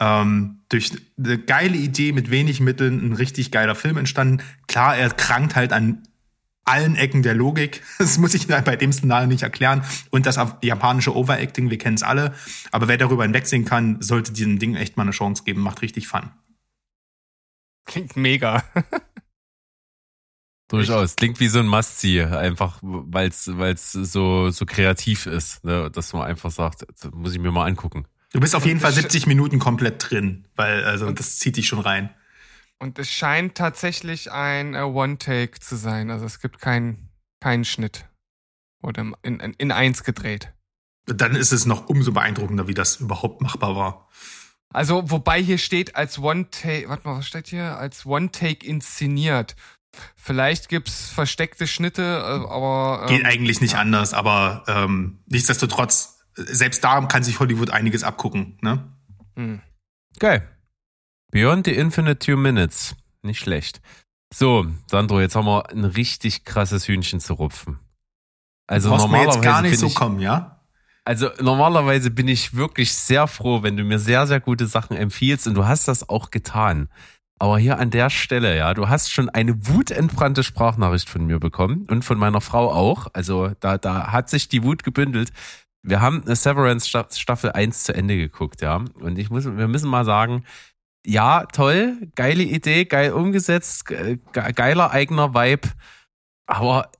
ähm, 0.00 0.60
durch 0.68 0.92
eine 1.18 1.38
geile 1.38 1.76
Idee 1.76 2.12
mit 2.12 2.30
wenig 2.30 2.60
Mitteln 2.60 3.04
ein 3.04 3.12
richtig 3.14 3.50
geiler 3.50 3.74
Film 3.74 3.96
entstanden. 3.96 4.42
Klar, 4.66 4.96
er 4.96 5.10
krankt 5.10 5.56
halt 5.56 5.72
an 5.72 6.02
allen 6.64 6.96
Ecken 6.96 7.22
der 7.22 7.34
Logik. 7.34 7.82
Das 7.98 8.18
muss 8.18 8.34
ich 8.34 8.46
bei 8.46 8.76
dem 8.76 8.92
Szenario 8.92 9.26
nicht 9.26 9.42
erklären. 9.42 9.82
Und 10.10 10.26
das 10.26 10.38
japanische 10.62 11.16
Overacting, 11.16 11.70
wir 11.70 11.78
kennen 11.78 11.96
es 11.96 12.02
alle. 12.02 12.34
Aber 12.70 12.88
wer 12.88 12.96
darüber 12.96 13.24
hinwegsehen 13.24 13.64
kann, 13.64 14.00
sollte 14.00 14.32
diesem 14.32 14.58
Ding 14.58 14.76
echt 14.76 14.96
mal 14.96 15.02
eine 15.02 15.10
Chance 15.12 15.42
geben. 15.44 15.62
Macht 15.62 15.82
richtig 15.82 16.06
Fun. 16.08 16.30
Klingt 17.86 18.16
mega. 18.16 18.62
Durchaus. 20.68 21.16
Klingt 21.16 21.40
wie 21.40 21.48
so 21.48 21.60
ein 21.60 21.66
Must-See, 21.66 22.22
einfach 22.22 22.78
weil 22.82 23.28
es 23.28 23.44
so, 23.92 24.50
so 24.50 24.66
kreativ 24.66 25.24
ist, 25.26 25.64
ne? 25.64 25.90
dass 25.90 26.12
man 26.12 26.24
einfach 26.24 26.50
sagt, 26.50 26.84
muss 27.14 27.32
ich 27.32 27.38
mir 27.38 27.50
mal 27.50 27.64
angucken. 27.64 28.06
Du 28.32 28.40
bist 28.40 28.54
auf 28.54 28.66
jeden 28.66 28.80
Fall 28.80 28.92
70 28.92 29.26
Minuten 29.26 29.58
komplett 29.58 30.10
drin, 30.10 30.46
weil 30.54 30.84
also 30.84 31.10
das 31.10 31.38
zieht 31.38 31.56
dich 31.56 31.66
schon 31.66 31.80
rein. 31.80 32.10
Und 32.78 32.98
es 32.98 33.10
scheint 33.10 33.56
tatsächlich 33.56 34.30
ein 34.30 34.74
uh, 34.74 34.84
One-Take 34.84 35.58
zu 35.60 35.76
sein. 35.76 36.10
Also 36.10 36.26
es 36.26 36.40
gibt 36.40 36.60
keinen 36.60 37.08
keinen 37.40 37.64
Schnitt. 37.64 38.06
Oder 38.82 39.12
in, 39.22 39.40
in, 39.40 39.54
in 39.54 39.72
eins 39.72 40.04
gedreht. 40.04 40.52
Dann 41.06 41.34
ist 41.34 41.52
es 41.52 41.66
noch 41.66 41.88
umso 41.88 42.12
beeindruckender, 42.12 42.68
wie 42.68 42.74
das 42.74 42.96
überhaupt 42.96 43.40
machbar 43.40 43.74
war. 43.74 44.08
Also, 44.72 45.10
wobei 45.10 45.42
hier 45.42 45.58
steht 45.58 45.96
als 45.96 46.18
One-Take, 46.18 46.88
warte 46.88 47.08
mal, 47.08 47.18
was 47.18 47.26
steht 47.26 47.48
hier? 47.48 47.78
Als 47.78 48.04
One-Take 48.04 48.66
inszeniert. 48.66 49.56
Vielleicht 50.14 50.68
gibt's 50.68 51.08
versteckte 51.08 51.66
Schnitte, 51.66 52.02
äh, 52.02 52.52
aber. 52.52 53.06
Ähm, 53.08 53.16
Geht 53.16 53.24
eigentlich 53.24 53.60
nicht 53.62 53.72
ja. 53.72 53.80
anders, 53.80 54.12
aber 54.12 54.64
ähm, 54.68 55.20
nichtsdestotrotz 55.26 56.17
selbst 56.46 56.84
da 56.84 57.00
kann 57.06 57.22
sich 57.22 57.40
Hollywood 57.40 57.70
einiges 57.70 58.04
abgucken. 58.04 58.58
Ne? 58.60 58.84
Hm. 59.36 59.60
Geil. 60.18 60.48
Beyond 61.30 61.66
the 61.66 61.74
Infinite 61.74 62.18
Two 62.18 62.36
Minutes. 62.36 62.96
Nicht 63.22 63.40
schlecht. 63.40 63.80
So, 64.32 64.66
Sandro, 64.90 65.20
jetzt 65.20 65.36
haben 65.36 65.46
wir 65.46 65.70
ein 65.70 65.84
richtig 65.84 66.44
krasses 66.44 66.86
Hühnchen 66.86 67.20
zu 67.20 67.34
rupfen. 67.34 67.78
Also 68.66 68.90
normalerweise 68.90 69.36
jetzt 69.36 69.42
gar 69.42 69.62
nicht 69.62 69.78
so 69.78 69.86
ich, 69.86 69.94
kommen, 69.94 70.20
ja? 70.20 70.60
Also 71.04 71.30
normalerweise 71.40 72.10
bin 72.10 72.28
ich 72.28 72.54
wirklich 72.54 72.92
sehr 72.92 73.26
froh, 73.26 73.62
wenn 73.62 73.78
du 73.78 73.84
mir 73.84 73.98
sehr, 73.98 74.26
sehr 74.26 74.40
gute 74.40 74.66
Sachen 74.66 74.96
empfiehlst 74.96 75.46
und 75.46 75.54
du 75.54 75.66
hast 75.66 75.88
das 75.88 76.08
auch 76.08 76.30
getan. 76.30 76.88
Aber 77.38 77.58
hier 77.58 77.78
an 77.78 77.90
der 77.90 78.10
Stelle, 78.10 78.56
ja, 78.56 78.74
du 78.74 78.88
hast 78.88 79.10
schon 79.10 79.30
eine 79.30 79.68
wutentbrannte 79.68 80.42
Sprachnachricht 80.42 81.08
von 81.08 81.24
mir 81.24 81.38
bekommen 81.38 81.86
und 81.88 82.04
von 82.04 82.18
meiner 82.18 82.40
Frau 82.40 82.70
auch. 82.70 83.06
Also 83.14 83.52
da, 83.60 83.78
da 83.78 84.12
hat 84.12 84.28
sich 84.28 84.48
die 84.48 84.62
Wut 84.62 84.82
gebündelt 84.82 85.32
wir 85.82 86.00
haben 86.00 86.22
eine 86.24 86.36
Severance 86.36 86.88
Staffel 86.88 87.52
1 87.52 87.84
zu 87.84 87.94
Ende 87.94 88.16
geguckt, 88.16 88.60
ja. 88.60 88.84
Und 89.00 89.18
ich 89.18 89.30
muss, 89.30 89.44
wir 89.44 89.68
müssen 89.68 89.88
mal 89.88 90.04
sagen, 90.04 90.44
ja, 91.06 91.46
toll, 91.46 92.10
geile 92.14 92.42
Idee, 92.42 92.84
geil 92.84 93.12
umgesetzt, 93.12 93.84
geiler 94.32 94.90
eigener 94.90 95.34
Vibe. 95.34 95.68
Aber 96.46 96.90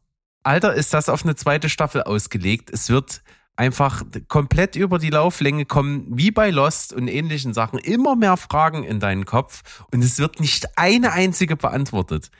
Alter, 0.43 0.75
ist 0.75 0.95
das 0.95 1.09
auf 1.09 1.25
eine 1.25 1.37
zweite 1.37 1.69
Staffel 1.69 2.03
ausgelegt. 2.03 2.71
Es 2.71 2.89
wird 2.89 3.23
einfach 3.57 4.03
komplett 4.29 4.77
über 4.77 4.99
die 4.99 5.11
Lauflänge 5.11 5.65
kommen, 5.65 6.07
wie 6.09 6.31
bei 6.31 6.51
Lost 6.51 6.93
und 6.93 7.09
ähnlichen 7.09 7.53
Sachen, 7.53 7.79
immer 7.79 8.15
mehr 8.15 8.37
Fragen 8.37 8.85
in 8.85 9.01
deinen 9.01 9.27
Kopf 9.27 9.85
und 9.91 10.03
es 10.03 10.19
wird 10.19 10.39
nicht 10.39 10.79
eine 10.79 11.13
einzige 11.13 11.57
beantwortet 11.57 12.31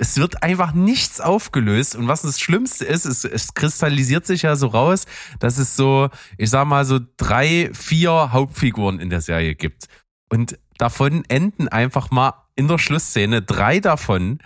es 0.00 0.16
wird 0.16 0.42
einfach 0.42 0.72
nichts 0.72 1.20
aufgelöst. 1.20 1.94
Und 1.94 2.08
was 2.08 2.22
das 2.22 2.40
Schlimmste 2.40 2.86
ist, 2.86 3.04
es, 3.04 3.24
es 3.24 3.52
kristallisiert 3.52 4.26
sich 4.26 4.42
ja 4.42 4.56
so 4.56 4.68
raus, 4.68 5.04
dass 5.40 5.58
es 5.58 5.76
so, 5.76 6.08
ich 6.38 6.48
sag 6.48 6.66
mal, 6.66 6.86
so 6.86 7.00
drei, 7.18 7.70
vier 7.74 8.32
Hauptfiguren 8.32 8.98
in 8.98 9.10
der 9.10 9.20
Serie 9.20 9.54
gibt. 9.54 9.88
Und 10.30 10.58
davon 10.78 11.24
enden 11.28 11.68
einfach 11.68 12.10
mal 12.10 12.32
in 12.56 12.66
der 12.66 12.78
Schlussszene 12.78 13.42
drei 13.42 13.78
davon 13.78 14.38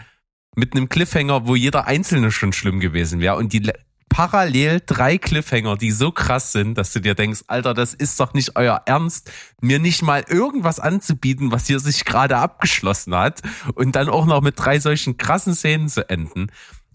mit 0.57 0.75
einem 0.75 0.89
Cliffhanger, 0.89 1.47
wo 1.47 1.55
jeder 1.55 1.87
einzelne 1.87 2.33
schon 2.33 2.53
schlimm 2.53 2.81
gewesen 2.81 3.21
wäre. 3.21 3.37
Und 3.37 3.53
die 3.53 3.71
parallel 4.09 4.81
drei 4.85 5.19
Cliffhanger, 5.19 5.77
die 5.77 5.91
so 5.91 6.13
krass 6.13 6.53
sind, 6.53 6.79
dass 6.79 6.93
du 6.93 7.01
dir 7.01 7.15
denkst, 7.15 7.43
Alter, 7.49 7.75
das 7.75 7.95
ist 7.95 8.21
doch 8.21 8.35
nicht 8.35 8.57
euer 8.57 8.83
Ernst, 8.87 9.31
mir 9.61 9.79
nicht 9.79 10.03
mal 10.03 10.25
irgendwas 10.29 10.81
anzubieten, 10.81 11.51
was 11.51 11.67
hier 11.67 11.81
sich 11.81 12.05
gerade 12.05 12.37
abgeschlossen 12.37 13.15
hat 13.15 13.43
und 13.75 13.97
dann 13.97 14.09
auch 14.09 14.27
noch 14.27 14.41
mit 14.41 14.59
drei 14.59 14.79
solchen 14.79 15.17
krassen 15.17 15.55
Szenen 15.55 15.89
zu 15.89 16.09
enden. 16.09 16.49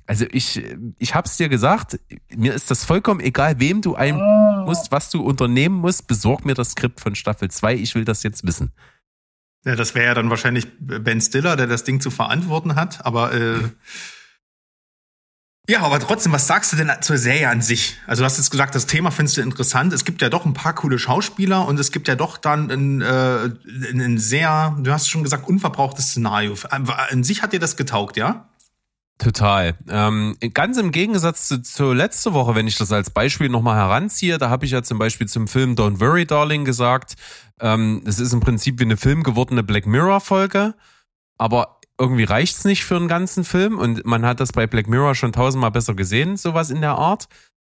Also 0.05 0.25
ich, 0.31 0.63
ich 0.97 1.13
hab's 1.13 1.37
dir 1.37 1.49
gesagt, 1.49 1.99
mir 2.35 2.53
ist 2.55 2.71
das 2.71 2.83
vollkommen 2.83 3.19
egal, 3.19 3.59
wem 3.59 3.81
du 3.81 3.93
ein 3.95 4.15
musst, 4.65 4.91
was 4.91 5.11
du 5.11 5.21
unternehmen 5.21 5.75
musst, 5.75 6.07
besorg 6.07 6.45
mir 6.45 6.55
das 6.55 6.71
Skript 6.71 6.99
von 6.99 7.13
Staffel 7.13 7.51
2, 7.51 7.75
ich 7.75 7.93
will 7.93 8.05
das 8.05 8.23
jetzt 8.23 8.45
wissen. 8.45 8.71
Ja, 9.65 9.75
das 9.75 9.93
wäre 9.93 10.07
ja 10.07 10.13
dann 10.13 10.29
wahrscheinlich 10.29 10.67
Ben 10.79 11.21
Stiller, 11.21 11.55
der 11.55 11.67
das 11.67 11.83
Ding 11.83 12.01
zu 12.01 12.09
verantworten 12.09 12.75
hat, 12.75 13.05
aber 13.05 13.33
äh, 13.33 13.59
ja, 15.69 15.81
aber 15.81 15.99
trotzdem, 15.99 16.31
was 16.31 16.47
sagst 16.47 16.73
du 16.73 16.77
denn 16.77 16.91
zur 17.01 17.19
Serie 17.19 17.47
an 17.47 17.61
sich? 17.61 17.97
Also 18.07 18.21
du 18.21 18.25
hast 18.25 18.37
jetzt 18.37 18.49
gesagt, 18.49 18.73
das 18.73 18.87
Thema 18.87 19.11
findest 19.11 19.37
du 19.37 19.41
interessant. 19.41 19.93
Es 19.93 20.03
gibt 20.03 20.19
ja 20.23 20.29
doch 20.29 20.45
ein 20.45 20.53
paar 20.53 20.73
coole 20.73 20.97
Schauspieler 20.97 21.67
und 21.67 21.79
es 21.79 21.91
gibt 21.91 22.07
ja 22.07 22.15
doch 22.15 22.37
dann 22.37 22.71
ein, 22.71 23.01
äh, 23.01 23.51
ein 23.91 24.17
sehr, 24.17 24.75
du 24.79 24.91
hast 24.91 25.07
schon 25.09 25.21
gesagt, 25.21 25.47
unverbrauchtes 25.47 26.07
Szenario. 26.09 26.55
An 26.69 27.23
sich 27.23 27.43
hat 27.43 27.53
dir 27.53 27.59
das 27.59 27.77
getaugt, 27.77 28.17
ja? 28.17 28.49
Total. 29.19 29.75
Ähm, 29.89 30.37
ganz 30.55 30.77
im 30.77 30.91
Gegensatz 30.91 31.49
zu, 31.49 31.61
zu 31.61 31.93
letzte 31.93 32.33
Woche, 32.33 32.55
wenn 32.55 32.67
ich 32.67 32.77
das 32.77 32.91
als 32.91 33.11
Beispiel 33.11 33.49
nochmal 33.49 33.75
heranziehe, 33.75 34.39
da 34.39 34.49
habe 34.49 34.65
ich 34.65 34.71
ja 34.71 34.81
zum 34.81 34.97
Beispiel 34.97 35.27
zum 35.27 35.47
Film 35.47 35.75
Don't 35.75 35.99
Worry 35.99 36.25
Darling 36.25 36.65
gesagt, 36.65 37.13
ähm, 37.59 38.01
es 38.07 38.19
ist 38.19 38.33
im 38.33 38.39
Prinzip 38.39 38.79
wie 38.79 38.85
eine 38.85 38.97
Film 38.97 39.21
gewordene 39.21 39.61
Black 39.61 39.85
Mirror 39.85 40.21
Folge, 40.21 40.73
aber 41.37 41.78
irgendwie 41.99 42.23
reicht's 42.23 42.63
nicht 42.63 42.85
für 42.85 42.95
einen 42.95 43.09
ganzen 43.09 43.43
Film 43.43 43.77
und 43.77 44.05
man 44.05 44.25
hat 44.25 44.39
das 44.39 44.53
bei 44.53 44.65
Black 44.67 44.87
Mirror 44.87 45.15
schon 45.15 45.33
tausendmal 45.33 45.71
besser 45.71 45.93
gesehen, 45.93 46.37
sowas 46.37 46.69
in 46.69 46.81
der 46.81 46.95
Art. 46.95 47.27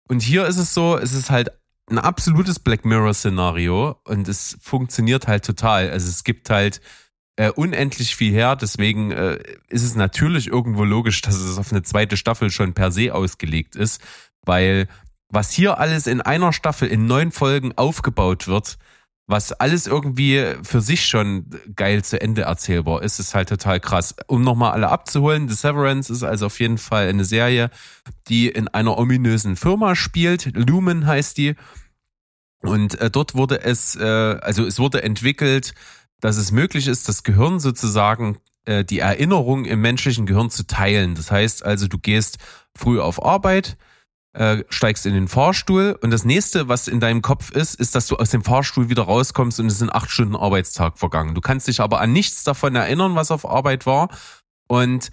Und 0.07 0.21
hier 0.21 0.45
ist 0.45 0.57
es 0.57 0.73
so, 0.73 0.97
es 0.97 1.13
ist 1.13 1.31
halt 1.31 1.49
ein 1.89 1.97
absolutes 1.97 2.59
Black 2.59 2.85
Mirror 2.85 3.13
Szenario 3.13 3.97
und 4.05 4.27
es 4.27 4.57
funktioniert 4.61 5.27
halt 5.27 5.43
total. 5.43 5.89
Also 5.89 6.07
es 6.07 6.23
gibt 6.23 6.49
halt 6.49 6.81
äh, 7.35 7.49
unendlich 7.49 8.15
viel 8.15 8.31
her, 8.31 8.55
deswegen 8.55 9.11
äh, 9.11 9.39
ist 9.67 9.83
es 9.83 9.95
natürlich 9.95 10.47
irgendwo 10.47 10.83
logisch, 10.83 11.21
dass 11.21 11.35
es 11.35 11.57
auf 11.57 11.71
eine 11.71 11.81
zweite 11.81 12.15
Staffel 12.15 12.51
schon 12.51 12.73
per 12.73 12.91
se 12.91 13.13
ausgelegt 13.13 13.75
ist, 13.75 14.01
weil 14.45 14.87
was 15.29 15.51
hier 15.51 15.79
alles 15.79 16.07
in 16.07 16.21
einer 16.21 16.53
Staffel 16.53 16.87
in 16.89 17.05
neun 17.05 17.31
Folgen 17.31 17.75
aufgebaut 17.77 18.47
wird, 18.47 18.77
was 19.31 19.51
alles 19.53 19.87
irgendwie 19.87 20.45
für 20.61 20.81
sich 20.81 21.07
schon 21.07 21.49
geil 21.75 22.03
zu 22.03 22.21
Ende 22.21 22.43
erzählbar 22.43 23.01
ist, 23.01 23.19
ist 23.19 23.33
halt 23.33 23.49
total 23.49 23.79
krass. 23.79 24.15
Um 24.27 24.43
nochmal 24.43 24.73
alle 24.73 24.89
abzuholen, 24.89 25.49
The 25.49 25.55
Severance 25.55 26.11
ist 26.11 26.23
also 26.23 26.45
auf 26.45 26.59
jeden 26.59 26.77
Fall 26.77 27.07
eine 27.07 27.25
Serie, 27.25 27.71
die 28.27 28.49
in 28.49 28.67
einer 28.67 28.97
ominösen 28.97 29.55
Firma 29.55 29.95
spielt. 29.95 30.55
Lumen 30.55 31.07
heißt 31.07 31.37
die. 31.37 31.55
Und 32.61 32.99
äh, 33.01 33.09
dort 33.09 33.33
wurde 33.33 33.63
es, 33.63 33.95
äh, 33.95 34.03
also 34.03 34.65
es 34.65 34.77
wurde 34.77 35.01
entwickelt 35.01 35.73
dass 36.21 36.37
es 36.37 36.51
möglich 36.51 36.87
ist, 36.87 37.09
das 37.09 37.23
Gehirn 37.23 37.59
sozusagen 37.59 38.37
äh, 38.65 38.85
die 38.85 38.99
Erinnerung 38.99 39.65
im 39.65 39.81
menschlichen 39.81 40.25
Gehirn 40.25 40.49
zu 40.49 40.65
teilen. 40.65 41.15
Das 41.15 41.31
heißt 41.31 41.65
also, 41.65 41.87
du 41.87 41.97
gehst 41.97 42.37
früh 42.73 43.01
auf 43.01 43.21
Arbeit, 43.23 43.75
äh, 44.33 44.63
steigst 44.69 45.05
in 45.05 45.13
den 45.13 45.27
Fahrstuhl 45.27 45.97
und 46.01 46.11
das 46.11 46.25
nächste, 46.25 46.67
was 46.67 46.87
in 46.87 46.99
deinem 46.99 47.21
Kopf 47.21 47.51
ist, 47.51 47.79
ist, 47.79 47.95
dass 47.95 48.07
du 48.07 48.15
aus 48.15 48.29
dem 48.29 48.43
Fahrstuhl 48.43 48.89
wieder 48.89 49.03
rauskommst 49.03 49.59
und 49.59 49.67
es 49.67 49.79
sind 49.79 49.93
acht 49.93 50.09
Stunden 50.09 50.35
Arbeitstag 50.35 50.97
vergangen. 50.97 51.35
Du 51.35 51.41
kannst 51.41 51.67
dich 51.67 51.81
aber 51.81 51.99
an 51.99 52.13
nichts 52.13 52.43
davon 52.43 52.75
erinnern, 52.75 53.15
was 53.15 53.31
auf 53.31 53.45
Arbeit 53.45 53.85
war 53.85 54.09
und 54.67 55.11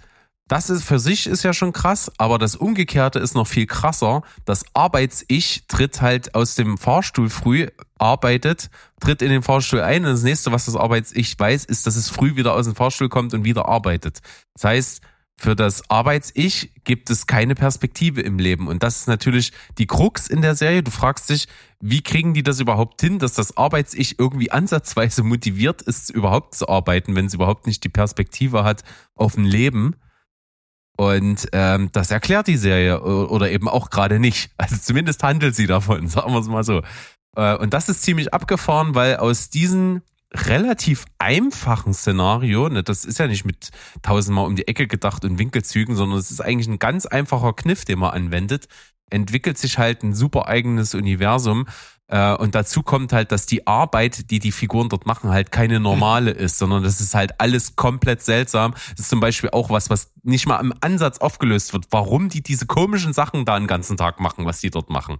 das 0.49 0.71
ist 0.71 0.83
für 0.83 0.97
sich 0.97 1.27
ist 1.27 1.43
ja 1.43 1.53
schon 1.53 1.73
krass, 1.73 2.11
aber 2.17 2.39
das 2.39 2.55
Umgekehrte 2.55 3.19
ist 3.19 3.35
noch 3.35 3.45
viel 3.45 3.67
krasser. 3.67 4.23
Das 4.45 4.65
Arbeits-Ich 4.73 5.65
tritt 5.67 6.01
halt 6.01 6.33
aus 6.33 6.55
dem 6.55 6.79
Fahrstuhl 6.79 7.29
früh, 7.29 7.67
arbeitet, 7.99 8.71
tritt 8.99 9.21
in 9.21 9.29
den 9.29 9.43
Fahrstuhl 9.43 9.81
ein 9.81 10.05
und 10.05 10.11
das 10.11 10.23
nächste, 10.23 10.51
was 10.51 10.65
das 10.65 10.75
Arbeits-Ich 10.75 11.37
weiß, 11.37 11.65
ist, 11.65 11.85
dass 11.85 11.95
es 11.95 12.09
früh 12.09 12.35
wieder 12.35 12.55
aus 12.55 12.65
dem 12.65 12.73
Fahrstuhl 12.73 13.09
kommt 13.09 13.35
und 13.35 13.43
wieder 13.43 13.67
arbeitet. 13.67 14.21
Das 14.55 14.63
heißt, 14.63 15.01
für 15.39 15.55
das 15.55 15.89
Arbeits-Ich 15.89 16.73
gibt 16.83 17.09
es 17.09 17.25
keine 17.25 17.55
Perspektive 17.55 18.19
im 18.19 18.39
Leben. 18.39 18.67
Und 18.67 18.83
das 18.83 18.97
ist 18.97 19.07
natürlich 19.07 19.53
die 19.77 19.87
Krux 19.87 20.27
in 20.27 20.41
der 20.41 20.53
Serie. 20.53 20.83
Du 20.83 20.91
fragst 20.91 21.29
dich, 21.29 21.47
wie 21.79 22.01
kriegen 22.01 22.33
die 22.33 22.43
das 22.43 22.59
überhaupt 22.59 22.99
hin, 22.99 23.19
dass 23.19 23.35
das 23.35 23.55
Arbeits-Ich 23.55 24.19
irgendwie 24.19 24.51
ansatzweise 24.51 25.23
motiviert 25.23 25.81
ist, 25.81 26.09
überhaupt 26.09 26.55
zu 26.55 26.67
arbeiten, 26.67 27.15
wenn 27.15 27.27
es 27.27 27.33
überhaupt 27.33 27.67
nicht 27.67 27.85
die 27.85 27.89
Perspektive 27.89 28.65
hat 28.65 28.83
auf 29.15 29.37
ein 29.37 29.45
Leben. 29.45 29.95
Und 30.97 31.47
ähm, 31.53 31.89
das 31.93 32.11
erklärt 32.11 32.47
die 32.47 32.57
Serie 32.57 33.01
oder 33.01 33.49
eben 33.49 33.69
auch 33.69 33.89
gerade 33.89 34.19
nicht. 34.19 34.51
Also 34.57 34.75
zumindest 34.75 35.23
handelt 35.23 35.55
sie 35.55 35.67
davon, 35.67 36.07
sagen 36.09 36.33
wir 36.33 36.39
es 36.39 36.47
mal 36.47 36.65
so. 36.65 36.81
Äh, 37.37 37.55
und 37.55 37.73
das 37.73 37.87
ist 37.87 38.01
ziemlich 38.01 38.33
abgefahren, 38.33 38.93
weil 38.93 39.15
aus 39.15 39.49
diesen 39.49 40.01
relativ 40.33 41.05
einfachen 41.17 41.93
Szenario, 41.93 42.69
ne, 42.69 42.83
das 42.83 43.05
ist 43.05 43.19
ja 43.19 43.27
nicht 43.27 43.45
mit 43.45 43.69
tausendmal 44.01 44.45
um 44.45 44.55
die 44.55 44.67
Ecke 44.67 44.87
gedacht 44.87 45.25
und 45.25 45.39
Winkelzügen, 45.39 45.95
sondern 45.95 46.19
es 46.19 46.29
ist 46.29 46.41
eigentlich 46.41 46.67
ein 46.67 46.79
ganz 46.79 47.05
einfacher 47.05 47.53
Kniff, 47.53 47.85
den 47.85 47.99
man 47.99 48.11
anwendet, 48.11 48.67
entwickelt 49.09 49.57
sich 49.57 49.77
halt 49.79 50.03
ein 50.03 50.13
super 50.13 50.47
eigenes 50.47 50.93
Universum. 50.93 51.65
Äh, 52.07 52.35
und 52.35 52.53
dazu 52.53 52.83
kommt 52.83 53.11
halt, 53.11 53.31
dass 53.31 53.47
die 53.47 53.65
Arbeit, 53.65 54.29
die 54.29 54.39
die 54.39 54.51
Figuren 54.51 54.89
dort 54.89 55.07
machen, 55.07 55.31
halt 55.31 55.51
keine 55.51 55.79
normale 55.79 56.31
ist, 56.31 56.59
sondern 56.59 56.83
das 56.83 57.01
ist 57.01 57.15
halt 57.15 57.39
alles 57.39 57.75
komplett 57.75 58.21
seltsam. 58.21 58.73
Das 58.91 59.01
ist 59.01 59.09
zum 59.09 59.19
Beispiel 59.19 59.49
auch 59.51 59.71
was, 59.71 59.89
was 59.89 60.11
nicht 60.23 60.47
mal 60.47 60.59
im 60.59 60.73
Ansatz 60.81 61.19
aufgelöst 61.19 61.73
wird, 61.73 61.87
warum 61.89 62.29
die 62.29 62.43
diese 62.43 62.67
komischen 62.67 63.13
Sachen 63.13 63.45
da 63.45 63.57
den 63.57 63.67
ganzen 63.67 63.97
Tag 63.97 64.19
machen, 64.19 64.45
was 64.45 64.59
die 64.59 64.69
dort 64.69 64.89
machen. 64.91 65.17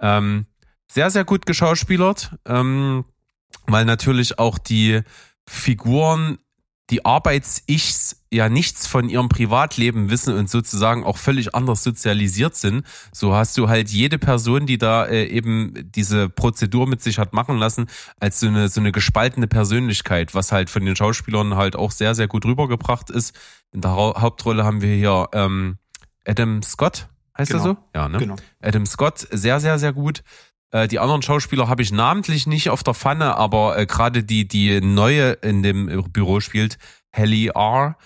Ähm, 0.00 0.46
sehr, 0.90 1.10
sehr 1.10 1.24
gut 1.24 1.44
geschauspielert. 1.44 2.36
Ähm, 2.46 3.04
weil 3.66 3.84
natürlich 3.84 4.38
auch 4.38 4.58
die 4.58 5.02
Figuren, 5.48 6.38
die 6.90 7.04
Arbeits-Ichs 7.04 8.24
ja 8.30 8.48
nichts 8.48 8.86
von 8.86 9.08
ihrem 9.08 9.28
Privatleben 9.28 10.10
wissen 10.10 10.34
und 10.34 10.48
sozusagen 10.48 11.04
auch 11.04 11.18
völlig 11.18 11.54
anders 11.54 11.82
sozialisiert 11.82 12.56
sind. 12.56 12.86
So 13.12 13.34
hast 13.34 13.58
du 13.58 13.68
halt 13.68 13.90
jede 13.90 14.18
Person, 14.18 14.66
die 14.66 14.78
da 14.78 15.04
äh, 15.04 15.26
eben 15.26 15.74
diese 15.94 16.28
Prozedur 16.28 16.86
mit 16.86 17.02
sich 17.02 17.18
hat 17.18 17.32
machen 17.34 17.58
lassen, 17.58 17.86
als 18.20 18.40
so 18.40 18.46
eine, 18.46 18.68
so 18.68 18.80
eine 18.80 18.92
gespaltene 18.92 19.46
Persönlichkeit, 19.46 20.34
was 20.34 20.52
halt 20.52 20.70
von 20.70 20.84
den 20.84 20.96
Schauspielern 20.96 21.56
halt 21.56 21.76
auch 21.76 21.90
sehr, 21.90 22.14
sehr 22.14 22.28
gut 22.28 22.46
rübergebracht 22.46 23.10
ist. 23.10 23.34
In 23.72 23.82
der 23.82 23.94
Hauptrolle 23.94 24.64
haben 24.64 24.80
wir 24.80 24.94
hier 24.94 25.28
ähm, 25.32 25.76
Adam 26.26 26.62
Scott, 26.62 27.08
heißt 27.36 27.50
genau. 27.50 27.62
er 27.62 27.64
so? 27.64 27.76
Ja, 27.94 28.08
ne? 28.08 28.18
Genau. 28.18 28.36
Adam 28.62 28.86
Scott, 28.86 29.26
sehr, 29.30 29.60
sehr, 29.60 29.78
sehr 29.78 29.92
gut. 29.92 30.22
Äh, 30.70 30.88
die 30.88 30.98
anderen 30.98 31.22
Schauspieler 31.22 31.68
habe 31.68 31.82
ich 31.82 31.92
namentlich 31.92 32.46
nicht 32.46 32.70
auf 32.70 32.82
der 32.82 32.94
Pfanne, 32.94 33.36
aber 33.36 33.78
äh, 33.78 33.86
gerade 33.86 34.24
die, 34.24 34.46
die 34.46 34.80
neue 34.80 35.32
in 35.32 35.62
dem 35.62 35.86
Büro 36.12 36.40
spielt, 36.40 36.78
Helly 37.10 37.48
R., 37.54 37.96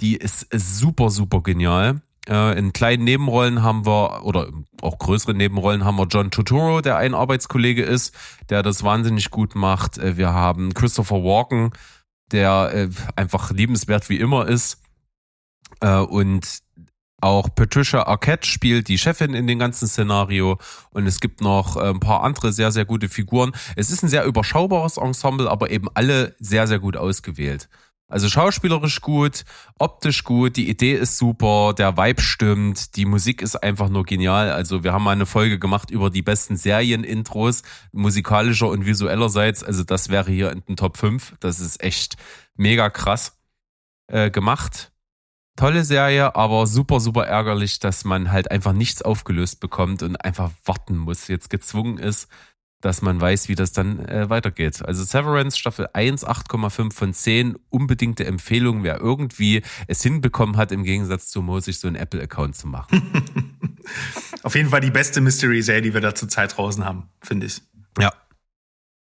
die 0.00 0.16
ist, 0.16 0.42
ist 0.52 0.78
super, 0.78 1.10
super 1.10 1.42
genial. 1.42 2.02
Äh, 2.28 2.58
in 2.58 2.72
kleinen 2.72 3.04
Nebenrollen 3.04 3.62
haben 3.62 3.86
wir, 3.86 4.24
oder 4.24 4.48
auch 4.82 4.98
größeren 4.98 5.36
Nebenrollen 5.36 5.84
haben 5.84 5.96
wir 5.96 6.06
John 6.06 6.30
Turturro, 6.30 6.80
der 6.80 6.96
ein 6.96 7.14
Arbeitskollege 7.14 7.82
ist, 7.82 8.14
der 8.50 8.62
das 8.62 8.82
wahnsinnig 8.82 9.30
gut 9.30 9.54
macht. 9.54 9.98
Äh, 9.98 10.16
wir 10.16 10.32
haben 10.32 10.74
Christopher 10.74 11.22
Walken, 11.22 11.70
der 12.32 12.70
äh, 12.74 12.88
einfach 13.14 13.52
liebenswert 13.52 14.08
wie 14.08 14.18
immer 14.18 14.48
ist. 14.48 14.82
Äh, 15.80 15.98
und 15.98 16.65
auch 17.20 17.48
Patricia 17.54 18.06
Arquette 18.06 18.46
spielt 18.46 18.88
die 18.88 18.98
Chefin 18.98 19.34
in 19.34 19.46
dem 19.46 19.58
ganzen 19.58 19.88
Szenario 19.88 20.58
und 20.90 21.06
es 21.06 21.20
gibt 21.20 21.40
noch 21.40 21.76
äh, 21.76 21.88
ein 21.88 22.00
paar 22.00 22.22
andere 22.22 22.52
sehr, 22.52 22.72
sehr 22.72 22.84
gute 22.84 23.08
Figuren. 23.08 23.52
Es 23.74 23.90
ist 23.90 24.02
ein 24.02 24.08
sehr 24.08 24.24
überschaubares 24.24 24.98
Ensemble, 24.98 25.50
aber 25.50 25.70
eben 25.70 25.88
alle 25.94 26.34
sehr, 26.38 26.66
sehr 26.66 26.78
gut 26.78 26.96
ausgewählt. 26.96 27.68
Also 28.08 28.28
schauspielerisch 28.28 29.00
gut, 29.00 29.44
optisch 29.78 30.22
gut, 30.22 30.56
die 30.56 30.68
Idee 30.68 30.94
ist 30.94 31.18
super, 31.18 31.74
der 31.76 31.96
Vibe 31.96 32.22
stimmt, 32.22 32.94
die 32.94 33.04
Musik 33.04 33.42
ist 33.42 33.56
einfach 33.56 33.88
nur 33.88 34.04
genial. 34.04 34.52
Also 34.52 34.84
wir 34.84 34.92
haben 34.92 35.02
mal 35.02 35.10
eine 35.10 35.26
Folge 35.26 35.58
gemacht 35.58 35.90
über 35.90 36.10
die 36.10 36.22
besten 36.22 36.56
Serienintros, 36.56 37.62
musikalischer 37.92 38.68
und 38.68 38.86
visuellerseits. 38.86 39.64
Also 39.64 39.82
das 39.82 40.08
wäre 40.08 40.30
hier 40.30 40.52
in 40.52 40.62
den 40.66 40.76
Top 40.76 40.98
5. 40.98 41.34
Das 41.40 41.58
ist 41.58 41.82
echt 41.82 42.16
mega 42.54 42.90
krass 42.90 43.40
äh, 44.06 44.30
gemacht 44.30 44.92
tolle 45.56 45.84
Serie, 45.84 46.36
aber 46.36 46.66
super, 46.66 47.00
super 47.00 47.26
ärgerlich, 47.26 47.78
dass 47.78 48.04
man 48.04 48.30
halt 48.30 48.50
einfach 48.50 48.72
nichts 48.72 49.02
aufgelöst 49.02 49.60
bekommt 49.60 50.02
und 50.02 50.16
einfach 50.16 50.50
warten 50.64 50.96
muss, 50.96 51.28
jetzt 51.28 51.50
gezwungen 51.50 51.98
ist, 51.98 52.28
dass 52.82 53.02
man 53.02 53.20
weiß, 53.20 53.48
wie 53.48 53.54
das 53.54 53.72
dann 53.72 54.04
äh, 54.06 54.28
weitergeht. 54.28 54.84
Also 54.84 55.02
Severance 55.02 55.58
Staffel 55.58 55.88
1, 55.92 56.26
8,5 56.26 56.92
von 56.92 57.14
10, 57.14 57.56
unbedingte 57.70 58.26
Empfehlung, 58.26 58.82
wer 58.84 59.00
irgendwie 59.00 59.62
es 59.88 60.02
hinbekommen 60.02 60.56
hat, 60.56 60.72
im 60.72 60.84
Gegensatz 60.84 61.28
zu 61.28 61.42
Mo, 61.42 61.58
sich 61.60 61.80
so 61.80 61.88
einen 61.88 61.96
Apple-Account 61.96 62.54
zu 62.54 62.68
machen. 62.68 63.02
Auf 64.42 64.54
jeden 64.54 64.70
Fall 64.70 64.80
die 64.80 64.90
beste 64.90 65.20
Mystery-Serie, 65.20 65.82
die 65.82 65.94
wir 65.94 66.00
da 66.00 66.14
zurzeit 66.14 66.56
draußen 66.56 66.84
haben, 66.84 67.08
finde 67.20 67.46
ich. 67.46 67.62
Ja. 67.98 68.12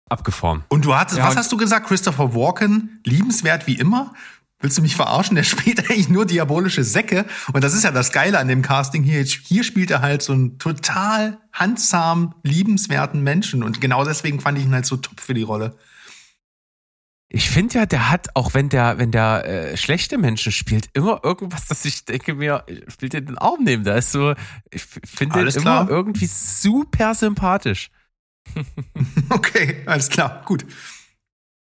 Abgefahren. 0.08 0.64
Und 0.68 0.84
du 0.84 0.94
hattest, 0.94 1.18
ja, 1.18 1.26
was 1.26 1.36
hast 1.36 1.50
du 1.50 1.56
gesagt? 1.56 1.88
Christopher 1.88 2.34
Walken, 2.34 3.00
liebenswert 3.04 3.66
wie 3.66 3.74
immer? 3.74 4.12
Willst 4.60 4.78
du 4.78 4.82
mich 4.82 4.96
verarschen? 4.96 5.36
Der 5.36 5.42
spielt 5.42 5.78
eigentlich 5.90 6.08
nur 6.08 6.26
diabolische 6.26 6.84
Säcke. 6.84 7.26
Und 7.52 7.64
das 7.64 7.74
ist 7.74 7.84
ja 7.84 7.90
das 7.90 8.12
Geile 8.12 8.38
an 8.38 8.48
dem 8.48 8.62
Casting 8.62 9.02
hier. 9.02 9.22
Hier 9.22 9.64
spielt 9.64 9.90
er 9.90 10.00
halt 10.00 10.22
so 10.22 10.32
einen 10.32 10.58
total 10.58 11.38
handsam, 11.52 12.34
liebenswerten 12.42 13.22
Menschen. 13.22 13.62
Und 13.62 13.80
genau 13.80 14.04
deswegen 14.04 14.40
fand 14.40 14.58
ich 14.58 14.64
ihn 14.64 14.74
halt 14.74 14.86
so 14.86 14.96
top 14.96 15.20
für 15.20 15.34
die 15.34 15.42
Rolle. 15.42 15.76
Ich 17.28 17.50
finde 17.50 17.80
ja, 17.80 17.86
der 17.86 18.10
hat, 18.10 18.28
auch 18.34 18.54
wenn 18.54 18.68
der, 18.68 18.98
wenn 18.98 19.10
der 19.10 19.44
äh, 19.44 19.76
schlechte 19.76 20.18
Menschen 20.18 20.52
spielt, 20.52 20.88
immer 20.92 21.20
irgendwas, 21.24 21.66
dass 21.66 21.84
ich 21.84 22.04
denke 22.04 22.34
mir, 22.34 22.64
spielt 22.86 23.12
er 23.12 23.22
den 23.22 23.38
Arm 23.38 23.64
neben. 23.64 23.82
Da 23.82 23.96
ist 23.96 24.12
so, 24.12 24.34
ich 24.70 24.84
finde 24.84 25.40
den 25.40 25.48
immer 25.48 25.60
klar. 25.60 25.90
irgendwie 25.90 26.26
super 26.26 27.12
sympathisch. 27.14 27.90
okay, 29.30 29.82
alles 29.86 30.10
klar, 30.10 30.42
gut. 30.44 30.64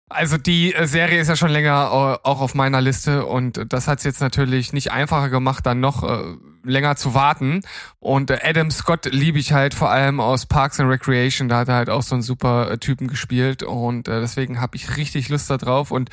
Also 0.10 0.38
die 0.38 0.74
äh, 0.74 0.88
Serie 0.88 1.20
ist 1.20 1.28
ja 1.28 1.36
schon 1.36 1.50
länger 1.50 2.20
äh, 2.24 2.28
auch 2.28 2.40
auf 2.40 2.56
meiner 2.56 2.80
Liste 2.80 3.26
und 3.26 3.62
das 3.74 3.88
hat 3.88 3.98
es 3.98 4.06
jetzt 4.06 4.22
natürlich 4.22 4.72
nicht 4.72 4.92
einfacher 4.92 5.30
gemacht, 5.30 5.66
dann 5.66 5.82
noch 5.82 6.04
äh, 6.04 6.36
länger 6.64 6.96
zu 6.96 7.14
warten. 7.14 7.62
Und 8.00 8.32
Adam 8.32 8.72
Scott 8.72 9.06
liebe 9.06 9.38
ich 9.38 9.52
halt 9.52 9.74
vor 9.74 9.90
allem 9.90 10.22
aus 10.22 10.46
Parks 10.46 10.80
and 10.80 10.90
Recreation, 10.90 11.50
da 11.50 11.60
hat 11.60 11.68
er 11.68 11.76
halt 11.76 11.90
auch 11.90 12.04
so 12.04 12.16
einen 12.16 12.22
super 12.22 12.80
Typen 12.80 13.08
gespielt 13.08 13.64
und 13.64 14.08
deswegen 14.08 14.62
habe 14.62 14.78
ich 14.78 14.96
richtig 14.96 15.28
Lust 15.28 15.50
da 15.50 15.58
drauf 15.58 15.92
und 15.92 16.10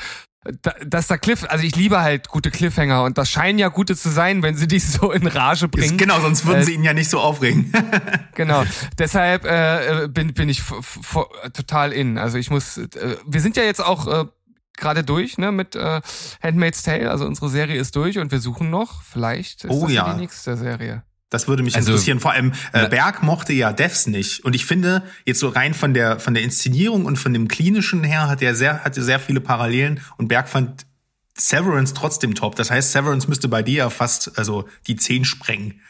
dass 0.86 1.06
da 1.06 1.16
Cliff, 1.16 1.44
also 1.48 1.64
ich 1.64 1.74
liebe 1.74 2.00
halt 2.00 2.28
gute 2.28 2.50
Cliffhanger 2.50 3.04
und 3.04 3.16
das 3.16 3.30
scheinen 3.30 3.58
ja 3.58 3.68
gute 3.68 3.96
zu 3.96 4.10
sein, 4.10 4.42
wenn 4.42 4.56
sie 4.56 4.68
dich 4.68 4.86
so 4.86 5.12
in 5.12 5.26
Rage 5.26 5.68
bringen. 5.68 5.96
Genau, 5.96 6.20
sonst 6.20 6.46
würden 6.46 6.60
äh, 6.60 6.64
sie 6.64 6.74
ihn 6.74 6.84
ja 6.84 6.92
nicht 6.92 7.10
so 7.10 7.20
aufregen. 7.20 7.72
genau, 8.34 8.64
deshalb 8.98 9.44
äh, 9.44 10.08
bin, 10.08 10.34
bin 10.34 10.48
ich 10.48 10.62
total 11.52 11.92
in. 11.92 12.18
Also 12.18 12.38
ich 12.38 12.50
muss, 12.50 12.78
äh, 12.78 12.88
wir 13.26 13.40
sind 13.40 13.56
ja 13.56 13.64
jetzt 13.64 13.82
auch 13.82 14.06
äh, 14.06 14.26
gerade 14.76 15.04
durch 15.04 15.38
ne, 15.38 15.52
mit 15.52 15.76
äh, 15.76 16.00
Handmaid's 16.42 16.82
Tale, 16.82 17.10
also 17.10 17.24
unsere 17.26 17.48
Serie 17.48 17.80
ist 17.80 17.96
durch 17.96 18.18
und 18.18 18.30
wir 18.30 18.40
suchen 18.40 18.70
noch, 18.70 19.02
vielleicht 19.02 19.64
ist 19.64 19.70
oh, 19.70 19.84
das 19.84 19.92
ja. 19.92 20.12
die 20.12 20.20
nächste 20.20 20.56
Serie. 20.56 21.04
Das 21.34 21.48
würde 21.48 21.62
mich 21.62 21.74
also, 21.74 21.90
interessieren. 21.90 22.20
Vor 22.20 22.30
allem 22.30 22.52
äh, 22.72 22.88
Berg 22.88 23.22
mochte 23.22 23.52
ja 23.52 23.72
Devs 23.72 24.06
nicht. 24.06 24.44
Und 24.44 24.54
ich 24.54 24.64
finde, 24.66 25.02
jetzt 25.24 25.40
so 25.40 25.48
rein 25.48 25.74
von 25.74 25.92
der 25.92 26.20
von 26.20 26.32
der 26.32 26.42
Inszenierung 26.42 27.04
und 27.04 27.16
von 27.16 27.32
dem 27.32 27.48
klinischen 27.48 28.04
her 28.04 28.28
hat 28.28 28.40
er 28.40 28.54
sehr 28.54 28.84
hatte 28.84 29.02
sehr 29.02 29.18
viele 29.18 29.40
Parallelen 29.40 30.00
und 30.16 30.28
Berg 30.28 30.48
fand 30.48 30.86
Severance 31.36 31.92
trotzdem 31.94 32.34
top. 32.34 32.54
Das 32.54 32.70
heißt, 32.70 32.92
Severance 32.92 33.28
müsste 33.28 33.48
bei 33.48 33.62
dir 33.62 33.78
ja 33.78 33.90
fast 33.90 34.38
also 34.38 34.68
die 34.86 34.94
10 34.94 35.24
sprengen. 35.24 35.80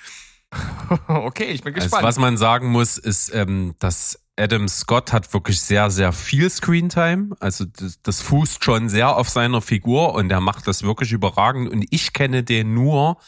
okay, 1.09 1.51
ich 1.51 1.63
bin 1.63 1.75
also, 1.75 1.85
gespannt. 1.85 2.05
Also, 2.05 2.07
was 2.07 2.19
man 2.19 2.37
sagen 2.37 2.69
muss, 2.69 2.97
ist, 2.97 3.35
ähm, 3.35 3.75
dass 3.79 4.19
Adam 4.37 4.67
Scott 4.69 5.13
hat 5.13 5.33
wirklich 5.33 5.61
sehr, 5.61 5.91
sehr 5.91 6.13
viel 6.13 6.51
Screentime. 6.51 7.37
Also 7.39 7.65
das, 7.65 8.01
das 8.03 8.21
fußt 8.23 8.65
schon 8.65 8.89
sehr 8.89 9.17
auf 9.17 9.29
seiner 9.29 9.61
Figur 9.61 10.15
und 10.15 10.31
er 10.31 10.41
macht 10.41 10.67
das 10.67 10.83
wirklich 10.83 11.13
überragend. 11.13 11.71
Und 11.71 11.85
ich 11.91 12.13
kenne 12.13 12.43
den 12.43 12.75
nur 12.75 13.19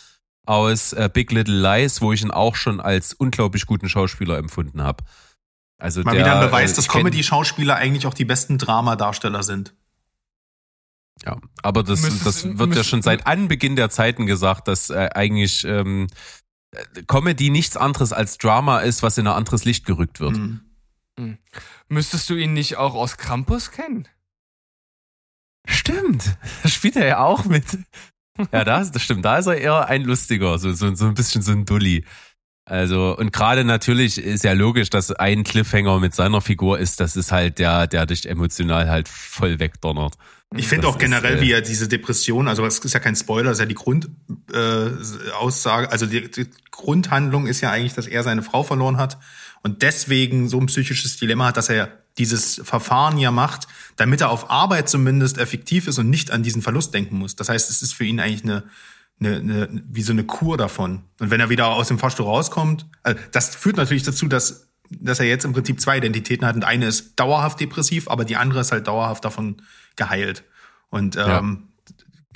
aus 0.47 0.93
äh, 0.93 1.11
Big 1.13 1.31
Little 1.33 1.61
Lies, 1.61 2.01
wo 2.01 2.13
ich 2.13 2.23
ihn 2.23 2.31
auch 2.31 2.57
schon 2.57 2.81
als 2.81 3.13
unglaublich 3.13 3.67
guten 3.67 3.89
Schauspieler 3.89 4.39
empfunden 4.39 4.83
habe. 4.83 5.05
Also 5.79 6.03
Mal 6.03 6.13
der, 6.13 6.25
wieder 6.25 6.41
ein 6.41 6.47
Beweis, 6.47 6.73
äh, 6.73 6.77
dass 6.77 6.89
Comedy-Schauspieler 6.89 7.77
eigentlich 7.77 8.07
auch 8.07 8.15
die 8.15 8.25
besten 8.25 8.57
Dramadarsteller 8.57 9.43
sind. 9.43 9.75
Ja, 11.25 11.39
aber 11.63 11.83
das, 11.83 12.03
Müsstest- 12.03 12.27
das 12.27 12.59
wird 12.59 12.75
ja 12.77 12.85
schon 12.85 13.03
seit 13.03 13.27
Anbeginn 13.27 13.77
der 13.77 13.91
Zeiten 13.91 14.27
gesagt, 14.27 14.69
dass 14.69 14.91
äh, 14.91 15.11
eigentlich 15.15 15.65
ähm, 15.65 16.07
äh, 16.73 17.03
Comedy 17.07 17.51
nichts 17.51 17.77
anderes 17.77 18.13
als 18.13 18.39
Drama 18.39 18.81
ist, 18.81 19.03
was 19.03 19.19
in 19.19 19.27
ein 19.27 19.33
anderes 19.35 19.65
Licht 19.65 19.87
gerückt 19.87 20.21
wird. 20.21 20.37
Mhm. 20.37 21.39
Müsstest 21.89 22.29
du 22.29 22.35
ihn 22.35 22.53
nicht 22.53 22.77
auch 22.77 22.95
aus 22.95 23.17
Krampus 23.17 23.71
kennen? 23.71 24.07
Stimmt, 25.67 26.37
da 26.63 26.69
spielt 26.69 26.97
er 26.97 27.07
ja 27.07 27.19
auch 27.21 27.45
mit. 27.45 27.65
Ja, 28.53 28.65
das, 28.65 28.91
das 28.93 29.03
stimmt. 29.03 29.25
Da 29.25 29.39
ist 29.39 29.47
er 29.47 29.57
eher 29.57 29.89
ein 29.89 30.03
lustiger, 30.03 30.59
so, 30.59 30.73
so, 30.73 30.95
so 30.95 31.07
ein 31.07 31.15
bisschen 31.15 31.43
so 31.43 31.53
ein 31.53 31.65
Dulli. 31.65 32.05
Also, 32.69 33.17
und 33.17 33.33
gerade 33.33 33.63
natürlich 33.63 34.19
ist 34.19 34.43
ja 34.43 34.53
logisch, 34.53 34.91
dass 34.91 35.13
ein 35.13 35.45
Cliffhanger 35.45 36.01
mit 36.01 36.15
seiner 36.15 36.41
Figur 36.41 36.81
ist, 36.81 36.99
das 36.99 37.15
ist 37.15 37.31
halt 37.31 37.61
der, 37.61 37.87
der 37.87 38.07
dich 38.07 38.29
emotional 38.29 38.91
halt 38.91 39.09
voll 39.09 39.61
wegdonnert. 39.61 40.15
Ich 40.57 40.67
finde 40.67 40.87
Das 40.87 40.95
auch 40.95 40.99
generell, 40.99 41.35
ist, 41.35 41.41
äh, 41.41 41.45
wie 41.45 41.53
er 41.53 41.61
diese 41.61 41.87
Depression, 41.87 42.49
also 42.49 42.65
es 42.67 42.79
ist 42.79 42.93
ja 42.93 43.01
kein 43.01 43.15
Spoiler, 43.15 43.51
es 43.51 43.59
ist 43.59 43.61
ja 43.61 43.67
die 43.67 43.75
Grundaussage, 43.75 45.29
äh, 45.29 45.31
Aussage, 45.33 45.91
also 45.91 46.07
die, 46.07 46.31
die 46.31 46.47
Grundhandlung 46.71 47.47
ist 47.47 47.61
ja 47.61 47.71
eigentlich, 47.71 47.95
dass 47.95 48.07
er 48.07 48.23
seine 48.25 48.43
Frau 48.43 48.63
verloren 48.63 48.97
hat 48.97 49.19
und 49.63 49.83
deswegen 49.83 50.49
so 50.49 50.61
ein 50.61 50.67
psychisches 50.67 51.19
Dilemma 51.19 51.47
hat, 51.47 51.57
dass 51.57 51.69
er 51.69 52.06
dieses 52.19 52.61
Verfahren 52.65 53.19
ja 53.19 53.31
macht, 53.31 53.67
damit 53.97 54.21
er 54.21 54.31
auf 54.31 54.51
Arbeit 54.51 54.89
zumindest 54.89 55.39
effektiv 55.39 55.87
ist 55.87 55.99
und 55.99 56.11
nicht 56.11 56.31
an 56.31 56.43
diesen 56.43 56.63
Verlust 56.63 56.95
denken 56.95 57.19
muss. 57.19 57.37
Das 57.37 57.49
heißt, 57.49 57.71
es 57.71 57.83
ist 57.83 57.93
für 57.93 58.05
ihn 58.05 58.21
eigentlich 58.21 58.45
eine, 58.45 58.65
eine, 59.21 59.37
eine 59.37 59.83
wie 59.89 60.03
so 60.03 60.13
eine 60.13 60.25
Kur 60.25 60.57
davon. 60.57 61.03
Und 61.21 61.31
wenn 61.31 61.41
er 61.41 61.51
wieder 61.51 61.69
aus 61.69 61.89
dem 61.89 61.99
Fahrstuhl 61.99 62.27
rauskommt, 62.27 62.87
also 63.03 63.21
das 63.33 63.55
führt 63.55 63.77
natürlich 63.77 64.03
dazu, 64.03 64.29
dass 64.29 64.67
dass 64.89 65.21
er 65.21 65.27
jetzt 65.27 65.45
im 65.45 65.53
Prinzip 65.53 65.81
zwei 65.81 65.99
Identitäten 65.99 66.47
hat 66.47 66.55
und 66.55 66.65
eine 66.65 66.87
ist 66.87 67.19
dauerhaft 67.19 67.61
depressiv, 67.61 68.09
aber 68.09 68.25
die 68.25 68.37
andere 68.37 68.61
ist 68.61 68.73
halt 68.73 68.87
dauerhaft 68.87 69.25
davon 69.25 69.57
geheilt. 69.97 70.45
Und 70.91 71.17
ähm, 71.17 71.23
ja, 71.23 71.43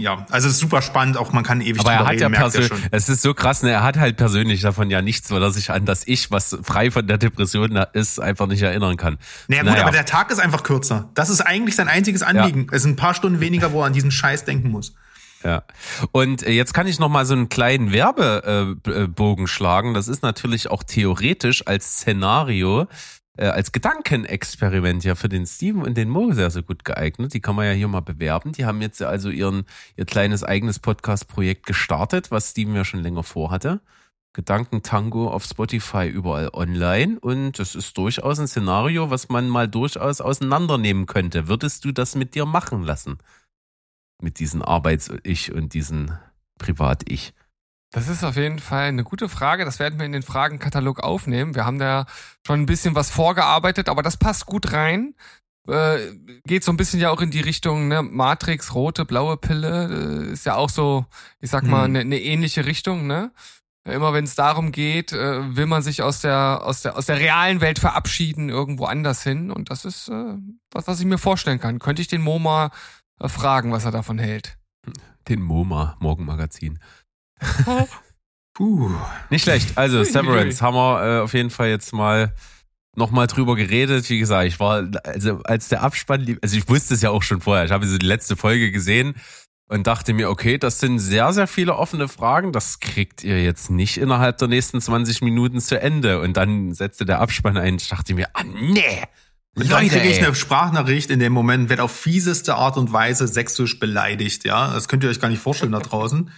also 0.07 0.49
es 0.49 0.55
ist 0.55 0.61
super 0.61 0.83
spannend, 0.83 1.17
auch 1.17 1.33
man 1.33 1.45
kann 1.45 1.61
ewig 1.61 1.81
Aber 1.81 1.93
er 1.93 1.99
hat 1.99 2.21
ja 2.21 2.27
reden, 2.27 2.35
ihr 2.35 2.39
persönlich, 2.39 2.73
es 2.91 3.09
ist 3.09 3.23
so 3.23 3.35
krass, 3.35 3.63
ne, 3.63 3.71
er 3.71 3.83
hat 3.83 3.99
halt 3.99 4.17
persönlich 4.17 4.61
davon 4.61 4.91
ja 4.91 5.03
nichts, 5.03 5.31
weil 5.31 5.43
er 5.43 5.51
sich 5.51 5.71
an 5.71 5.87
das 5.87 6.07
Ich, 6.07 6.31
was 6.31 6.59
frei 6.63 6.91
von 6.91 7.07
der 7.07 7.19
Depression 7.19 7.77
ist, 7.93 8.21
einfach 8.21 8.47
nicht 8.47 8.63
erinnern 8.63 8.97
kann. 8.97 9.19
Naja, 9.49 9.63
gut, 9.63 9.79
aber 9.79 9.91
der 9.93 10.07
Tag 10.07 10.31
ist 10.31 10.39
einfach 10.39 10.63
kürzer. 10.63 11.11
Das 11.15 11.31
ist 11.31 11.41
eigentlich 11.41 11.77
sein 11.77 11.89
einziges 11.89 12.23
Anliegen. 12.23 12.67
Es 12.73 12.83
sind 12.83 12.93
ein 12.93 12.97
paar 12.97 13.15
Stunden 13.15 13.41
weniger, 13.41 13.73
wo 13.73 13.81
er 13.83 13.87
an 13.87 13.93
diesen 13.93 14.11
Scheiß 14.11 14.45
denken 14.45 14.71
muss. 14.71 14.95
Ja. 15.43 15.63
Und 16.13 16.43
äh, 16.43 16.53
jetzt 16.53 16.75
kann 16.75 16.87
ich 16.87 16.99
noch 16.99 17.09
mal 17.09 17.25
so 17.25 17.35
einen 17.35 17.49
kleinen 17.49 17.93
Werbebogen 17.93 19.47
schlagen. 19.47 19.95
Das 19.95 20.09
ist 20.09 20.23
natürlich 20.23 20.71
auch 20.71 20.83
theoretisch 20.83 21.67
als 21.67 21.99
Szenario, 21.99 22.89
äh, 23.37 23.47
als 23.47 23.73
Gedankenexperiment 23.73 25.05
ja 25.05 25.15
für 25.15 25.29
den 25.29 25.47
Steven 25.47 25.83
und 25.83 25.97
den 25.97 26.09
Mo 26.09 26.33
sehr, 26.33 26.51
sehr 26.51 26.63
gut 26.63 26.85
geeignet. 26.85 27.35
Die 27.35 27.41
kann 27.41 27.57
man 27.57 27.67
ja 27.67 27.73
hier 27.73 27.89
mal 27.89 28.01
bewerben. 28.01 28.53
Die 28.53 28.67
haben 28.67 28.83
jetzt 28.83 29.03
also 29.03 29.31
ihren, 29.31 29.65
ihr 29.97 30.05
kleines 30.05 30.45
eigenes 30.45 30.79
Podcast-Projekt 30.79 31.67
gestartet, 31.67 32.31
was 32.31 32.51
Steven 32.51 32.75
ja 32.75 32.85
schon 32.85 33.01
länger 33.01 33.23
vorhatte. 33.23 33.81
Gedankentango 34.33 35.29
auf 35.29 35.45
Spotify 35.45 36.07
überall 36.07 36.51
online 36.53 37.19
und 37.19 37.59
das 37.59 37.75
ist 37.75 37.99
durchaus 37.99 38.39
ein 38.39 38.47
Szenario, 38.47 39.11
was 39.11 39.29
man 39.29 39.49
mal 39.49 39.67
durchaus 39.67 40.21
auseinandernehmen 40.21 41.07
könnte. 41.07 41.49
Würdest 41.49 41.85
du 41.85 41.91
das 41.91 42.15
mit 42.15 42.37
dir 42.37 42.47
machen 42.47 42.85
lassen? 42.85 43.19
Mit 44.23 44.39
diesen 44.39 44.63
Arbeits-Ich 44.63 45.53
und 45.53 45.75
diesen 45.75 46.17
Privat-Ich? 46.59 47.35
Das 47.93 48.09
ist 48.09 48.23
auf 48.23 48.37
jeden 48.37 48.61
Fall 48.61 48.85
eine 48.89 49.03
gute 49.03 49.29
Frage. 49.29 49.65
Das 49.65 49.79
werden 49.81 49.99
wir 49.99 50.07
in 50.07 50.13
den 50.13 50.23
Fragenkatalog 50.23 51.01
aufnehmen. 51.01 51.55
Wir 51.57 51.65
haben 51.67 51.79
da 51.79 52.07
schon 52.47 52.61
ein 52.61 52.67
bisschen 52.67 52.95
was 52.95 53.11
vorgearbeitet, 53.11 53.89
aber 53.89 54.03
das 54.03 54.17
passt 54.17 54.47
gut 54.47 54.73
rein. 54.73 55.15
Äh, 55.69 55.99
geht 56.47 56.65
so 56.65 56.73
ein 56.73 56.77
bisschen 56.77 57.01
ja 57.01 57.11
auch 57.11 57.21
in 57.21 57.31
die 57.31 57.41
Richtung 57.41 57.89
ne? 57.89 58.03
Matrix, 58.03 58.75
rote, 58.75 59.05
blaue 59.05 59.37
Pille. 59.37 60.29
Äh, 60.29 60.33
ist 60.33 60.47
ja 60.47 60.55
auch 60.55 60.71
so, 60.71 61.05
ich 61.41 61.51
sag 61.51 61.65
mal, 61.65 61.89
Mhm. 61.89 61.97
eine 61.97 62.05
ne 62.05 62.21
ähnliche 62.23 62.65
Richtung. 62.65 63.07
Ne? 63.09 63.33
Immer 63.85 64.13
wenn 64.13 64.25
es 64.25 64.37
darum 64.37 64.71
geht, 64.73 65.13
äh, 65.13 65.57
will 65.57 65.67
man 65.67 65.83
sich 65.83 66.03
aus 66.03 66.21
der, 66.21 66.61
aus, 66.65 66.83
der, 66.83 66.97
aus 66.97 67.07
der 67.07 67.19
realen 67.19 67.61
Welt 67.61 67.79
verabschieden, 67.81 68.51
irgendwo 68.51 68.85
anders 68.85 69.23
hin. 69.25 69.51
Und 69.51 69.71
das 69.71 69.85
ist 69.85 70.09
äh, 70.09 70.35
was, 70.71 70.87
was 70.87 71.01
ich 71.01 71.07
mir 71.07 71.19
vorstellen 71.19 71.59
kann. 71.61 71.79
Könnte 71.81 72.03
ich 72.03 72.09
den 72.09 72.23
MoMA 72.23 72.71
äh, 73.21 73.29
fragen, 73.29 73.73
was 73.73 73.85
er 73.85 73.91
davon 73.91 74.19
hält. 74.19 74.59
Den 75.29 75.43
MoMA, 75.43 75.97
Morgenmagazin. 76.01 76.79
Puh. 78.55 78.91
Nicht 79.31 79.43
schlecht. 79.43 79.79
Also 79.79 80.05
Severance 80.05 80.61
haben 80.61 80.77
wir 80.77 81.03
äh, 81.03 81.21
auf 81.21 81.33
jeden 81.35 81.51
Fall 81.51 81.69
jetzt 81.69 81.93
mal 81.93 82.35
nochmal 82.97 83.27
drüber 83.27 83.57
geredet. 83.57 84.09
Wie 84.11 84.19
gesagt, 84.19 84.47
ich 84.47 84.61
war, 84.61 84.89
also 85.05 85.41
als 85.45 85.69
der 85.69 85.83
Abspann 85.83 86.39
also 86.43 86.57
ich 86.57 86.69
wusste 86.69 86.95
es 86.95 87.03
ja 87.03 87.11
auch 87.11 87.23
schon 87.23 87.41
vorher. 87.41 87.65
Ich 87.65 87.71
habe 87.71 87.87
so 87.87 87.99
die 87.99 88.07
letzte 88.07 88.37
Folge 88.37 88.71
gesehen 88.71 89.15
und 89.69 89.87
dachte 89.87 90.13
mir, 90.13 90.29
okay, 90.29 90.59
das 90.59 90.81
sind 90.81 90.99
sehr, 90.99 91.33
sehr 91.33 91.47
viele 91.47 91.77
offene 91.77 92.09
Fragen. 92.09 92.53
Das 92.53 92.81
kriegt 92.81 93.23
ihr 93.23 93.43
jetzt 93.43 93.71
nicht 93.71 93.99
innerhalb 93.99 94.39
der 94.39 94.49
nächsten 94.49 94.81
20 94.81 95.23
Minuten 95.23 95.61
zu 95.61 95.81
Ende. 95.81 96.21
Und 96.21 96.37
dann 96.37 96.75
setzte 96.75 97.05
der 97.05 97.21
Abspann 97.21 97.57
ein. 97.57 97.77
Ich 97.77 97.89
dachte 97.89 98.15
mir, 98.15 98.29
ah 98.35 98.43
nee. 98.45 99.05
Und 99.55 99.71
dann 99.71 99.89
kriege 99.89 100.09
ich 100.09 100.25
eine 100.25 100.35
Sprachnachricht 100.35 101.11
in 101.11 101.19
dem 101.19 101.33
Moment, 101.33 101.69
wird 101.69 101.81
auf 101.81 101.93
fieseste 101.93 102.55
Art 102.55 102.77
und 102.77 102.93
Weise 102.93 103.27
sächsisch 103.27 103.79
beleidigt, 103.79 104.45
ja. 104.45 104.73
Das 104.73 104.89
könnt 104.89 105.05
ihr 105.05 105.11
euch 105.11 105.21
gar 105.21 105.29
nicht 105.29 105.43
vorstellen 105.43 105.73
da 105.73 105.81
draußen. 105.81 106.31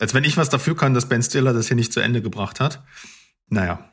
Als 0.00 0.14
wenn 0.14 0.24
ich 0.24 0.36
was 0.36 0.48
dafür 0.48 0.76
kann, 0.76 0.94
dass 0.94 1.08
Ben 1.08 1.22
Stiller 1.22 1.52
das 1.52 1.68
hier 1.68 1.76
nicht 1.76 1.92
zu 1.92 2.00
Ende 2.00 2.22
gebracht 2.22 2.58
hat. 2.58 2.82
Naja. 3.48 3.86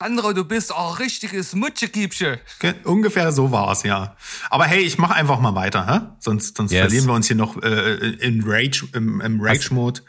Sandro, 0.00 0.32
du 0.32 0.44
bist 0.44 0.72
auch 0.72 1.00
richtiges 1.00 1.54
Mutschekiebsche. 1.56 2.38
Ge- 2.60 2.74
Ungefähr 2.84 3.32
so 3.32 3.50
war's, 3.50 3.82
ja. 3.82 4.16
Aber 4.48 4.64
hey, 4.66 4.80
ich 4.82 4.96
mache 4.96 5.14
einfach 5.14 5.40
mal 5.40 5.56
weiter, 5.56 5.86
hä? 5.86 6.00
Sonst, 6.20 6.56
sonst 6.56 6.70
Yes. 6.70 6.82
verlieren 6.82 7.06
wir 7.06 7.14
uns 7.14 7.26
hier 7.26 7.34
noch 7.36 7.60
äh, 7.62 7.94
in 8.20 8.44
Rage, 8.46 8.86
im, 8.94 9.20
im 9.20 9.40
Rage-Mode. 9.40 10.02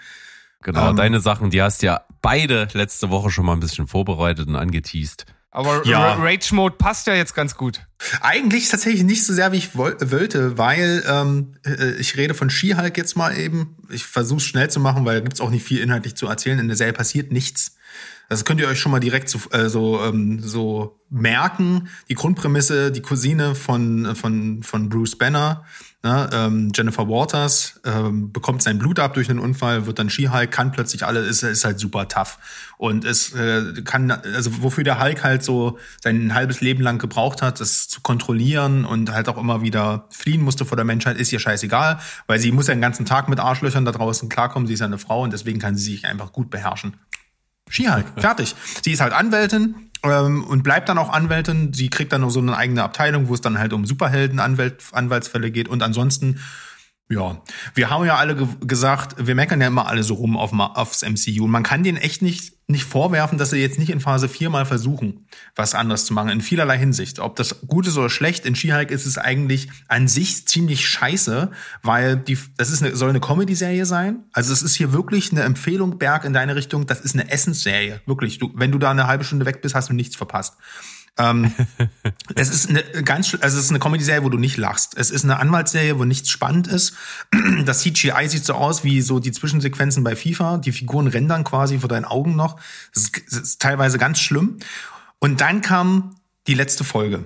Genau, 0.61 0.89
Ähm, 0.91 0.95
deine 0.95 1.21
Sachen, 1.21 1.49
die 1.49 1.61
hast 1.61 1.81
ja 1.81 2.01
beide 2.21 2.67
letzte 2.73 3.09
Woche 3.09 3.31
schon 3.31 3.45
mal 3.45 3.53
ein 3.53 3.59
bisschen 3.61 3.87
vorbereitet 3.87 4.47
und 4.47 4.55
angeteased. 4.57 5.25
Aber 5.51 5.85
Ja. 5.85 6.13
Ra- 6.13 6.23
Rage 6.23 6.53
Mode 6.53 6.75
passt 6.77 7.07
ja 7.07 7.15
jetzt 7.15 7.33
ganz 7.33 7.55
gut. 7.55 7.81
Eigentlich 8.21 8.69
tatsächlich 8.69 9.03
nicht 9.03 9.25
so 9.25 9.33
sehr, 9.33 9.51
wie 9.51 9.57
ich 9.57 9.75
woll 9.75 9.97
wollte, 10.11 10.57
weil 10.57 11.03
ähm, 11.07 11.55
äh, 11.65 11.91
ich 11.99 12.15
rede 12.17 12.33
von 12.35 12.49
She-Hulk 12.49 12.95
jetzt 12.97 13.17
mal 13.17 13.35
eben. 13.37 13.75
Ich 13.89 14.05
versuche 14.05 14.37
es 14.37 14.43
schnell 14.45 14.69
zu 14.69 14.79
machen, 14.79 15.05
weil 15.05 15.15
da 15.15 15.21
gibt's 15.21 15.41
auch 15.41 15.49
nicht 15.49 15.65
viel 15.65 15.79
inhaltlich 15.81 16.15
zu 16.15 16.27
erzählen. 16.27 16.59
In 16.59 16.67
der 16.67 16.77
Serie 16.77 16.93
passiert 16.93 17.31
nichts. 17.31 17.75
Das 18.29 18.45
könnt 18.45 18.61
ihr 18.61 18.67
euch 18.67 18.79
schon 18.79 18.91
mal 18.91 18.99
direkt 18.99 19.27
so, 19.27 19.39
äh, 19.49 19.69
so, 19.69 20.03
ähm, 20.03 20.39
so 20.39 20.99
merken. 21.09 21.89
Die 22.09 22.13
Grundprämisse, 22.13 22.91
die 22.91 23.01
Cousine 23.01 23.55
von, 23.55 24.15
von, 24.15 24.61
von 24.61 24.87
Bruce 24.89 25.17
Banner, 25.17 25.65
ne, 26.03 26.29
ähm, 26.31 26.71
Jennifer 26.73 27.07
Waters, 27.07 27.79
ähm, 27.85 28.31
bekommt 28.31 28.63
sein 28.63 28.79
Blut 28.79 28.99
ab 28.99 29.13
durch 29.13 29.29
einen 29.29 29.39
Unfall, 29.39 29.85
wird 29.85 29.99
dann 29.99 30.09
She-Hulk, 30.09 30.51
kann 30.51 30.71
plötzlich 30.71 31.05
alle, 31.05 31.19
ist, 31.19 31.43
ist 31.43 31.65
halt 31.65 31.79
super 31.79 32.07
tough. 32.07 32.37
Und 32.77 33.03
es 33.05 33.33
äh, 33.33 33.81
kann, 33.83 34.11
also 34.11 34.61
wofür 34.61 34.83
der 34.83 35.01
Hulk 35.01 35.23
halt 35.23 35.43
so 35.43 35.77
sein 36.01 36.33
halbes 36.33 36.61
Leben 36.61 36.81
lang 36.81 36.99
gebraucht 36.99 37.41
hat, 37.41 37.59
das 37.59 37.87
zu 37.87 38.01
kontrollieren 38.01 38.85
und 38.85 39.11
halt 39.11 39.27
auch 39.27 39.37
immer 39.37 39.61
wieder 39.61 40.07
fliehen 40.09 40.41
musste 40.41 40.65
vor 40.65 40.77
der 40.77 40.85
Menschheit, 40.85 41.17
ist 41.17 41.31
ihr 41.33 41.39
scheißegal, 41.39 41.99
weil 42.27 42.39
sie 42.39 42.51
muss 42.51 42.67
ja 42.67 42.73
den 42.73 42.81
ganzen 42.81 43.05
Tag 43.05 43.27
mit 43.27 43.39
Arschlöchern 43.39 43.85
da 43.85 43.91
draußen 43.91 44.29
klarkommen, 44.29 44.67
sie 44.67 44.73
ist 44.73 44.79
ja 44.79 44.85
eine 44.85 44.99
Frau 44.99 45.23
und 45.23 45.33
deswegen 45.33 45.59
kann 45.59 45.75
sie 45.75 45.91
sich 45.91 46.05
einfach 46.05 46.31
gut 46.31 46.49
beherrschen. 46.49 46.95
She-Hulk, 47.69 48.05
fertig. 48.17 48.55
Sie 48.83 48.91
ist 48.91 49.01
halt 49.01 49.13
Anwältin 49.13 49.88
ähm, 50.03 50.43
und 50.43 50.63
bleibt 50.63 50.89
dann 50.89 50.97
auch 50.97 51.09
Anwältin. 51.09 51.73
Sie 51.73 51.89
kriegt 51.89 52.11
dann 52.13 52.21
noch 52.21 52.29
so 52.29 52.39
eine 52.39 52.55
eigene 52.55 52.83
Abteilung, 52.83 53.27
wo 53.27 53.33
es 53.33 53.41
dann 53.41 53.59
halt 53.59 53.73
um 53.73 53.85
Superhelden 53.85 54.39
-Anwalt 54.39 54.93
Anwaltsfälle 54.93 55.51
geht 55.51 55.67
und 55.67 55.83
ansonsten 55.83 56.39
ja, 57.11 57.41
wir 57.73 57.89
haben 57.89 58.05
ja 58.05 58.17
alle 58.17 58.35
ge 58.35 58.47
gesagt, 58.61 59.15
wir 59.25 59.33
meckern 59.33 59.59
ja 59.59 59.67
immer 59.67 59.87
alle 59.87 60.03
so 60.03 60.13
rum 60.13 60.37
auf, 60.37 60.53
aufs 60.53 61.01
MCU. 61.01 61.45
Und 61.45 61.51
man 61.51 61.63
kann 61.63 61.83
denen 61.83 61.97
echt 61.97 62.21
nicht, 62.21 62.53
nicht 62.67 62.83
vorwerfen, 62.83 63.39
dass 63.39 63.49
sie 63.49 63.57
jetzt 63.57 63.79
nicht 63.79 63.89
in 63.89 63.99
Phase 63.99 64.29
4 64.29 64.51
mal 64.51 64.67
versuchen, 64.67 65.25
was 65.55 65.73
anderes 65.73 66.05
zu 66.05 66.13
machen, 66.13 66.29
in 66.29 66.41
vielerlei 66.41 66.77
Hinsicht. 66.77 67.17
Ob 67.17 67.35
das 67.35 67.61
gut 67.65 67.87
ist 67.87 67.97
oder 67.97 68.11
schlecht, 68.11 68.45
in 68.45 68.53
She-Hulk 68.55 68.91
ist 68.91 69.07
es 69.07 69.17
eigentlich 69.17 69.69
an 69.87 70.07
sich 70.07 70.47
ziemlich 70.47 70.87
scheiße, 70.87 71.49
weil 71.81 72.15
die, 72.15 72.37
das 72.57 72.69
ist 72.69 72.83
eine, 72.83 72.95
soll 72.95 73.09
eine 73.09 73.21
Comedy-Serie 73.21 73.87
sein. 73.87 74.25
Also 74.31 74.53
es 74.53 74.61
ist 74.61 74.75
hier 74.75 74.93
wirklich 74.93 75.31
eine 75.31 75.41
Empfehlung, 75.41 75.97
Berg, 75.97 76.25
in 76.25 76.33
deine 76.33 76.55
Richtung. 76.55 76.85
Das 76.85 77.01
ist 77.01 77.15
eine 77.15 77.31
Essensserie. 77.31 78.01
Wirklich. 78.05 78.37
Du, 78.37 78.51
wenn 78.53 78.71
du 78.71 78.77
da 78.77 78.91
eine 78.91 79.07
halbe 79.07 79.23
Stunde 79.23 79.47
weg 79.47 79.63
bist, 79.63 79.73
hast 79.73 79.89
du 79.89 79.93
nichts 79.93 80.15
verpasst. 80.15 80.57
Ähm, 81.19 81.53
es 82.35 82.49
ist 82.49 82.69
eine 82.69 82.81
ganz, 83.03 83.37
also 83.41 83.57
es 83.57 83.65
ist 83.65 83.69
eine 83.69 83.79
Comedy-Serie, 83.79 84.23
wo 84.23 84.29
du 84.29 84.37
nicht 84.37 84.57
lachst. 84.57 84.97
Es 84.97 85.11
ist 85.11 85.25
eine 85.25 85.37
Anwaltsserie, 85.39 85.99
wo 85.99 86.05
nichts 86.05 86.29
spannend 86.29 86.67
ist. 86.67 86.95
Das 87.65 87.81
CGI 87.81 88.27
sieht 88.27 88.45
so 88.45 88.53
aus 88.53 88.83
wie 88.83 89.01
so 89.01 89.19
die 89.19 89.31
Zwischensequenzen 89.31 90.03
bei 90.03 90.15
FIFA. 90.15 90.57
Die 90.57 90.71
Figuren 90.71 91.07
rendern 91.07 91.43
quasi 91.43 91.79
vor 91.79 91.89
deinen 91.89 92.05
Augen 92.05 92.35
noch. 92.35 92.55
Das 92.93 93.03
ist, 93.03 93.33
ist 93.33 93.61
teilweise 93.61 93.97
ganz 93.97 94.19
schlimm. 94.19 94.57
Und 95.19 95.41
dann 95.41 95.61
kam 95.61 96.15
die 96.47 96.53
letzte 96.53 96.83
Folge. 96.83 97.25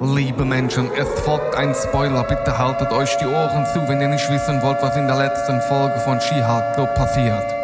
Liebe 0.00 0.44
Menschen, 0.44 0.90
es 0.92 1.08
folgt 1.20 1.54
ein 1.54 1.74
Spoiler. 1.74 2.24
Bitte 2.24 2.58
haltet 2.58 2.90
euch 2.90 3.16
die 3.18 3.26
Ohren 3.26 3.66
zu, 3.72 3.88
wenn 3.88 4.00
ihr 4.00 4.08
nicht 4.08 4.28
wissen 4.30 4.60
wollt, 4.62 4.82
was 4.82 4.96
in 4.96 5.06
der 5.06 5.16
letzten 5.16 5.60
Folge 5.62 5.98
von 6.00 6.20
She-Hulk 6.20 6.74
so 6.76 6.86
passiert. 6.86 7.57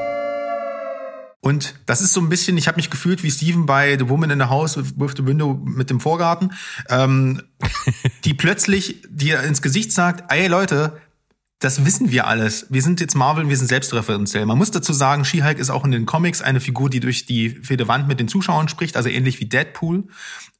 Und 1.44 1.74
das 1.84 2.00
ist 2.00 2.14
so 2.14 2.22
ein 2.22 2.30
bisschen, 2.30 2.56
ich 2.56 2.68
habe 2.68 2.76
mich 2.76 2.88
gefühlt 2.88 3.22
wie 3.22 3.30
Steven 3.30 3.66
bei 3.66 3.98
The 3.98 4.08
Woman 4.08 4.30
in 4.30 4.38
the 4.38 4.46
House 4.46 4.78
with 4.78 5.12
the 5.14 5.26
Window 5.26 5.60
mit 5.62 5.90
dem 5.90 6.00
Vorgarten, 6.00 6.54
ähm, 6.88 7.42
die 8.24 8.32
plötzlich 8.32 9.02
dir 9.10 9.42
ins 9.42 9.60
Gesicht 9.60 9.92
sagt, 9.92 10.32
ey 10.32 10.46
Leute, 10.46 10.98
das 11.58 11.84
wissen 11.84 12.10
wir 12.10 12.26
alles. 12.26 12.68
Wir 12.70 12.80
sind 12.80 12.98
jetzt 12.98 13.14
Marvel, 13.14 13.46
wir 13.46 13.58
sind 13.58 13.66
selbstreferenziell. 13.66 14.46
Man 14.46 14.56
muss 14.56 14.70
dazu 14.70 14.94
sagen, 14.94 15.26
She-Hulk 15.26 15.58
ist 15.58 15.68
auch 15.68 15.84
in 15.84 15.90
den 15.90 16.06
Comics 16.06 16.40
eine 16.40 16.60
Figur, 16.60 16.88
die 16.88 17.00
durch 17.00 17.26
die 17.26 17.50
vierte 17.50 17.88
Wand 17.88 18.08
mit 18.08 18.18
den 18.20 18.28
Zuschauern 18.28 18.68
spricht, 18.68 18.96
also 18.96 19.10
ähnlich 19.10 19.38
wie 19.38 19.44
Deadpool. 19.44 20.04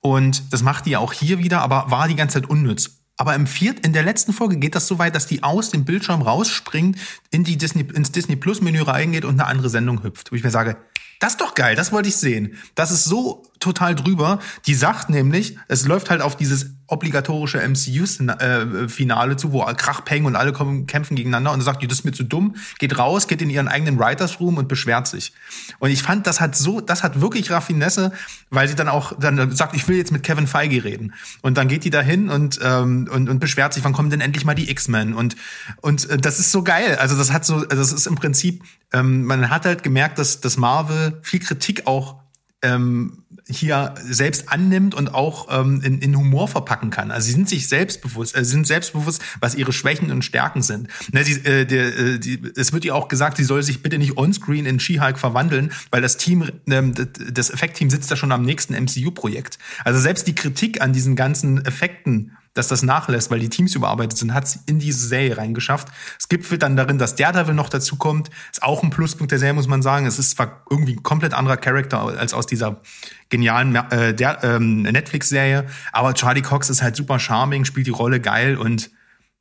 Und 0.03 0.53
das 0.53 0.63
macht 0.63 0.85
die 0.85 0.91
ja 0.91 0.99
auch 0.99 1.15
hier 1.15 1.39
wieder, 1.39 1.63
aber 1.63 1.91
war 1.91 2.09
die 2.09 2.15
ganze 2.15 2.43
Zeit 2.43 2.51
unnütz. 2.51 3.04
Aber 3.17 3.35
im 3.35 3.47
viert, 3.47 3.87
in 3.87 3.93
der 3.93 4.03
letzten 4.03 4.33
Folge 4.33 4.57
geht 4.57 4.75
das 4.75 4.89
so 4.89 4.99
weit, 4.99 5.15
dass 5.15 5.27
die 5.27 5.43
aus 5.43 5.71
dem 5.71 5.85
Bildschirm 5.85 6.23
rausspringt, 6.23 6.99
in 7.31 7.45
die 7.45 7.57
Disney, 7.57 7.83
ins 7.83 8.11
Disney 8.11 8.37
Plus 8.37 8.61
Menü 8.61 8.83
reingeht 8.83 9.25
und 9.25 9.41
eine 9.41 9.47
andere 9.47 9.71
Sendung 9.71 10.03
hüpft. 10.03 10.33
Wo 10.33 10.37
ich 10.37 10.43
mir 10.43 10.51
sage, 10.51 10.77
das 11.21 11.33
ist 11.33 11.41
doch 11.41 11.55
geil, 11.55 11.77
das 11.77 11.93
wollte 11.93 12.09
ich 12.09 12.17
sehen. 12.17 12.59
Das 12.75 12.91
ist 12.91 13.05
so 13.05 13.45
total 13.61 13.95
drüber. 13.95 14.41
Die 14.67 14.75
sagt 14.75 15.11
nämlich, 15.11 15.57
es 15.69 15.87
läuft 15.87 16.11
halt 16.11 16.23
auf 16.23 16.37
dieses 16.37 16.71
obligatorische 16.87 17.59
MCU-Finale 17.67 19.37
zu, 19.37 19.53
wo 19.53 19.65
Krach, 19.77 20.05
Peng 20.05 20.27
und 20.27 20.37
alle 20.37 20.53
kommen, 20.53 20.87
kämpfen 20.87 21.17
gegeneinander 21.17 21.53
und 21.53 21.61
sagt, 21.63 21.83
das 21.85 21.99
ist 21.99 22.05
mir 22.05 22.13
zu 22.13 22.25
dumm, 22.25 22.57
geht 22.79 22.99
raus, 22.99 23.27
geht 23.27 23.41
in 23.41 23.51
ihren 23.51 23.69
eigenen 23.69 23.99
Writers 23.99 24.41
Room 24.41 24.59
und 24.59 24.69
beschwert 24.69 25.07
sich. 25.07 25.33
Und 25.79 25.91
ich 25.91 26.03
fand, 26.03 26.27
das 26.27 26.41
hat 26.41 26.55
so, 26.57 26.81
das 26.81 27.03
hat 27.03 27.21
wirklich 27.21 27.51
Raffinesse, 27.51 28.13
weil 28.51 28.69
sie 28.69 28.75
dann 28.75 28.89
auch 28.89 29.19
dann 29.19 29.51
sagt, 29.53 29.75
ich 29.75 29.89
will 29.89 29.97
jetzt 29.97 30.13
mit 30.13 30.23
Kevin 30.23 30.47
Feige 30.47 30.85
reden. 30.85 31.15
Und 31.43 31.57
dann 31.57 31.69
geht 31.69 31.85
die 31.85 31.91
dahin 31.91 32.29
und, 32.29 32.61
ähm, 32.63 33.09
und, 33.11 33.29
und 33.29 33.39
beschwert 33.39 33.73
sich, 33.73 33.83
wann 33.85 33.93
kommen 33.93 34.11
denn 34.11 34.21
endlich 34.21 34.45
mal 34.45 34.55
die 34.55 34.71
X-Men? 34.71 35.15
Und, 35.15 35.37
und 35.81 36.09
äh, 36.11 36.19
das 36.19 36.39
ist 36.39 36.53
so 36.53 36.63
geil. 36.63 36.97
Also 37.01 37.17
das 37.17 37.33
hat 37.33 37.45
so, 37.45 37.57
also 37.57 37.77
das 37.77 37.93
ist 37.93 38.07
im 38.07 38.17
Prinzip, 38.17 38.63
ähm, 38.93 39.25
man 39.25 39.49
hat 39.51 39.65
halt 39.65 39.83
gemerkt, 39.83 40.19
dass, 40.19 40.41
dass 40.41 40.57
Marvel 40.57 41.19
viel 41.23 41.41
Kritik 41.41 41.87
auch 41.87 42.17
ähm, 42.63 43.24
hier 43.49 43.95
selbst 44.03 44.49
annimmt 44.51 44.95
und 44.95 45.13
auch 45.13 45.49
ähm, 45.51 45.83
in, 45.83 45.99
in 45.99 46.17
Humor 46.17 46.49
verpacken 46.49 46.91
kann. 46.91 47.11
Also 47.11 47.27
sie 47.27 47.33
sind 47.33 47.49
sich 47.49 47.69
selbstbewusst, 47.69 48.37
äh, 48.37 48.45
sind 48.45 48.67
selbstbewusst, 48.67 49.23
was 49.41 49.55
ihre 49.55 49.73
Schwächen 49.73 50.11
und 50.11 50.25
Stärken 50.25 50.63
sind. 50.63 50.89
Ne, 51.13 51.25
sie, 51.25 51.35
äh, 51.45 51.67
der, 51.67 51.99
äh, 51.99 52.19
die, 52.19 52.41
es 52.57 52.73
wird 52.73 52.85
ihr 52.87 52.95
auch 52.95 53.09
gesagt, 53.09 53.37
sie 53.37 53.45
soll 53.45 53.63
sich 53.63 53.83
bitte 53.83 53.99
nicht 53.99 54.17
onscreen 54.17 54.65
in 54.65 54.81
She-Hulk 54.81 55.19
verwandeln, 55.19 55.73
weil 55.91 56.01
das 56.01 56.17
Team, 56.17 56.51
ähm, 56.69 56.95
das 57.33 57.51
Effektteam 57.51 57.91
sitzt 57.91 58.11
da 58.11 58.17
schon 58.17 58.33
am 58.33 58.45
nächsten 58.45 58.75
MCU-Projekt. 58.75 59.59
Also 59.85 60.01
selbst 60.01 60.27
die 60.27 60.35
Kritik 60.35 60.81
an 60.81 60.95
diesen 60.95 61.15
ganzen 61.15 61.65
Effekten 61.67 62.33
dass 62.55 62.69
das 62.69 62.83
nachlässt, 62.83 63.31
weil 63.31 63.41
die 63.41 63.49
Teams 63.49 63.75
überarbeitet 63.75 64.17
sind, 64.17 64.33
hat 64.33 64.45
es 64.45 64.61
in 64.67 64.79
diese 64.79 65.07
Serie 65.07 65.37
reingeschafft. 65.37 65.89
Es 66.19 66.29
gipfelt 66.29 66.63
dann 66.63 66.77
darin, 66.77 66.99
dass 66.99 67.17
Daredevil 67.17 67.55
noch 67.55 67.69
dazu 67.69 67.97
kommt. 67.97 68.31
Ist 68.51 68.63
auch 68.63 68.83
ein 68.83 68.91
Pluspunkt 68.91 69.33
der 69.33 69.39
Serie, 69.39 69.55
muss 69.55 69.67
man 69.67 69.83
sagen. 69.83 70.07
Es 70.07 70.19
ist 70.19 70.31
zwar 70.37 70.63
irgendwie 70.71 70.95
ein 70.95 71.03
komplett 71.03 71.35
anderer 71.35 71.57
Charakter 71.57 72.01
als 72.01 72.33
aus 72.33 72.47
dieser 72.47 72.81
genialen 73.29 73.75
äh, 73.75 74.15
der, 74.15 74.43
ähm, 74.45 74.83
Netflix-Serie, 74.83 75.67
aber 75.93 76.15
Charlie 76.15 76.43
Cox 76.43 76.71
ist 76.71 76.83
halt 76.83 76.95
super 76.95 77.19
charming, 77.19 77.65
spielt 77.65 77.87
die 77.87 77.91
Rolle 77.91 78.21
geil 78.21 78.57
und 78.57 78.91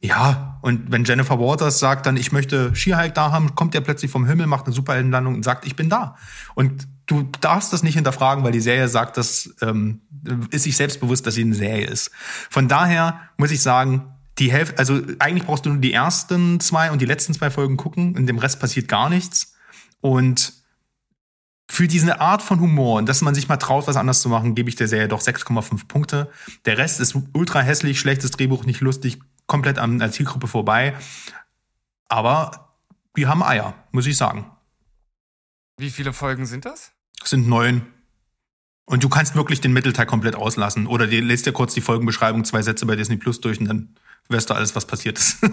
ja, 0.04 0.60
und 0.62 0.92
wenn 0.92 1.06
Jennifer 1.06 1.40
Waters 1.40 1.80
sagt 1.80 2.06
dann, 2.06 2.18
ich 2.18 2.34
möchte 2.34 2.76
Skihike 2.76 3.14
da 3.14 3.32
haben, 3.32 3.56
kommt 3.56 3.74
er 3.74 3.80
plötzlich 3.80 4.12
vom 4.12 4.26
Himmel, 4.26 4.48
macht 4.48 4.66
eine 4.66 4.74
Superheldenlandung 4.74 5.36
und 5.36 5.44
sagt, 5.44 5.66
ich 5.66 5.78
bin 5.78 5.90
da. 5.90 6.18
Und 6.56 6.90
du 7.14 7.30
darfst 7.40 7.74
das 7.74 7.84
nicht 7.84 7.96
hinterfragen, 7.96 8.44
weil 8.44 8.52
die 8.52 8.60
Serie 8.60 8.88
sagt, 8.88 9.18
das 9.18 9.56
ähm, 9.62 10.02
ist 10.52 10.64
sich 10.64 10.76
selbstbewusst, 10.76 11.26
dass 11.26 11.36
sie 11.36 11.44
eine 11.44 11.56
Serie 11.56 11.86
ist. 11.86 12.12
Von 12.50 12.68
daher 12.68 13.20
muss 13.38 13.52
ich 13.52 13.62
sagen, 13.62 14.14
die 14.40 14.52
Hälfte, 14.52 14.80
also 14.80 15.00
eigentlich 15.20 15.46
brauchst 15.46 15.66
du 15.66 15.70
nur 15.70 15.80
die 15.80 15.94
ersten 15.94 16.60
zwei 16.60 16.92
und 16.92 17.02
die 17.02 17.06
letzten 17.06 17.34
zwei 17.34 17.52
Folgen 17.52 17.78
gucken, 17.78 18.16
in 18.16 18.26
dem 18.26 18.40
Rest 18.40 18.60
passiert 18.60 18.88
gar 18.88 19.10
nichts. 19.10 19.56
Und 20.02 20.54
für 21.70 21.88
diese 21.88 22.20
Art 22.20 22.42
von 22.42 22.60
Humor 22.60 22.98
und 22.98 23.08
dass 23.08 23.22
man 23.22 23.36
sich 23.36 23.48
mal 23.48 23.58
traut, 23.58 23.88
was 23.88 23.96
anders 23.96 24.22
zu 24.22 24.30
machen, 24.30 24.56
gebe 24.56 24.70
ich 24.70 24.76
der 24.76 24.88
Serie 24.88 25.08
doch 25.08 25.22
6,5 25.22 25.88
Punkte. 25.88 26.30
Der 26.66 26.78
Rest 26.78 27.00
ist 27.00 27.16
ultra 27.34 27.62
hässlich, 27.62 28.00
schlechtes 28.00 28.32
Drehbuch, 28.32 28.66
nicht 28.66 28.82
lustig, 28.82 29.20
komplett 29.48 29.78
an 29.78 30.00
der 30.00 30.12
Zielgruppe 30.12 30.48
vorbei. 30.48 30.96
Aber 32.10 32.76
wir 33.14 33.30
haben 33.30 33.44
Eier, 33.44 33.76
muss 33.92 34.06
ich 34.06 34.18
sagen. 34.18 34.52
Wie 35.78 35.90
viele 35.90 36.14
Folgen 36.14 36.46
sind 36.46 36.66
das? 36.66 36.92
Sind 37.26 37.48
neun. 37.48 37.84
Und 38.86 39.04
du 39.04 39.10
kannst 39.10 39.36
wirklich 39.36 39.62
den 39.62 39.74
Mittelteil 39.74 40.06
komplett 40.06 40.36
auslassen. 40.36 40.88
Oder 40.88 41.08
die, 41.08 41.22
lest 41.22 41.46
dir 41.46 41.54
kurz 41.54 41.74
die 41.74 41.82
Folgenbeschreibung, 41.82 42.44
zwei 42.44 42.62
Sätze 42.62 42.86
bei 42.86 42.96
Disney 42.96 43.18
Plus 43.18 43.40
durch 43.40 43.60
und 43.60 43.68
dann 43.68 43.96
weißt 44.30 44.50
du 44.50 44.54
alles, 44.54 44.76
was 44.76 44.86
passiert 44.86 45.18
ist. 45.18 45.38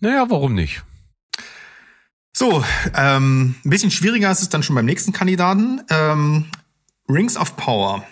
naja, 0.00 0.26
warum 0.28 0.54
nicht? 0.54 0.82
So, 2.32 2.64
ähm, 2.94 3.56
ein 3.64 3.70
bisschen 3.70 3.90
schwieriger 3.90 4.30
ist 4.30 4.42
es 4.42 4.48
dann 4.48 4.62
schon 4.62 4.76
beim 4.76 4.86
nächsten 4.86 5.12
Kandidaten. 5.12 5.82
Ähm, 5.90 6.46
Rings 7.08 7.36
of 7.36 7.56
Power. 7.56 8.04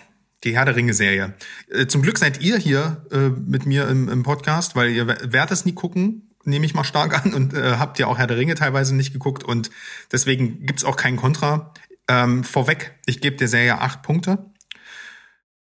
Die 0.43 0.55
Herr 0.55 0.65
der 0.65 0.75
Ringe-Serie. 0.75 1.33
Äh, 1.69 1.87
zum 1.87 2.01
Glück 2.01 2.17
seid 2.17 2.41
ihr 2.41 2.57
hier 2.57 3.05
äh, 3.11 3.29
mit 3.29 3.65
mir 3.65 3.87
im, 3.89 4.07
im, 4.07 4.23
Podcast, 4.23 4.75
weil 4.75 4.91
ihr 4.91 5.07
werdet 5.07 5.51
es 5.51 5.65
nie 5.65 5.73
gucken, 5.73 6.28
nehme 6.43 6.65
ich 6.65 6.73
mal 6.73 6.83
stark 6.83 7.25
an, 7.25 7.33
und 7.33 7.53
äh, 7.53 7.77
habt 7.77 7.99
ja 7.99 8.07
auch 8.07 8.17
Herr 8.17 8.27
der 8.27 8.37
Ringe 8.37 8.55
teilweise 8.55 8.95
nicht 8.95 9.13
geguckt 9.13 9.43
und 9.43 9.69
deswegen 10.11 10.65
gibt's 10.65 10.83
auch 10.83 10.95
keinen 10.95 11.17
Kontra. 11.17 11.73
Ähm, 12.07 12.43
vorweg, 12.43 12.99
ich 13.05 13.21
gebe 13.21 13.35
der 13.35 13.47
Serie 13.47 13.79
acht 13.79 14.01
Punkte, 14.01 14.51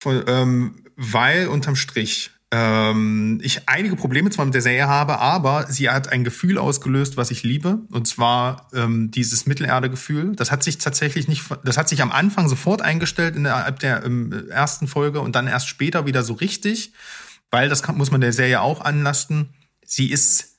Von, 0.00 0.24
ähm, 0.26 0.84
weil 0.96 1.48
unterm 1.48 1.76
Strich 1.76 2.30
ähm, 2.54 3.40
ich 3.42 3.68
einige 3.68 3.96
Probleme 3.96 4.30
zwar 4.30 4.44
mit 4.44 4.54
der 4.54 4.62
Serie 4.62 4.86
habe, 4.86 5.18
aber 5.18 5.66
sie 5.66 5.90
hat 5.90 6.12
ein 6.12 6.22
Gefühl 6.22 6.56
ausgelöst, 6.56 7.16
was 7.16 7.32
ich 7.32 7.42
liebe, 7.42 7.80
und 7.90 8.06
zwar 8.06 8.68
ähm, 8.72 9.10
dieses 9.10 9.46
Mittelerde-Gefühl. 9.46 10.36
Das 10.36 10.52
hat 10.52 10.62
sich 10.62 10.78
tatsächlich 10.78 11.26
nicht, 11.26 11.42
das 11.64 11.76
hat 11.76 11.88
sich 11.88 12.00
am 12.00 12.12
Anfang 12.12 12.48
sofort 12.48 12.80
eingestellt 12.80 13.34
in 13.34 13.42
der, 13.42 13.72
der 13.72 14.04
ähm, 14.04 14.48
ersten 14.50 14.86
Folge 14.86 15.20
und 15.20 15.34
dann 15.34 15.48
erst 15.48 15.68
später 15.68 16.06
wieder 16.06 16.22
so 16.22 16.34
richtig, 16.34 16.92
weil 17.50 17.68
das 17.68 17.82
kann, 17.82 17.96
muss 17.96 18.12
man 18.12 18.20
der 18.20 18.32
Serie 18.32 18.60
auch 18.60 18.80
anlasten. 18.80 19.48
Sie 19.84 20.10
ist, 20.10 20.53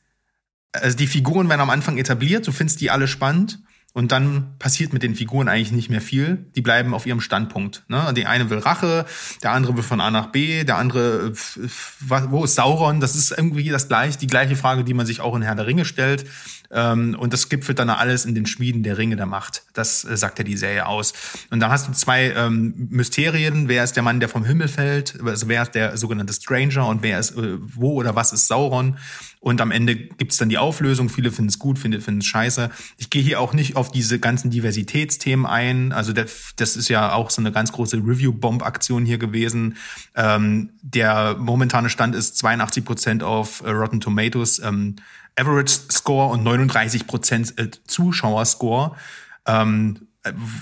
also 0.82 0.98
die 0.98 1.08
Figuren 1.08 1.50
werden 1.50 1.62
am 1.62 1.70
Anfang 1.70 1.98
etabliert, 1.98 2.48
du 2.48 2.52
findest 2.52 2.82
die 2.82 2.92
alle 2.92 3.08
spannend 3.08 3.60
und 3.96 4.12
dann 4.12 4.58
passiert 4.60 4.92
mit 4.92 5.04
den 5.04 5.16
Figuren 5.16 5.48
eigentlich 5.48 5.72
nicht 5.72 5.90
mehr 5.90 6.02
viel. 6.02 6.48
Die 6.54 6.62
bleiben 6.62 6.94
auf 6.94 7.06
ihrem 7.06 7.22
Standpunkt. 7.22 7.86
Ne? 7.88 8.14
Die 8.14 8.26
eine 8.26 8.50
will 8.50 8.58
Rache, 8.58 9.06
der 9.42 9.54
andere 9.54 9.78
will 9.78 9.84
von 9.84 10.02
A 10.02 10.12
nach 10.12 10.34
B, 10.34 10.66
der 10.66 10.76
andere, 10.76 11.32
wo 11.32 12.44
ist 12.44 12.56
Sauron? 12.56 13.00
Das 13.00 13.16
ist 13.16 13.32
irgendwie 13.32 13.70
das 13.70 13.88
gleiche, 13.88 14.18
die 14.18 14.28
gleiche 14.28 14.58
Frage, 14.58 14.84
die 14.84 14.94
man 14.94 15.06
sich 15.06 15.22
auch 15.22 15.34
in 15.34 15.44
Herr 15.44 15.56
der 15.56 15.66
Ringe 15.66 15.86
stellt. 15.86 16.26
Ähm, 16.72 17.16
und 17.18 17.32
das 17.32 17.48
gipfelt 17.48 17.80
dann 17.80 17.90
alles 17.90 18.26
in 18.26 18.36
den 18.36 18.46
Schmieden 18.46 18.84
der 18.84 18.98
Ringe 18.98 19.16
der 19.16 19.28
Macht. 19.28 19.64
Das 19.72 20.04
äh, 20.04 20.18
sagt 20.18 20.40
ja 20.40 20.44
die 20.44 20.58
Serie 20.58 20.88
aus. 20.88 21.14
Und 21.50 21.62
dann 21.62 21.72
hast 21.72 21.88
du 21.88 21.94
zwei 21.94 22.32
ähm, 22.32 22.74
Mysterien. 22.90 23.70
Wer 23.70 23.86
ist 23.86 23.96
der 23.96 24.04
Mann, 24.04 24.20
der 24.20 24.28
vom 24.28 24.44
Himmel 24.44 24.68
fällt? 24.68 25.18
Also 25.24 25.48
wer 25.48 25.62
ist 25.62 25.74
der 25.74 25.96
sogenannte 25.96 26.34
Stranger 26.34 26.86
und 26.88 27.02
wer 27.02 27.18
ist, 27.18 27.38
äh, 27.38 27.58
wo 27.60 27.94
oder 27.94 28.14
was 28.14 28.34
ist 28.34 28.48
Sauron? 28.48 28.98
Und 29.46 29.62
am 29.62 29.70
Ende 29.70 29.96
gibt's 29.96 30.38
dann 30.38 30.50
die 30.50 30.58
Auflösung. 30.58 31.08
Viele 31.08 31.32
finden 31.32 31.50
es 31.50 31.60
gut, 31.60 31.78
viele 31.78 32.02
finden 32.02 32.22
es 32.22 32.26
scheiße. 32.26 32.72
Ich 32.98 33.12
gehe 33.12 33.22
hier 33.22 33.40
auch 33.40 33.54
nicht 33.54 33.76
auf 33.76 33.92
diese 33.92 34.18
ganzen 34.18 34.50
Diversitätsthemen 34.50 35.46
ein. 35.46 35.92
Also 35.92 36.14
das, 36.14 36.54
das 36.56 36.76
ist 36.76 36.90
ja 36.90 37.14
auch 37.14 37.30
so 37.30 37.44
eine 37.44 37.52
ganz 37.52 37.72
große 37.72 37.98
Review-Bomb-Aktion 37.98 39.06
hier 39.06 39.20
gewesen. 39.20 39.78
Ähm, 40.16 40.72
der 40.82 41.36
momentane 41.38 41.92
Stand 41.92 42.16
ist 42.16 42.40
82 42.40 42.84
Prozent 42.84 43.22
auf 43.22 43.62
äh, 43.62 43.70
Rotten 43.70 44.02
Tomatoes. 44.02 44.58
Ähm, 44.64 44.96
Average 45.36 45.76
Score 45.92 46.34
und 46.34 46.42
39 46.42 47.06
Prozent 47.06 47.54
äh, 47.60 47.70
Zuschauerscore. 47.86 48.96
Ähm, 49.46 50.08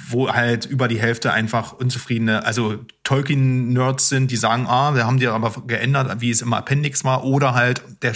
wo 0.10 0.28
halt 0.28 0.66
über 0.66 0.90
die 0.90 1.00
Hälfte 1.00 1.32
einfach 1.32 1.72
unzufriedene, 1.72 2.44
also 2.44 2.80
Tolkien-Nerds 3.06 4.10
sind, 4.10 4.30
die 4.30 4.36
sagen, 4.36 4.68
ah, 4.68 4.94
wir 4.94 5.06
haben 5.06 5.22
die 5.22 5.28
aber 5.28 5.54
geändert, 5.68 6.20
wie 6.20 6.32
es 6.32 6.42
im 6.42 6.52
Appendix 6.52 7.06
war, 7.06 7.24
oder 7.24 7.54
halt 7.54 7.82
der, 8.02 8.12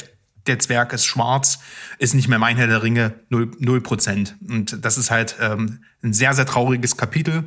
der 0.47 0.59
Zwerg 0.59 0.93
ist 0.93 1.05
schwarz, 1.05 1.59
ist 1.99 2.13
nicht 2.13 2.27
mehr 2.27 2.39
mein 2.39 2.57
Herr 2.57 2.67
der 2.67 2.83
Ringe, 2.83 3.15
null 3.29 3.81
Prozent. 3.81 4.35
Und 4.47 4.83
das 4.83 4.97
ist 4.97 5.11
halt 5.11 5.35
ähm, 5.41 5.79
ein 6.03 6.13
sehr, 6.13 6.33
sehr 6.33 6.45
trauriges 6.45 6.97
Kapitel. 6.97 7.43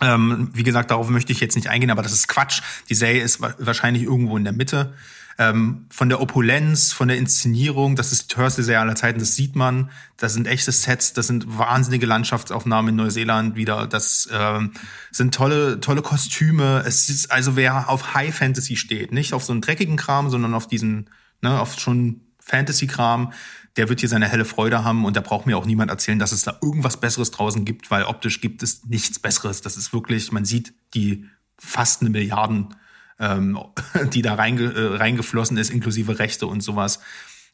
Ähm, 0.00 0.50
wie 0.52 0.64
gesagt, 0.64 0.90
darauf 0.90 1.08
möchte 1.08 1.32
ich 1.32 1.40
jetzt 1.40 1.54
nicht 1.54 1.68
eingehen, 1.68 1.90
aber 1.90 2.02
das 2.02 2.12
ist 2.12 2.28
Quatsch. 2.28 2.62
Die 2.88 2.94
Serie 2.94 3.22
ist 3.22 3.40
wahrscheinlich 3.40 4.02
irgendwo 4.02 4.36
in 4.36 4.44
der 4.44 4.52
Mitte 4.52 4.94
ähm, 5.38 5.86
von 5.90 6.08
der 6.08 6.20
Opulenz, 6.20 6.92
von 6.92 7.08
der 7.08 7.16
Inszenierung, 7.16 7.96
das 7.96 8.12
ist 8.12 8.30
die 8.30 8.34
teuerste 8.34 8.62
Serie 8.62 8.80
aller 8.80 8.94
Zeiten, 8.94 9.18
das 9.18 9.34
sieht 9.34 9.56
man. 9.56 9.90
Das 10.16 10.34
sind 10.34 10.46
echte 10.46 10.72
Sets, 10.72 11.12
das 11.12 11.26
sind 11.26 11.58
wahnsinnige 11.58 12.06
Landschaftsaufnahmen 12.06 12.90
in 12.90 12.96
Neuseeland 12.96 13.56
wieder. 13.56 13.86
Das 13.86 14.28
ähm, 14.32 14.72
sind 15.10 15.34
tolle, 15.34 15.80
tolle 15.80 16.02
Kostüme. 16.02 16.82
Es 16.86 17.08
ist 17.08 17.30
also 17.30 17.56
wer 17.56 17.88
auf 17.88 18.14
High 18.14 18.34
Fantasy 18.34 18.76
steht, 18.76 19.12
nicht 19.12 19.32
auf 19.34 19.44
so 19.44 19.52
einen 19.52 19.62
dreckigen 19.62 19.96
Kram, 19.96 20.30
sondern 20.30 20.54
auf 20.54 20.66
diesen, 20.66 21.08
ne, 21.42 21.60
auf 21.60 21.78
schon 21.78 22.22
Fantasy-Kram, 22.40 23.32
der 23.76 23.88
wird 23.88 24.00
hier 24.00 24.08
seine 24.08 24.28
helle 24.28 24.44
Freude 24.44 24.84
haben 24.84 25.04
und 25.04 25.16
da 25.16 25.20
braucht 25.20 25.46
mir 25.46 25.56
auch 25.56 25.66
niemand 25.66 25.90
erzählen, 25.90 26.18
dass 26.18 26.32
es 26.32 26.42
da 26.42 26.58
irgendwas 26.60 26.98
Besseres 26.98 27.30
draußen 27.30 27.64
gibt, 27.64 27.90
weil 27.90 28.04
optisch 28.04 28.40
gibt 28.40 28.62
es 28.62 28.84
nichts 28.84 29.18
Besseres. 29.18 29.62
Das 29.62 29.76
ist 29.76 29.92
wirklich, 29.92 30.32
man 30.32 30.44
sieht 30.44 30.74
die 30.94 31.26
fast 31.58 32.00
eine 32.00 32.10
Milliarden 32.10 32.74
ähm, 33.22 33.58
die 34.12 34.22
da 34.22 34.34
reinge, 34.34 34.64
äh, 34.64 34.96
reingeflossen 34.96 35.56
ist, 35.56 35.70
inklusive 35.70 36.18
Rechte 36.18 36.46
und 36.46 36.60
sowas. 36.60 37.00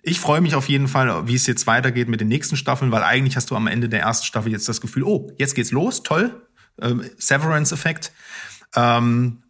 Ich 0.02 0.20
freue 0.20 0.40
mich 0.40 0.54
auf 0.54 0.68
jeden 0.68 0.88
Fall, 0.88 1.28
wie 1.28 1.34
es 1.34 1.46
jetzt 1.46 1.66
weitergeht 1.66 2.08
mit 2.08 2.20
den 2.20 2.28
nächsten 2.28 2.56
Staffeln, 2.56 2.90
weil 2.90 3.02
eigentlich 3.02 3.36
hast 3.36 3.50
du 3.50 3.56
am 3.56 3.66
Ende 3.66 3.88
der 3.88 4.00
ersten 4.00 4.26
Staffel 4.26 4.52
jetzt 4.52 4.68
das 4.68 4.80
Gefühl, 4.80 5.02
oh, 5.02 5.30
jetzt 5.38 5.54
geht's 5.54 5.72
los, 5.72 6.02
toll, 6.02 6.46
ähm, 6.80 7.04
Severance-Effekt. 7.18 8.12
Ähm, 8.74 9.42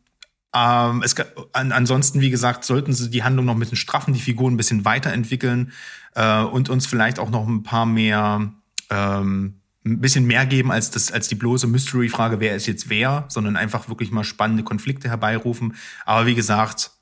ähm, 0.55 1.03
es, 1.03 1.15
an, 1.53 1.73
ansonsten, 1.73 2.21
wie 2.21 2.31
gesagt, 2.31 2.65
sollten 2.65 2.93
sie 2.93 3.11
die 3.11 3.23
Handlung 3.23 3.47
noch 3.47 3.55
ein 3.55 3.61
bisschen 3.61 3.77
straffen, 3.77 4.15
die 4.15 4.21
Figuren 4.21 4.55
ein 4.55 4.57
bisschen 4.57 4.85
weiterentwickeln 4.85 5.73
äh, 6.15 6.41
und 6.43 6.71
uns 6.71 6.87
vielleicht 6.87 7.19
auch 7.19 7.31
noch 7.31 7.47
ein 7.47 7.63
paar 7.63 7.87
mehr, 7.87 8.53
ähm, 8.91 9.61
ein 9.85 10.01
bisschen 10.01 10.27
mehr 10.27 10.47
geben 10.47 10.73
als 10.73 10.91
das, 10.91 11.13
als 11.13 11.29
die 11.29 11.35
bloße 11.35 11.67
Mystery-Frage, 11.67 12.41
wer 12.41 12.57
ist 12.57 12.67
jetzt 12.67 12.89
wer, 12.89 13.27
sondern 13.29 13.57
einfach 13.57 13.89
wirklich 13.89 14.11
mal 14.11 14.25
spannende 14.25 14.63
Konflikte 14.63 15.09
herbeirufen. 15.09 15.77
Aber 16.07 16.27
wie 16.27 16.35
gesagt, 16.35 16.93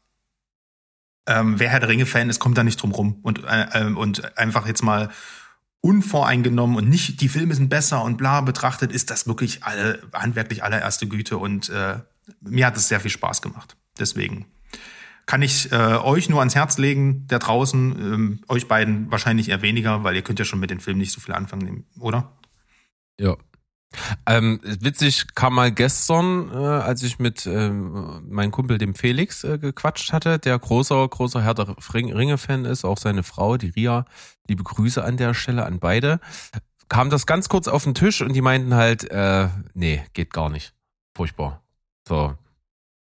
ähm, 1.29 1.59
wer 1.59 1.71
Herr 1.71 1.81
der 1.81 1.89
Ringe-Fan 1.89 2.31
ist, 2.31 2.41
kommt 2.41 2.59
da 2.59 2.65
nicht 2.65 2.81
drum 2.81 2.93
rum 2.93 3.21
und, 3.23 3.45
äh, 3.45 3.67
ähm, 3.75 3.97
und 3.97 4.37
einfach 4.39 4.67
jetzt 4.67 4.83
mal 4.83 5.11
unvoreingenommen 5.81 6.77
und 6.77 6.89
nicht 6.89 7.21
die 7.21 7.29
Filme 7.29 7.55
sind 7.55 7.69
besser 7.69 8.03
und 8.03 8.17
bla 8.17 8.41
betrachtet, 8.41 8.91
ist 8.91 9.11
das 9.11 9.29
wirklich 9.29 9.63
alle 9.63 10.03
handwerklich 10.13 10.65
allererste 10.65 11.07
Güte 11.07 11.39
und 11.39 11.69
äh, 11.69 11.99
mir 12.41 12.67
hat 12.67 12.77
es 12.77 12.89
sehr 12.89 13.01
viel 13.01 13.11
Spaß 13.11 13.43
gemacht. 13.43 13.77
Deswegen 13.99 14.47
kann 15.27 15.43
ich 15.43 15.73
äh, 15.73 15.77
euch 15.77 16.29
nur 16.29 16.39
ans 16.39 16.55
Herz 16.55 16.79
legen, 16.79 17.27
da 17.27 17.39
draußen, 17.39 17.93
ähm, 17.99 18.41
euch 18.49 18.69
beiden 18.69 19.11
wahrscheinlich 19.11 19.49
eher 19.49 19.61
weniger, 19.61 20.05
weil 20.05 20.15
ihr 20.15 20.23
könnt 20.23 20.39
ja 20.39 20.45
schon 20.45 20.61
mit 20.61 20.71
den 20.71 20.81
Filmen 20.81 21.01
nicht 21.01 21.13
so 21.13 21.21
viel 21.21 21.35
anfangen, 21.35 21.85
oder? 21.99 22.33
Ja. 23.21 23.37
Ähm, 24.27 24.61
witzig 24.63 25.35
kam 25.35 25.55
mal 25.55 25.73
gestern, 25.73 26.51
äh, 26.53 26.57
als 26.57 27.03
ich 27.03 27.19
mit 27.19 27.47
ähm, 27.47 28.23
meinem 28.29 28.51
Kumpel 28.51 28.79
dem 28.79 28.95
Felix 28.95 29.43
äh, 29.43 29.59
gequatscht 29.59 30.13
hatte, 30.13 30.39
der 30.39 30.59
großer, 30.59 31.09
großer 31.09 31.43
Herr 31.43 31.55
der 31.55 31.75
Ringe-Fan 31.93 32.65
ist, 32.65 32.85
auch 32.85 32.99
seine 32.99 33.23
Frau, 33.23 33.57
die 33.57 33.71
Ria, 33.71 34.05
liebe 34.49 34.63
Grüße 34.65 35.03
an 35.03 35.17
der 35.17 35.35
Stelle 35.35 35.65
an 35.65 35.79
beide, 35.79 36.21
kam 36.89 37.11
das 37.11 37.27
ganz 37.27 37.49
kurz 37.49 37.69
auf 37.69 37.85
den 37.85 37.95
Tisch 37.95 38.23
und 38.23 38.33
die 38.35 38.43
meinten 38.43 38.75
halt, 38.75 39.11
äh, 39.11 39.49
nee, 39.75 40.05
geht 40.13 40.33
gar 40.33 40.51
nicht. 40.51 40.75
Furchtbar. 41.17 41.66
So. 42.07 42.35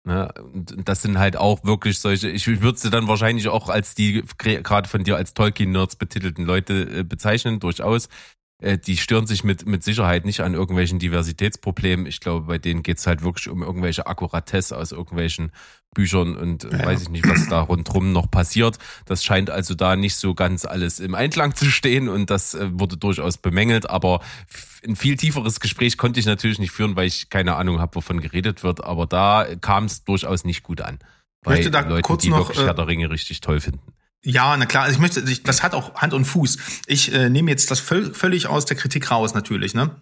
Ne? 0.06 0.30
Und 0.52 0.86
das 0.86 1.02
sind 1.02 1.18
halt 1.18 1.36
auch 1.36 1.64
wirklich 1.64 1.98
solche, 1.98 2.28
ich 2.28 2.46
würde 2.46 2.78
sie 2.78 2.90
dann 2.90 3.08
wahrscheinlich 3.08 3.48
auch 3.48 3.68
als 3.70 3.94
die 3.94 4.22
gerade 4.38 4.88
von 4.88 5.02
dir 5.02 5.16
als 5.16 5.32
Tolkien-Nerds 5.32 5.96
betitelten 5.96 6.44
Leute 6.44 7.00
äh, 7.00 7.02
bezeichnen, 7.04 7.58
durchaus. 7.58 8.08
Äh, 8.62 8.78
die 8.78 8.98
stören 8.98 9.26
sich 9.26 9.44
mit, 9.44 9.66
mit 9.66 9.82
Sicherheit 9.82 10.26
nicht 10.26 10.40
an 10.40 10.54
irgendwelchen 10.54 10.98
Diversitätsproblemen. 10.98 12.06
Ich 12.06 12.20
glaube, 12.20 12.46
bei 12.46 12.58
denen 12.58 12.82
geht's 12.82 13.06
halt 13.06 13.22
wirklich 13.22 13.48
um 13.48 13.62
irgendwelche 13.62 14.06
Akkuratesse 14.06 14.76
aus 14.76 14.92
irgendwelchen 14.92 15.52
Büchern 15.94 16.36
und 16.36 16.64
ja, 16.64 16.84
weiß 16.84 17.02
ich 17.02 17.08
nicht, 17.08 17.28
was 17.28 17.48
da 17.48 17.60
rundherum 17.60 18.12
noch 18.12 18.30
passiert. 18.30 18.78
Das 19.06 19.24
scheint 19.24 19.50
also 19.50 19.74
da 19.74 19.96
nicht 19.96 20.16
so 20.16 20.34
ganz 20.34 20.64
alles 20.64 21.00
im 21.00 21.14
Einklang 21.14 21.54
zu 21.54 21.66
stehen 21.66 22.08
und 22.08 22.30
das 22.30 22.54
äh, 22.54 22.68
wurde 22.72 22.96
durchaus 22.96 23.38
bemängelt, 23.38 23.88
aber 23.88 24.20
ein 24.86 24.96
viel 24.96 25.16
tieferes 25.16 25.60
Gespräch 25.60 25.96
konnte 25.96 26.20
ich 26.20 26.26
natürlich 26.26 26.58
nicht 26.58 26.72
führen, 26.72 26.96
weil 26.96 27.06
ich 27.06 27.30
keine 27.30 27.56
Ahnung 27.56 27.80
habe, 27.80 27.94
wovon 27.94 28.20
geredet 28.20 28.62
wird, 28.62 28.84
aber 28.84 29.06
da 29.06 29.46
kam 29.60 29.84
es 29.84 30.04
durchaus 30.04 30.44
nicht 30.44 30.62
gut 30.62 30.80
an. 30.80 30.98
Ich 31.42 31.48
möchte 31.48 31.70
da 31.70 31.80
Leuten, 31.80 32.02
kurz 32.02 32.22
die 32.22 32.30
noch, 32.30 32.48
wirklich 32.48 32.66
Herr 32.66 32.74
der 32.74 32.86
Ringe 32.86 33.10
richtig 33.10 33.40
toll 33.40 33.60
finden. 33.60 33.92
Ja, 34.22 34.56
na 34.56 34.64
klar, 34.64 34.84
also 34.84 34.94
ich 34.94 35.00
möchte, 35.00 35.22
das 35.22 35.62
hat 35.62 35.74
auch 35.74 35.96
Hand 35.96 36.14
und 36.14 36.24
Fuß. 36.24 36.56
Ich 36.86 37.12
äh, 37.12 37.28
nehme 37.28 37.50
jetzt 37.50 37.70
das 37.70 37.80
völlig 37.80 38.46
aus 38.46 38.64
der 38.64 38.76
Kritik 38.76 39.10
raus 39.10 39.34
natürlich, 39.34 39.74
ne? 39.74 39.96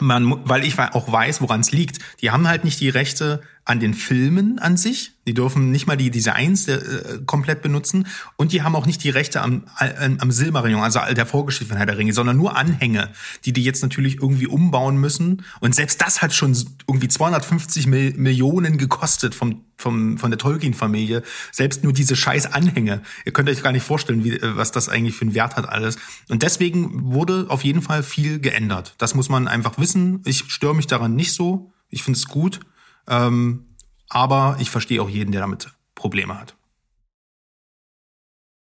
Man, 0.00 0.46
weil 0.48 0.64
ich 0.64 0.78
auch 0.78 1.10
weiß, 1.10 1.40
woran 1.40 1.60
es 1.60 1.70
liegt. 1.70 1.98
Die 2.20 2.30
haben 2.30 2.48
halt 2.48 2.64
nicht 2.64 2.80
die 2.80 2.88
Rechte 2.88 3.42
an 3.66 3.80
den 3.80 3.94
Filmen 3.94 4.58
an 4.58 4.76
sich. 4.76 5.12
Die 5.26 5.32
dürfen 5.32 5.70
nicht 5.70 5.86
mal 5.86 5.96
die 5.96 6.10
Designs 6.10 6.68
äh, 6.68 7.20
komplett 7.24 7.62
benutzen. 7.62 8.06
Und 8.36 8.52
die 8.52 8.62
haben 8.62 8.76
auch 8.76 8.84
nicht 8.84 9.02
die 9.02 9.10
Rechte 9.10 9.40
am, 9.40 9.64
am, 9.78 10.18
am 10.18 10.30
Silmarillion, 10.30 10.82
also 10.82 11.00
der 11.14 11.24
Vorgeschichte 11.24 11.66
von 11.66 11.78
Herr 11.78 11.86
der 11.86 11.96
Ringe, 11.96 12.12
sondern 12.12 12.36
nur 12.36 12.56
Anhänge, 12.56 13.10
die 13.46 13.54
die 13.54 13.64
jetzt 13.64 13.82
natürlich 13.82 14.16
irgendwie 14.16 14.46
umbauen 14.46 14.98
müssen. 14.98 15.44
Und 15.60 15.74
selbst 15.74 16.02
das 16.02 16.20
hat 16.20 16.34
schon 16.34 16.54
irgendwie 16.86 17.08
250 17.08 17.86
Mil 17.86 18.12
Millionen 18.16 18.76
gekostet 18.76 19.34
vom, 19.34 19.62
vom, 19.78 20.18
von 20.18 20.30
der 20.30 20.38
Tolkien-Familie. 20.38 21.22
Selbst 21.50 21.84
nur 21.84 21.94
diese 21.94 22.16
scheiß 22.16 22.52
Anhänge. 22.52 23.00
Ihr 23.24 23.32
könnt 23.32 23.48
euch 23.48 23.62
gar 23.62 23.72
nicht 23.72 23.84
vorstellen, 23.84 24.24
wie, 24.24 24.38
was 24.42 24.72
das 24.72 24.90
eigentlich 24.90 25.14
für 25.14 25.22
einen 25.22 25.34
Wert 25.34 25.56
hat 25.56 25.66
alles. 25.66 25.96
Und 26.28 26.42
deswegen 26.42 27.14
wurde 27.14 27.46
auf 27.48 27.64
jeden 27.64 27.80
Fall 27.80 28.02
viel 28.02 28.40
geändert. 28.40 28.94
Das 28.98 29.14
muss 29.14 29.30
man 29.30 29.48
einfach 29.48 29.78
wissen. 29.78 30.20
Ich 30.26 30.44
störe 30.48 30.74
mich 30.74 30.86
daran 30.86 31.16
nicht 31.16 31.32
so. 31.32 31.72
Ich 31.88 32.02
finde 32.02 32.18
es 32.18 32.26
gut. 32.26 32.60
Ähm, 33.08 33.76
aber 34.08 34.56
ich 34.60 34.70
verstehe 34.70 35.02
auch 35.02 35.08
jeden, 35.08 35.32
der 35.32 35.40
damit 35.40 35.72
Probleme 35.94 36.38
hat. 36.38 36.56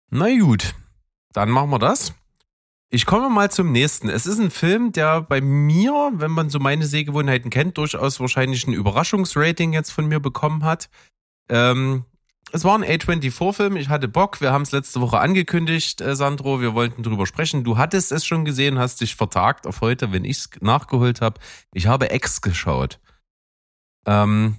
Na 0.09 0.27
gut, 0.37 0.75
dann 1.31 1.49
machen 1.49 1.71
wir 1.71 1.79
das. 1.79 2.13
Ich 2.89 3.07
komme 3.07 3.29
mal 3.29 3.49
zum 3.49 3.71
nächsten. 3.71 4.07
Es 4.07 4.27
ist 4.27 4.39
ein 4.39 4.51
Film, 4.51 4.91
der 4.91 5.21
bei 5.21 5.41
mir, 5.41 6.11
wenn 6.13 6.29
man 6.29 6.51
so 6.51 6.59
meine 6.59 6.85
Sehgewohnheiten 6.85 7.49
kennt, 7.49 7.79
durchaus 7.79 8.19
wahrscheinlich 8.19 8.67
ein 8.67 8.73
Überraschungsrating 8.73 9.73
jetzt 9.73 9.91
von 9.91 10.05
mir 10.05 10.19
bekommen 10.19 10.63
hat. 10.63 10.89
Ähm, 11.49 12.05
es 12.51 12.63
war 12.63 12.77
ein 12.77 12.83
A24-Film, 12.83 13.77
ich 13.77 13.89
hatte 13.89 14.07
Bock, 14.07 14.39
wir 14.39 14.51
haben 14.51 14.61
es 14.61 14.71
letzte 14.71 15.01
Woche 15.01 15.19
angekündigt, 15.19 16.01
äh, 16.01 16.15
Sandro, 16.15 16.61
wir 16.61 16.75
wollten 16.75 17.01
drüber 17.01 17.25
sprechen. 17.25 17.63
Du 17.63 17.79
hattest 17.79 18.11
es 18.11 18.27
schon 18.27 18.45
gesehen, 18.45 18.77
hast 18.77 19.01
dich 19.01 19.15
vertagt 19.15 19.65
auf 19.65 19.81
heute, 19.81 20.11
wenn 20.11 20.23
ich 20.23 20.37
es 20.37 20.49
nachgeholt 20.61 21.21
habe. 21.21 21.39
Ich 21.73 21.87
habe 21.87 22.13
X 22.13 22.41
geschaut. 22.41 22.99
Ähm, 24.05 24.57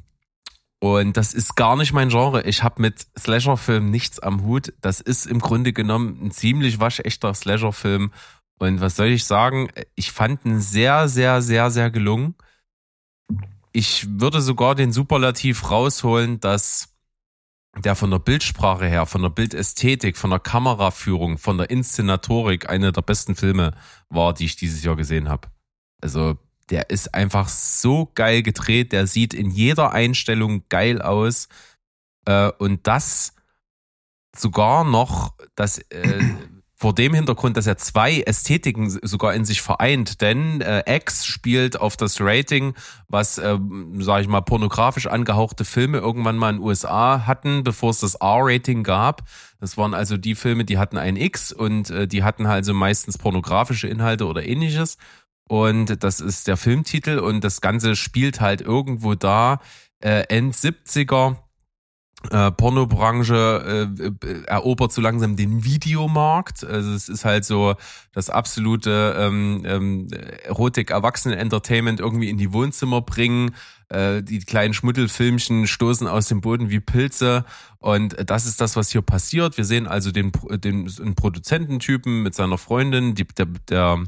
und 0.80 1.16
das 1.16 1.32
ist 1.32 1.56
gar 1.56 1.76
nicht 1.76 1.92
mein 1.92 2.10
Genre. 2.10 2.42
Ich 2.42 2.62
habe 2.62 2.82
mit 2.82 3.06
Slasher-Filmen 3.18 3.90
nichts 3.90 4.20
am 4.20 4.42
Hut. 4.44 4.74
Das 4.82 5.00
ist 5.00 5.26
im 5.26 5.38
Grunde 5.38 5.72
genommen 5.72 6.18
ein 6.22 6.30
ziemlich 6.30 6.78
waschechter 6.78 7.32
Slasher-Film. 7.32 8.12
Und 8.58 8.80
was 8.80 8.96
soll 8.96 9.06
ich 9.06 9.24
sagen? 9.24 9.70
Ich 9.94 10.12
fand 10.12 10.44
ihn 10.44 10.60
sehr, 10.60 11.08
sehr, 11.08 11.40
sehr, 11.40 11.70
sehr 11.70 11.90
gelungen. 11.90 12.34
Ich 13.72 14.06
würde 14.20 14.40
sogar 14.40 14.74
den 14.74 14.92
Superlativ 14.92 15.70
rausholen, 15.70 16.38
dass 16.40 16.94
der 17.76 17.96
von 17.96 18.10
der 18.10 18.18
Bildsprache 18.18 18.86
her, 18.86 19.06
von 19.06 19.22
der 19.22 19.30
Bildästhetik, 19.30 20.16
von 20.16 20.30
der 20.30 20.38
Kameraführung, 20.38 21.38
von 21.38 21.58
der 21.58 21.70
Inszenatorik 21.70 22.68
einer 22.68 22.92
der 22.92 23.02
besten 23.02 23.34
Filme 23.34 23.72
war, 24.10 24.32
die 24.34 24.44
ich 24.44 24.56
dieses 24.56 24.84
Jahr 24.84 24.96
gesehen 24.96 25.28
habe. 25.28 25.48
Also 26.00 26.36
der 26.70 26.90
ist 26.90 27.14
einfach 27.14 27.48
so 27.48 28.10
geil 28.14 28.42
gedreht, 28.42 28.92
der 28.92 29.06
sieht 29.06 29.34
in 29.34 29.50
jeder 29.50 29.92
Einstellung 29.92 30.64
geil 30.68 31.02
aus. 31.02 31.48
Äh, 32.26 32.50
und 32.58 32.86
das 32.86 33.34
sogar 34.36 34.84
noch, 34.84 35.34
das 35.54 35.78
äh, 35.78 36.22
vor 36.76 36.94
dem 36.94 37.14
Hintergrund, 37.14 37.56
dass 37.56 37.66
er 37.66 37.78
zwei 37.78 38.20
Ästhetiken 38.20 38.90
sogar 38.90 39.32
in 39.34 39.44
sich 39.44 39.62
vereint, 39.62 40.20
denn 40.20 40.60
äh, 40.60 40.82
X 40.96 41.24
spielt 41.24 41.80
auf 41.80 41.96
das 41.96 42.20
Rating, 42.20 42.74
was, 43.08 43.38
äh, 43.38 43.58
sage 44.00 44.22
ich 44.22 44.28
mal, 44.28 44.42
pornografisch 44.42 45.06
angehauchte 45.06 45.64
Filme 45.64 45.98
irgendwann 45.98 46.36
mal 46.36 46.50
in 46.50 46.56
den 46.56 46.64
USA 46.64 47.26
hatten, 47.26 47.64
bevor 47.64 47.90
es 47.90 48.00
das 48.00 48.16
R-Rating 48.16 48.82
gab. 48.82 49.22
Das 49.60 49.78
waren 49.78 49.94
also 49.94 50.16
die 50.16 50.34
Filme, 50.34 50.64
die 50.64 50.76
hatten 50.76 50.98
ein 50.98 51.16
X 51.16 51.52
und 51.52 51.88
äh, 51.90 52.06
die 52.06 52.22
hatten 52.22 52.44
also 52.44 52.74
meistens 52.74 53.16
pornografische 53.16 53.88
Inhalte 53.88 54.26
oder 54.26 54.44
ähnliches. 54.44 54.98
Und 55.48 56.02
das 56.02 56.20
ist 56.20 56.48
der 56.48 56.56
Filmtitel 56.56 57.18
und 57.18 57.44
das 57.44 57.60
Ganze 57.60 57.96
spielt 57.96 58.40
halt 58.40 58.60
irgendwo 58.62 59.14
da, 59.14 59.60
äh, 60.00 60.24
End 60.28 60.54
70er. 60.54 61.36
Äh, 62.30 62.52
Pornobranche 62.52 63.92
äh, 64.00 64.46
erobert 64.46 64.92
so 64.92 65.02
langsam 65.02 65.36
den 65.36 65.62
Videomarkt. 65.64 66.64
Also 66.64 66.92
es 66.92 67.10
ist 67.10 67.26
halt 67.26 67.44
so 67.44 67.74
das 68.12 68.30
absolute 68.30 69.14
ähm, 69.18 69.62
ähm, 69.66 70.08
Erotik-Erwachsenen-Entertainment 70.44 72.00
irgendwie 72.00 72.30
in 72.30 72.38
die 72.38 72.54
Wohnzimmer 72.54 73.02
bringen. 73.02 73.54
Äh, 73.90 74.22
die 74.22 74.38
kleinen 74.38 74.72
Schmuddelfilmchen 74.72 75.66
stoßen 75.66 76.08
aus 76.08 76.28
dem 76.28 76.40
Boden 76.40 76.70
wie 76.70 76.80
Pilze. 76.80 77.44
Und 77.78 78.16
das 78.30 78.46
ist 78.46 78.58
das, 78.58 78.76
was 78.76 78.90
hier 78.90 79.02
passiert. 79.02 79.58
Wir 79.58 79.66
sehen 79.66 79.86
also 79.86 80.10
den, 80.10 80.32
den, 80.50 80.86
den 80.86 81.14
Produzententypen 81.14 82.22
mit 82.22 82.34
seiner 82.34 82.56
Freundin, 82.56 83.14
die, 83.14 83.26
der, 83.26 83.46
der 83.68 84.02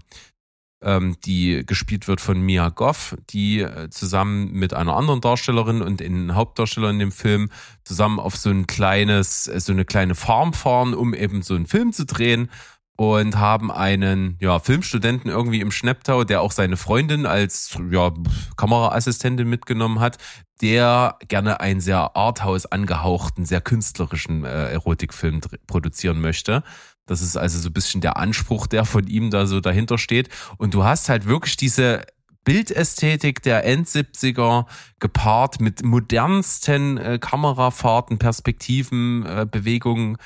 ähm, 0.83 1.17
die 1.25 1.65
gespielt 1.65 2.07
wird 2.09 2.21
von 2.21 2.41
Mia 2.41 2.69
Goff, 2.69 3.17
die 3.31 3.61
äh, 3.61 3.89
zusammen 3.91 4.53
mit 4.53 4.75
einer 4.75 4.97
anderen 4.97 5.21
Darstellerin 5.21 5.83
und 5.83 6.01
den 6.01 6.35
Hauptdarsteller 6.35 6.91
in 6.91 6.99
dem 6.99 7.13
Film 7.13 7.51
zusammen 7.85 8.21
auf 8.21 8.37
so 8.37 8.51
ein 8.51 8.67
kleines, 8.67 9.49
äh, 9.49 9.61
so 9.61 9.73
eine 9.73 9.85
kleine 9.85 10.15
Farm 10.15 10.53
fahren, 10.53 10.95
um 10.95 11.15
eben 11.15 11.43
so 11.43 11.55
einen 11.55 11.67
Film 11.67 11.93
zu 11.93 12.05
drehen 12.05 12.51
und 12.97 13.37
haben 13.37 13.71
einen 13.71 14.39
ja, 14.41 14.59
Filmstudenten 14.59 15.31
irgendwie 15.31 15.61
im 15.61 15.71
Schnepptau, 15.71 16.25
der 16.25 16.41
auch 16.41 16.53
seine 16.53 16.77
Freundin 16.77 17.27
als 17.27 17.77
ja, 17.91 18.13
Kameraassistentin 18.57 19.49
mitgenommen 19.49 20.01
hat, 20.01 20.17
der 20.63 21.19
gerne 21.29 21.61
einen 21.61 21.81
sehr 21.81 22.17
arthouse 22.17 22.67
angehauchten, 22.67 23.45
sehr 23.45 23.61
künstlerischen 23.61 24.45
äh, 24.45 24.71
Erotikfilm 24.71 25.41
produzieren 25.67 26.21
möchte. 26.21 26.63
Das 27.07 27.23
ist 27.23 27.37
also 27.37 27.59
so 27.59 27.69
ein 27.69 27.73
bisschen 27.73 28.01
der 28.01 28.17
Anspruch, 28.17 28.67
der 28.67 28.85
von 28.85 29.07
ihm 29.07 29.31
da 29.31 29.47
so 29.47 29.61
dahinter 29.61 29.99
steht. 29.99 30.29
Und 30.59 30.75
du 30.75 30.85
hast 30.85 31.09
halt 31.09 31.27
wirklich 31.27 31.57
diese 31.57 32.05
Bildästhetik 32.45 33.43
der 33.43 33.65
End-70er 33.65 34.67
gepaart 35.01 35.61
mit 35.61 35.85
modernsten 35.85 36.97
äh, 36.99 37.19
Kamerafahrten, 37.21 38.19
Perspektiven, 38.19 39.27
äh, 39.27 39.47
Bewegungen 39.51 40.17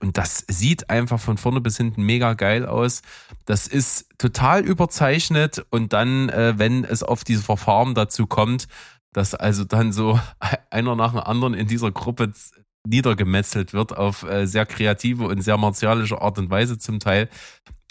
und 0.00 0.16
das 0.16 0.44
sieht 0.48 0.90
einfach 0.90 1.18
von 1.18 1.38
vorne 1.38 1.60
bis 1.60 1.76
hinten 1.76 2.02
mega 2.02 2.34
geil 2.34 2.66
aus. 2.66 3.02
Das 3.46 3.66
ist 3.66 4.08
total 4.18 4.64
überzeichnet 4.64 5.64
und 5.70 5.92
dann, 5.92 6.28
äh, 6.28 6.54
wenn 6.56 6.84
es 6.84 7.02
auf 7.02 7.24
diese 7.24 7.42
Verfahren 7.42 7.94
dazu 7.94 8.26
kommt, 8.26 8.68
dass 9.12 9.34
also 9.34 9.64
dann 9.64 9.92
so 9.92 10.20
einer 10.70 10.94
nach 10.94 11.12
dem 11.12 11.20
anderen 11.20 11.54
in 11.54 11.66
dieser 11.66 11.90
Gruppe 11.90 12.32
niedergemetzelt 12.88 13.72
wird 13.72 13.96
auf 13.96 14.22
äh, 14.22 14.46
sehr 14.46 14.66
kreative 14.66 15.26
und 15.26 15.42
sehr 15.42 15.56
martialische 15.56 16.20
Art 16.20 16.38
und 16.38 16.50
Weise 16.50 16.78
zum 16.78 17.00
Teil, 17.00 17.28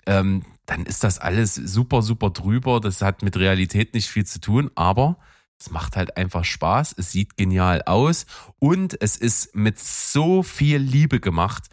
ähm, 0.06 0.44
dann 0.66 0.86
ist 0.86 1.04
das 1.04 1.20
alles 1.20 1.56
super, 1.56 2.02
super 2.02 2.30
drüber. 2.30 2.80
Das 2.80 3.02
hat 3.02 3.24
mit 3.24 3.38
Realität 3.38 3.94
nicht 3.94 4.10
viel 4.10 4.26
zu 4.26 4.40
tun, 4.40 4.72
aber 4.76 5.18
es 5.60 5.72
macht 5.72 5.96
halt 5.96 6.18
einfach 6.18 6.46
Spaß, 6.46 6.96
es 6.98 7.12
sieht 7.12 7.36
genial 7.36 7.82
aus 7.86 8.28
und 8.60 9.02
es 9.02 9.18
ist 9.18 9.56
mit 9.56 9.80
so 9.80 10.44
viel 10.44 10.78
Liebe 10.78 11.20
gemacht. 11.20 11.64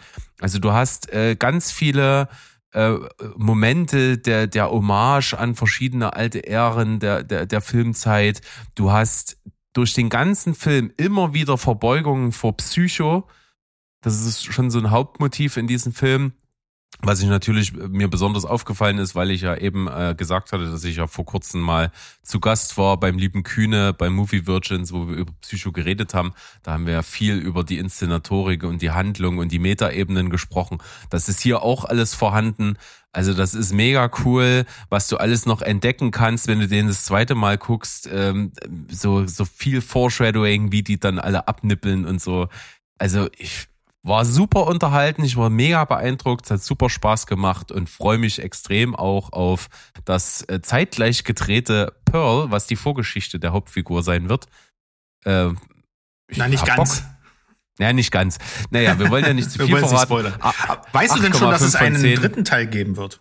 Also 0.40 0.58
du 0.58 0.72
hast 0.72 1.12
äh, 1.12 1.36
ganz 1.36 1.70
viele 1.70 2.28
äh, 2.72 2.94
Momente 3.36 4.16
der, 4.16 4.46
der 4.46 4.70
Hommage 4.70 5.34
an 5.34 5.54
verschiedene 5.54 6.14
alte 6.14 6.38
Ehren 6.38 6.98
der, 6.98 7.22
der, 7.24 7.46
der 7.46 7.60
Filmzeit. 7.60 8.40
Du 8.74 8.90
hast 8.90 9.36
durch 9.74 9.92
den 9.92 10.08
ganzen 10.08 10.54
Film 10.54 10.92
immer 10.96 11.34
wieder 11.34 11.58
Verbeugungen 11.58 12.32
vor 12.32 12.56
Psycho. 12.56 13.28
Das 14.00 14.24
ist 14.24 14.44
schon 14.44 14.70
so 14.70 14.78
ein 14.78 14.90
Hauptmotiv 14.90 15.56
in 15.58 15.66
diesem 15.66 15.92
Film. 15.92 16.32
Was 17.00 17.20
ich 17.20 17.28
natürlich 17.28 17.72
mir 17.72 18.08
besonders 18.08 18.44
aufgefallen 18.44 18.98
ist, 18.98 19.14
weil 19.14 19.30
ich 19.30 19.42
ja 19.42 19.56
eben 19.56 19.88
äh, 19.88 20.14
gesagt 20.16 20.52
hatte, 20.52 20.70
dass 20.70 20.84
ich 20.84 20.96
ja 20.96 21.06
vor 21.06 21.24
kurzem 21.24 21.60
mal 21.60 21.90
zu 22.22 22.40
Gast 22.40 22.78
war 22.78 22.98
beim 22.98 23.18
lieben 23.18 23.42
Kühne 23.42 23.92
bei 23.92 24.08
Movie 24.08 24.46
Virgins, 24.46 24.92
wo 24.92 25.08
wir 25.08 25.16
über 25.16 25.32
Psycho 25.40 25.72
geredet 25.72 26.14
haben. 26.14 26.32
Da 26.62 26.72
haben 26.72 26.86
wir 26.86 26.94
ja 26.94 27.02
viel 27.02 27.36
über 27.36 27.64
die 27.64 27.78
Inszenatorik 27.78 28.64
und 28.64 28.80
die 28.80 28.92
Handlung 28.92 29.38
und 29.38 29.52
die 29.52 29.58
Metaebenen 29.58 30.30
gesprochen. 30.30 30.78
Das 31.10 31.28
ist 31.28 31.40
hier 31.40 31.62
auch 31.62 31.84
alles 31.84 32.14
vorhanden. 32.14 32.78
Also 33.12 33.34
das 33.34 33.54
ist 33.54 33.72
mega 33.72 34.10
cool, 34.24 34.64
was 34.88 35.06
du 35.08 35.16
alles 35.16 35.46
noch 35.46 35.62
entdecken 35.62 36.10
kannst, 36.10 36.48
wenn 36.48 36.60
du 36.60 36.68
den 36.68 36.88
das 36.88 37.04
zweite 37.04 37.34
Mal 37.34 37.58
guckst. 37.58 38.08
Ähm, 38.12 38.52
so 38.88 39.26
so 39.26 39.44
viel 39.44 39.80
Foreshadowing, 39.80 40.72
wie 40.72 40.82
die 40.82 40.98
dann 40.98 41.18
alle 41.18 41.46
abnippeln 41.48 42.06
und 42.06 42.20
so. 42.20 42.48
Also 42.98 43.28
ich 43.36 43.68
war 44.04 44.26
super 44.26 44.66
unterhalten, 44.66 45.24
ich 45.24 45.36
war 45.36 45.48
mega 45.48 45.84
beeindruckt, 45.86 46.44
es 46.44 46.50
hat 46.50 46.62
super 46.62 46.90
Spaß 46.90 47.26
gemacht 47.26 47.72
und 47.72 47.88
freue 47.88 48.18
mich 48.18 48.40
extrem 48.40 48.94
auch 48.94 49.32
auf 49.32 49.68
das 50.04 50.42
äh, 50.48 50.60
zeitgleich 50.60 51.24
gedrehte 51.24 51.94
Pearl, 52.04 52.50
was 52.50 52.66
die 52.66 52.76
Vorgeschichte 52.76 53.40
der 53.40 53.52
Hauptfigur 53.52 54.02
sein 54.02 54.28
wird. 54.28 54.46
Äh, 55.24 55.48
Nein, 56.36 56.50
nicht 56.50 56.66
ganz. 56.66 57.00
Bock. 57.00 57.10
Ja, 57.78 57.92
nicht 57.92 58.12
ganz. 58.12 58.38
Naja, 58.70 58.98
wir 58.98 59.10
wollen 59.10 59.24
ja 59.24 59.32
nicht 59.32 59.50
zu 59.50 59.66
viel 59.66 59.76
verraten. 59.76 60.34
Ah, 60.40 60.52
weißt 60.92 61.16
du 61.16 61.20
denn 61.20 61.32
schon, 61.34 61.50
dass 61.50 61.62
es 61.62 61.74
einen 61.74 62.00
dritten 62.00 62.44
Teil 62.44 62.66
geben 62.66 62.96
wird? 62.96 63.20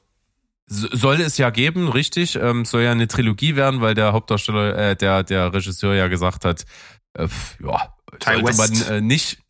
Soll 0.67 1.21
es 1.21 1.37
ja 1.37 1.49
geben, 1.49 1.87
richtig. 1.87 2.35
Ähm, 2.35 2.65
soll 2.65 2.83
ja 2.83 2.91
eine 2.91 3.07
Trilogie 3.07 3.55
werden, 3.55 3.81
weil 3.81 3.95
der 3.95 4.13
Hauptdarsteller, 4.13 4.77
äh, 4.77 4.95
der, 4.95 5.23
der 5.23 5.53
Regisseur 5.53 5.95
ja 5.95 6.07
gesagt 6.07 6.45
hat, 6.45 6.65
äh, 7.13 7.27
ja, 7.63 7.95
Teil 8.19 8.41
sollte 8.41 8.57
West. 8.57 8.89
man 8.89 8.97
äh, 8.97 9.01
nicht, 9.01 9.42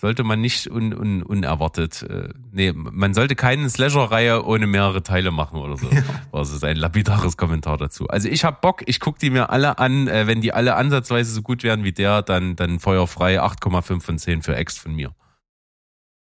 sollte 0.00 0.24
man 0.24 0.40
nicht 0.40 0.66
un, 0.70 0.94
un, 0.94 1.22
unerwartet, 1.22 2.02
äh, 2.02 2.30
nee, 2.52 2.72
man 2.72 3.12
sollte 3.12 3.36
keine 3.36 3.68
Slasher-Reihe 3.68 4.46
ohne 4.46 4.66
mehrere 4.66 5.02
Teile 5.02 5.30
machen 5.30 5.58
oder 5.58 5.76
so. 5.76 5.88
Ja. 6.00 6.04
Das 6.32 6.52
ist 6.52 6.64
ein 6.64 6.76
lapidares 6.76 7.36
Kommentar 7.36 7.76
dazu. 7.76 8.06
Also 8.06 8.28
ich 8.28 8.44
hab 8.44 8.62
Bock, 8.62 8.82
ich 8.86 9.00
guck 9.00 9.18
die 9.18 9.28
mir 9.28 9.50
alle 9.50 9.78
an, 9.78 10.06
äh, 10.06 10.26
wenn 10.26 10.40
die 10.40 10.52
alle 10.52 10.76
ansatzweise 10.76 11.32
so 11.32 11.42
gut 11.42 11.62
werden 11.64 11.84
wie 11.84 11.92
der, 11.92 12.22
dann, 12.22 12.54
dann 12.56 12.78
feuerfrei 12.78 13.42
8,5 13.42 14.00
von 14.00 14.18
10 14.18 14.42
für 14.42 14.54
Ex 14.54 14.78
von 14.78 14.94
mir. 14.94 15.14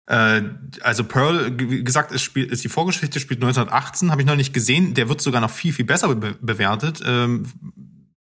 Äh, 0.05 0.41
also 0.81 1.05
Pearl, 1.05 1.57
wie 1.57 1.83
gesagt, 1.83 2.11
ist, 2.11 2.21
spielt, 2.21 2.51
ist 2.51 2.63
die 2.63 2.69
Vorgeschichte, 2.69 3.19
spielt 3.19 3.41
1918, 3.41 4.11
habe 4.11 4.21
ich 4.21 4.27
noch 4.27 4.35
nicht 4.35 4.53
gesehen. 4.53 4.93
Der 4.93 5.09
wird 5.09 5.21
sogar 5.21 5.41
noch 5.41 5.49
viel, 5.49 5.73
viel 5.73 5.85
besser 5.85 6.13
be 6.13 6.35
bewertet. 6.41 7.01
Ähm, 7.05 7.47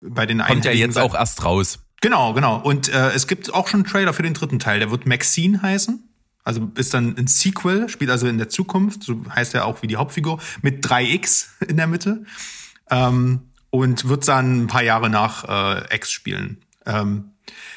bei 0.02 0.26
den 0.26 0.40
Kommt 0.40 0.64
ja 0.64 0.72
jetzt 0.72 0.98
auch 0.98 1.14
erst 1.14 1.44
raus. 1.44 1.78
Genau, 2.00 2.32
genau. 2.32 2.60
Und 2.60 2.88
äh, 2.88 3.10
es 3.10 3.26
gibt 3.26 3.52
auch 3.52 3.68
schon 3.68 3.80
einen 3.80 3.90
Trailer 3.90 4.12
für 4.12 4.22
den 4.22 4.34
dritten 4.34 4.58
Teil. 4.58 4.78
Der 4.78 4.90
wird 4.90 5.06
Maxine 5.06 5.60
heißen. 5.60 6.02
Also 6.42 6.70
ist 6.74 6.94
dann 6.94 7.16
ein 7.18 7.26
Sequel, 7.26 7.88
spielt 7.90 8.10
also 8.10 8.26
in 8.26 8.38
der 8.38 8.48
Zukunft, 8.48 9.02
so 9.02 9.22
heißt 9.28 9.54
er 9.54 9.66
auch 9.66 9.82
wie 9.82 9.86
die 9.86 9.96
Hauptfigur, 9.96 10.40
mit 10.62 10.84
3X 10.84 11.48
in 11.68 11.76
der 11.76 11.86
Mitte. 11.86 12.24
Ähm, 12.90 13.42
und 13.68 14.08
wird 14.08 14.26
dann 14.26 14.62
ein 14.62 14.66
paar 14.66 14.82
Jahre 14.82 15.10
nach 15.10 15.44
äh, 15.44 15.94
X 15.94 16.10
spielen. 16.10 16.62
Ähm, 16.86 17.32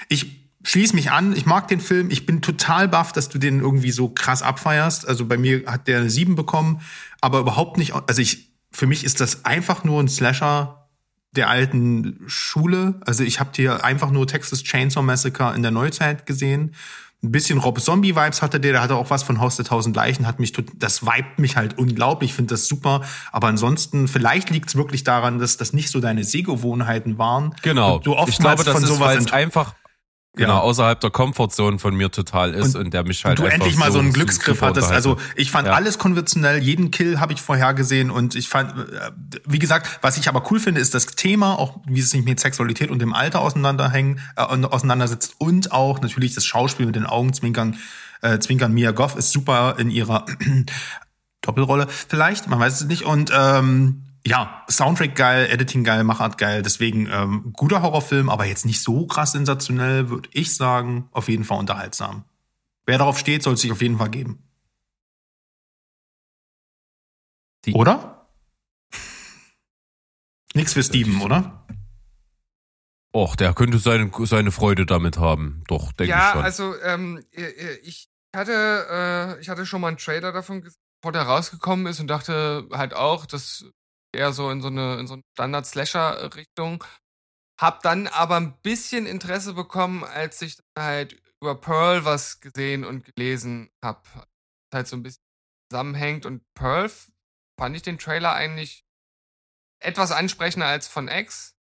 ich 0.08 0.40
schließ 0.64 0.94
mich 0.94 1.12
an, 1.12 1.36
ich 1.36 1.46
mag 1.46 1.68
den 1.68 1.82
Film, 1.82 2.10
ich 2.10 2.26
bin 2.26 2.42
total 2.42 2.88
baff, 2.88 3.12
dass 3.12 3.30
du 3.30 3.38
den 3.38 3.60
irgendwie 3.60 3.92
so 3.92 4.10
krass 4.10 4.42
abfeierst. 4.42 5.08
Also 5.08 5.26
bei 5.26 5.38
mir 5.38 5.64
hat 5.68 5.88
der 5.88 6.00
eine 6.00 6.10
7 6.10 6.36
bekommen, 6.36 6.82
aber 7.22 7.40
überhaupt 7.40 7.78
nicht, 7.78 7.94
also 7.94 8.22
ich, 8.22 8.54
für 8.72 8.88
mich 8.88 9.04
ist 9.04 9.20
das 9.20 9.46
einfach 9.46 9.84
nur 9.84 10.02
ein 10.02 10.08
Slasher 10.08 10.83
der 11.36 11.50
alten 11.50 12.20
Schule. 12.28 12.96
Also 13.06 13.24
ich 13.24 13.40
habe 13.40 13.52
hier 13.56 13.84
einfach 13.84 14.12
nur 14.12 14.28
Texas 14.28 14.64
Chainsaw 14.64 15.04
Massacre 15.04 15.56
in 15.56 15.62
der 15.62 15.72
Neuzeit 15.72 16.26
gesehen. 16.26 16.74
Ein 17.24 17.32
bisschen 17.32 17.58
Rob 17.58 17.80
Zombie 17.80 18.16
Vibes 18.18 18.42
hatte 18.42 18.60
der, 18.60 18.74
der 18.74 18.82
hatte 18.82 18.96
auch 18.96 19.10
was 19.10 19.24
von 19.24 19.40
Haus 19.40 19.56
der 19.56 19.64
tausend 19.64 19.96
Leichen, 19.96 20.28
hat 20.28 20.40
mich 20.40 20.52
das 20.52 21.04
vibet 21.04 21.40
mich 21.40 21.56
halt 21.56 21.78
unglaublich, 21.78 22.32
ich 22.32 22.36
finde 22.36 22.54
das 22.54 22.68
super, 22.68 23.02
aber 23.32 23.48
ansonsten 23.48 24.10
vielleicht 24.10 24.50
liegt 24.50 24.68
es 24.68 24.76
wirklich 24.76 25.06
daran, 25.06 25.40
dass 25.40 25.56
das 25.56 25.72
nicht 25.72 25.90
so 25.90 26.02
deine 26.02 26.26
Sehgewohnheiten 26.26 27.18
waren. 27.18 27.56
Genau. 27.62 28.00
Du 28.00 28.12
oftmals 28.12 28.30
ich 28.30 28.40
glaube, 28.40 28.64
das 28.66 28.74
von 28.74 28.84
ist, 28.84 29.26
es 29.26 29.32
einfach 29.32 29.74
genau, 30.36 30.54
ja. 30.56 30.60
außerhalb 30.60 31.00
der 31.00 31.12
Komfortzone 31.12 31.80
von 31.80 31.96
mir 31.96 32.12
total 32.12 32.54
ist 32.54 32.76
und, 32.76 32.86
und 32.86 32.94
der 32.94 33.04
mich 33.04 33.24
halt 33.24 33.40
und 33.40 33.46
du 33.46 33.52
endlich 33.52 33.78
mal 33.78 33.92
so, 33.92 34.00
einen 34.00 34.14
Glücksgriff 34.14 34.62
hattest. 34.62 34.92
Also 34.92 35.18
ich 35.36 35.52
fand 35.52 35.68
ja. 35.68 35.74
alles 35.74 35.98
konventionell, 35.98 36.62
jeden 36.62 36.92
Kill 36.92 37.20
habe 37.20 37.34
ich 37.34 37.42
vorhergesehen 37.42 38.10
und 38.10 38.36
ich 38.36 38.50
fand, 38.50 38.72
äh, 38.72 39.12
wie 39.46 39.60
gesagt, 39.60 40.00
was 40.02 40.18
ich 40.18 40.28
aber 40.28 40.44
cool 40.52 40.60
finde, 40.60 40.82
ist 40.82 40.94
das 40.94 41.06
Thema, 41.08 41.58
auch 41.60 41.80
wie 41.86 42.00
es 42.00 42.10
sich 42.10 42.24
mit 42.26 42.40
Sexualität 42.40 42.90
und 42.90 43.00
dem 43.00 43.14
Alter 43.14 43.42
auseinanderhängen, 43.42 44.20
äh, 44.36 44.42
auseinandersetzt 44.42 45.36
und 45.38 45.72
auch 45.72 46.02
natürlich 46.02 46.34
das 46.34 46.46
Schauspiel 46.46 46.86
mit 46.86 46.96
den 46.96 47.06
Augenzwinkern. 47.06 47.78
Äh, 48.22 48.40
Zwinkern 48.40 48.74
Mia 48.74 48.92
Goff 48.92 49.16
ist 49.16 49.32
super 49.32 49.76
in 49.78 49.92
ihrer 49.92 50.26
Doppelrolle 51.42 51.88
vielleicht, 51.90 52.48
man 52.48 52.60
weiß 52.60 52.82
es 52.82 52.88
nicht 52.88 53.04
und 53.04 53.32
ähm, 53.36 54.03
ja, 54.26 54.66
Soundtrack 54.70 55.16
geil, 55.16 55.48
Editing 55.50 55.84
geil, 55.84 56.04
Machart 56.04 56.38
geil. 56.38 56.62
Deswegen 56.62 57.08
ähm, 57.12 57.52
guter 57.54 57.82
Horrorfilm, 57.82 58.30
aber 58.30 58.46
jetzt 58.46 58.66
nicht 58.66 58.82
so 58.82 59.06
krass 59.06 59.34
sensationell, 59.34 60.10
würde 60.10 60.30
ich 60.32 60.56
sagen. 60.56 61.10
Auf 61.12 61.28
jeden 61.28 61.44
Fall 61.44 61.60
unterhaltsam. 61.60 62.24
Wer 62.86 62.98
darauf 62.98 63.18
steht, 63.18 63.44
soll 63.44 63.56
es 63.56 63.62
sich 63.62 63.72
auf 63.72 63.82
jeden 63.82 63.98
Fall 63.98 64.10
geben. 64.10 64.44
Die 67.66 67.74
oder? 67.74 68.28
Nix 70.54 70.74
für 70.74 70.84
Steven, 70.84 71.22
oder? 71.22 71.66
Och, 73.16 73.36
der 73.36 73.54
könnte 73.54 73.78
seine, 73.78 74.10
seine 74.26 74.52
Freude 74.52 74.86
damit 74.86 75.18
haben. 75.18 75.64
Doch, 75.68 75.92
denke 75.92 76.12
ja, 76.12 76.18
ich 76.18 76.32
schon. 76.32 76.40
Ja, 76.40 76.46
also 76.46 76.82
ähm, 76.82 77.24
äh, 77.32 77.44
äh, 77.44 77.78
ich 77.84 78.10
hatte, 78.36 78.88
äh, 79.38 79.42
ich 79.42 79.50
hatte 79.50 79.66
schon 79.66 79.82
mal 79.82 79.90
einen 79.90 79.98
Trailer 79.98 80.32
davon 80.32 80.62
gesehen, 80.62 80.82
bevor 81.02 81.12
der 81.12 81.24
rausgekommen 81.24 81.86
ist 81.86 82.00
und 82.00 82.08
dachte 82.08 82.68
halt 82.72 82.94
auch, 82.94 83.26
dass 83.26 83.66
eher 84.14 84.34
so 84.34 84.50
in 84.50 84.62
so 84.62 84.68
eine, 84.68 85.00
in 85.00 85.08
so 85.08 85.16
eine 85.16 85.24
Standard-Slasher-Richtung. 85.34 86.84
Hab 87.60 87.82
dann 87.84 88.08
aber 88.08 88.38
ein 88.38 88.58
bisschen 88.62 89.06
Interesse 89.06 89.54
bekommen, 89.54 90.04
als 90.04 90.42
ich 90.42 90.58
halt 90.78 91.22
über 91.42 91.56
Pearl 91.56 92.06
was 92.06 92.40
gesehen 92.40 92.86
und 92.86 93.06
gelesen 93.06 93.70
hab. 93.84 94.06
Halt 94.74 94.88
so 94.88 94.96
ein 94.96 95.04
bisschen 95.04 95.24
zusammenhängt 95.70 96.26
und 96.26 96.42
Pearl 96.56 96.90
fand 97.60 97.76
ich 97.76 97.84
den 97.84 98.00
Trailer 98.00 98.34
eigentlich 98.34 98.84
etwas 99.80 100.12
ansprechender 100.12 100.68
als 100.68 100.88
von 100.88 101.08
X. 101.08 101.56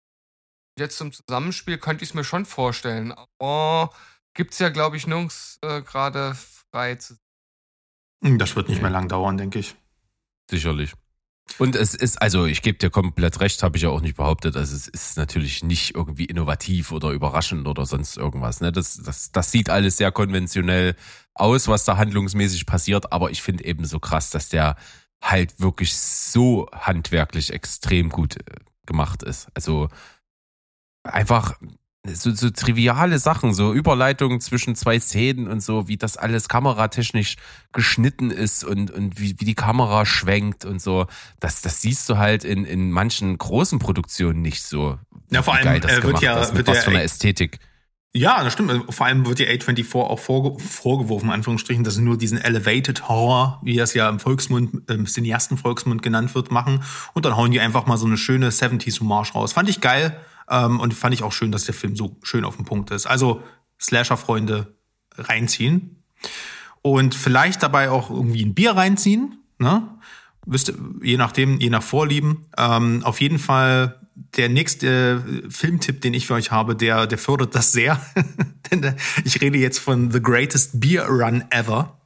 Jetzt 0.77 0.97
zum 0.97 1.11
Zusammenspiel 1.11 1.77
könnte 1.77 2.03
ich 2.03 2.11
es 2.11 2.13
mir 2.13 2.23
schon 2.23 2.45
vorstellen. 2.45 3.13
Aber 3.39 3.93
gibt's 4.33 4.59
ja, 4.59 4.69
glaube 4.69 4.97
ich, 4.97 5.07
nirgends 5.07 5.57
äh, 5.61 5.81
gerade 5.81 6.35
frei 6.35 6.95
zu 6.95 7.15
sehen. 8.21 8.37
Das 8.37 8.55
wird 8.55 8.69
nicht 8.69 8.81
mehr 8.81 8.91
lang 8.91 9.07
dauern, 9.07 9.37
denke 9.37 9.59
ich. 9.59 9.75
Sicherlich. 10.49 10.93
Und 11.57 11.75
es 11.75 11.95
ist, 11.95 12.21
also 12.21 12.45
ich 12.45 12.61
gebe 12.61 12.77
dir 12.77 12.89
komplett 12.89 13.39
recht, 13.39 13.63
habe 13.63 13.77
ich 13.77 13.83
ja 13.83 13.89
auch 13.89 14.01
nicht 14.01 14.15
behauptet. 14.15 14.55
Also 14.55 14.75
es 14.75 14.87
ist 14.87 15.17
natürlich 15.17 15.63
nicht 15.63 15.95
irgendwie 15.95 16.25
innovativ 16.25 16.91
oder 16.91 17.09
überraschend 17.09 17.67
oder 17.67 17.85
sonst 17.85 18.17
irgendwas. 18.17 18.61
Ne? 18.61 18.71
Das, 18.71 18.97
das, 19.03 19.31
das 19.31 19.51
sieht 19.51 19.69
alles 19.69 19.97
sehr 19.97 20.11
konventionell 20.11 20.95
aus, 21.33 21.67
was 21.67 21.83
da 21.83 21.97
handlungsmäßig 21.97 22.65
passiert. 22.65 23.11
Aber 23.11 23.31
ich 23.31 23.41
finde 23.41 23.65
eben 23.65 23.85
so 23.85 23.99
krass, 23.99 24.29
dass 24.29 24.49
der 24.49 24.75
halt 25.21 25.59
wirklich 25.59 25.95
so 25.97 26.69
handwerklich 26.71 27.51
extrem 27.51 28.09
gut 28.09 28.37
äh, 28.37 28.55
gemacht 28.85 29.23
ist. 29.23 29.47
Also 29.53 29.89
einfach 31.03 31.55
so, 32.15 32.31
so 32.33 32.49
triviale 32.49 33.19
Sachen, 33.19 33.53
so 33.53 33.73
Überleitungen 33.73 34.41
zwischen 34.41 34.75
zwei 34.75 34.99
Szenen 34.99 35.47
und 35.47 35.61
so, 35.61 35.87
wie 35.87 35.97
das 35.97 36.17
alles 36.17 36.49
kameratechnisch 36.49 37.35
geschnitten 37.71 38.31
ist 38.31 38.63
und, 38.63 38.91
und 38.91 39.19
wie, 39.19 39.35
wie 39.39 39.45
die 39.45 39.55
Kamera 39.55 40.05
schwenkt 40.05 40.65
und 40.65 40.81
so. 40.81 41.07
Das, 41.39 41.61
das 41.61 41.81
siehst 41.81 42.09
du 42.09 42.17
halt 42.17 42.43
in, 42.43 42.65
in 42.65 42.91
manchen 42.91 43.37
großen 43.37 43.79
Produktionen 43.79 44.41
nicht 44.41 44.63
so. 44.63 44.97
Ja, 45.31 45.41
vor 45.41 45.55
allem 45.55 45.67
äh, 45.67 46.03
wird 46.03 46.21
ja, 46.21 46.39
mit 46.39 46.55
wird 46.55 46.67
was 46.67 46.77
ja, 46.77 46.83
von 46.83 46.93
der 46.93 47.03
Ästhetik. 47.03 47.59
Ja, 48.11 48.43
das 48.43 48.53
stimmt. 48.53 48.71
Also 48.71 48.85
vor 48.89 49.05
allem 49.05 49.25
wird 49.27 49.37
die 49.37 49.47
A24 49.47 49.93
auch 49.93 50.17
vorge 50.17 50.59
vorgeworfen, 50.59 51.27
in 51.27 51.33
Anführungsstrichen, 51.33 51.83
dass 51.83 51.95
sie 51.95 52.01
nur 52.01 52.17
diesen 52.17 52.39
Elevated 52.39 53.07
Horror, 53.07 53.61
wie 53.63 53.75
das 53.75 53.93
ja 53.93 54.09
im 54.09 54.19
Volksmund, 54.19 54.89
im 54.89 55.05
Cineasten-Volksmund 55.05 56.01
genannt 56.01 56.33
wird, 56.33 56.51
machen. 56.51 56.83
Und 57.13 57.25
dann 57.25 57.37
hauen 57.37 57.51
die 57.51 57.59
einfach 57.59 57.85
mal 57.85 57.97
so 57.97 58.07
eine 58.07 58.17
schöne 58.17 58.49
70s-Hommage 58.49 59.33
raus. 59.33 59.53
Fand 59.53 59.69
ich 59.69 59.79
geil 59.79 60.19
ähm, 60.49 60.79
und 60.79 60.93
fand 60.93 61.13
ich 61.13 61.23
auch 61.23 61.31
schön, 61.31 61.51
dass 61.51 61.65
der 61.65 61.73
Film 61.73 61.95
so 61.95 62.17
schön 62.23 62.45
auf 62.45 62.55
dem 62.55 62.65
Punkt 62.65 62.91
ist. 62.91 63.05
Also 63.05 63.43
Slasher-Freunde 63.79 64.75
reinziehen 65.17 66.03
und 66.81 67.15
vielleicht 67.15 67.63
dabei 67.63 67.89
auch 67.89 68.09
irgendwie 68.09 68.43
ein 68.43 68.53
Bier 68.53 68.71
reinziehen, 68.71 69.43
ne? 69.57 69.87
Wisst, 70.45 70.73
je 71.03 71.17
nachdem, 71.17 71.59
je 71.59 71.69
nach 71.69 71.83
Vorlieben. 71.83 72.45
Ähm, 72.57 73.03
auf 73.03 73.21
jeden 73.21 73.39
Fall 73.39 73.99
der 74.37 74.49
nächste 74.49 75.43
äh, 75.45 75.49
Filmtipp, 75.49 76.01
den 76.01 76.13
ich 76.13 76.27
für 76.27 76.33
euch 76.33 76.51
habe, 76.51 76.75
der, 76.75 77.07
der 77.07 77.17
fördert 77.17 77.55
das 77.55 77.71
sehr. 77.71 78.01
Denn 78.71 78.83
äh, 78.83 78.95
ich 79.25 79.41
rede 79.41 79.57
jetzt 79.57 79.79
von 79.79 80.11
The 80.11 80.21
Greatest 80.21 80.79
Beer 80.79 81.07
Run 81.07 81.43
Ever. 81.49 81.99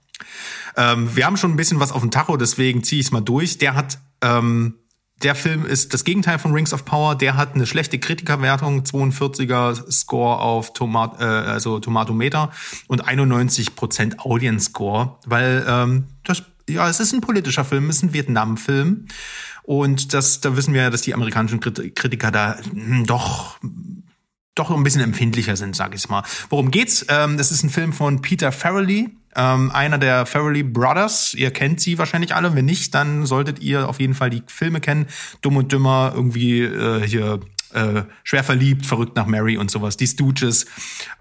Ähm, 0.76 1.16
wir 1.16 1.26
haben 1.26 1.38
schon 1.38 1.52
ein 1.52 1.58
bisschen 1.58 1.80
was 1.80 1.92
auf 1.92 2.02
dem 2.02 2.12
Tacho, 2.12 2.38
deswegen 2.38 2.84
ziehe 2.84 3.00
ich 3.00 3.08
es 3.08 3.12
mal 3.12 3.22
durch. 3.22 3.60
Der 3.60 3.76
hat, 3.76 4.00
ähm, 4.22 4.76
der 5.24 5.36
Film 5.36 5.66
ist 5.66 5.94
das 5.94 6.04
Gegenteil 6.04 6.40
von 6.40 6.52
Rings 6.52 6.74
of 6.74 6.86
Power. 6.86 7.16
Der 7.16 7.36
hat 7.38 7.56
eine 7.56 7.66
schlechte 7.66 8.00
Kritikerwertung, 8.00 8.82
42er 8.82 9.92
Score 9.92 10.40
auf 10.40 10.74
Tomat, 10.74 11.20
äh, 11.20 11.24
also 11.24 11.80
Tomatometer 11.80 12.52
und 12.88 13.08
91% 13.08 14.20
Audience 14.20 14.66
Score, 14.66 15.18
weil 15.26 15.66
ähm, 15.68 16.06
das 16.24 16.44
ja, 16.70 16.88
es 16.88 17.00
ist 17.00 17.14
ein 17.14 17.22
politischer 17.22 17.66
Film, 17.66 17.90
es 17.90 17.98
ist 17.98 18.04
ein 18.04 18.14
Vietnam-Film. 18.14 19.08
Und 19.64 20.14
das, 20.14 20.42
da 20.42 20.56
wissen 20.58 20.74
wir 20.74 20.84
ja, 20.84 20.90
dass 20.90 21.02
die 21.02 21.14
amerikanischen 21.14 21.60
Kritiker 21.60 22.32
da 22.32 22.58
hm, 22.60 23.06
doch 23.06 23.58
doch 24.56 24.70
ein 24.72 24.84
bisschen 24.84 25.02
empfindlicher 25.02 25.56
sind, 25.56 25.76
sag 25.76 25.96
ich 25.96 26.10
mal. 26.10 26.24
Worum 26.50 26.72
geht's? 26.72 27.06
Ähm, 27.10 27.38
das 27.38 27.52
ist 27.52 27.64
ein 27.64 27.70
Film 27.70 27.94
von 27.94 28.22
Peter 28.22 28.52
Farrelly, 28.52 29.10
ähm, 29.36 29.72
einer 29.72 29.98
der 29.98 30.26
Farrelly 30.26 30.64
Brothers. 30.64 31.34
Ihr 31.34 31.52
kennt 31.52 31.82
sie 31.82 31.98
wahrscheinlich 31.98 32.36
alle. 32.36 32.56
Wenn 32.56 32.66
nicht, 32.66 32.94
dann 32.94 33.26
solltet 33.26 33.60
ihr 33.60 33.90
auf 33.90 34.00
jeden 34.00 34.14
Fall 34.14 34.30
die 34.30 34.44
Filme 34.48 34.80
kennen. 34.80 35.08
Dumm 35.42 35.58
und 35.58 35.72
Dümmer, 35.72 36.12
irgendwie 36.16 36.62
äh, 36.62 37.08
hier 37.08 37.40
äh, 37.74 38.04
schwer 38.24 38.44
verliebt, 38.44 38.86
verrückt 38.86 39.16
nach 39.16 39.26
Mary 39.26 39.58
und 39.58 39.72
sowas, 39.72 39.98
die 39.98 40.08
Stooges. 40.08 40.68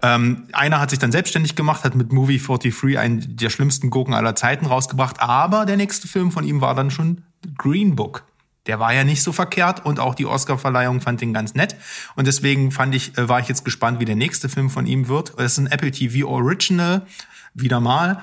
Ähm, 0.01 0.43
einer 0.53 0.79
hat 0.79 0.91
sich 0.91 0.99
dann 0.99 1.11
selbstständig 1.11 1.55
gemacht, 1.55 1.83
hat 1.83 1.95
mit 1.95 2.13
Movie 2.13 2.37
43 2.39 2.99
einen 2.99 3.35
der 3.35 3.49
schlimmsten 3.49 3.89
Gurken 3.89 4.13
aller 4.13 4.35
Zeiten 4.35 4.67
rausgebracht, 4.67 5.19
aber 5.19 5.65
der 5.65 5.77
nächste 5.77 6.07
Film 6.07 6.31
von 6.31 6.43
ihm 6.43 6.61
war 6.61 6.75
dann 6.75 6.91
schon 6.91 7.23
Green 7.57 7.95
Book. 7.95 8.25
Der 8.67 8.79
war 8.79 8.93
ja 8.93 9.03
nicht 9.03 9.23
so 9.23 9.31
verkehrt 9.31 9.85
und 9.85 9.99
auch 9.99 10.15
die 10.15 10.25
Oscar-Verleihung 10.25 11.01
fand 11.01 11.21
ihn 11.21 11.33
ganz 11.33 11.53
nett. 11.53 11.75
Und 12.15 12.27
deswegen 12.27 12.71
fand 12.71 12.95
ich, 12.95 13.17
äh, 13.17 13.27
war 13.27 13.39
ich 13.39 13.47
jetzt 13.47 13.65
gespannt, 13.65 13.99
wie 13.99 14.05
der 14.05 14.15
nächste 14.15 14.49
Film 14.49 14.69
von 14.69 14.85
ihm 14.85 15.07
wird. 15.07 15.33
Es 15.37 15.53
ist 15.53 15.57
ein 15.59 15.67
Apple 15.67 15.91
TV 15.91 16.27
Original, 16.27 17.05
wieder 17.53 17.79
mal. 17.79 18.21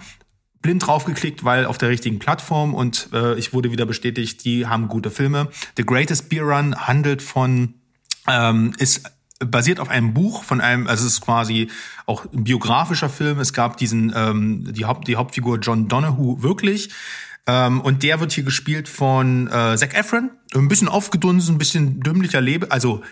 Blind 0.62 0.86
draufgeklickt, 0.86 1.44
weil 1.44 1.64
auf 1.64 1.78
der 1.78 1.88
richtigen 1.88 2.18
Plattform 2.18 2.74
und 2.74 3.08
äh, 3.12 3.38
ich 3.38 3.54
wurde 3.54 3.72
wieder 3.72 3.86
bestätigt, 3.86 4.44
die 4.44 4.66
haben 4.66 4.88
gute 4.88 5.10
Filme. 5.10 5.48
The 5.76 5.84
Greatest 5.84 6.28
Beer 6.28 6.42
Run 6.42 6.74
handelt 6.86 7.22
von, 7.22 7.74
ähm, 8.28 8.74
ist 8.78 9.10
basiert 9.40 9.80
auf 9.80 9.88
einem 9.88 10.12
Buch 10.12 10.44
von 10.44 10.60
einem, 10.60 10.86
also 10.86 11.06
es 11.06 11.14
ist 11.14 11.20
quasi 11.22 11.68
auch 12.06 12.26
ein 12.32 12.44
biografischer 12.44 13.08
Film. 13.08 13.40
Es 13.40 13.52
gab 13.52 13.78
diesen, 13.78 14.12
ähm, 14.14 14.70
die, 14.70 14.84
Haupt, 14.84 15.08
die 15.08 15.16
Hauptfigur 15.16 15.58
John 15.58 15.88
Donahue 15.88 16.42
wirklich. 16.42 16.90
Ähm, 17.46 17.80
und 17.80 18.02
der 18.02 18.20
wird 18.20 18.32
hier 18.32 18.44
gespielt 18.44 18.88
von 18.88 19.46
äh, 19.48 19.76
Zac 19.76 19.94
Efron. 19.94 20.30
Ein 20.54 20.68
bisschen 20.68 20.88
aufgedunsen, 20.88 21.54
ein 21.54 21.58
bisschen 21.58 22.00
dümmlicher 22.00 22.40
Lebe, 22.40 22.70
also 22.70 23.02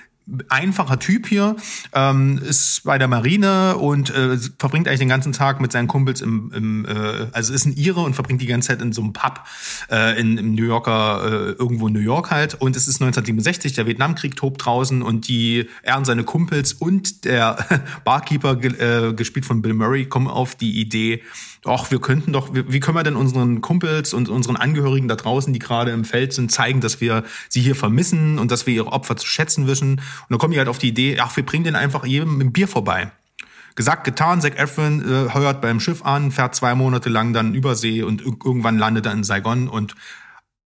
einfacher 0.49 0.99
Typ 0.99 1.27
hier, 1.27 1.57
ähm, 1.95 2.39
ist 2.39 2.83
bei 2.85 2.99
der 2.99 3.09
Marine 3.09 3.77
und 3.77 4.11
äh, 4.11 4.37
verbringt 4.59 4.87
eigentlich 4.87 4.99
den 5.01 5.09
ganzen 5.09 5.33
Tag 5.33 5.61
mit 5.61 5.73
seinen 5.73 5.89
Kumpels 5.89 6.21
im, 6.21 6.53
im 6.55 6.85
äh, 6.85 7.29
also 7.33 7.53
ist 7.55 7.65
ein 7.65 7.77
Ire 7.77 8.01
und 8.01 8.15
verbringt 8.15 8.43
die 8.43 8.47
ganze 8.47 8.69
Zeit 8.69 8.83
in 8.83 8.93
so 8.93 9.03
einem 9.03 9.13
Pub 9.13 9.45
äh, 9.91 10.21
in, 10.21 10.37
im 10.37 10.55
New 10.55 10.65
Yorker, 10.65 11.23
äh, 11.25 11.53
irgendwo 11.53 11.89
in 11.89 11.95
New 11.95 12.01
York 12.01 12.31
halt. 12.31 12.55
Und 12.55 12.77
es 12.77 12.89
ist 12.89 12.97
1967, 12.97 13.73
der 13.73 13.87
Vietnamkrieg 13.87 14.37
tobt 14.37 14.65
draußen 14.65 15.03
und 15.03 15.29
die, 15.29 15.69
er 15.83 15.97
und 15.97 16.05
seine 16.05 16.25
Kumpels 16.25 16.75
und 16.75 17.25
der 17.25 17.65
Barkeeper, 18.05 18.63
äh, 18.63 19.15
gespielt 19.15 19.47
von 19.47 19.63
Bill 19.63 19.75
Murray, 19.75 20.07
kommen 20.07 20.29
auf 20.29 20.55
die 20.55 20.81
Idee, 20.81 21.23
ach, 21.65 21.91
wir 21.91 22.01
könnten 22.01 22.33
doch, 22.33 22.55
wie, 22.55 22.73
wie 22.73 22.81
können 22.81 22.97
wir 22.97 23.03
denn 23.03 23.17
unseren 23.17 23.61
Kumpels 23.61 24.15
und 24.15 24.29
unseren 24.29 24.57
Angehörigen 24.57 25.09
da 25.09 25.17
draußen, 25.17 25.53
die 25.53 25.59
gerade 25.59 25.91
im 25.91 26.05
Feld 26.05 26.33
sind, 26.33 26.51
zeigen, 26.51 26.81
dass 26.81 27.01
wir 27.01 27.25
sie 27.49 27.61
hier 27.61 27.75
vermissen 27.75 28.39
und 28.39 28.51
dass 28.51 28.67
wir 28.67 28.75
ihre 28.75 28.93
Opfer 28.93 29.17
zu 29.17 29.27
schätzen 29.27 29.67
wissen. 29.67 29.93
Und 29.93 30.01
dann 30.31 30.39
kommen 30.39 30.53
die 30.53 30.59
halt 30.59 30.69
auf 30.69 30.79
die 30.79 30.89
Idee, 30.89 31.19
ach, 31.21 31.37
wir 31.37 31.45
bringen 31.45 31.65
den 31.65 31.77
einfach 31.77 32.05
jedem 32.05 32.41
ein 32.41 32.53
Bier 32.53 32.69
vorbei. 32.69 33.11
Gesagt, 33.75 34.03
getan, 34.03 34.41
Zac 34.41 34.59
Efron 34.59 35.03
äh, 35.03 35.33
heuert 35.33 35.61
beim 35.61 35.79
Schiff 35.79 36.05
an, 36.05 36.33
fährt 36.33 36.55
zwei 36.55 36.75
Monate 36.75 37.09
lang 37.09 37.33
dann 37.33 37.55
übersee 37.55 38.03
und 38.03 38.23
irgendwann 38.23 38.77
landet 38.77 39.07
er 39.07 39.13
in 39.13 39.23
Saigon 39.23 39.69
und 39.69 39.95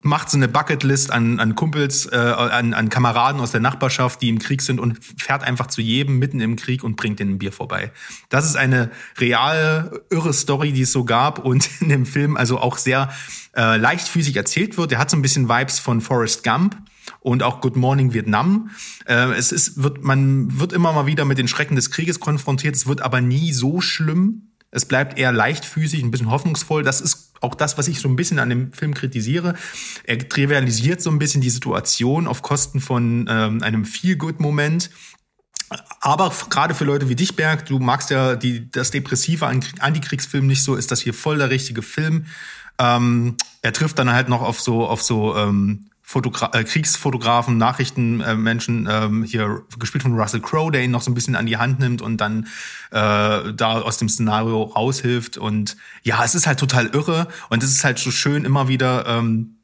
macht 0.02 0.30
so 0.30 0.38
eine 0.38 0.48
Bucketlist 0.48 1.12
an, 1.12 1.40
an 1.40 1.56
Kumpels, 1.56 2.06
äh, 2.06 2.16
an, 2.16 2.74
an 2.74 2.90
Kameraden 2.90 3.42
aus 3.42 3.52
der 3.52 3.60
Nachbarschaft, 3.60 4.22
die 4.22 4.30
im 4.30 4.40
Krieg 4.40 4.62
sind 4.62 4.80
und 4.80 4.98
fährt 5.18 5.44
einfach 5.44 5.68
zu 5.68 5.82
jedem 5.82 6.20
mitten 6.20 6.40
im 6.40 6.56
Krieg 6.56 6.84
und 6.84 6.96
bringt 6.96 7.20
denen 7.20 7.32
ein 7.32 7.38
Bier 7.38 7.52
vorbei. 7.52 7.92
Das 8.30 8.46
ist 8.46 8.56
eine 8.56 8.92
real 9.18 10.02
irre 10.10 10.34
Story, 10.34 10.72
die 10.72 10.84
es 10.84 10.94
so 10.94 11.04
gab 11.04 11.40
und 11.40 11.70
in 11.82 11.90
dem 11.90 12.06
Film 12.06 12.38
also 12.38 12.60
auch 12.60 12.78
sehr 12.78 13.12
äh, 13.56 13.76
leichtfüßig 13.76 14.38
erzählt 14.38 14.78
wird. 14.78 14.92
Der 14.92 15.00
hat 15.00 15.10
so 15.10 15.18
ein 15.18 15.22
bisschen 15.22 15.50
Vibes 15.50 15.80
von 15.80 16.00
Forrest 16.00 16.46
Gump 16.46 16.78
und 17.20 17.44
auch 17.44 17.60
Good 17.60 17.76
Morning 17.76 18.14
Vietnam. 18.14 18.70
Äh, 19.06 19.34
es 19.34 19.52
ist, 19.52 19.84
wird, 19.84 20.02
man 20.04 20.60
wird 20.60 20.72
immer 20.72 20.94
mal 20.94 21.08
wieder 21.08 21.26
mit 21.26 21.38
den 21.38 21.50
Schrecken 21.50 21.76
des 21.76 21.92
Krieges 21.92 22.22
konfrontiert. 22.22 22.76
Es 22.76 22.88
wird 22.88 23.02
aber 23.02 23.20
nie 23.20 23.52
so 23.52 23.82
schlimm. 23.82 24.49
Es 24.72 24.86
bleibt 24.86 25.18
eher 25.18 25.32
leichtfüßig, 25.32 26.04
ein 26.04 26.12
bisschen 26.12 26.30
hoffnungsvoll. 26.30 26.84
Das 26.84 27.02
ist 27.02 27.34
auch 27.42 27.56
das, 27.56 27.78
was 27.78 27.88
ich 27.88 28.00
so 28.00 28.08
ein 28.08 28.16
bisschen 28.16 28.40
an 28.40 28.50
dem 28.50 28.72
Film 28.74 28.94
kritisiere. 28.94 29.56
Er 30.04 30.20
trivialisiert 30.20 31.02
so 31.02 31.10
ein 31.10 31.20
bisschen 31.20 31.42
die 31.42 31.50
Situation 31.50 32.28
auf 32.28 32.42
Kosten 32.42 32.82
von 32.82 33.28
ähm, 33.30 33.64
einem 33.64 33.86
Feel-Good-Moment. 33.86 34.90
Aber 36.02 36.34
gerade 36.50 36.74
für 36.74 36.86
Leute 36.86 37.10
wie 37.10 37.16
dich, 37.16 37.36
Berg, 37.36 37.66
du 37.68 37.80
magst 37.80 38.10
ja 38.10 38.36
die, 38.36 38.70
das 38.72 38.92
depressive 38.92 39.46
Antikriegsfilm 39.48 40.48
nicht 40.48 40.64
so, 40.64 40.76
ist 40.76 40.92
das 40.92 41.02
hier 41.02 41.14
voll 41.14 41.38
der 41.38 41.50
richtige 41.50 41.82
Film. 41.82 42.26
Ähm, 42.80 43.36
er 43.62 43.74
trifft 43.74 44.00
dann 44.00 44.12
halt 44.12 44.30
noch 44.30 44.42
auf 44.42 44.60
so, 44.60 44.88
auf 44.88 45.02
so 45.02 45.36
ähm, 45.36 45.90
Fotogra 46.10 46.50
äh, 46.54 46.64
Kriegsfotografen, 46.64 47.60
Nachrichtenmenschen, 47.60 48.88
äh, 48.88 49.06
ähm, 49.06 49.24
hier 49.24 49.62
gespielt 49.78 50.02
von 50.02 50.20
Russell 50.20 50.40
Crowe, 50.40 50.72
der 50.72 50.84
ihn 50.84 50.90
noch 50.90 51.04
so 51.04 51.12
ein 51.12 51.14
bisschen 51.14 51.36
an 51.36 51.46
die 51.46 51.58
Hand 51.58 51.78
nimmt 51.78 52.02
und 52.02 52.18
dann 52.18 52.48
äh, 52.90 53.54
da 53.54 53.82
aus 53.84 53.98
dem 53.98 54.10
Szenario 54.10 54.64
raushilft. 54.64 55.38
Und 55.38 55.78
ja, 56.02 56.26
es 56.26 56.34
ist 56.34 56.48
halt 56.48 56.60
total 56.60 56.88
irre. 56.88 57.28
Und 57.52 57.62
es 57.62 57.70
ist 57.70 57.84
halt 57.84 58.00
so 58.00 58.10
schön, 58.10 58.44
immer 58.44 58.68
wieder 58.68 59.06
ähm, 59.06 59.60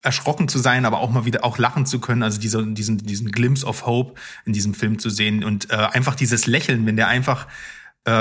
erschrocken 0.00 0.48
zu 0.48 0.58
sein, 0.58 0.86
aber 0.86 1.00
auch 1.00 1.10
mal 1.10 1.26
wieder 1.26 1.44
auch 1.44 1.58
lachen 1.58 1.84
zu 1.84 2.00
können, 2.00 2.22
also 2.22 2.40
diese, 2.40 2.66
diesen, 2.66 2.96
diesen 2.96 3.30
Glimpse 3.30 3.66
of 3.66 3.84
Hope 3.84 4.18
in 4.46 4.54
diesem 4.54 4.72
Film 4.72 4.98
zu 4.98 5.10
sehen. 5.10 5.44
Und 5.44 5.70
äh, 5.70 5.74
einfach 5.74 6.14
dieses 6.14 6.46
Lächeln, 6.46 6.86
wenn 6.86 6.96
der 6.96 7.08
einfach 7.08 7.46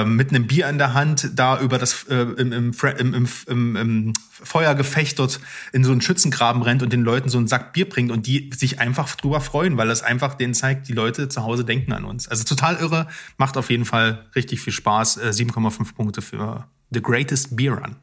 mit 0.05 0.29
einem 0.29 0.47
Bier 0.47 0.67
in 0.69 0.77
der 0.77 0.93
Hand 0.93 1.31
da 1.35 1.59
über 1.59 1.77
das 1.77 2.03
äh, 2.03 2.15
im, 2.15 2.51
im, 2.51 2.71
im, 2.97 3.27
im, 3.47 3.75
im 3.75 4.13
Feuergefecht 4.29 5.19
dort 5.19 5.39
in 5.71 5.83
so 5.83 5.91
einen 5.91 6.01
Schützengraben 6.01 6.61
rennt 6.61 6.83
und 6.83 6.91
den 6.91 7.03
Leuten 7.03 7.29
so 7.29 7.37
einen 7.37 7.47
Sack 7.47 7.73
Bier 7.73 7.87
bringt 7.87 8.11
und 8.11 8.27
die 8.27 8.49
sich 8.55 8.79
einfach 8.79 9.15
drüber 9.15 9.41
freuen, 9.41 9.77
weil 9.77 9.87
das 9.87 10.03
einfach 10.03 10.35
denen 10.35 10.53
zeigt, 10.53 10.87
die 10.87 10.93
Leute 10.93 11.29
zu 11.29 11.43
Hause 11.43 11.63
denken 11.63 11.93
an 11.93 12.05
uns. 12.05 12.27
Also 12.27 12.43
total 12.43 12.77
irre, 12.77 13.07
macht 13.37 13.57
auf 13.57 13.69
jeden 13.69 13.85
Fall 13.85 14.29
richtig 14.35 14.61
viel 14.61 14.73
Spaß. 14.73 15.17
Äh, 15.17 15.29
7,5 15.29 15.93
Punkte 15.95 16.21
für 16.21 16.67
The 16.89 17.01
Greatest 17.01 17.55
Beer 17.55 17.73
Run. 17.73 17.95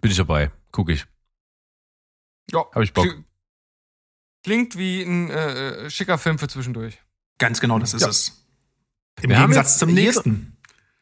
Bin 0.00 0.10
ich 0.10 0.16
dabei, 0.16 0.50
gucke 0.70 0.92
ich. 0.92 1.06
Ja, 2.50 2.64
hab 2.72 2.82
ich 2.82 2.92
Bock. 2.92 3.06
Klingt 4.42 4.76
wie 4.76 5.02
ein 5.02 5.30
äh, 5.30 5.86
äh, 5.86 5.90
schicker 5.90 6.18
Film 6.18 6.38
für 6.38 6.48
zwischendurch. 6.48 6.98
Ganz 7.38 7.60
genau, 7.60 7.78
das 7.78 7.94
ist 7.94 8.02
ja. 8.02 8.08
es. 8.08 8.43
Im 9.22 9.30
Wir 9.30 9.36
Gegensatz 9.36 9.78
zum 9.78 9.92
nächsten. 9.92 10.56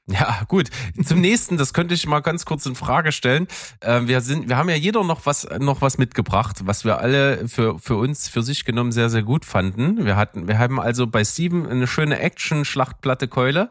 Ja, 0.06 0.42
gut. 0.48 0.68
Zum 1.04 1.20
nächsten, 1.20 1.56
das 1.56 1.72
könnte 1.72 1.94
ich 1.94 2.06
mal 2.06 2.20
ganz 2.20 2.44
kurz 2.44 2.66
in 2.66 2.74
Frage 2.74 3.12
stellen. 3.12 3.46
Äh, 3.80 4.02
wir 4.06 4.20
sind, 4.20 4.48
wir 4.48 4.56
haben 4.56 4.68
ja 4.68 4.74
jeder 4.74 5.04
noch 5.04 5.26
was, 5.26 5.48
noch 5.60 5.80
was 5.80 5.96
mitgebracht, 5.96 6.62
was 6.64 6.84
wir 6.84 6.98
alle 6.98 7.48
für, 7.48 7.78
für 7.78 7.96
uns, 7.96 8.28
für 8.28 8.42
sich 8.42 8.64
genommen 8.64 8.90
sehr, 8.90 9.10
sehr 9.10 9.22
gut 9.22 9.44
fanden. 9.44 10.04
Wir 10.04 10.16
hatten, 10.16 10.48
wir 10.48 10.58
haben 10.58 10.80
also 10.80 11.06
bei 11.06 11.24
Steven 11.24 11.68
eine 11.68 11.86
schöne 11.86 12.18
Action-Schlachtplatte 12.18 13.28
Keule 13.28 13.70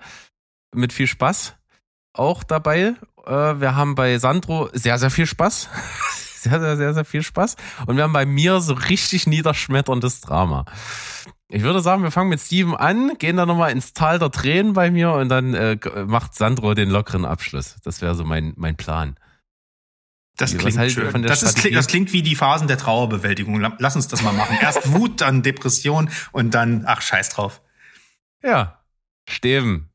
mit 0.73 0.93
viel 0.93 1.07
Spaß 1.07 1.55
auch 2.13 2.43
dabei. 2.43 2.95
Äh, 3.25 3.31
wir 3.31 3.75
haben 3.75 3.95
bei 3.95 4.17
Sandro 4.17 4.69
sehr, 4.73 4.97
sehr 4.99 5.11
viel 5.11 5.25
Spaß. 5.25 5.69
Sehr, 6.41 6.59
sehr, 6.59 6.75
sehr, 6.75 6.95
sehr 6.95 7.05
viel 7.05 7.21
Spaß. 7.21 7.55
Und 7.85 7.97
wir 7.97 8.03
haben 8.03 8.13
bei 8.13 8.25
mir 8.25 8.61
so 8.61 8.73
richtig 8.73 9.27
niederschmetterndes 9.27 10.21
Drama. 10.21 10.65
Ich 11.53 11.63
würde 11.63 11.81
sagen, 11.81 12.01
wir 12.01 12.11
fangen 12.11 12.29
mit 12.29 12.39
Steven 12.39 12.75
an, 12.75 13.17
gehen 13.17 13.35
dann 13.35 13.47
nochmal 13.47 13.71
ins 13.71 13.93
Tal 13.93 14.19
der 14.19 14.31
Tränen 14.31 14.71
bei 14.73 14.89
mir 14.89 15.11
und 15.11 15.27
dann 15.27 15.53
äh, 15.53 15.77
macht 16.05 16.33
Sandro 16.33 16.73
den 16.73 16.89
lockeren 16.89 17.25
Abschluss. 17.25 17.75
Das 17.83 18.01
wäre 18.01 18.15
so 18.15 18.23
mein, 18.23 18.53
mein 18.55 18.77
Plan. 18.77 19.17
Das 20.37 20.57
klingt 20.57 20.77
halt 20.77 20.93
schön. 20.93 21.23
Das, 21.23 21.43
ist, 21.43 21.75
das 21.75 21.87
klingt 21.87 22.13
wie 22.13 22.21
die 22.21 22.35
Phasen 22.35 22.67
der 22.67 22.77
Trauerbewältigung. 22.77 23.59
Lass 23.77 23.95
uns 23.97 24.07
das 24.07 24.21
mal 24.21 24.31
machen. 24.31 24.57
Erst 24.61 24.91
Wut, 24.93 25.19
dann 25.19 25.43
Depression 25.43 26.09
und 26.31 26.53
dann, 26.53 26.83
ach, 26.87 27.01
scheiß 27.01 27.29
drauf. 27.29 27.61
Ja. 28.41 28.81
Steven, 29.29 29.89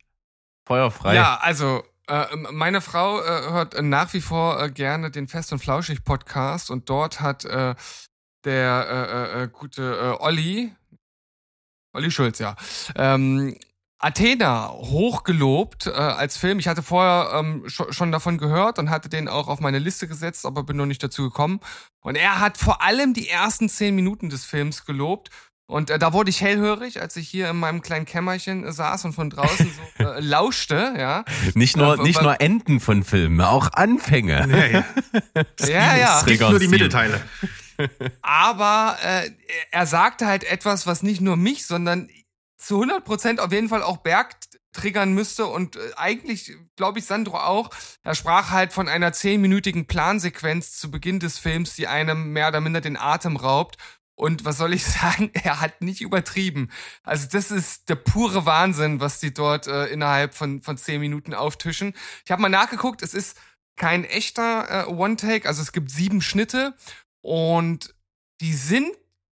Feuer 0.66 0.91
frei. 0.91 1.15
Ja, 1.15 1.39
also 1.39 1.83
äh, 2.07 2.24
meine 2.53 2.81
Frau 2.81 3.20
äh, 3.20 3.24
hört 3.24 3.83
nach 3.83 4.12
wie 4.12 4.20
vor 4.20 4.62
äh, 4.62 4.70
gerne 4.70 5.11
den 5.11 5.27
Fest 5.27 5.53
und 5.53 5.59
Flauschig 5.59 6.05
Podcast 6.05 6.70
und 6.70 6.89
dort 6.91 7.20
hat 7.20 7.45
der 8.45 9.51
gute 9.53 10.20
Olli, 10.20 10.73
Olli 11.97 12.10
Schulz, 12.10 12.39
ja, 12.39 12.55
ähm, 12.94 13.56
Athena 13.98 14.68
hochgelobt 14.70 15.86
äh, 15.86 15.90
als 15.90 16.36
Film. 16.36 16.59
Ich 16.59 16.68
hatte 16.68 16.82
vorher 16.82 17.40
ähm, 17.40 17.64
schon, 17.66 17.93
schon 17.93 18.12
davon 18.12 18.36
gehört 18.36 18.78
und 18.78 18.90
hatte 18.90 19.09
den 19.09 19.27
auch 19.27 19.48
auf 19.48 19.60
meine 19.60 19.78
Liste 19.78 20.06
gesetzt, 20.06 20.44
aber 20.44 20.62
bin 20.64 20.77
noch 20.77 20.86
nicht 20.86 21.02
dazu 21.02 21.23
gekommen. 21.23 21.60
Und 22.01 22.16
er 22.16 22.40
hat 22.40 22.59
vor 22.59 22.82
allem 22.82 23.14
die 23.14 23.28
ersten 23.28 23.68
zehn 23.68 23.94
Minuten 23.94 24.28
des 24.28 24.44
Films 24.44 24.85
gelobt. 24.85 25.31
Und 25.68 25.90
äh, 25.90 25.98
da 25.98 26.12
wurde 26.12 26.31
ich 26.31 26.43
hellhörig, 26.43 27.01
als 27.01 27.16
ich 27.16 27.28
hier 27.28 27.51
in 27.51 27.56
meinem 27.56 27.81
kleinen 27.82 28.05
Kämmerchen 28.05 28.64
äh, 28.64 28.73
saß 28.73 29.06
und 29.06 29.14
von 29.14 29.31
draußen 29.31 29.73
so 29.98 30.05
äh, 30.05 30.20
lauschte, 30.20 30.94
ja. 30.97 31.24
Nicht 31.55 31.77
nur, 31.77 31.98
äh, 31.98 32.02
nicht 32.02 32.23
nur 32.23 32.40
Enden 32.40 32.78
von 32.81 33.02
Filmen, 33.02 33.40
auch 33.40 33.73
Anfänge. 33.73 34.47
Ja, 34.48 34.66
ja. 34.66 34.85
ja, 35.66 35.97
ja. 35.97 36.23
Nicht 36.24 36.40
nur 36.40 36.59
die 36.59 36.68
Mittelteile. 36.68 37.20
Aber 38.23 38.98
äh, 39.03 39.31
er 39.70 39.86
sagte 39.86 40.27
halt 40.27 40.44
etwas, 40.44 40.86
was 40.86 41.03
nicht 41.03 41.20
nur 41.20 41.36
mich, 41.36 41.66
sondern 41.66 42.09
zu 42.59 42.77
100 42.77 43.05
Prozent 43.05 43.40
auf 43.40 43.53
jeden 43.53 43.69
Fall 43.69 43.82
auch 43.82 43.98
Berg 43.98 44.36
triggern 44.73 45.12
müsste 45.12 45.47
und 45.47 45.77
äh, 45.77 45.81
eigentlich 45.97 46.53
glaube 46.77 46.98
ich 46.98 47.07
Sandro 47.07 47.39
auch. 47.39 47.70
Er 48.03 48.15
sprach 48.15 48.51
halt 48.51 48.73
von 48.73 48.89
einer 48.89 49.12
zehnminütigen 49.12 49.86
Plansequenz 49.86 50.77
zu 50.77 50.90
Beginn 50.90 51.19
des 51.19 51.39
Films, 51.39 51.74
die 51.74 51.86
einem 51.86 52.32
mehr 52.32 52.48
oder 52.48 52.61
minder 52.61 52.81
den 52.81 52.97
Atem 52.97 53.36
raubt. 53.36 53.77
Und 54.15 54.44
was 54.44 54.59
soll 54.59 54.74
ich 54.74 54.85
sagen? 54.86 55.31
Er 55.35 55.61
hat 55.61 55.82
nicht 55.82 56.01
übertrieben. 56.01 56.70
Also 57.03 57.27
das 57.31 57.51
ist 57.51 57.89
der 57.89 57.97
pure 57.97 58.47
Wahnsinn, 58.47 59.01
was 59.01 59.19
die 59.20 59.35
dort 59.35 59.66
äh, 59.66 59.86
innerhalb 59.86 60.35
von 60.35 60.62
von 60.62 60.77
zehn 60.77 61.01
Minuten 61.01 61.35
auftischen. 61.35 61.94
Ich 62.24 62.31
habe 62.31 62.43
mal 62.43 62.48
nachgeguckt. 62.48 63.03
Es 63.03 63.15
ist 63.15 63.39
kein 63.77 64.05
echter 64.05 64.86
äh, 64.86 64.90
One-Take. 64.90 65.48
Also 65.48 65.62
es 65.62 65.73
gibt 65.73 65.90
sieben 65.90 66.20
Schnitte 66.23 66.74
und 67.27 67.93
die 68.40 68.53
sind 68.53 68.86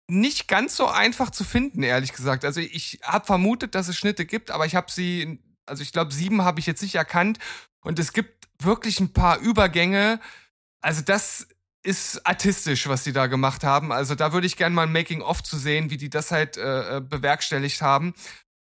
nicht 0.08 0.48
ganz 0.48 0.76
so 0.76 0.88
einfach 0.88 1.30
zu 1.30 1.44
finden, 1.44 1.84
ehrlich 1.84 2.12
gesagt. 2.12 2.44
Also 2.44 2.60
ich 2.60 3.00
habe 3.04 3.24
vermutet, 3.24 3.76
dass 3.76 3.88
es 3.88 3.96
Schnitte 3.96 4.26
gibt, 4.26 4.50
aber 4.50 4.66
ich 4.66 4.74
habe 4.74 4.92
sie, 4.92 5.40
also 5.68 5.84
ich 5.84 5.92
glaube, 5.92 6.12
sieben 6.12 6.42
habe 6.42 6.60
ich 6.60 6.66
jetzt 6.66 6.82
nicht 6.82 6.96
erkannt. 6.96 7.38
Und 7.82 8.00
es 8.00 8.12
gibt 8.12 8.48
wirklich 8.60 9.00
ein 9.00 9.14
paar 9.14 9.38
Übergänge. 9.38 10.20
Also 10.82 11.04
das 11.04 11.48
ist 11.84 12.26
artistisch, 12.26 12.88
was 12.88 13.04
die 13.04 13.14
da 13.14 13.28
gemacht 13.28 13.64
haben. 13.64 13.92
Also 13.92 14.16
da 14.16 14.34
würde 14.34 14.48
ich 14.48 14.58
gerne 14.58 14.74
mal 14.74 14.88
ein 14.88 14.92
Making-of 14.92 15.44
zu 15.44 15.60
sehen, 15.60 15.92
wie 15.92 15.98
die 15.98 16.10
das 16.10 16.32
halt 16.32 16.58
äh, 16.58 16.98
äh 16.98 17.00
bewerkstelligt 17.00 17.84
haben. 17.84 18.16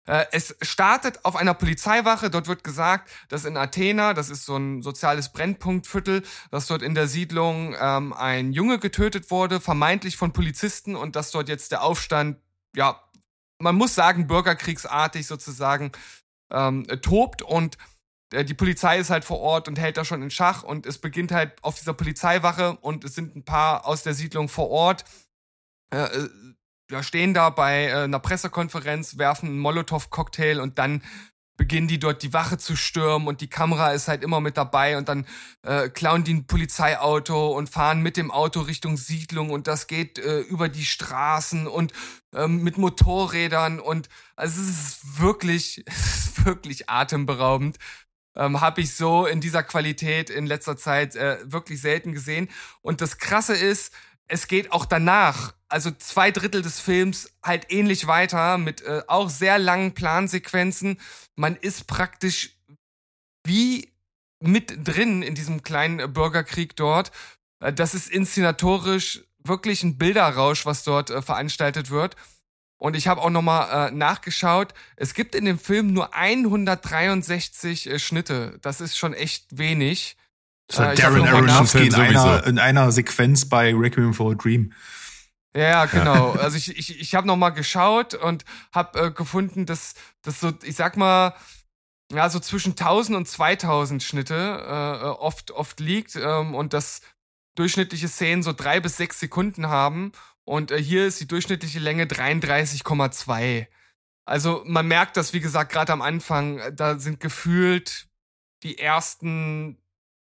Äh, 0.07 0.27
es 0.33 0.55
startet 0.63 1.25
auf 1.25 1.37
einer 1.37 1.55
Polizeiwache. 1.55 2.31
Dort 2.31 2.47
wird 2.47 2.65
gesagt, 2.65 3.11
dass 3.29 3.45
in 3.45 3.57
Athena, 3.57 4.15
das 4.15 4.31
ist 4.31 4.45
so 4.45 4.57
ein 4.57 4.83
soziales 4.83 5.33
Brennpunktviertel, 5.33 6.23
dass 6.51 6.67
dort 6.67 6.83
in 6.83 6.95
der 6.95 7.09
Siedlung 7.09 7.75
ähm, 7.79 8.13
ein 8.13 8.53
Junge 8.53 8.79
getötet 8.79 9.31
wurde, 9.31 9.61
vermeintlich 9.61 10.17
von 10.17 10.33
Polizisten 10.33 10.95
und 10.97 11.17
dass 11.17 11.31
dort 11.31 11.49
jetzt 11.49 11.73
der 11.73 11.83
Aufstand, 11.83 12.39
ja, 12.77 13.01
man 13.59 13.77
muss 13.77 13.95
sagen, 13.95 14.27
bürgerkriegsartig 14.27 15.27
sozusagen 15.27 15.93
ähm, 16.51 16.87
tobt 17.01 17.41
und 17.41 17.79
äh, 18.33 18.45
die 18.45 18.55
Polizei 18.55 18.99
ist 18.99 19.11
halt 19.11 19.25
vor 19.25 19.41
Ort 19.41 19.69
und 19.69 19.79
hält 19.79 19.97
da 19.97 20.05
schon 20.05 20.23
in 20.23 20.31
Schach 20.31 20.63
und 20.63 20.87
es 20.87 20.99
beginnt 20.99 21.33
halt 21.33 21.53
auf 21.63 21.77
dieser 21.79 21.95
Polizeiwache 21.95 22.77
und 22.77 23.05
es 23.05 23.15
sind 23.15 23.37
ein 23.37 23.45
paar 23.45 23.87
aus 23.87 24.03
der 24.03 24.15
Siedlung 24.15 24.49
vor 24.49 24.69
Ort. 24.71 25.05
Äh, 25.91 26.05
äh 26.05 26.29
ja, 26.90 27.02
stehen 27.02 27.35
da 27.35 27.51
bei 27.51 27.86
äh, 27.86 28.05
einer 28.05 28.19
Pressekonferenz, 28.19 29.19
werfen 29.19 29.48
einen 29.48 29.59
Molotow-Cocktail 29.59 30.61
und 30.61 30.78
dann 30.78 31.02
beginnen 31.56 31.86
die 31.86 31.98
dort 31.98 32.23
die 32.23 32.32
Wache 32.32 32.59
zu 32.59 32.77
stürmen 32.77 33.28
und 33.28 33.40
die 33.40 33.48
Kamera 33.48 33.93
ist 33.93 34.09
halt 34.09 34.24
immer 34.24 34.40
mit 34.40 34.56
dabei 34.56 34.98
und 34.98 35.09
dann 35.09 35.27
äh, 35.62 35.89
klauen 35.89 36.24
die 36.24 36.35
ein 36.35 36.47
Polizeiauto 36.47 37.56
und 37.56 37.69
fahren 37.69 38.01
mit 38.01 38.16
dem 38.16 38.31
Auto 38.31 38.61
Richtung 38.61 38.97
Siedlung 38.97 39.51
und 39.51 39.66
das 39.69 39.86
geht 39.86 40.19
äh, 40.19 40.40
über 40.40 40.69
die 40.69 40.85
Straßen 40.85 41.66
und 41.66 41.93
ähm, 42.35 42.62
mit 42.65 42.77
Motorrädern 42.77 43.78
und 43.78 44.09
also 44.35 44.61
es 44.61 44.69
ist 44.69 45.20
wirklich, 45.20 45.85
wirklich 46.44 46.90
atemberaubend. 46.90 47.78
Ähm, 48.36 48.61
Habe 48.61 48.81
ich 48.81 48.97
so 48.97 49.27
in 49.27 49.40
dieser 49.40 49.62
Qualität 49.62 50.31
in 50.31 50.47
letzter 50.47 50.77
Zeit 50.77 51.15
äh, 51.15 51.39
wirklich 51.44 51.81
selten 51.81 52.12
gesehen. 52.12 52.48
Und 52.82 53.01
das 53.01 53.19
Krasse 53.19 53.55
ist, 53.55 53.93
es 54.29 54.49
geht 54.49 54.73
auch 54.73 54.87
danach, 54.87 55.55
also 55.69 55.91
zwei 55.91 56.31
Drittel 56.31 56.63
des 56.63 56.81
Films, 56.81 57.33
halt 57.43 57.71
ähnlich 57.71 58.07
weiter 58.07 58.59
mit 58.59 58.83
äh, 58.83 59.03
auch 59.07 59.29
sehr 59.29 59.59
langen 59.59 59.93
Plansequenzen. 59.93 61.01
Man 61.37 61.57
ist 61.57 61.87
praktisch 61.87 62.57
wie 63.45 63.93
mit 64.41 64.87
drin 64.87 65.23
in 65.23 65.35
diesem 65.35 65.63
kleinen 65.63 66.13
Bürgerkrieg 66.13 66.77
dort. 66.77 67.13
Äh, 67.61 67.73
das 67.73 67.95
ist 67.95 68.11
inszenatorisch 68.11 69.25
wirklich 69.39 69.83
ein 69.83 69.99
Bilderrausch, 69.99 70.65
was 70.65 70.85
dort 70.85 71.11
äh, 71.11 71.23
veranstaltet 71.23 71.91
wird. 71.91 72.17
Und 72.79 72.97
ich 72.97 73.09
habe 73.09 73.21
auch 73.21 73.31
nochmal 73.31 73.89
äh, 73.89 73.91
nachgeschaut. 73.91 74.75
Es 74.97 75.15
gibt 75.15 75.35
in 75.35 75.45
dem 75.45 75.59
Film 75.59 75.93
nur 75.93 76.15
163 76.15 77.91
äh, 77.91 77.99
Schnitte. 77.99 78.59
Das 78.63 78.81
ist 78.81 78.99
schon 78.99 79.15
echt 79.15 79.57
wenig. 79.57 80.17
Das 80.69 80.78
hat 80.78 80.99
äh, 80.99 81.03
Darren 81.03 81.27
Aronofsky 81.27 81.86
in 81.86 81.95
einer, 81.95 82.47
in 82.47 82.59
einer 82.59 82.91
Sequenz 82.93 83.49
bei 83.49 83.74
Requiem 83.74 84.15
for 84.15 84.32
a 84.32 84.35
Dream. 84.35 84.73
Ja, 85.57 85.86
genau. 85.86 86.32
Also 86.39 86.57
ich, 86.57 86.77
ich, 86.77 87.01
ich 87.01 87.15
habe 87.15 87.27
noch 87.27 87.36
mal 87.36 87.51
geschaut 87.51 88.15
und 88.15 88.45
habe 88.73 88.99
äh, 88.99 89.11
gefunden, 89.11 89.66
dass 89.66 89.95
das 90.23 90.41
so, 90.41 90.53
ich 90.62 90.77
sag 90.77 90.97
mal, 90.97 91.35
ja, 92.12 92.28
so 92.28 92.39
zwischen 92.39 92.73
1000 92.73 93.16
und 93.16 93.28
2000 93.28 94.03
Schnitte 94.03 94.35
äh, 94.35 95.07
oft, 95.07 95.51
oft 95.53 95.81
liegt 95.81 96.16
ähm, 96.16 96.55
und 96.55 96.73
dass 96.73 97.01
durchschnittliche 97.55 98.09
Szenen 98.09 98.43
so 98.43 98.53
drei 98.53 98.81
bis 98.81 98.97
sechs 98.97 99.20
Sekunden 99.20 99.69
haben. 99.69 100.12
Und 100.45 100.70
äh, 100.70 100.82
hier 100.82 101.07
ist 101.07 101.20
die 101.20 101.28
durchschnittliche 101.28 101.78
Länge 101.78 102.05
33,2. 102.05 103.66
Also 104.27 104.62
man 104.66 104.86
merkt 104.86 105.16
das, 105.16 105.32
wie 105.32 105.41
gesagt, 105.41 105.73
gerade 105.73 105.93
am 105.93 106.03
Anfang, 106.03 106.59
äh, 106.59 106.73
da 106.74 106.99
sind 106.99 107.20
gefühlt 107.20 108.09
die 108.62 108.78
ersten 108.78 109.78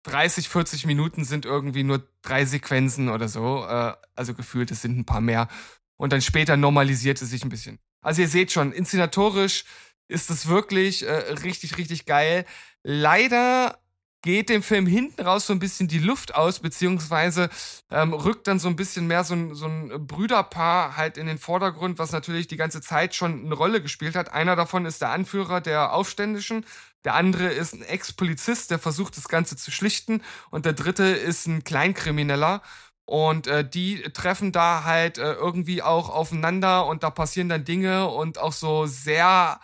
30, 0.05 0.49
40 0.49 0.87
Minuten 0.87 1.25
sind 1.25 1.45
irgendwie 1.45 1.85
nur 1.85 2.07
drei 2.23 2.45
Sequenzen 2.45 3.09
oder 3.09 3.29
so. 3.29 3.65
Äh, 3.65 3.95
also 4.15 4.35
gefühlt, 4.35 4.71
es 4.71 4.83
sind 4.83 4.99
ein 4.99 5.05
paar 5.05 5.21
mehr. 5.21 5.49
Und 5.97 6.13
dann 6.13 6.23
später 6.23 6.57
normalisiert 6.57 7.21
es 7.23 7.31
sich 7.31 7.45
ein 7.45 7.49
bisschen. 7.49 7.79
Also 8.01 8.23
ihr 8.23 8.29
seht 8.29 8.51
schon, 8.51 8.73
inszenatorisch 8.73 9.65
ist 10.09 10.31
es 10.31 10.49
wirklich 10.49 11.07
äh, 11.07 11.13
richtig, 11.13 11.79
richtig 11.79 12.07
geil. 12.07 12.45
Leider 12.83 13.79
geht 14.23 14.49
dem 14.49 14.63
Film 14.63 14.87
hinten 14.87 15.21
raus 15.23 15.47
so 15.47 15.53
ein 15.53 15.59
bisschen 15.59 15.89
die 15.89 15.99
Luft 15.99 16.35
aus, 16.35 16.61
beziehungsweise 16.61 17.51
ähm, 17.91 18.13
rückt 18.15 18.47
dann 18.47 18.61
so 18.61 18.69
ein 18.69 18.77
bisschen 18.77 19.09
mehr 19.09 19.25
so 19.25 19.35
ein, 19.35 19.55
so 19.55 19.67
ein 19.67 20.07
Brüderpaar 20.07 20.97
halt 20.97 21.19
in 21.19 21.27
den 21.27 21.39
Vordergrund, 21.39 21.99
was 21.99 22.13
natürlich 22.13 22.47
die 22.47 22.57
ganze 22.57 22.81
Zeit 22.81 23.15
schon 23.15 23.45
eine 23.45 23.55
Rolle 23.55 23.83
gespielt 23.83 24.15
hat. 24.15 24.33
Einer 24.33 24.55
davon 24.55 24.87
ist 24.87 25.03
der 25.03 25.11
Anführer 25.11 25.61
der 25.61 25.93
Aufständischen, 25.93 26.65
der 27.05 27.15
andere 27.15 27.49
ist 27.49 27.75
ein 27.75 27.83
Ex-Polizist, 27.83 28.71
der 28.71 28.79
versucht 28.79 29.17
das 29.17 29.29
Ganze 29.29 29.57
zu 29.57 29.71
schlichten 29.71 30.23
und 30.51 30.65
der 30.65 30.73
dritte 30.73 31.05
ist 31.05 31.47
ein 31.47 31.65
Kleinkrimineller. 31.65 32.63
Und 33.05 33.49
äh, 33.49 33.69
die 33.69 34.01
treffen 34.13 34.53
da 34.53 34.85
halt 34.85 35.19
äh, 35.19 35.33
irgendwie 35.33 35.83
auch 35.83 36.09
aufeinander 36.09 36.87
und 36.87 37.03
da 37.03 37.11
passieren 37.11 37.49
dann 37.49 37.65
Dinge 37.65 38.09
und 38.09 38.39
auch 38.39 38.53
so 38.53 38.87
sehr 38.87 39.61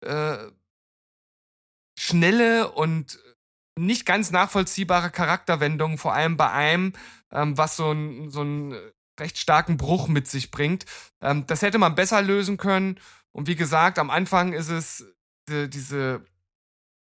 äh, 0.00 0.38
schnelle 1.98 2.70
und 2.72 3.18
nicht 3.78 4.06
ganz 4.06 4.30
nachvollziehbare 4.30 5.10
Charakterwendungen, 5.10 5.98
vor 5.98 6.14
allem 6.14 6.36
bei 6.36 6.50
einem, 6.50 6.94
ähm, 7.30 7.56
was 7.58 7.76
so 7.76 7.92
ein 7.92 8.30
so 8.30 8.40
einen 8.40 8.74
recht 9.20 9.38
starken 9.38 9.76
Bruch 9.76 10.08
mit 10.08 10.26
sich 10.28 10.50
bringt. 10.50 10.86
Ähm, 11.20 11.46
das 11.46 11.62
hätte 11.62 11.78
man 11.78 11.94
besser 11.94 12.22
lösen 12.22 12.56
können. 12.56 12.98
Und 13.32 13.46
wie 13.46 13.56
gesagt, 13.56 13.98
am 13.98 14.10
Anfang 14.10 14.52
ist 14.54 14.70
es 14.70 15.04
die, 15.48 15.68
diese 15.68 16.24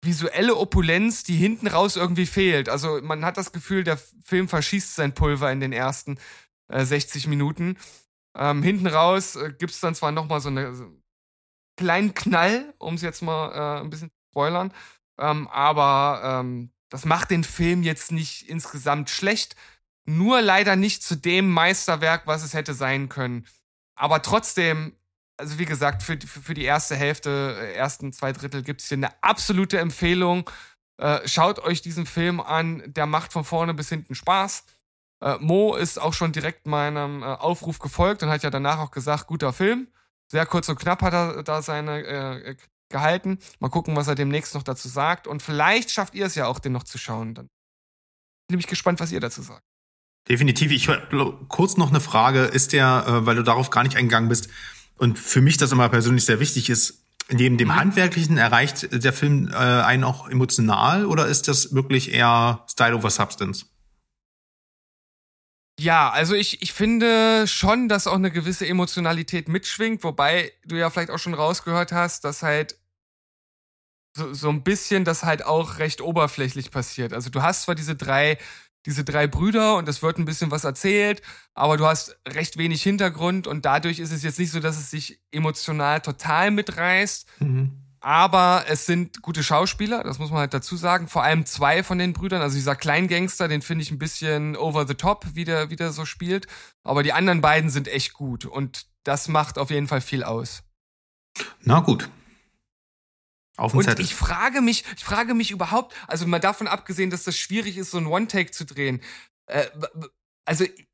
visuelle 0.06 0.56
Opulenz, 0.56 1.22
die 1.24 1.36
hinten 1.36 1.66
raus 1.66 1.96
irgendwie 1.96 2.26
fehlt. 2.26 2.68
Also 2.68 3.00
man 3.02 3.24
hat 3.24 3.36
das 3.36 3.52
Gefühl, 3.52 3.84
der 3.84 3.98
Film 4.24 4.48
verschießt 4.48 4.94
sein 4.94 5.14
Pulver 5.14 5.52
in 5.52 5.60
den 5.60 5.72
ersten 5.72 6.18
äh, 6.68 6.84
60 6.84 7.26
Minuten. 7.26 7.76
Ähm, 8.36 8.62
hinten 8.62 8.86
raus 8.86 9.36
äh, 9.36 9.52
gibt 9.52 9.72
es 9.72 9.80
dann 9.80 9.94
zwar 9.94 10.12
nochmal 10.12 10.40
so, 10.40 10.48
eine, 10.48 10.74
so 10.74 10.84
einen 10.84 11.02
kleinen 11.76 12.14
Knall, 12.14 12.74
um 12.78 12.94
es 12.94 13.02
jetzt 13.02 13.22
mal 13.22 13.52
äh, 13.52 13.80
ein 13.82 13.90
bisschen 13.90 14.10
zu 14.10 14.16
spoilern, 14.30 14.72
ähm, 15.18 15.48
aber 15.48 16.40
ähm, 16.40 16.70
das 16.90 17.04
macht 17.04 17.30
den 17.30 17.44
Film 17.44 17.82
jetzt 17.82 18.12
nicht 18.12 18.48
insgesamt 18.48 19.10
schlecht. 19.10 19.56
Nur 20.08 20.40
leider 20.40 20.76
nicht 20.76 21.02
zu 21.02 21.16
dem 21.16 21.50
Meisterwerk, 21.50 22.26
was 22.26 22.44
es 22.44 22.54
hätte 22.54 22.74
sein 22.74 23.08
können. 23.08 23.46
Aber 23.96 24.22
trotzdem, 24.22 24.96
also 25.36 25.58
wie 25.58 25.64
gesagt, 25.64 26.02
für, 26.02 26.18
für, 26.20 26.54
die 26.54 26.64
erste 26.64 26.96
Hälfte, 26.96 27.56
äh, 27.60 27.74
ersten 27.74 28.12
zwei 28.12 28.32
Drittel 28.32 28.62
gibt 28.62 28.80
es 28.80 28.88
hier 28.88 28.96
eine 28.96 29.22
absolute 29.22 29.78
Empfehlung. 29.78 30.48
Äh, 30.98 31.26
schaut 31.28 31.58
euch 31.58 31.82
diesen 31.82 32.06
Film 32.06 32.40
an, 32.40 32.82
der 32.86 33.06
macht 33.06 33.32
von 33.32 33.44
vorne 33.44 33.74
bis 33.74 33.88
hinten 33.88 34.14
Spaß. 34.14 34.64
Äh, 35.22 35.36
Mo 35.40 35.74
ist 35.76 36.00
auch 36.00 36.14
schon 36.14 36.32
direkt 36.32 36.66
meinem 36.66 37.22
äh, 37.22 37.26
Aufruf 37.26 37.78
gefolgt 37.78 38.22
und 38.22 38.30
hat 38.30 38.42
ja 38.42 38.50
danach 38.50 38.78
auch 38.78 38.90
gesagt, 38.90 39.26
guter 39.26 39.52
Film. 39.52 39.88
Sehr 40.30 40.46
kurz 40.46 40.68
und 40.68 40.78
knapp 40.78 41.02
hat 41.02 41.12
er 41.12 41.42
da 41.42 41.62
seine 41.62 42.02
äh, 42.02 42.56
gehalten. 42.88 43.38
Mal 43.60 43.68
gucken, 43.68 43.94
was 43.94 44.08
er 44.08 44.14
demnächst 44.14 44.54
noch 44.54 44.62
dazu 44.62 44.88
sagt. 44.88 45.26
Und 45.26 45.42
vielleicht 45.42 45.90
schafft 45.90 46.14
ihr 46.14 46.26
es 46.26 46.34
ja 46.34 46.46
auch, 46.46 46.58
den 46.58 46.72
noch 46.72 46.84
zu 46.84 46.98
schauen. 46.98 47.34
Dann 47.34 47.48
bin 48.48 48.58
ich 48.58 48.66
gespannt, 48.66 49.00
was 49.00 49.12
ihr 49.12 49.20
dazu 49.20 49.42
sagt. 49.42 49.62
Definitiv. 50.28 50.72
Ich 50.72 50.88
kurz 51.48 51.76
noch 51.76 51.90
eine 51.90 52.00
Frage. 52.00 52.44
Ist 52.44 52.72
der, 52.72 53.04
äh, 53.06 53.26
weil 53.26 53.36
du 53.36 53.42
darauf 53.42 53.70
gar 53.70 53.84
nicht 53.84 53.96
eingegangen 53.96 54.28
bist 54.28 54.48
und 54.98 55.18
für 55.18 55.40
mich 55.40 55.56
das 55.56 55.72
immer 55.72 55.88
persönlich 55.88 56.24
sehr 56.24 56.40
wichtig 56.40 56.70
ist, 56.70 57.02
neben 57.30 57.58
dem 57.58 57.74
Handwerklichen 57.74 58.38
erreicht 58.38 58.88
der 58.92 59.12
Film 59.12 59.48
äh, 59.48 59.54
einen 59.54 60.04
auch 60.04 60.28
emotional 60.28 61.06
oder 61.06 61.26
ist 61.26 61.48
das 61.48 61.74
wirklich 61.74 62.12
eher 62.12 62.64
Style 62.68 62.96
over 62.96 63.10
Substance? 63.10 63.66
Ja, 65.78 66.10
also 66.10 66.34
ich, 66.34 66.62
ich 66.62 66.72
finde 66.72 67.46
schon, 67.46 67.88
dass 67.88 68.06
auch 68.06 68.14
eine 68.14 68.30
gewisse 68.30 68.66
Emotionalität 68.66 69.48
mitschwingt, 69.48 70.04
wobei 70.04 70.52
du 70.64 70.76
ja 70.76 70.88
vielleicht 70.88 71.10
auch 71.10 71.18
schon 71.18 71.34
rausgehört 71.34 71.92
hast, 71.92 72.24
dass 72.24 72.42
halt 72.42 72.76
so, 74.16 74.32
so 74.32 74.48
ein 74.48 74.62
bisschen 74.62 75.04
das 75.04 75.22
halt 75.22 75.44
auch 75.44 75.78
recht 75.78 76.00
oberflächlich 76.00 76.70
passiert. 76.70 77.12
Also 77.12 77.28
du 77.28 77.42
hast 77.42 77.62
zwar 77.62 77.74
diese 77.74 77.94
drei, 77.94 78.38
diese 78.86 79.04
drei 79.04 79.26
Brüder 79.26 79.76
und 79.76 79.88
es 79.88 80.02
wird 80.02 80.18
ein 80.18 80.24
bisschen 80.24 80.50
was 80.50 80.64
erzählt, 80.64 81.20
aber 81.54 81.76
du 81.76 81.86
hast 81.86 82.16
recht 82.26 82.56
wenig 82.56 82.82
Hintergrund 82.82 83.46
und 83.46 83.64
dadurch 83.64 83.98
ist 83.98 84.12
es 84.12 84.22
jetzt 84.22 84.38
nicht 84.38 84.52
so, 84.52 84.60
dass 84.60 84.78
es 84.78 84.90
sich 84.90 85.20
emotional 85.32 86.00
total 86.00 86.50
mitreißt. 86.52 87.26
Mhm. 87.40 87.82
Aber 88.00 88.64
es 88.68 88.86
sind 88.86 89.20
gute 89.20 89.42
Schauspieler, 89.42 90.04
das 90.04 90.20
muss 90.20 90.30
man 90.30 90.38
halt 90.38 90.54
dazu 90.54 90.76
sagen. 90.76 91.08
Vor 91.08 91.24
allem 91.24 91.44
zwei 91.44 91.82
von 91.82 91.98
den 91.98 92.12
Brüdern. 92.12 92.40
Also 92.40 92.54
dieser 92.54 92.76
Kleingangster, 92.76 93.48
den 93.48 93.62
finde 93.62 93.82
ich 93.82 93.90
ein 93.90 93.98
bisschen 93.98 94.56
over 94.56 94.86
the 94.86 94.94
top, 94.94 95.26
wie 95.32 95.44
der, 95.44 95.70
wie 95.70 95.76
der 95.76 95.90
so 95.90 96.04
spielt. 96.04 96.46
Aber 96.84 97.02
die 97.02 97.12
anderen 97.12 97.40
beiden 97.40 97.68
sind 97.68 97.88
echt 97.88 98.12
gut. 98.12 98.44
Und 98.44 98.86
das 99.02 99.26
macht 99.26 99.58
auf 99.58 99.70
jeden 99.70 99.88
Fall 99.88 100.00
viel 100.00 100.22
aus. 100.22 100.62
Na 101.62 101.80
gut. 101.80 102.08
Auf 103.56 103.74
Und 103.74 103.84
Zettel. 103.84 104.04
ich 104.04 104.14
frage 104.14 104.60
mich, 104.60 104.84
ich 104.96 105.04
frage 105.04 105.34
mich 105.34 105.50
überhaupt, 105.50 105.94
also 106.06 106.26
mal 106.26 106.40
davon 106.40 106.66
abgesehen, 106.66 107.10
dass 107.10 107.24
das 107.24 107.38
schwierig 107.38 107.78
ist, 107.78 107.90
so 107.90 107.98
ein 107.98 108.06
One-Take 108.06 108.50
zu 108.50 108.64
drehen. 108.64 109.02
Äh, 109.46 109.66
also 110.44 110.64
ich 110.64 110.86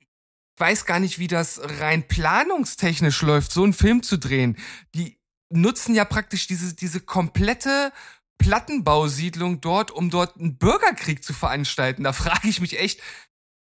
weiß 0.58 0.84
gar 0.84 1.00
nicht, 1.00 1.18
wie 1.18 1.26
das 1.26 1.60
rein 1.80 2.06
planungstechnisch 2.06 3.22
läuft, 3.22 3.52
so 3.52 3.64
einen 3.64 3.72
Film 3.72 4.02
zu 4.02 4.18
drehen. 4.18 4.56
Die 4.94 5.18
nutzen 5.50 5.94
ja 5.94 6.04
praktisch 6.04 6.46
diese, 6.46 6.74
diese 6.74 7.00
komplette 7.00 7.92
Plattenbausiedlung 8.38 9.60
dort, 9.60 9.90
um 9.90 10.10
dort 10.10 10.36
einen 10.36 10.58
Bürgerkrieg 10.58 11.24
zu 11.24 11.32
veranstalten. 11.32 12.04
Da 12.04 12.12
frage 12.12 12.48
ich 12.48 12.60
mich 12.60 12.78
echt, 12.78 13.00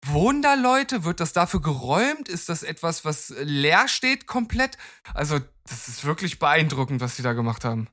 wohnen 0.06 0.42
da 0.42 0.54
Leute? 0.54 1.04
Wird 1.04 1.20
das 1.20 1.32
dafür 1.32 1.60
geräumt? 1.60 2.28
Ist 2.28 2.48
das 2.48 2.62
etwas, 2.62 3.04
was 3.04 3.32
leer 3.38 3.88
steht 3.88 4.26
komplett? 4.26 4.78
Also, 5.14 5.38
das 5.64 5.88
ist 5.88 6.04
wirklich 6.04 6.38
beeindruckend, 6.38 7.00
was 7.00 7.16
sie 7.16 7.22
da 7.22 7.32
gemacht 7.32 7.64
haben. 7.64 7.88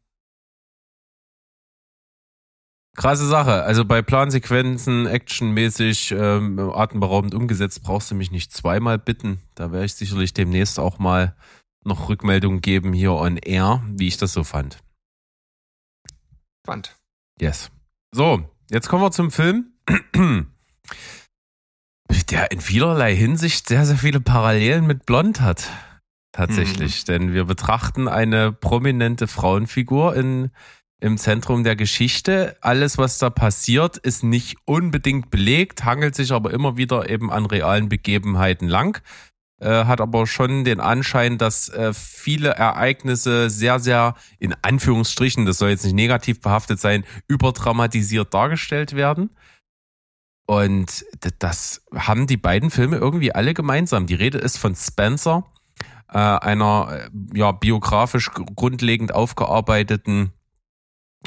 Krasse 3.00 3.26
Sache. 3.26 3.64
Also 3.64 3.86
bei 3.86 4.02
Plansequenzen, 4.02 5.08
actionmäßig, 5.08 6.12
ähm, 6.12 6.60
atemberaubend 6.60 7.34
umgesetzt, 7.34 7.82
brauchst 7.82 8.12
du 8.12 8.16
mich 8.16 8.30
nicht 8.30 8.52
zweimal 8.52 9.00
bitten. 9.00 9.40
Da 9.56 9.72
werde 9.72 9.86
ich 9.86 9.96
sicherlich 9.96 10.34
demnächst 10.34 10.80
auch 10.80 11.00
mal 11.00 11.34
noch 11.86 12.10
Rückmeldung 12.10 12.60
geben 12.60 12.92
hier 12.92 13.14
on 13.14 13.38
air, 13.38 13.82
wie 13.88 14.10
ich 14.10 14.18
das 14.18 14.34
so 14.34 14.44
fand. 14.44 14.80
Spannend. 16.66 16.98
Yes. 17.40 17.72
So, 18.14 18.44
jetzt 18.70 18.90
kommen 18.90 19.02
wir 19.02 19.12
zum 19.12 19.32
Film. 19.32 19.72
Der 22.30 22.52
in 22.52 22.60
vielerlei 22.60 23.16
Hinsicht 23.16 23.70
sehr, 23.70 23.86
sehr 23.86 23.98
viele 23.98 24.20
Parallelen 24.20 24.86
mit 24.86 25.06
Blond 25.06 25.40
hat. 25.40 25.70
Tatsächlich. 26.34 27.04
Mhm. 27.04 27.06
Denn 27.06 27.34
wir 27.34 27.46
betrachten 27.46 28.10
eine 28.10 28.52
prominente 28.52 29.28
Frauenfigur 29.28 30.18
in, 30.18 30.52
im 31.00 31.18
Zentrum 31.18 31.64
der 31.64 31.76
Geschichte. 31.76 32.58
Alles, 32.62 32.98
was 32.98 33.18
da 33.18 33.30
passiert, 33.30 33.98
ist 33.98 34.24
nicht 34.24 34.58
unbedingt 34.66 35.30
belegt, 35.30 35.86
hangelt 35.86 36.16
sich 36.16 36.32
aber 36.32 36.52
immer 36.52 36.78
wieder 36.78 37.10
eben 37.10 37.32
an 37.32 37.46
realen 37.46 37.90
Begebenheiten 37.90 38.68
lang 38.68 39.02
äh, 39.60 39.86
hat 39.86 40.02
aber 40.02 40.26
schon 40.28 40.64
den 40.64 40.80
Anschein, 40.80 41.38
dass 41.38 41.70
äh, 41.70 41.94
viele 41.94 42.52
Ereignisse 42.52 43.50
sehr, 43.50 43.80
sehr 43.80 44.16
in 44.40 44.56
Anführungsstrichen, 44.62 45.46
das 45.46 45.58
soll 45.58 45.70
jetzt 45.70 45.84
nicht 45.84 45.96
negativ 45.96 46.42
behaftet 46.42 46.80
sein, 46.80 47.04
überdramatisiert 47.28 48.34
dargestellt 48.34 48.96
werden. 48.96 49.32
Und 50.46 51.06
das 51.40 51.86
haben 51.94 52.26
die 52.26 52.38
beiden 52.38 52.72
Filme 52.72 52.98
irgendwie 52.98 53.34
alle 53.34 53.54
gemeinsam. 53.54 54.08
Die 54.08 54.16
Rede 54.16 54.40
ist 54.40 54.58
von 54.58 54.76
Spencer, 54.76 55.46
äh, 56.12 56.18
einer 56.18 56.90
äh, 56.92 57.38
ja 57.38 57.52
biografisch 57.52 58.32
grundlegend 58.32 59.14
aufgearbeiteten 59.14 60.32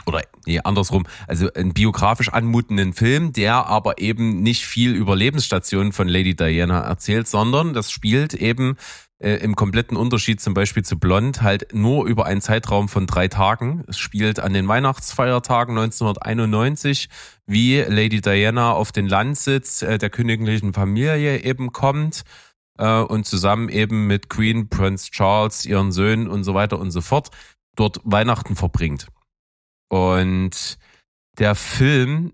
oder 0.07 0.23
nee, 0.47 0.59
andersrum, 0.59 1.05
also 1.29 1.53
einen 1.53 1.75
biografisch 1.75 2.29
anmutenden 2.31 2.93
Film, 2.93 3.33
der 3.33 3.67
aber 3.67 3.99
eben 3.99 4.43
nicht 4.43 4.65
viel 4.65 4.95
über 4.95 5.15
Lebensstationen 5.15 5.93
von 5.93 6.09
Lady 6.09 6.35
Diana 6.35 6.81
erzählt, 6.81 7.29
sondern 7.29 7.73
das 7.73 7.91
spielt 7.91 8.35
eben 8.35 8.77
äh, 9.23 9.37
im 9.37 9.55
kompletten 9.55 9.97
Unterschied 9.97 10.41
zum 10.41 10.55
Beispiel 10.55 10.85
zu 10.85 10.99
Blond 10.99 11.43
halt 11.43 11.73
nur 11.75 12.07
über 12.07 12.27
einen 12.27 12.41
Zeitraum 12.41 12.89
von 12.89 13.07
drei 13.07 13.29
Tagen. 13.29 13.85
Es 13.87 13.99
spielt 13.99 14.41
an 14.41 14.53
den 14.53 14.67
Weihnachtsfeiertagen 14.67 15.79
1991, 15.79 17.09
wie 17.47 17.81
Lady 17.81 18.21
Diana 18.21 18.73
auf 18.73 18.91
den 18.91 19.07
Landsitz 19.07 19.83
äh, 19.83 19.99
der 19.99 20.11
königlichen 20.11 20.73
Familie 20.73 21.45
eben 21.45 21.73
kommt 21.73 22.23
äh, 22.79 23.01
und 23.01 23.27
zusammen 23.27 23.69
eben 23.69 24.07
mit 24.09 24.29
Queen, 24.29 24.69
Prince 24.69 25.11
Charles, 25.11 25.67
ihren 25.67 25.93
Söhnen 25.93 26.29
und 26.29 26.43
so 26.43 26.55
weiter 26.55 26.81
und 26.81 26.91
so 26.91 27.01
fort 27.01 27.31
dort 27.77 28.01
Weihnachten 28.05 28.57
verbringt. 28.57 29.07
Und 29.93 30.79
der 31.39 31.55
Film 31.55 32.33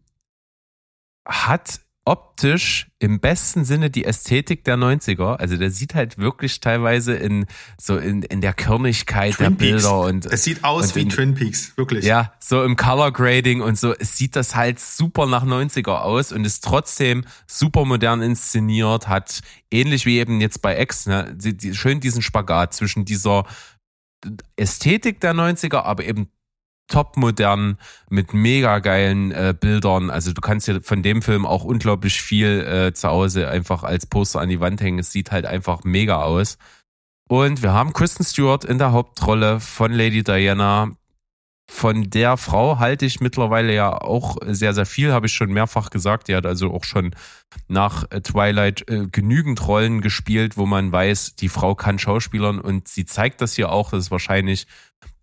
hat 1.26 1.80
optisch 2.04 2.86
im 3.00 3.18
besten 3.18 3.64
Sinne 3.64 3.90
die 3.90 4.04
Ästhetik 4.04 4.62
der 4.62 4.76
90er. 4.76 5.34
Also 5.34 5.56
der 5.56 5.72
sieht 5.72 5.96
halt 5.96 6.18
wirklich 6.18 6.60
teilweise 6.60 7.14
in 7.14 7.46
so 7.76 7.98
in, 7.98 8.22
in 8.22 8.40
der 8.40 8.54
Körnigkeit 8.54 9.34
Twin 9.34 9.44
der 9.44 9.50
Bilder 9.50 10.00
und 10.02 10.24
es 10.26 10.44
sieht 10.44 10.62
aus 10.62 10.94
wie 10.94 11.00
in, 11.00 11.08
Twin 11.08 11.34
Peaks, 11.34 11.76
wirklich. 11.76 12.04
Ja, 12.04 12.32
so 12.38 12.62
im 12.62 12.76
Color 12.76 13.12
Grading 13.12 13.60
und 13.60 13.76
so. 13.76 13.92
Es 13.92 14.16
sieht 14.16 14.36
das 14.36 14.54
halt 14.54 14.78
super 14.78 15.26
nach 15.26 15.44
90er 15.44 15.98
aus 15.98 16.30
und 16.30 16.46
ist 16.46 16.62
trotzdem 16.62 17.24
super 17.48 17.84
modern 17.84 18.22
inszeniert, 18.22 19.08
hat 19.08 19.40
ähnlich 19.72 20.06
wie 20.06 20.18
eben 20.18 20.40
jetzt 20.40 20.62
bei 20.62 20.80
X, 20.80 21.06
ne, 21.06 21.34
die, 21.36 21.56
die, 21.56 21.74
schön 21.74 21.98
diesen 21.98 22.22
Spagat 22.22 22.72
zwischen 22.72 23.04
dieser 23.04 23.46
Ästhetik 24.56 25.20
der 25.20 25.34
90er, 25.34 25.82
aber 25.82 26.04
eben 26.04 26.30
topmodern 26.88 27.78
mit 28.10 28.34
mega 28.34 28.80
geilen 28.80 29.30
äh, 29.30 29.54
Bildern. 29.58 30.10
Also 30.10 30.32
du 30.32 30.40
kannst 30.40 30.66
dir 30.66 30.80
von 30.80 31.02
dem 31.02 31.22
Film 31.22 31.46
auch 31.46 31.64
unglaublich 31.64 32.20
viel 32.20 32.60
äh, 32.60 32.92
zu 32.92 33.08
Hause 33.08 33.48
einfach 33.48 33.84
als 33.84 34.06
Poster 34.06 34.40
an 34.40 34.48
die 34.48 34.60
Wand 34.60 34.80
hängen. 34.80 34.98
Es 34.98 35.12
sieht 35.12 35.30
halt 35.30 35.46
einfach 35.46 35.84
mega 35.84 36.22
aus. 36.22 36.58
Und 37.28 37.62
wir 37.62 37.72
haben 37.72 37.92
Kristen 37.92 38.24
Stewart 38.24 38.64
in 38.64 38.78
der 38.78 38.92
Hauptrolle 38.92 39.60
von 39.60 39.92
Lady 39.92 40.24
Diana. 40.24 40.97
Von 41.70 42.08
der 42.08 42.38
Frau 42.38 42.78
halte 42.78 43.04
ich 43.04 43.20
mittlerweile 43.20 43.74
ja 43.74 43.92
auch 43.92 44.38
sehr, 44.46 44.72
sehr 44.72 44.86
viel, 44.86 45.12
habe 45.12 45.26
ich 45.26 45.34
schon 45.34 45.52
mehrfach 45.52 45.90
gesagt. 45.90 46.28
Die 46.28 46.34
hat 46.34 46.46
also 46.46 46.72
auch 46.72 46.84
schon 46.84 47.14
nach 47.68 48.04
Twilight 48.04 48.88
äh, 48.90 49.06
genügend 49.06 49.66
Rollen 49.68 50.00
gespielt, 50.00 50.56
wo 50.56 50.64
man 50.64 50.90
weiß, 50.90 51.36
die 51.36 51.50
Frau 51.50 51.74
kann 51.74 51.98
Schauspielern 51.98 52.58
und 52.58 52.88
sie 52.88 53.04
zeigt 53.04 53.42
das 53.42 53.54
hier 53.54 53.70
auch. 53.70 53.90
Das 53.90 54.04
ist 54.04 54.10
wahrscheinlich 54.10 54.66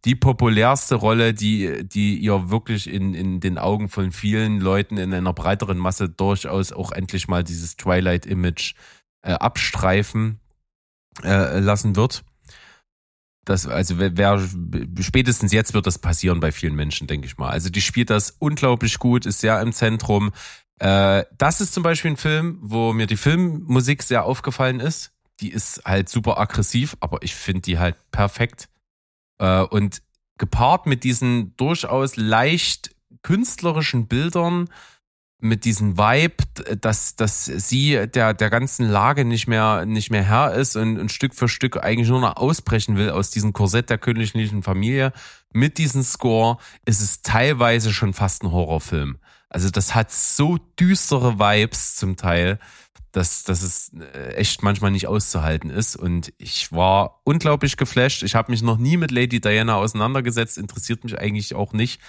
die 0.05 0.15
populärste 0.15 0.95
Rolle, 0.95 1.33
die, 1.33 1.83
die 1.83 2.17
ihr 2.19 2.51
wirklich 2.51 2.87
in, 2.87 3.15
in 3.15 3.39
den 3.39 3.57
Augen 3.57 3.89
von 3.89 4.11
vielen 4.11 4.59
Leuten 4.59 4.97
in 4.97 5.13
einer 5.13 5.33
breiteren 5.33 5.79
Masse 5.79 6.09
durchaus 6.09 6.71
auch 6.71 6.91
endlich 6.91 7.27
mal 7.27 7.43
dieses 7.43 7.75
Twilight-Image 7.75 8.75
äh, 9.23 9.31
abstreifen 9.31 10.39
äh, 11.23 11.59
lassen 11.59 11.95
wird. 11.95 12.23
Das, 13.45 13.67
also 13.67 13.99
wer, 13.99 14.41
spätestens 14.99 15.51
jetzt 15.53 15.73
wird 15.73 15.85
das 15.85 15.99
passieren 15.99 16.39
bei 16.39 16.51
vielen 16.51 16.75
Menschen, 16.75 17.05
denke 17.05 17.27
ich 17.27 17.37
mal. 17.37 17.49
Also 17.49 17.69
die 17.69 17.81
spielt 17.81 18.09
das 18.09 18.31
unglaublich 18.39 18.97
gut, 18.97 19.25
ist 19.25 19.39
sehr 19.39 19.61
im 19.61 19.71
Zentrum. 19.71 20.31
Äh, 20.79 21.23
das 21.37 21.61
ist 21.61 21.73
zum 21.73 21.83
Beispiel 21.83 22.11
ein 22.11 22.17
Film, 22.17 22.57
wo 22.61 22.91
mir 22.91 23.05
die 23.05 23.17
Filmmusik 23.17 24.03
sehr 24.03 24.25
aufgefallen 24.25 24.79
ist. 24.79 25.11
Die 25.39 25.51
ist 25.51 25.83
halt 25.85 26.09
super 26.09 26.39
aggressiv, 26.39 26.97
aber 27.01 27.21
ich 27.21 27.35
finde 27.35 27.61
die 27.61 27.77
halt 27.77 27.95
perfekt 28.11 28.67
äh, 29.37 29.61
und 29.61 30.01
gepaart 30.37 30.87
mit 30.87 31.03
diesen 31.03 31.55
durchaus 31.55 32.15
leicht 32.15 32.95
künstlerischen 33.21 34.07
Bildern, 34.07 34.69
mit 35.39 35.65
diesem 35.65 35.97
Vibe, 35.97 36.35
dass, 36.79 37.15
dass 37.15 37.45
sie 37.45 38.07
der, 38.07 38.33
der 38.33 38.49
ganzen 38.49 38.89
Lage 38.89 39.25
nicht 39.25 39.47
mehr, 39.47 39.85
nicht 39.85 40.09
mehr 40.09 40.23
Herr 40.23 40.53
ist 40.53 40.75
und, 40.75 40.97
und 40.97 41.11
Stück 41.11 41.35
für 41.35 41.47
Stück 41.47 41.83
eigentlich 41.83 42.09
nur 42.09 42.21
noch 42.21 42.37
ausbrechen 42.37 42.95
will 42.95 43.09
aus 43.09 43.31
diesem 43.31 43.53
Korsett 43.53 43.89
der 43.89 43.97
königlichen 43.97 44.63
Familie. 44.63 45.11
Mit 45.53 45.77
diesem 45.77 46.03
Score 46.03 46.57
ist 46.85 47.01
es 47.01 47.21
teilweise 47.21 47.93
schon 47.93 48.13
fast 48.13 48.43
ein 48.43 48.51
Horrorfilm. 48.51 49.17
Also 49.49 49.69
das 49.69 49.93
hat 49.93 50.11
so 50.11 50.57
düstere 50.79 51.39
Vibes 51.39 51.95
zum 51.95 52.17
Teil, 52.17 52.59
dass, 53.11 53.43
dass 53.43 53.61
es 53.61 53.91
äh, 53.93 54.33
echt 54.33 54.63
manchmal 54.63 54.91
nicht 54.91 55.07
auszuhalten 55.07 55.69
ist. 55.69 55.95
Und 55.95 56.33
ich 56.37 56.71
war 56.71 57.21
unglaublich 57.23 57.77
geflasht. 57.77 58.23
Ich 58.23 58.35
habe 58.35 58.51
mich 58.51 58.61
noch 58.61 58.77
nie 58.77 58.97
mit 58.97 59.11
Lady 59.11 59.39
Diana 59.39 59.75
auseinandergesetzt, 59.75 60.57
interessiert 60.57 61.03
mich 61.03 61.17
eigentlich 61.17 61.55
auch 61.55 61.71
nicht. 61.71 62.01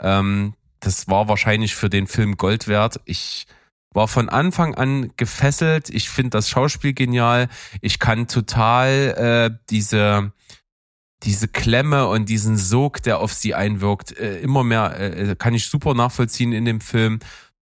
Ähm, 0.00 0.54
das 0.82 1.08
war 1.08 1.28
wahrscheinlich 1.28 1.74
für 1.74 1.88
den 1.88 2.06
Film 2.06 2.36
Gold 2.36 2.68
wert. 2.68 3.00
Ich 3.04 3.46
war 3.94 4.08
von 4.08 4.28
Anfang 4.28 4.74
an 4.74 5.12
gefesselt. 5.16 5.90
Ich 5.90 6.10
finde 6.10 6.30
das 6.30 6.50
Schauspiel 6.50 6.92
genial. 6.92 7.48
Ich 7.80 7.98
kann 7.98 8.26
total 8.26 9.50
äh, 9.52 9.58
diese 9.70 10.32
diese 11.22 11.46
Klemme 11.46 12.08
und 12.08 12.28
diesen 12.28 12.56
Sog, 12.56 13.00
der 13.04 13.20
auf 13.20 13.32
sie 13.32 13.54
einwirkt, 13.54 14.18
äh, 14.18 14.40
immer 14.40 14.64
mehr 14.64 14.98
äh, 14.98 15.36
kann 15.36 15.54
ich 15.54 15.66
super 15.66 15.94
nachvollziehen 15.94 16.52
in 16.52 16.64
dem 16.64 16.80
Film. 16.80 17.20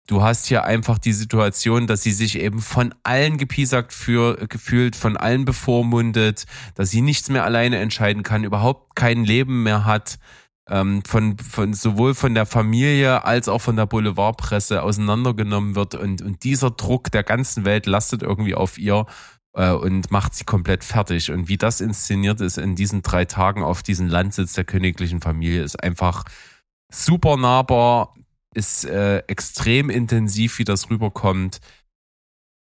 Du 0.07 0.23
hast 0.23 0.47
hier 0.47 0.65
einfach 0.65 0.97
die 0.99 1.13
Situation, 1.13 1.89
dass 1.89 2.03
sie 2.03 2.13
sich 2.13 2.39
eben 2.39 2.61
von 2.61 2.95
allen 3.03 3.37
gepiesackt 3.37 3.93
für, 3.93 4.47
gefühlt, 4.47 4.95
von 4.95 5.17
allen 5.17 5.45
bevormundet, 5.45 6.47
dass 6.77 6.91
sie 6.91 7.01
nichts 7.01 7.31
mehr 7.31 7.45
alleine 7.45 7.79
entscheiden 7.79 8.23
kann, 8.23 8.45
überhaupt 8.45 8.95
kein 8.95 9.25
Leben 9.25 9.65
mehr 9.65 9.85
hat 9.85 10.21
ähm, 10.69 11.03
von, 11.05 11.39
von 11.39 11.73
sowohl 11.73 12.15
von 12.15 12.35
der 12.35 12.47
Familie 12.47 13.25
als 13.25 13.49
auch 13.49 13.61
von 13.61 13.77
der 13.77 13.87
Boulevardpresse 13.87 14.83
auseinandergenommen 14.83 15.75
wird 15.75 15.95
und, 15.95 16.23
und 16.23 16.45
dieser 16.45 16.71
Druck 16.71 17.11
der 17.11 17.25
ganzen 17.25 17.65
Welt 17.65 17.87
lastet 17.87 18.23
irgendwie 18.23 18.55
auf 18.55 18.79
ihr 18.79 19.07
äh, 19.55 19.71
und 19.73 20.11
macht 20.11 20.35
sie 20.35 20.45
komplett 20.45 20.85
fertig. 20.85 21.31
Und 21.31 21.49
wie 21.49 21.57
das 21.57 21.81
inszeniert 21.81 22.41
ist 22.41 22.59
in 22.59 22.77
diesen 22.77 23.03
drei 23.03 23.25
Tagen 23.25 23.63
auf 23.63 23.83
diesem 23.83 24.09
Landsitz 24.09 24.53
der 24.53 24.65
königlichen 24.65 25.21
Familie, 25.21 25.63
ist 25.63 25.83
einfach 25.83 26.25
super 26.93 27.37
nahbar, 27.37 28.15
ist 28.55 28.85
äh, 28.85 29.19
extrem 29.27 29.91
intensiv, 29.91 30.59
wie 30.59 30.65
das 30.65 30.91
rüberkommt. 30.91 31.61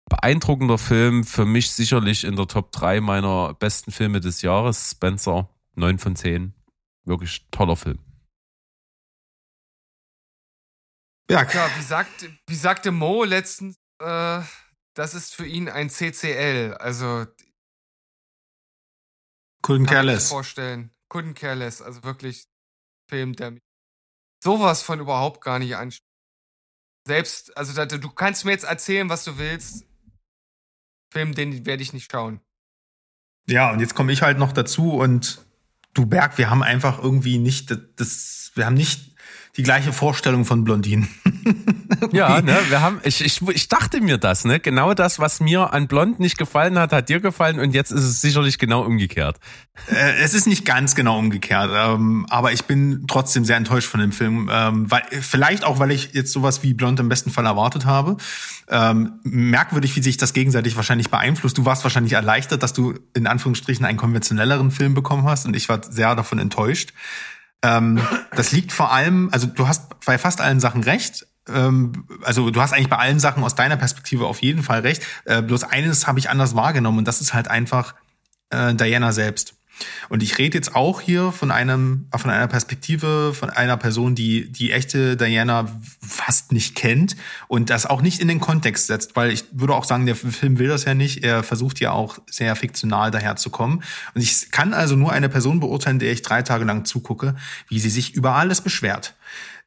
Beeindruckender 0.09 0.78
Film, 0.78 1.24
für 1.24 1.44
mich 1.44 1.70
sicherlich 1.70 2.24
in 2.24 2.35
der 2.35 2.48
Top 2.48 2.72
3 2.72 3.01
meiner 3.01 3.55
besten 3.55 3.93
Filme 3.93 4.20
des 4.20 4.43
Jahres. 4.43 4.90
Spencer, 4.90 5.48
9 5.77 5.98
von 5.98 6.16
10 6.16 6.55
wirklich 7.10 7.46
toller 7.50 7.76
Film. 7.76 7.98
Ja, 11.30 11.44
ja 11.44 11.76
wie, 11.76 11.82
sagt, 11.82 12.30
wie 12.48 12.54
sagte 12.54 12.90
Mo 12.90 13.24
letztens, 13.24 13.76
äh, 14.00 14.42
das 14.94 15.14
ist 15.14 15.34
für 15.34 15.46
ihn 15.46 15.68
ein 15.68 15.90
CCL, 15.90 16.76
also 16.80 17.26
Couldn't 19.62 19.86
care 19.86 20.02
less. 20.02 20.28
vorstellen. 20.28 20.90
Couldn't 21.12 21.34
care 21.34 21.54
less, 21.54 21.82
also 21.82 22.02
wirklich 22.02 22.48
Film, 23.08 23.36
der 23.36 23.52
mich 23.52 23.62
sowas 24.42 24.82
von 24.82 25.00
überhaupt 25.00 25.42
gar 25.42 25.58
nicht 25.58 25.76
anspricht. 25.76 26.06
Selbst, 27.06 27.56
also 27.56 27.72
da, 27.74 27.86
du 27.86 28.10
kannst 28.10 28.44
mir 28.44 28.52
jetzt 28.52 28.64
erzählen, 28.64 29.08
was 29.08 29.24
du 29.24 29.38
willst. 29.38 29.86
Film, 31.12 31.34
den 31.34 31.66
werde 31.66 31.82
ich 31.82 31.92
nicht 31.92 32.10
schauen. 32.10 32.40
Ja, 33.48 33.72
und 33.72 33.80
jetzt 33.80 33.94
komme 33.94 34.12
ich 34.12 34.22
halt 34.22 34.38
noch 34.38 34.52
dazu 34.52 34.94
und 34.94 35.44
du 35.94 36.06
Berg, 36.06 36.38
wir 36.38 36.50
haben 36.50 36.62
einfach 36.62 37.02
irgendwie 37.02 37.38
nicht 37.38 37.76
das, 37.96 38.52
wir 38.54 38.66
haben 38.66 38.74
nicht 38.74 39.09
die 39.56 39.62
gleiche 39.62 39.93
Vorstellung 39.93 40.44
von 40.44 40.64
Blondinen. 40.64 41.09
ja, 42.12 42.40
ne, 42.40 42.56
wir 42.68 42.81
haben, 42.81 43.01
ich, 43.02 43.24
ich, 43.24 43.43
ich 43.48 43.68
dachte 43.68 44.01
mir 44.01 44.18
das, 44.18 44.44
ne, 44.44 44.60
genau 44.60 44.94
das, 44.94 45.18
was 45.18 45.40
mir 45.40 45.72
an 45.72 45.89
Blond 45.89 46.20
nicht 46.20 46.39
gefallen 46.39 46.78
hat, 46.78 46.93
hat 46.93 47.09
dir 47.09 47.20
gefallen 47.20 47.59
und 47.59 47.74
jetzt 47.74 47.90
ist 47.90 48.05
es 48.05 48.20
sicherlich 48.20 48.59
genau 48.59 48.82
umgekehrt. 48.82 49.39
Äh, 49.89 50.22
es 50.22 50.35
ist 50.35 50.47
nicht 50.47 50.64
ganz 50.64 50.94
genau 50.94 51.18
umgekehrt, 51.18 51.70
ähm, 51.74 52.27
aber 52.31 52.52
ich 52.52 52.64
bin 52.64 53.06
trotzdem 53.09 53.44
sehr 53.44 53.56
enttäuscht 53.56 53.89
von 53.89 54.01
dem 54.01 54.12
Film, 54.12 54.48
ähm, 54.52 54.90
weil 54.90 55.02
vielleicht 55.20 55.64
auch, 55.64 55.78
weil 55.78 55.90
ich 55.90 56.10
jetzt 56.12 56.32
sowas 56.32 56.62
wie 56.62 56.74
Blond 56.74 57.01
im 57.01 57.09
besten 57.09 57.31
Fall 57.31 57.47
erwartet 57.47 57.86
habe. 57.86 58.16
Ähm, 58.68 59.18
merkwürdig, 59.24 59.97
wie 59.97 60.02
sich 60.02 60.16
das 60.16 60.32
gegenseitig 60.32 60.77
wahrscheinlich 60.77 61.10
beeinflusst. 61.10 61.59
Du 61.59 61.64
warst 61.64 61.82
wahrscheinlich 61.82 62.12
erleichtert, 62.12 62.62
dass 62.62 62.72
du 62.72 62.94
in 63.14 63.27
Anführungsstrichen 63.27 63.85
einen 63.85 63.98
konventionelleren 63.98 64.70
Film 64.70 64.94
bekommen 64.94 65.24
hast 65.24 65.47
und 65.47 65.56
ich 65.56 65.68
war 65.68 65.81
sehr 65.82 66.14
davon 66.14 66.39
enttäuscht. 66.39 66.93
Ähm, 67.62 68.00
das 68.34 68.52
liegt 68.52 68.72
vor 68.72 68.92
allem, 68.92 69.28
also 69.32 69.46
du 69.46 69.68
hast 69.68 70.04
bei 70.04 70.18
fast 70.18 70.40
allen 70.40 70.60
Sachen 70.60 70.82
recht. 70.82 71.26
Ähm, 71.48 72.06
also 72.22 72.50
du 72.50 72.60
hast 72.60 72.72
eigentlich 72.72 72.88
bei 72.88 72.98
allen 72.98 73.20
Sachen 73.20 73.42
aus 73.42 73.54
deiner 73.54 73.76
Perspektive 73.76 74.26
auf 74.26 74.42
jeden 74.42 74.62
Fall 74.62 74.80
recht. 74.80 75.02
Äh, 75.24 75.42
bloß 75.42 75.64
eines 75.64 76.06
habe 76.06 76.18
ich 76.18 76.30
anders 76.30 76.54
wahrgenommen 76.54 76.98
und 76.98 77.08
das 77.08 77.20
ist 77.20 77.34
halt 77.34 77.48
einfach 77.48 77.94
äh, 78.50 78.74
Diana 78.74 79.12
selbst. 79.12 79.54
Und 80.09 80.23
ich 80.23 80.39
rede 80.39 80.57
jetzt 80.57 80.74
auch 80.74 81.01
hier 81.01 81.32
von 81.32 81.51
einem, 81.51 82.07
von 82.16 82.31
einer 82.31 82.48
Perspektive, 82.48 83.35
von 83.35 83.51
einer 83.51 83.77
Person, 83.77 84.15
die 84.15 84.51
die 84.51 84.73
echte 84.73 85.16
Diana 85.16 85.66
fast 86.07 86.52
nicht 86.52 86.74
kennt 86.74 87.16
und 87.48 87.70
das 87.70 87.86
auch 87.86 88.02
nicht 88.02 88.20
in 88.20 88.28
den 88.28 88.40
Kontext 88.40 88.86
setzt, 88.86 89.16
weil 89.16 89.31
ich 89.31 89.44
würde 89.52 89.74
auch 89.74 89.85
sagen, 89.85 90.07
der 90.07 90.16
Film 90.16 90.59
will 90.59 90.69
das 90.69 90.85
ja 90.85 90.94
nicht. 90.94 91.24
Er 91.24 91.43
versucht 91.43 91.81
ja 91.81 91.93
auch 91.93 92.19
sehr 92.28 92.55
fiktional 92.57 93.11
daherzukommen. 93.11 93.82
Und 94.15 94.20
ich 94.20 94.51
kann 94.51 94.74
also 94.74 94.97
nur 94.97 95.12
eine 95.12 95.28
Person 95.28 95.61
beurteilen, 95.61 95.98
der 95.98 96.12
ich 96.12 96.23
drei 96.23 96.43
Tage 96.43 96.65
lang 96.65 96.85
zugucke, 96.85 97.36
wie 97.69 97.78
sie 97.78 97.90
sich 97.90 98.15
über 98.15 98.35
alles 98.35 98.61
beschwert 98.61 99.15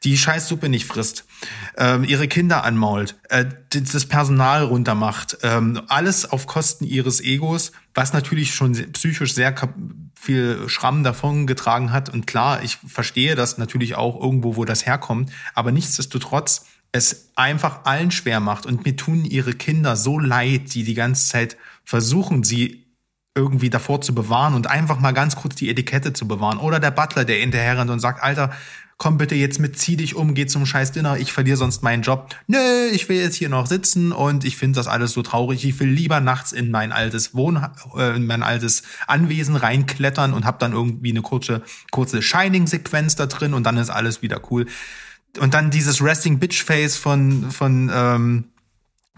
die 0.03 0.17
Scheißsuppe 0.17 0.69
nicht 0.69 0.85
frisst, 0.85 1.25
ähm, 1.77 2.03
ihre 2.03 2.27
Kinder 2.27 2.63
anmault, 2.63 3.15
äh, 3.29 3.45
das 3.69 4.05
Personal 4.05 4.63
runtermacht, 4.63 5.37
ähm, 5.43 5.81
alles 5.87 6.29
auf 6.29 6.45
Kosten 6.45 6.85
ihres 6.85 7.21
Egos, 7.21 7.71
was 7.93 8.13
natürlich 8.13 8.53
schon 8.53 8.73
psychisch 8.93 9.33
sehr 9.33 9.53
viel 10.23 10.69
Schramm 10.69 11.03
davon 11.03 11.47
getragen 11.47 11.91
hat. 11.91 12.07
Und 12.07 12.25
klar, 12.25 12.63
ich 12.63 12.77
verstehe 12.87 13.35
das 13.35 13.57
natürlich 13.57 13.95
auch 13.95 14.19
irgendwo, 14.21 14.55
wo 14.55 14.63
das 14.63 14.85
herkommt, 14.85 15.31
aber 15.53 15.73
nichtsdestotrotz 15.73 16.65
es 16.93 17.31
einfach 17.35 17.83
allen 17.83 18.09
schwer 18.11 18.39
macht. 18.39 18.65
Und 18.65 18.85
mir 18.85 18.95
tun 18.95 19.25
ihre 19.25 19.53
Kinder 19.53 19.97
so 19.97 20.19
leid, 20.19 20.73
die 20.73 20.83
die 20.83 20.93
ganze 20.93 21.27
Zeit 21.27 21.57
versuchen, 21.83 22.43
sie 22.43 22.85
irgendwie 23.35 23.69
davor 23.69 23.99
zu 23.99 24.15
bewahren 24.15 24.53
und 24.53 24.67
einfach 24.67 24.99
mal 24.99 25.11
ganz 25.11 25.35
kurz 25.35 25.55
die 25.55 25.69
Etikette 25.69 26.13
zu 26.13 26.27
bewahren. 26.27 26.59
Oder 26.59 26.79
der 26.79 26.91
Butler, 26.91 27.25
der 27.25 27.37
hinterher 27.37 27.77
rennt 27.77 27.89
und 27.89 27.99
sagt, 27.99 28.23
Alter, 28.23 28.51
komm 29.03 29.17
bitte 29.17 29.35
jetzt 29.35 29.59
mit, 29.59 29.77
zieh 29.77 29.97
dich 29.97 30.15
um, 30.15 30.33
geh 30.33 30.45
zum 30.45 30.65
scheiß 30.65 30.93
Dinner, 30.93 31.17
ich 31.17 31.33
verliere 31.33 31.57
sonst 31.57 31.83
meinen 31.83 32.03
Job. 32.03 32.33
Nö, 32.47 32.87
ich 32.93 33.09
will 33.09 33.17
jetzt 33.17 33.35
hier 33.35 33.49
noch 33.49 33.67
sitzen 33.67 34.13
und 34.13 34.45
ich 34.45 34.55
finde 34.55 34.77
das 34.77 34.87
alles 34.87 35.11
so 35.11 35.21
traurig. 35.21 35.65
Ich 35.65 35.77
will 35.81 35.89
lieber 35.89 36.21
nachts 36.21 36.53
in 36.53 36.71
mein 36.71 36.93
altes 36.93 37.35
Wohn 37.35 37.61
äh, 37.97 38.15
in 38.15 38.25
mein 38.25 38.43
altes 38.43 38.83
Anwesen 39.05 39.57
reinklettern 39.57 40.31
und 40.31 40.45
hab 40.45 40.57
dann 40.59 40.71
irgendwie 40.71 41.09
eine 41.09 41.21
kurze 41.21 41.63
kurze 41.91 42.21
Shining 42.21 42.65
Sequenz 42.65 43.17
da 43.17 43.25
drin 43.25 43.53
und 43.53 43.65
dann 43.65 43.75
ist 43.75 43.89
alles 43.89 44.21
wieder 44.21 44.39
cool. 44.51 44.67
Und 45.37 45.53
dann 45.53 45.69
dieses 45.69 46.01
Resting 46.01 46.39
Bitch 46.39 46.63
Face 46.63 46.95
von 46.95 47.51
von 47.51 47.91
ähm, 47.93 48.52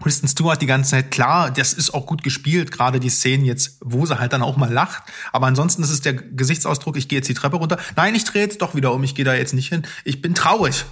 Kristen 0.00 0.28
Stewart 0.28 0.60
die 0.60 0.66
ganze 0.66 0.90
Zeit, 0.90 1.10
klar, 1.10 1.50
das 1.50 1.72
ist 1.72 1.94
auch 1.94 2.06
gut 2.06 2.22
gespielt, 2.22 2.70
gerade 2.70 3.00
die 3.00 3.08
Szenen 3.08 3.44
jetzt, 3.44 3.78
wo 3.82 4.04
sie 4.04 4.18
halt 4.18 4.32
dann 4.32 4.42
auch 4.42 4.56
mal 4.56 4.70
lacht. 4.70 5.02
Aber 5.32 5.46
ansonsten 5.46 5.82
ist 5.82 5.90
es 5.90 6.02
der 6.02 6.12
Gesichtsausdruck, 6.12 6.96
ich 6.96 7.08
gehe 7.08 7.18
jetzt 7.18 7.28
die 7.28 7.34
Treppe 7.34 7.56
runter. 7.56 7.78
Nein, 7.96 8.14
ich 8.14 8.24
drehe 8.24 8.42
jetzt 8.42 8.60
doch 8.60 8.74
wieder 8.74 8.92
um, 8.92 9.02
ich 9.04 9.14
gehe 9.14 9.24
da 9.24 9.34
jetzt 9.34 9.54
nicht 9.54 9.68
hin. 9.68 9.82
Ich 10.04 10.20
bin 10.20 10.34
traurig. 10.34 10.84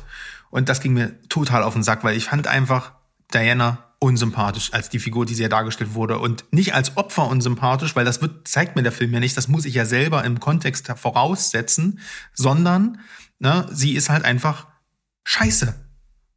Und 0.50 0.68
das 0.68 0.80
ging 0.80 0.94
mir 0.94 1.20
total 1.28 1.62
auf 1.62 1.74
den 1.74 1.82
Sack, 1.82 2.02
weil 2.02 2.16
ich 2.16 2.24
fand 2.24 2.46
einfach 2.46 2.92
Diana 3.32 3.84
unsympathisch 3.98 4.72
als 4.72 4.88
die 4.88 4.98
Figur, 4.98 5.26
die 5.26 5.34
sie 5.34 5.42
ja 5.42 5.48
dargestellt 5.48 5.94
wurde. 5.94 6.18
Und 6.18 6.44
nicht 6.50 6.74
als 6.74 6.96
Opfer 6.96 7.26
unsympathisch, 7.26 7.96
weil 7.96 8.04
das 8.04 8.22
wird, 8.22 8.46
zeigt 8.48 8.76
mir 8.76 8.82
der 8.82 8.92
Film 8.92 9.12
ja 9.12 9.20
nicht, 9.20 9.36
das 9.36 9.48
muss 9.48 9.64
ich 9.64 9.74
ja 9.74 9.84
selber 9.84 10.24
im 10.24 10.40
Kontext 10.40 10.92
voraussetzen, 10.96 12.00
sondern 12.32 13.00
ne, 13.38 13.66
sie 13.72 13.94
ist 13.94 14.10
halt 14.10 14.24
einfach 14.24 14.66
scheiße. 15.24 15.74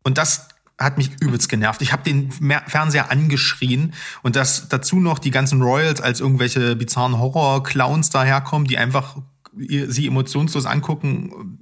Und 0.03 0.17
das 0.17 0.47
hat 0.77 0.97
mich 0.97 1.11
übelst 1.19 1.49
genervt. 1.49 1.81
Ich 1.81 1.91
habe 1.91 2.03
den 2.03 2.31
Fernseher 2.31 3.11
angeschrien 3.11 3.93
und 4.21 4.35
dass 4.35 4.69
dazu 4.69 4.99
noch 4.99 5.19
die 5.19 5.31
ganzen 5.31 5.61
Royals 5.61 6.01
als 6.01 6.19
irgendwelche 6.19 6.75
bizarren 6.75 7.17
Horror-Clowns 7.17 8.09
daherkommen, 8.09 8.67
die 8.67 8.77
einfach 8.77 9.17
sie 9.57 10.05
emotionslos 10.05 10.67
angucken, 10.67 11.57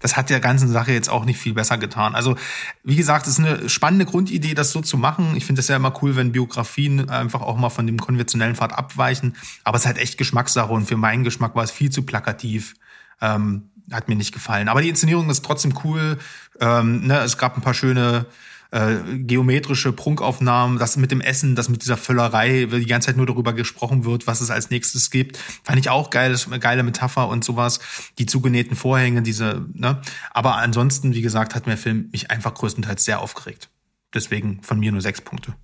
das 0.00 0.16
hat 0.16 0.30
der 0.30 0.40
ganzen 0.40 0.68
Sache 0.68 0.92
jetzt 0.92 1.08
auch 1.08 1.24
nicht 1.24 1.38
viel 1.38 1.54
besser 1.54 1.78
getan. 1.78 2.14
Also, 2.14 2.36
wie 2.82 2.96
gesagt, 2.96 3.26
es 3.26 3.38
ist 3.38 3.44
eine 3.44 3.68
spannende 3.68 4.04
Grundidee, 4.04 4.54
das 4.54 4.72
so 4.72 4.80
zu 4.80 4.96
machen. 4.96 5.36
Ich 5.36 5.44
finde 5.44 5.60
es 5.60 5.68
ja 5.68 5.76
immer 5.76 5.92
cool, 6.02 6.16
wenn 6.16 6.32
Biografien 6.32 7.08
einfach 7.08 7.40
auch 7.40 7.56
mal 7.56 7.70
von 7.70 7.86
dem 7.86 7.98
konventionellen 7.98 8.56
Pfad 8.56 8.72
abweichen. 8.72 9.36
Aber 9.64 9.76
es 9.76 9.82
ist 9.82 9.86
halt 9.86 9.98
echt 9.98 10.18
Geschmackssache 10.18 10.72
und 10.72 10.86
für 10.86 10.96
meinen 10.96 11.24
Geschmack 11.24 11.54
war 11.54 11.64
es 11.64 11.70
viel 11.70 11.90
zu 11.90 12.02
plakativ. 12.02 12.74
Ähm, 13.20 13.70
hat 13.92 14.08
mir 14.08 14.16
nicht 14.16 14.32
gefallen. 14.32 14.68
Aber 14.68 14.82
die 14.82 14.88
Inszenierung 14.88 15.30
ist 15.30 15.44
trotzdem 15.44 15.74
cool. 15.84 16.18
Ähm, 16.60 17.06
ne, 17.06 17.20
es 17.20 17.38
gab 17.38 17.56
ein 17.56 17.62
paar 17.62 17.74
schöne 17.74 18.26
äh, 18.76 19.18
geometrische 19.20 19.90
Prunkaufnahmen, 19.90 20.78
das 20.78 20.98
mit 20.98 21.10
dem 21.10 21.22
Essen, 21.22 21.56
das 21.56 21.70
mit 21.70 21.82
dieser 21.82 21.96
Völlerei, 21.96 22.66
die 22.66 22.84
ganze 22.84 23.06
Zeit 23.06 23.16
nur 23.16 23.24
darüber 23.24 23.54
gesprochen 23.54 24.04
wird, 24.04 24.26
was 24.26 24.42
es 24.42 24.50
als 24.50 24.68
nächstes 24.68 25.10
gibt, 25.10 25.38
fand 25.64 25.78
ich 25.78 25.88
auch 25.88 26.10
geil, 26.10 26.36
geile 26.60 26.82
Metapher 26.82 27.28
und 27.28 27.42
sowas. 27.42 27.80
Die 28.18 28.26
zugenähten 28.26 28.76
Vorhänge, 28.76 29.22
diese, 29.22 29.64
ne? 29.72 30.02
Aber 30.30 30.56
ansonsten, 30.56 31.14
wie 31.14 31.22
gesagt, 31.22 31.54
hat 31.54 31.64
mir 31.64 31.72
der 31.72 31.82
Film 31.82 32.10
mich 32.12 32.30
einfach 32.30 32.52
größtenteils 32.52 33.02
sehr 33.02 33.20
aufgeregt. 33.20 33.70
Deswegen 34.12 34.62
von 34.62 34.78
mir 34.78 34.92
nur 34.92 35.00
sechs 35.00 35.22
Punkte. 35.22 35.54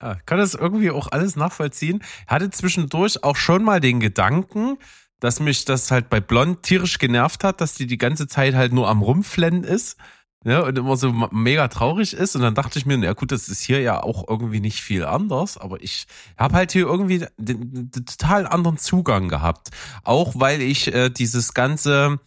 Ja, 0.00 0.14
kann 0.24 0.38
das 0.38 0.54
irgendwie 0.54 0.90
auch 0.90 1.12
alles 1.12 1.36
nachvollziehen. 1.36 2.02
Hatte 2.26 2.48
zwischendurch 2.48 3.22
auch 3.24 3.36
schon 3.36 3.62
mal 3.62 3.78
den 3.78 4.00
Gedanken, 4.00 4.78
dass 5.20 5.38
mich 5.38 5.66
das 5.66 5.90
halt 5.90 6.08
bei 6.08 6.20
Blond 6.20 6.62
tierisch 6.62 6.98
genervt 6.98 7.44
hat, 7.44 7.60
dass 7.60 7.74
die 7.74 7.86
die 7.86 7.98
ganze 7.98 8.26
Zeit 8.26 8.54
halt 8.54 8.72
nur 8.72 8.88
am 8.88 9.02
Rumflennen 9.02 9.64
ist 9.64 9.98
Ja, 10.44 10.60
und 10.60 10.76
immer 10.76 10.96
so 10.96 11.12
mega 11.30 11.68
traurig 11.68 12.14
ist. 12.14 12.34
Und 12.34 12.42
dann 12.42 12.54
dachte 12.54 12.78
ich 12.78 12.86
mir, 12.86 12.98
na 12.98 13.12
gut, 13.12 13.30
das 13.30 13.48
ist 13.48 13.62
hier 13.62 13.80
ja 13.80 14.02
auch 14.02 14.26
irgendwie 14.28 14.60
nicht 14.60 14.80
viel 14.80 15.04
anders, 15.04 15.56
aber 15.56 15.80
ich 15.82 16.06
habe 16.36 16.54
halt 16.54 16.72
hier 16.72 16.86
irgendwie 16.86 17.24
den, 17.36 17.90
den, 17.90 18.06
total 18.06 18.46
anderen 18.46 18.76
Zugang 18.76 19.28
gehabt. 19.28 19.70
Auch 20.02 20.32
weil 20.34 20.60
ich 20.60 20.92
äh, 20.92 21.10
dieses 21.10 21.54
ganze 21.54 22.18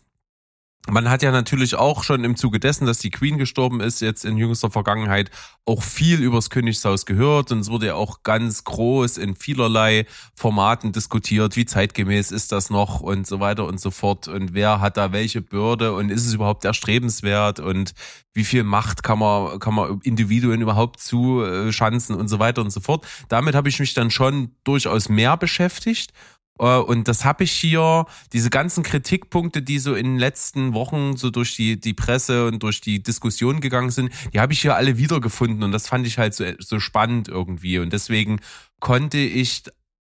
man 0.89 1.09
hat 1.09 1.23
ja 1.23 1.31
natürlich 1.31 1.75
auch 1.75 2.03
schon 2.03 2.23
im 2.23 2.35
Zuge 2.35 2.59
dessen, 2.59 2.85
dass 2.85 2.99
die 2.99 3.09
Queen 3.09 3.37
gestorben 3.37 3.79
ist, 3.81 4.01
jetzt 4.01 4.23
in 4.23 4.37
jüngster 4.37 4.69
Vergangenheit 4.69 5.31
auch 5.65 5.81
viel 5.81 6.21
übers 6.21 6.49
Königshaus 6.49 7.05
gehört 7.05 7.51
und 7.51 7.59
es 7.59 7.69
wurde 7.69 7.87
ja 7.87 7.95
auch 7.95 8.21
ganz 8.23 8.63
groß 8.63 9.17
in 9.17 9.35
vielerlei 9.35 10.05
Formaten 10.35 10.91
diskutiert, 10.91 11.55
wie 11.55 11.65
zeitgemäß 11.65 12.31
ist 12.31 12.51
das 12.51 12.69
noch 12.69 13.01
und 13.01 13.25
so 13.25 13.39
weiter 13.39 13.65
und 13.65 13.79
so 13.79 13.89
fort 13.89 14.27
und 14.27 14.53
wer 14.53 14.79
hat 14.79 14.97
da 14.97 15.11
welche 15.11 15.41
Bürde 15.41 15.93
und 15.93 16.11
ist 16.11 16.25
es 16.25 16.33
überhaupt 16.33 16.65
erstrebenswert 16.65 17.59
und 17.59 17.93
wie 18.33 18.43
viel 18.43 18.63
Macht 18.63 19.01
kann 19.01 19.17
man, 19.17 19.59
kann 19.59 19.73
man 19.73 20.01
Individuen 20.03 20.61
überhaupt 20.61 20.99
zuschanzen 20.99 22.15
und 22.15 22.27
so 22.27 22.37
weiter 22.37 22.61
und 22.61 22.69
so 22.69 22.81
fort. 22.81 23.07
Damit 23.29 23.55
habe 23.55 23.69
ich 23.69 23.79
mich 23.79 23.93
dann 23.93 24.11
schon 24.11 24.51
durchaus 24.65 25.09
mehr 25.09 25.37
beschäftigt 25.37 26.11
und 26.57 27.07
das 27.07 27.25
habe 27.25 27.43
ich 27.43 27.51
hier, 27.51 28.05
diese 28.31 28.49
ganzen 28.49 28.83
Kritikpunkte, 28.83 29.61
die 29.61 29.79
so 29.79 29.93
in 29.93 30.05
den 30.05 30.17
letzten 30.17 30.73
Wochen 30.73 31.17
so 31.17 31.29
durch 31.29 31.55
die, 31.55 31.79
die 31.79 31.93
Presse 31.93 32.47
und 32.47 32.63
durch 32.63 32.79
die 32.79 33.03
Diskussion 33.03 33.59
gegangen 33.59 33.91
sind, 33.91 34.11
die 34.33 34.39
habe 34.39 34.53
ich 34.53 34.61
hier 34.61 34.75
alle 34.75 34.97
wiedergefunden 34.97 35.63
und 35.63 35.71
das 35.73 35.87
fand 35.87 36.07
ich 36.07 36.17
halt 36.17 36.33
so, 36.33 36.45
so 36.59 36.79
spannend 36.79 37.27
irgendwie. 37.27 37.79
Und 37.79 37.91
deswegen 37.91 38.39
konnte 38.79 39.17
ich 39.17 39.63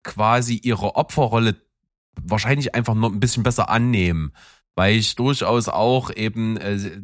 quasi 0.04 0.60
ihre 0.62 0.96
Opferrolle 0.96 1.56
wahrscheinlich 2.22 2.76
einfach 2.76 2.94
noch 2.94 3.12
ein 3.12 3.20
bisschen 3.20 3.44
besser 3.44 3.70
annehmen, 3.70 4.32
weil 4.76 4.96
ich 4.96 5.16
durchaus 5.16 5.68
auch 5.68 6.12
eben 6.16 6.58
äh, 6.58 7.02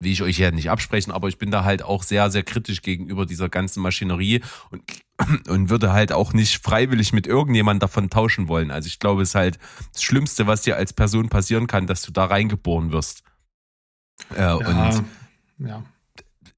will 0.00 0.12
ich 0.12 0.22
euch 0.22 0.38
ja 0.38 0.50
nicht 0.50 0.70
absprechen, 0.70 1.12
aber 1.12 1.28
ich 1.28 1.38
bin 1.38 1.50
da 1.50 1.64
halt 1.64 1.82
auch 1.82 2.02
sehr, 2.02 2.30
sehr 2.30 2.42
kritisch 2.42 2.82
gegenüber 2.82 3.26
dieser 3.26 3.48
ganzen 3.48 3.80
Maschinerie 3.80 4.42
und, 4.70 4.82
und 5.48 5.70
würde 5.70 5.92
halt 5.92 6.12
auch 6.12 6.32
nicht 6.32 6.62
freiwillig 6.62 7.12
mit 7.12 7.26
irgendjemand 7.26 7.82
davon 7.82 8.10
tauschen 8.10 8.48
wollen. 8.48 8.70
Also 8.70 8.86
ich 8.86 8.98
glaube, 8.98 9.22
es 9.22 9.30
ist 9.30 9.34
halt 9.34 9.58
das 9.92 10.02
Schlimmste, 10.02 10.46
was 10.46 10.62
dir 10.62 10.76
als 10.76 10.92
Person 10.92 11.28
passieren 11.28 11.66
kann, 11.66 11.86
dass 11.86 12.02
du 12.02 12.12
da 12.12 12.24
reingeboren 12.24 12.92
wirst. 12.92 13.22
Äh, 14.34 14.40
ja, 14.40 14.54
und 14.54 15.04
ja. 15.58 15.82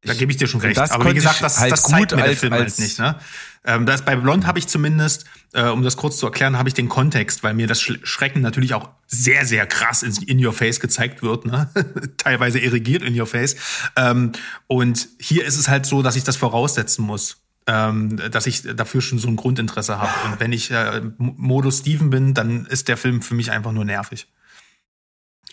Da 0.03 0.15
gebe 0.15 0.31
ich 0.31 0.39
dir 0.39 0.47
schon 0.47 0.61
recht. 0.61 0.79
Aber 0.79 1.11
wie 1.11 1.15
gesagt, 1.15 1.43
das, 1.43 1.59
halt 1.59 1.73
das 1.73 1.83
zeigt 1.83 2.15
mir 2.15 2.23
der 2.23 2.37
Film 2.37 2.53
halt 2.53 2.65
als, 2.65 2.79
halt 2.79 2.89
nicht. 2.89 2.99
Ne? 2.99 3.17
Ähm, 3.65 3.87
das, 3.87 4.03
bei 4.03 4.15
Blond 4.15 4.47
habe 4.47 4.59
ich 4.59 4.69
zumindest, 4.69 5.25
äh, 5.53 5.65
um 5.65 5.83
das 5.83 5.97
kurz 5.97 6.19
zu 6.19 6.27
erklären, 6.27 6.57
habe 6.57 6.69
ich 6.69 6.75
den 6.75 6.89
Kontext, 6.89 7.43
weil 7.43 7.55
mir 7.55 7.67
das 7.67 7.81
Schrecken 7.81 8.41
natürlich 8.41 8.75
auch 8.75 8.91
sehr, 9.07 9.45
sehr 9.45 9.67
krass 9.67 10.03
in, 10.03 10.15
in 10.29 10.45
your 10.45 10.53
face 10.53 10.79
gezeigt 10.79 11.23
wird. 11.23 11.45
Ne? 11.45 11.71
Teilweise 12.19 12.61
irrigiert 12.61 13.03
in 13.03 13.19
your 13.19 13.27
face. 13.27 13.57
Ähm, 13.97 14.33
und 14.69 15.09
hier 15.19 15.45
ist 15.45 15.57
es 15.57 15.69
halt 15.69 15.87
so, 15.87 16.03
dass 16.03 16.15
ich 16.15 16.25
das 16.25 16.37
voraussetzen 16.37 17.05
muss. 17.05 17.46
Ähm, 17.69 18.17
dass 18.31 18.47
ich 18.47 18.63
dafür 18.63 19.01
schon 19.01 19.19
so 19.19 19.27
ein 19.27 19.37
Grundinteresse 19.37 19.99
habe. 19.99 20.13
Und 20.25 20.39
wenn 20.39 20.53
ich 20.53 20.71
äh, 20.71 21.03
Modus 21.19 21.79
Steven 21.79 22.11
bin, 22.11 22.33
dann 22.33 22.65
ist 22.67 22.87
der 22.87 22.97
Film 22.97 23.23
für 23.23 23.35
mich 23.35 23.51
einfach 23.51 23.73
nur 23.73 23.85
nervig. 23.85 24.29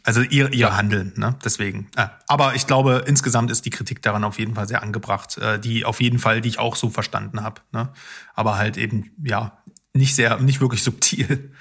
Also 0.04 0.22
ihr, 0.22 0.52
ihr 0.52 0.60
ja. 0.60 0.76
Handeln, 0.76 1.14
ne? 1.16 1.36
Deswegen. 1.44 1.88
Äh, 1.96 2.08
aber 2.28 2.56
ich 2.56 2.68
glaube, 2.68 3.06
insgesamt 3.08 3.50
ist 3.50 3.66
die 3.66 3.70
Kritik 3.70 4.02
daran 4.02 4.26
auf 4.26 4.38
jeden 4.38 4.54
Fall 4.54 4.68
sehr 4.68 4.84
angebracht. 4.84 5.38
Äh, 5.38 5.60
die 5.60 5.86
auf 5.86 6.02
jeden 6.02 6.20
Fall, 6.20 6.42
die 6.42 6.50
ich 6.50 6.60
auch 6.60 6.76
so 6.76 6.90
verstanden 6.90 7.42
habe. 7.42 7.62
Ne? 7.72 7.90
Aber 8.36 8.58
halt 8.58 8.78
eben, 8.78 9.12
ja, 9.24 9.64
nicht 9.94 10.16
sehr, 10.16 10.40
nicht 10.40 10.60
wirklich 10.60 10.84
subtil. 10.84 11.52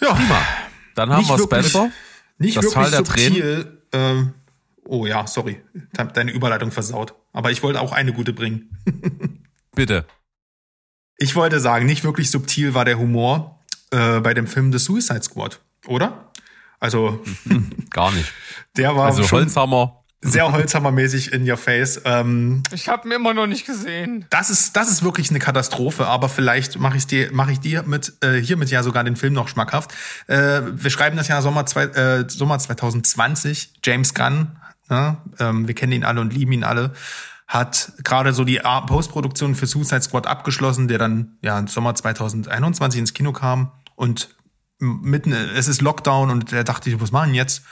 Ja. 0.00 0.14
Prima. 0.14 0.40
Dann 0.94 1.10
haben 1.10 1.28
wir 1.28 1.38
Spencer. 1.38 1.90
Nicht 2.38 2.56
das 2.56 2.64
wirklich 2.64 2.90
der 2.90 2.98
subtil. 2.98 3.82
Ähm, 3.92 4.34
oh 4.88 5.06
ja, 5.06 5.26
sorry. 5.26 5.62
Deine 6.14 6.32
Überleitung 6.32 6.72
versaut. 6.72 7.14
Aber 7.32 7.50
ich 7.50 7.62
wollte 7.62 7.80
auch 7.80 7.92
eine 7.92 8.12
gute 8.12 8.32
bringen. 8.32 8.70
Bitte. 9.74 10.04
Ich 11.16 11.36
wollte 11.36 11.60
sagen, 11.60 11.86
nicht 11.86 12.04
wirklich 12.04 12.30
subtil 12.30 12.74
war 12.74 12.84
der 12.84 12.98
Humor 12.98 13.60
äh, 13.90 14.20
bei 14.20 14.34
dem 14.34 14.46
Film 14.46 14.72
The 14.72 14.78
Suicide 14.78 15.22
Squad 15.22 15.60
oder? 15.88 16.30
Also 16.80 17.22
gar 17.90 18.12
nicht. 18.12 18.32
Der 18.76 18.94
war 18.96 19.06
also 19.06 19.24
schon 19.24 19.40
Holzhammer. 19.40 19.94
Sehr 20.20 20.50
Holzhammermäßig 20.50 21.32
in 21.32 21.48
your 21.48 21.56
face. 21.56 22.02
Ähm, 22.04 22.64
ich 22.72 22.88
habe 22.88 23.06
ihn 23.06 23.12
immer 23.12 23.34
noch 23.34 23.46
nicht 23.46 23.66
gesehen. 23.66 24.26
Das 24.30 24.50
ist 24.50 24.74
das 24.74 24.90
ist 24.90 25.04
wirklich 25.04 25.30
eine 25.30 25.38
Katastrophe. 25.38 26.06
Aber 26.08 26.28
vielleicht 26.28 26.78
mache 26.78 26.96
ich 26.96 27.06
dir 27.06 27.32
mache 27.32 27.52
ich 27.52 27.60
dir 27.60 27.84
mit 27.84 28.14
äh, 28.20 28.40
hiermit 28.40 28.68
ja 28.70 28.82
sogar 28.82 29.04
den 29.04 29.14
Film 29.14 29.32
noch 29.32 29.46
schmackhaft. 29.46 29.92
Äh, 30.26 30.62
wir 30.72 30.90
schreiben 30.90 31.16
das 31.16 31.28
Jahr 31.28 31.40
Sommer 31.40 31.66
zwei, 31.66 31.84
äh, 31.84 32.28
Sommer 32.28 32.58
2020. 32.58 33.74
James 33.84 34.12
Gunn, 34.12 34.56
ne? 34.88 35.18
ähm, 35.38 35.66
wir 35.68 35.74
kennen 35.74 35.92
ihn 35.92 36.04
alle 36.04 36.20
und 36.20 36.32
lieben 36.32 36.52
ihn 36.52 36.64
alle 36.64 36.92
hat 37.48 37.94
gerade 38.04 38.34
so 38.34 38.44
die 38.44 38.60
Postproduktion 38.86 39.54
für 39.54 39.66
Suicide 39.66 40.02
Squad 40.02 40.26
abgeschlossen, 40.26 40.86
der 40.86 40.98
dann 40.98 41.38
ja 41.40 41.58
im 41.58 41.66
Sommer 41.66 41.94
2021 41.94 43.00
ins 43.00 43.14
Kino 43.14 43.32
kam 43.32 43.72
und 43.96 44.36
mitten, 44.78 45.32
es 45.32 45.66
ist 45.66 45.80
Lockdown 45.80 46.30
und 46.30 46.52
er 46.52 46.62
dachte 46.62 46.90
ich, 46.90 47.00
was 47.00 47.10
machen 47.10 47.34
jetzt? 47.34 47.62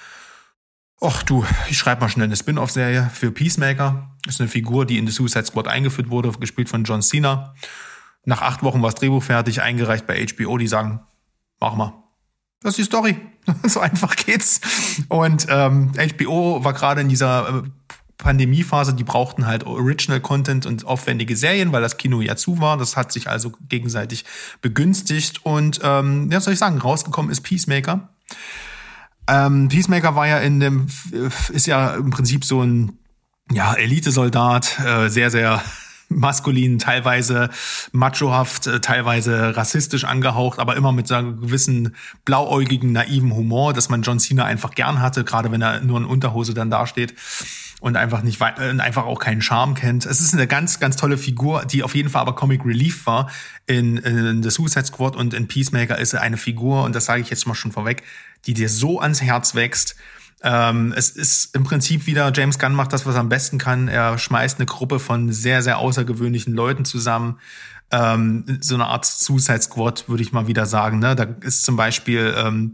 Ach 1.02 1.22
du, 1.22 1.44
ich 1.68 1.76
schreibe 1.76 2.00
mal 2.00 2.08
schnell 2.08 2.24
eine 2.24 2.36
Spin-off-Serie 2.36 3.10
für 3.12 3.30
Peacemaker. 3.30 4.16
Ist 4.26 4.40
eine 4.40 4.48
Figur, 4.48 4.86
die 4.86 4.96
in 4.96 5.06
The 5.06 5.12
Suicide 5.12 5.44
Squad 5.44 5.68
eingeführt 5.68 6.08
wurde, 6.08 6.32
gespielt 6.32 6.70
von 6.70 6.84
John 6.84 7.02
Cena. 7.02 7.54
Nach 8.24 8.40
acht 8.40 8.62
Wochen 8.62 8.80
war 8.80 8.90
das 8.90 8.98
Drehbuch 8.98 9.22
fertig, 9.22 9.60
eingereicht 9.60 10.06
bei 10.06 10.24
HBO. 10.26 10.56
Die 10.56 10.66
sagen, 10.66 11.00
mach 11.60 11.74
mal. 11.74 11.92
Das 12.60 12.72
ist 12.72 12.78
die 12.78 12.84
Story. 12.84 13.16
so 13.64 13.80
einfach 13.80 14.16
geht's. 14.16 14.60
Und 15.08 15.46
ähm, 15.48 15.92
HBO 15.92 16.64
war 16.64 16.72
gerade 16.72 17.00
in 17.00 17.08
dieser 17.08 17.48
äh, 17.48 17.62
Pandemiephase, 18.18 18.94
die 18.94 19.04
brauchten 19.04 19.46
halt 19.46 19.64
Original 19.64 20.20
Content 20.20 20.66
und 20.66 20.86
aufwendige 20.86 21.36
Serien, 21.36 21.72
weil 21.72 21.82
das 21.82 21.96
Kino 21.96 22.20
ja 22.20 22.36
zu 22.36 22.60
war. 22.60 22.76
Das 22.76 22.96
hat 22.96 23.12
sich 23.12 23.28
also 23.28 23.52
gegenseitig 23.68 24.24
begünstigt. 24.62 25.44
Und 25.44 25.80
ähm, 25.82 26.30
ja, 26.30 26.40
soll 26.40 26.54
ich 26.54 26.58
sagen, 26.58 26.78
rausgekommen 26.78 27.30
ist 27.30 27.42
Peacemaker. 27.42 28.08
Ähm, 29.28 29.68
Peacemaker 29.68 30.14
war 30.14 30.26
ja 30.26 30.38
in 30.38 30.60
dem, 30.60 30.86
ist 31.50 31.66
ja 31.66 31.94
im 31.94 32.10
Prinzip 32.10 32.44
so 32.44 32.62
ein 32.62 32.98
ja, 33.52 33.74
Elitesoldat, 33.74 34.80
äh, 34.80 35.08
sehr, 35.08 35.30
sehr 35.30 35.62
maskulin, 36.08 36.78
teilweise 36.78 37.50
machohaft, 37.92 38.66
äh, 38.66 38.80
teilweise 38.80 39.56
rassistisch 39.56 40.04
angehaucht, 40.04 40.58
aber 40.58 40.76
immer 40.76 40.92
mit 40.92 41.08
so 41.08 41.14
einem 41.14 41.40
gewissen 41.40 41.94
blauäugigen, 42.24 42.92
naiven 42.92 43.34
Humor, 43.34 43.72
dass 43.72 43.88
man 43.88 44.02
John 44.02 44.18
Cena 44.18 44.44
einfach 44.44 44.74
gern 44.74 45.00
hatte, 45.00 45.24
gerade 45.24 45.50
wenn 45.50 45.62
er 45.62 45.80
nur 45.80 45.98
in 45.98 46.04
Unterhose 46.04 46.54
dann 46.54 46.70
dasteht 46.70 47.14
und 47.80 47.96
einfach 47.96 48.22
nicht 48.22 48.40
äh, 48.40 48.78
einfach 48.78 49.04
auch 49.04 49.18
keinen 49.18 49.42
Charme 49.42 49.74
kennt. 49.74 50.06
Es 50.06 50.20
ist 50.20 50.32
eine 50.32 50.46
ganz 50.46 50.80
ganz 50.80 50.96
tolle 50.96 51.18
Figur, 51.18 51.64
die 51.64 51.82
auf 51.82 51.94
jeden 51.94 52.08
Fall 52.08 52.22
aber 52.22 52.34
Comic 52.34 52.64
Relief 52.64 53.06
war 53.06 53.30
in, 53.66 53.96
in 53.98 54.42
The 54.42 54.50
Suicide 54.50 54.86
Squad 54.86 55.16
und 55.16 55.34
in 55.34 55.48
Peacemaker 55.48 55.98
ist 55.98 56.14
er 56.14 56.22
eine 56.22 56.36
Figur 56.36 56.84
und 56.84 56.94
das 56.94 57.04
sage 57.04 57.20
ich 57.20 57.30
jetzt 57.30 57.46
mal 57.46 57.54
schon 57.54 57.72
vorweg, 57.72 58.02
die 58.46 58.54
dir 58.54 58.68
so 58.68 59.00
ans 59.00 59.22
Herz 59.22 59.54
wächst. 59.54 59.96
Ähm, 60.42 60.92
es 60.96 61.10
ist 61.10 61.54
im 61.54 61.64
Prinzip 61.64 62.06
wieder 62.06 62.30
James 62.34 62.58
Gunn 62.58 62.74
macht 62.74 62.92
das, 62.92 63.06
was 63.06 63.14
er 63.14 63.20
am 63.20 63.28
besten 63.28 63.58
kann. 63.58 63.88
Er 63.88 64.18
schmeißt 64.18 64.58
eine 64.58 64.66
Gruppe 64.66 64.98
von 64.98 65.32
sehr 65.32 65.62
sehr 65.62 65.78
außergewöhnlichen 65.78 66.54
Leuten 66.54 66.84
zusammen. 66.84 67.38
Ähm, 67.90 68.58
so 68.60 68.74
eine 68.74 68.86
Art 68.86 69.04
Suicide 69.04 69.62
Squad 69.62 70.08
würde 70.08 70.22
ich 70.22 70.32
mal 70.32 70.46
wieder 70.46 70.66
sagen. 70.66 70.98
Ne? 70.98 71.14
Da 71.14 71.24
ist 71.40 71.64
zum 71.64 71.76
Beispiel 71.76 72.34
ähm, 72.36 72.72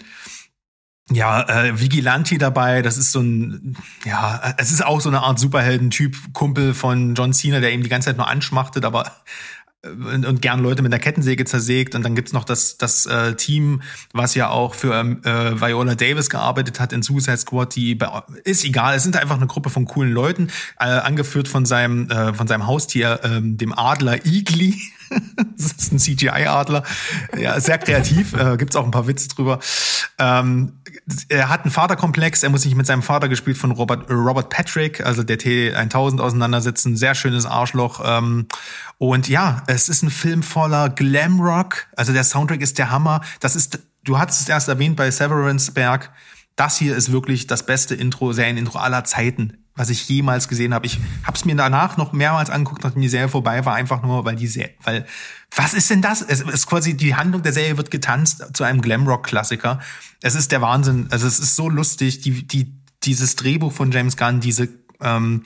ja, 1.11 1.43
äh, 1.43 1.81
Vigilanti 1.81 2.39
dabei, 2.39 2.81
das 2.81 2.97
ist 2.97 3.13
so 3.13 3.21
ein, 3.21 3.77
ja, 4.05 4.55
es 4.57 4.71
ist 4.71 4.85
auch 4.85 5.01
so 5.01 5.09
eine 5.09 5.21
Art 5.23 5.39
Superhelden-Typ, 5.39 6.33
Kumpel 6.33 6.75
von 6.75 7.15
John 7.15 7.33
Cena, 7.33 7.61
der 7.61 7.73
ihm 7.73 7.83
die 7.83 7.89
ganze 7.89 8.07
Zeit 8.07 8.17
nur 8.17 8.29
anschmachtet, 8.29 8.85
aber 8.85 9.11
und, 9.85 10.25
und 10.25 10.43
gern 10.43 10.61
Leute 10.61 10.83
mit 10.83 10.93
der 10.93 11.01
Kettensäge 11.01 11.45
zersägt. 11.45 11.95
Und 11.95 12.05
dann 12.05 12.15
gibt's 12.15 12.33
noch 12.33 12.45
das, 12.45 12.77
das 12.77 13.07
äh, 13.07 13.35
Team, 13.35 13.83
was 14.13 14.35
ja 14.35 14.49
auch 14.49 14.75
für 14.75 14.95
ähm, 14.95 15.21
äh, 15.25 15.61
Viola 15.61 15.95
Davis 15.95 16.31
gearbeitet 16.31 16.79
hat 16.79 16.93
in 16.93 17.03
Suicide 17.03 17.39
Squad. 17.39 17.75
Die 17.75 17.99
ist 18.45 18.65
egal, 18.65 18.95
es 18.95 19.03
sind 19.03 19.17
einfach 19.17 19.37
eine 19.37 19.47
Gruppe 19.47 19.71
von 19.71 19.85
coolen 19.87 20.13
Leuten, 20.13 20.49
äh, 20.79 20.85
angeführt 20.85 21.49
von 21.49 21.67
seinem 21.67 22.09
äh, 22.11 22.33
von 22.33 22.47
seinem 22.47 22.67
Haustier, 22.67 23.21
ähm, 23.25 23.57
dem 23.57 23.77
Adler 23.77 24.25
Igli. 24.25 24.81
das 25.57 25.73
ist 25.73 25.93
ein 25.93 25.99
CGI-Adler. 25.99 26.83
Ja, 27.39 27.61
sehr 27.61 27.79
kreativ. 27.79 28.35
äh, 28.35 28.57
gibt's 28.57 28.77
auch 28.77 28.85
ein 28.85 28.91
paar 28.91 29.07
Witze 29.07 29.29
drüber. 29.29 29.59
Ähm, 30.19 30.81
er 31.29 31.49
hat 31.49 31.63
einen 31.63 31.71
Vaterkomplex. 31.71 32.43
Er 32.43 32.51
muss 32.51 32.63
sich 32.63 32.75
mit 32.75 32.87
seinem 32.87 33.03
Vater 33.03 33.29
gespielt 33.29 33.57
von 33.57 33.71
Robert 33.73 34.11
Robert 34.11 34.51
Patrick, 34.51 35.05
also 35.05 35.23
der 35.23 35.39
T1000 35.39 36.21
auseinandersetzen. 36.21 36.97
Sehr 36.97 37.15
schönes 37.15 37.47
Arschloch. 37.47 38.01
Ähm, 38.05 38.47
und 38.99 39.29
ja, 39.29 39.63
es 39.67 39.89
ist 39.89 40.03
ein 40.03 40.11
Film 40.11 40.43
voller 40.43 40.89
Glamrock. 40.91 41.87
Also 41.97 42.13
der 42.13 42.25
Soundtrack 42.25 42.61
ist 42.61 42.79
der 42.79 42.91
Hammer. 42.91 43.21
Das 43.41 43.57
ist, 43.57 43.81
du 44.05 44.19
hattest 44.19 44.43
es 44.43 44.49
erst 44.49 44.69
erwähnt 44.69 44.97
bei 44.97 45.11
Severance 45.11 45.73
Berg. 45.73 46.11
Das 46.57 46.77
hier 46.77 46.97
ist 46.97 47.13
wirklich 47.13 47.47
das 47.47 47.65
beste 47.65 47.95
Intro, 47.95 48.33
Serienintro 48.33 48.79
aller 48.79 49.05
Zeiten, 49.05 49.62
was 49.75 49.89
ich 49.89 50.07
jemals 50.09 50.49
gesehen 50.49 50.75
habe. 50.75 50.87
Ich 50.87 50.99
habe 51.25 51.37
es 51.37 51.45
mir 51.45 51.57
danach 51.57 51.97
noch 51.97 52.13
mehrmals 52.13 52.51
angeguckt, 52.51 52.85
nachdem 52.85 53.03
die 53.03 53.09
Serie 53.09 53.29
vorbei 53.29 53.65
war, 53.65 53.75
einfach 53.75 54.03
nur, 54.03 54.25
weil 54.25 54.37
die 54.37 54.47
Serie, 54.47 54.75
weil 54.85 55.07
was 55.55 55.75
ist 55.75 55.91
denn 55.91 56.03
das? 56.03 56.23
Es 56.23 56.41
ist 56.41 56.67
quasi 56.67 56.97
die 56.97 57.15
Handlung 57.15 57.43
der 57.43 57.53
Serie 57.53 57.77
wird 57.77 57.91
getanzt 57.91 58.45
zu 58.55 58.65
einem 58.65 58.83
Glamrock-Klassiker. 58.83 59.81
Es 60.21 60.35
ist 60.35 60.53
der 60.53 60.61
Wahnsinn. 60.61 61.09
Also 61.11 61.27
es 61.27 61.39
ist 61.39 61.57
so 61.57 61.69
lustig. 61.69 62.21
Die 62.21 62.47
die 62.47 62.75
dieses 63.03 63.37
Drehbuch 63.37 63.73
von 63.73 63.91
James 63.91 64.17
Gunn, 64.17 64.41
diese 64.41 64.69
ähm, 65.01 65.43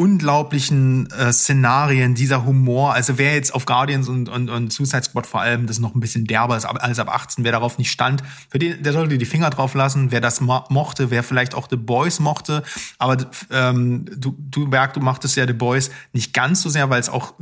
unglaublichen 0.00 1.10
äh, 1.10 1.30
Szenarien, 1.30 2.14
dieser 2.14 2.46
Humor. 2.46 2.94
Also 2.94 3.18
wer 3.18 3.34
jetzt 3.34 3.54
auf 3.54 3.66
Guardians 3.66 4.08
und, 4.08 4.30
und, 4.30 4.48
und 4.48 4.72
Suicide 4.72 5.02
Squad 5.02 5.26
vor 5.26 5.42
allem 5.42 5.66
das 5.66 5.78
noch 5.78 5.94
ein 5.94 6.00
bisschen 6.00 6.24
derber 6.24 6.56
ist 6.56 6.64
als 6.64 6.98
ab 6.98 7.10
18, 7.10 7.44
wer 7.44 7.52
darauf 7.52 7.76
nicht 7.76 7.90
stand, 7.90 8.22
für 8.48 8.58
den, 8.58 8.82
der 8.82 8.94
sollte 8.94 9.18
die 9.18 9.26
Finger 9.26 9.50
drauf 9.50 9.74
lassen. 9.74 10.10
Wer 10.10 10.22
das 10.22 10.40
mochte, 10.40 11.10
wer 11.10 11.22
vielleicht 11.22 11.54
auch 11.54 11.68
The 11.68 11.76
Boys 11.76 12.18
mochte, 12.18 12.62
aber 12.96 13.18
ähm, 13.50 14.06
du, 14.16 14.34
du 14.38 14.70
Berg, 14.70 14.94
du 14.94 15.00
machtest 15.00 15.36
ja 15.36 15.46
The 15.46 15.52
Boys 15.52 15.90
nicht 16.14 16.32
ganz 16.32 16.62
so 16.62 16.70
sehr, 16.70 16.88
weil 16.88 17.00
es 17.00 17.10
auch 17.10 17.34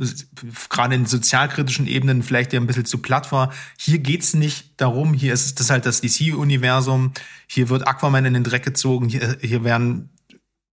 gerade 0.67 0.95
in 0.95 1.05
sozialkritischen 1.05 1.87
Ebenen 1.87 2.23
vielleicht 2.23 2.51
ja 2.51 2.59
ein 2.59 2.67
bisschen 2.67 2.83
zu 2.83 2.97
platt 2.97 3.31
war. 3.31 3.53
Hier 3.77 3.99
geht's 3.99 4.33
nicht 4.33 4.81
darum, 4.81 5.13
hier 5.13 5.31
ist 5.31 5.61
das 5.61 5.69
halt 5.69 5.85
das 5.85 6.01
DC-Universum, 6.01 7.13
hier 7.47 7.69
wird 7.69 7.87
Aquaman 7.87 8.25
in 8.25 8.33
den 8.33 8.43
Dreck 8.43 8.65
gezogen, 8.65 9.07
hier, 9.07 9.37
hier 9.39 9.63
werden 9.63 10.09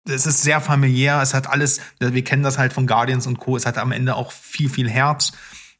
es 0.08 0.26
ist 0.26 0.42
sehr 0.42 0.60
familiär, 0.60 1.20
es 1.20 1.34
hat 1.34 1.48
alles, 1.48 1.80
wir 1.98 2.24
kennen 2.24 2.42
das 2.42 2.58
halt 2.58 2.72
von 2.72 2.86
Guardians 2.86 3.26
und 3.26 3.38
Co., 3.38 3.56
es 3.56 3.66
hat 3.66 3.78
am 3.78 3.92
Ende 3.92 4.14
auch 4.14 4.32
viel, 4.32 4.68
viel 4.68 4.88
Herz. 4.88 5.32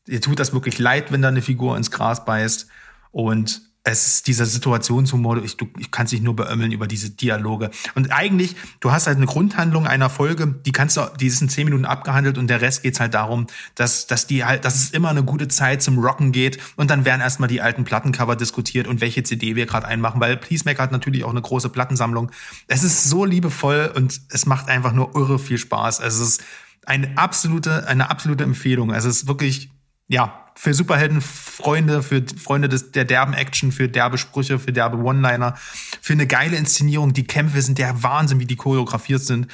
Ihr 0.06 0.20
tut 0.20 0.38
das 0.38 0.52
wirklich 0.52 0.78
leid, 0.78 1.12
wenn 1.12 1.22
da 1.22 1.28
eine 1.28 1.42
Figur 1.42 1.76
ins 1.76 1.90
Gras 1.90 2.24
beißt. 2.24 2.68
Und 3.10 3.62
es 3.86 4.06
ist 4.08 4.26
dieser 4.26 4.46
Situationshumor, 4.46 5.44
ich, 5.44 5.56
du 5.56 5.68
ich 5.78 5.92
kannst 5.92 6.12
dich 6.12 6.20
nur 6.20 6.34
beömmeln 6.34 6.72
über 6.72 6.88
diese 6.88 7.10
Dialoge. 7.10 7.70
Und 7.94 8.10
eigentlich, 8.10 8.56
du 8.80 8.90
hast 8.90 9.06
halt 9.06 9.16
eine 9.16 9.26
Grundhandlung 9.26 9.86
einer 9.86 10.10
Folge, 10.10 10.56
die 10.66 10.72
kannst 10.72 10.96
du, 10.96 11.02
die 11.20 11.28
ist 11.28 11.40
in 11.40 11.48
zehn 11.48 11.66
Minuten 11.66 11.84
abgehandelt 11.84 12.36
und 12.36 12.48
der 12.48 12.60
Rest 12.60 12.82
geht's 12.82 12.98
halt 12.98 13.14
darum, 13.14 13.46
dass, 13.76 14.08
dass 14.08 14.26
die 14.26 14.44
halt, 14.44 14.64
dass 14.64 14.74
es 14.74 14.90
immer 14.90 15.10
eine 15.10 15.22
gute 15.22 15.46
Zeit 15.46 15.82
zum 15.82 16.00
Rocken 16.00 16.32
geht 16.32 16.58
und 16.74 16.90
dann 16.90 17.04
werden 17.04 17.20
erstmal 17.20 17.48
die 17.48 17.60
alten 17.60 17.84
Plattencover 17.84 18.34
diskutiert 18.34 18.88
und 18.88 19.00
welche 19.00 19.22
CD 19.22 19.54
wir 19.54 19.66
gerade 19.66 19.86
einmachen, 19.86 20.20
weil 20.20 20.36
Peacemaker 20.36 20.82
hat 20.82 20.90
natürlich 20.90 21.22
auch 21.22 21.30
eine 21.30 21.42
große 21.42 21.68
Plattensammlung. 21.68 22.32
Es 22.66 22.82
ist 22.82 23.04
so 23.08 23.24
liebevoll 23.24 23.92
und 23.94 24.20
es 24.30 24.46
macht 24.46 24.68
einfach 24.68 24.94
nur 24.94 25.14
irre 25.14 25.38
viel 25.38 25.58
Spaß. 25.58 26.00
Es 26.00 26.18
ist 26.18 26.42
eine 26.86 27.16
absolute, 27.16 27.86
eine 27.86 28.10
absolute 28.10 28.42
Empfehlung. 28.42 28.92
Es 28.92 29.04
ist 29.04 29.28
wirklich, 29.28 29.70
ja, 30.08 30.45
für 30.56 30.72
Superheldenfreunde, 30.72 32.02
für 32.02 32.24
Freunde 32.42 32.68
des, 32.68 32.90
der 32.90 33.04
derben 33.04 33.34
Action, 33.34 33.72
für 33.72 33.88
derbe 33.88 34.16
Sprüche, 34.16 34.58
für 34.58 34.72
derbe 34.72 34.96
One-Liner, 34.96 35.54
für 36.00 36.14
eine 36.14 36.26
geile 36.26 36.56
Inszenierung. 36.56 37.12
Die 37.12 37.26
Kämpfe 37.26 37.60
sind 37.60 37.78
der 37.78 38.02
Wahnsinn, 38.02 38.40
wie 38.40 38.46
die 38.46 38.56
choreografiert 38.56 39.22
sind. 39.22 39.48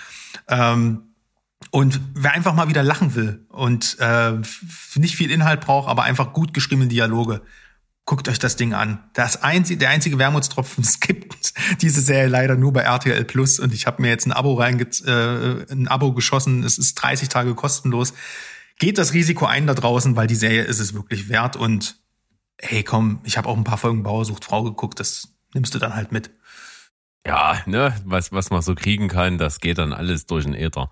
Ähm, 0.49 1.03
und 1.71 2.01
wer 2.15 2.33
einfach 2.33 2.55
mal 2.55 2.69
wieder 2.69 2.83
lachen 2.83 3.15
will 3.15 3.45
und 3.49 3.97
äh, 4.01 4.33
nicht 4.95 5.17
viel 5.17 5.31
Inhalt 5.31 5.61
braucht, 5.61 5.89
aber 5.89 6.05
einfach 6.05 6.33
gut 6.33 6.55
geschriebene 6.55 6.89
Dialoge, 6.89 7.43
guckt 8.05 8.29
euch 8.29 8.39
das 8.39 8.57
Ding 8.57 8.73
an. 8.73 9.03
Das 9.13 9.43
einzige, 9.43 9.79
der 9.79 9.91
einzige 9.91 10.19
Wermutstropfen, 10.19 10.85
es 10.85 11.01
gibt 11.01 11.53
diese 11.83 12.01
Serie 12.01 12.29
leider 12.29 12.55
nur 12.57 12.73
bei 12.73 12.83
RTL 12.83 13.25
Plus 13.25 13.59
und 13.59 13.75
ich 13.75 13.87
habe 13.87 14.03
mir 14.03 14.09
jetzt 14.09 14.27
ein 14.27 14.33
Abo 14.33 14.55
reinge 14.55 14.85
äh, 15.05 15.73
ein 15.73 15.89
Abo 15.89 16.13
geschossen. 16.13 16.63
Es 16.63 16.79
ist 16.79 16.95
30 16.95 17.29
Tage 17.29 17.55
kostenlos 17.55 18.15
geht 18.79 18.99
das 18.99 19.13
Risiko 19.13 19.47
ein 19.47 19.67
da 19.67 19.75
draußen, 19.75 20.17
weil 20.17 20.27
die 20.27 20.35
Serie 20.35 20.65
ist 20.65 20.81
es 20.81 20.95
wirklich 20.95 21.29
wert 21.29 21.57
und 21.57 21.97
hey, 22.61 22.83
komm, 22.83 23.21
ich 23.25 23.37
habe 23.37 23.49
auch 23.49 23.57
ein 23.57 23.65
paar 23.65 23.79
Folgen 23.79 24.03
Bauer 24.03 24.25
sucht 24.25 24.45
Frau 24.45 24.63
geguckt, 24.63 25.01
das 25.01 25.29
nimmst 25.55 25.75
du 25.75 25.79
dann 25.79 25.95
halt 25.95 26.13
mit. 26.13 26.31
Ja, 27.27 27.63
ne, 27.67 27.95
was, 28.05 28.33
was 28.33 28.51
man 28.51 28.63
so 28.63 28.75
kriegen 28.75 29.09
kann, 29.09 29.39
das 29.39 29.61
geht 29.61 29.79
dann 29.79 29.93
alles 29.93 30.27
durch 30.27 30.45
den 30.45 30.55
Äther. 30.55 30.91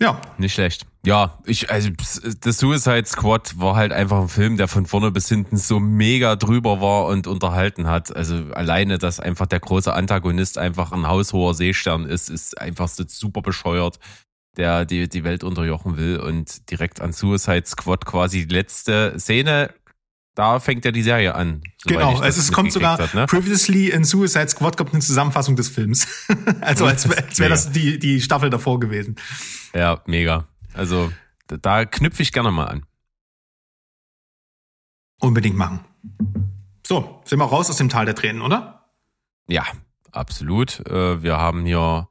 Ja. 0.00 0.20
Nicht 0.36 0.54
schlecht. 0.54 0.86
Ja, 1.04 1.38
ich, 1.44 1.70
also, 1.70 1.90
das 2.40 2.58
Suicide 2.58 3.06
Squad 3.06 3.58
war 3.58 3.74
halt 3.74 3.92
einfach 3.92 4.20
ein 4.20 4.28
Film, 4.28 4.56
der 4.56 4.68
von 4.68 4.86
vorne 4.86 5.10
bis 5.10 5.28
hinten 5.28 5.56
so 5.56 5.80
mega 5.80 6.36
drüber 6.36 6.80
war 6.80 7.06
und 7.06 7.26
unterhalten 7.26 7.88
hat. 7.88 8.14
Also 8.14 8.36
alleine, 8.52 8.98
dass 8.98 9.18
einfach 9.18 9.46
der 9.46 9.58
große 9.58 9.92
Antagonist 9.92 10.56
einfach 10.56 10.92
ein 10.92 11.08
haushoher 11.08 11.54
Seestern 11.54 12.04
ist, 12.04 12.30
ist 12.30 12.60
einfach 12.60 12.86
so 12.86 13.02
super 13.08 13.42
bescheuert 13.42 13.98
der 14.58 14.84
die, 14.84 15.08
die 15.08 15.24
Welt 15.24 15.44
unterjochen 15.44 15.96
will 15.96 16.18
und 16.18 16.70
direkt 16.70 17.00
an 17.00 17.12
Suicide 17.12 17.64
Squad 17.64 18.04
quasi 18.04 18.46
die 18.46 18.54
letzte 18.54 19.14
Szene 19.18 19.72
da 20.38 20.60
fängt 20.60 20.84
ja 20.84 20.92
die 20.92 21.02
Serie 21.02 21.34
an. 21.34 21.62
Genau, 21.84 22.16
also 22.20 22.40
es 22.40 22.52
kommt 22.52 22.72
sogar 22.72 22.96
hat, 22.96 23.12
ne? 23.12 23.26
previously 23.26 23.90
in 23.90 24.04
Suicide 24.04 24.48
Squad 24.48 24.76
kommt 24.76 24.92
eine 24.92 25.02
Zusammenfassung 25.02 25.56
des 25.56 25.68
Films. 25.68 26.06
also 26.60 26.86
als, 26.86 27.10
als 27.10 27.40
wäre 27.40 27.50
das 27.50 27.72
die, 27.72 27.98
die 27.98 28.20
Staffel 28.20 28.48
davor 28.48 28.78
gewesen. 28.78 29.16
Ja, 29.74 30.00
mega. 30.06 30.46
Also 30.74 31.10
da 31.48 31.84
knüpfe 31.84 32.22
ich 32.22 32.32
gerne 32.32 32.52
mal 32.52 32.66
an. 32.66 32.86
Unbedingt 35.20 35.56
machen. 35.56 35.80
So, 36.86 37.20
sind 37.24 37.40
wir 37.40 37.46
raus 37.46 37.68
aus 37.68 37.78
dem 37.78 37.88
Tal 37.88 38.04
der 38.04 38.14
Tränen, 38.14 38.40
oder? 38.40 38.92
Ja, 39.48 39.64
absolut. 40.12 40.86
Äh, 40.86 41.20
wir 41.20 41.36
haben 41.36 41.66
hier 41.66 42.08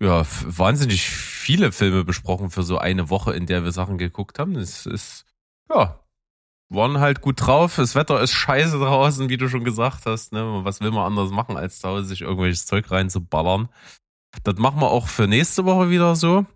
ja, 0.00 0.22
wahnsinnig 0.44 1.08
viele 1.44 1.72
Filme 1.72 2.04
besprochen 2.04 2.48
für 2.48 2.62
so 2.62 2.78
eine 2.78 3.10
Woche, 3.10 3.34
in 3.34 3.44
der 3.44 3.64
wir 3.64 3.72
Sachen 3.72 3.98
geguckt 3.98 4.38
haben. 4.38 4.56
Es 4.56 4.86
ist, 4.86 5.26
ja, 5.68 6.00
waren 6.70 7.00
halt 7.00 7.20
gut 7.20 7.46
drauf. 7.46 7.76
Das 7.76 7.94
Wetter 7.94 8.20
ist 8.22 8.32
scheiße 8.32 8.78
draußen, 8.78 9.28
wie 9.28 9.36
du 9.36 9.48
schon 9.48 9.62
gesagt 9.62 10.06
hast. 10.06 10.32
Ne? 10.32 10.60
Was 10.62 10.80
will 10.80 10.90
man 10.90 11.04
anders 11.04 11.30
machen, 11.30 11.58
als 11.58 11.80
zu 11.80 11.88
Hause 11.88 12.06
sich 12.06 12.22
irgendwelches 12.22 12.64
Zeug 12.64 12.90
reinzuballern? 12.90 13.68
Das 14.42 14.56
machen 14.56 14.80
wir 14.80 14.90
auch 14.90 15.06
für 15.06 15.28
nächste 15.28 15.66
Woche 15.66 15.90
wieder 15.90 16.16
so. 16.16 16.46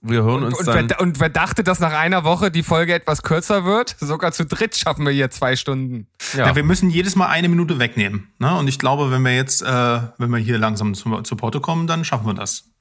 Wir 0.00 0.22
hören 0.22 0.44
uns 0.44 0.58
und, 0.58 0.66
dann. 0.66 0.88
Wer, 0.88 1.00
und 1.00 1.20
wer 1.20 1.28
dachte, 1.28 1.62
dass 1.62 1.78
nach 1.78 1.92
einer 1.92 2.24
Woche 2.24 2.50
die 2.50 2.62
Folge 2.62 2.94
etwas 2.94 3.22
kürzer 3.22 3.66
wird? 3.66 3.94
Sogar 4.00 4.32
zu 4.32 4.46
dritt 4.46 4.74
schaffen 4.74 5.04
wir 5.04 5.12
hier 5.12 5.30
zwei 5.30 5.56
Stunden. 5.56 6.08
Ja, 6.32 6.46
ja 6.46 6.56
wir 6.56 6.64
müssen 6.64 6.88
jedes 6.88 7.14
Mal 7.16 7.26
eine 7.26 7.48
Minute 7.50 7.78
wegnehmen. 7.78 8.32
Ne? 8.38 8.58
Und 8.58 8.66
ich 8.66 8.78
glaube, 8.78 9.12
wenn 9.12 9.22
wir 9.22 9.36
jetzt, 9.36 9.62
äh, 9.62 10.00
wenn 10.18 10.30
wir 10.30 10.38
hier 10.38 10.58
langsam 10.58 10.94
zu, 10.94 11.20
zu 11.20 11.36
Porto 11.36 11.60
kommen, 11.60 11.86
dann 11.86 12.04
schaffen 12.04 12.26
wir 12.26 12.34
das. 12.34 12.71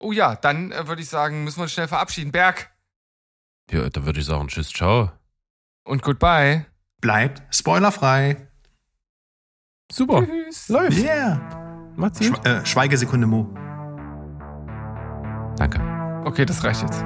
Oh 0.00 0.12
ja, 0.12 0.34
dann 0.34 0.72
äh, 0.72 0.88
würde 0.88 1.02
ich 1.02 1.08
sagen, 1.08 1.44
müssen 1.44 1.58
wir 1.58 1.64
uns 1.64 1.72
schnell 1.72 1.88
verabschieden. 1.88 2.32
Berg. 2.32 2.70
Ja, 3.70 3.88
dann 3.88 4.06
würde 4.06 4.18
ich 4.18 4.26
sagen, 4.26 4.48
tschüss, 4.48 4.70
ciao. 4.70 5.12
Und 5.84 6.02
goodbye. 6.02 6.66
Bleibt 7.00 7.42
spoilerfrei. 7.54 8.48
Super. 9.92 10.26
Tschüss. 10.26 10.68
Läuft. 10.68 10.98
Yeah. 10.98 11.92
Macht's 11.96 12.20
gut. 12.20 12.36
Sch 12.38 12.46
äh, 12.46 12.66
Schweigesekunde 12.66 13.26
Mo. 13.26 13.46
Danke. 15.56 15.80
Okay, 16.24 16.44
das 16.44 16.62
reicht 16.64 16.82
jetzt. 16.82 17.04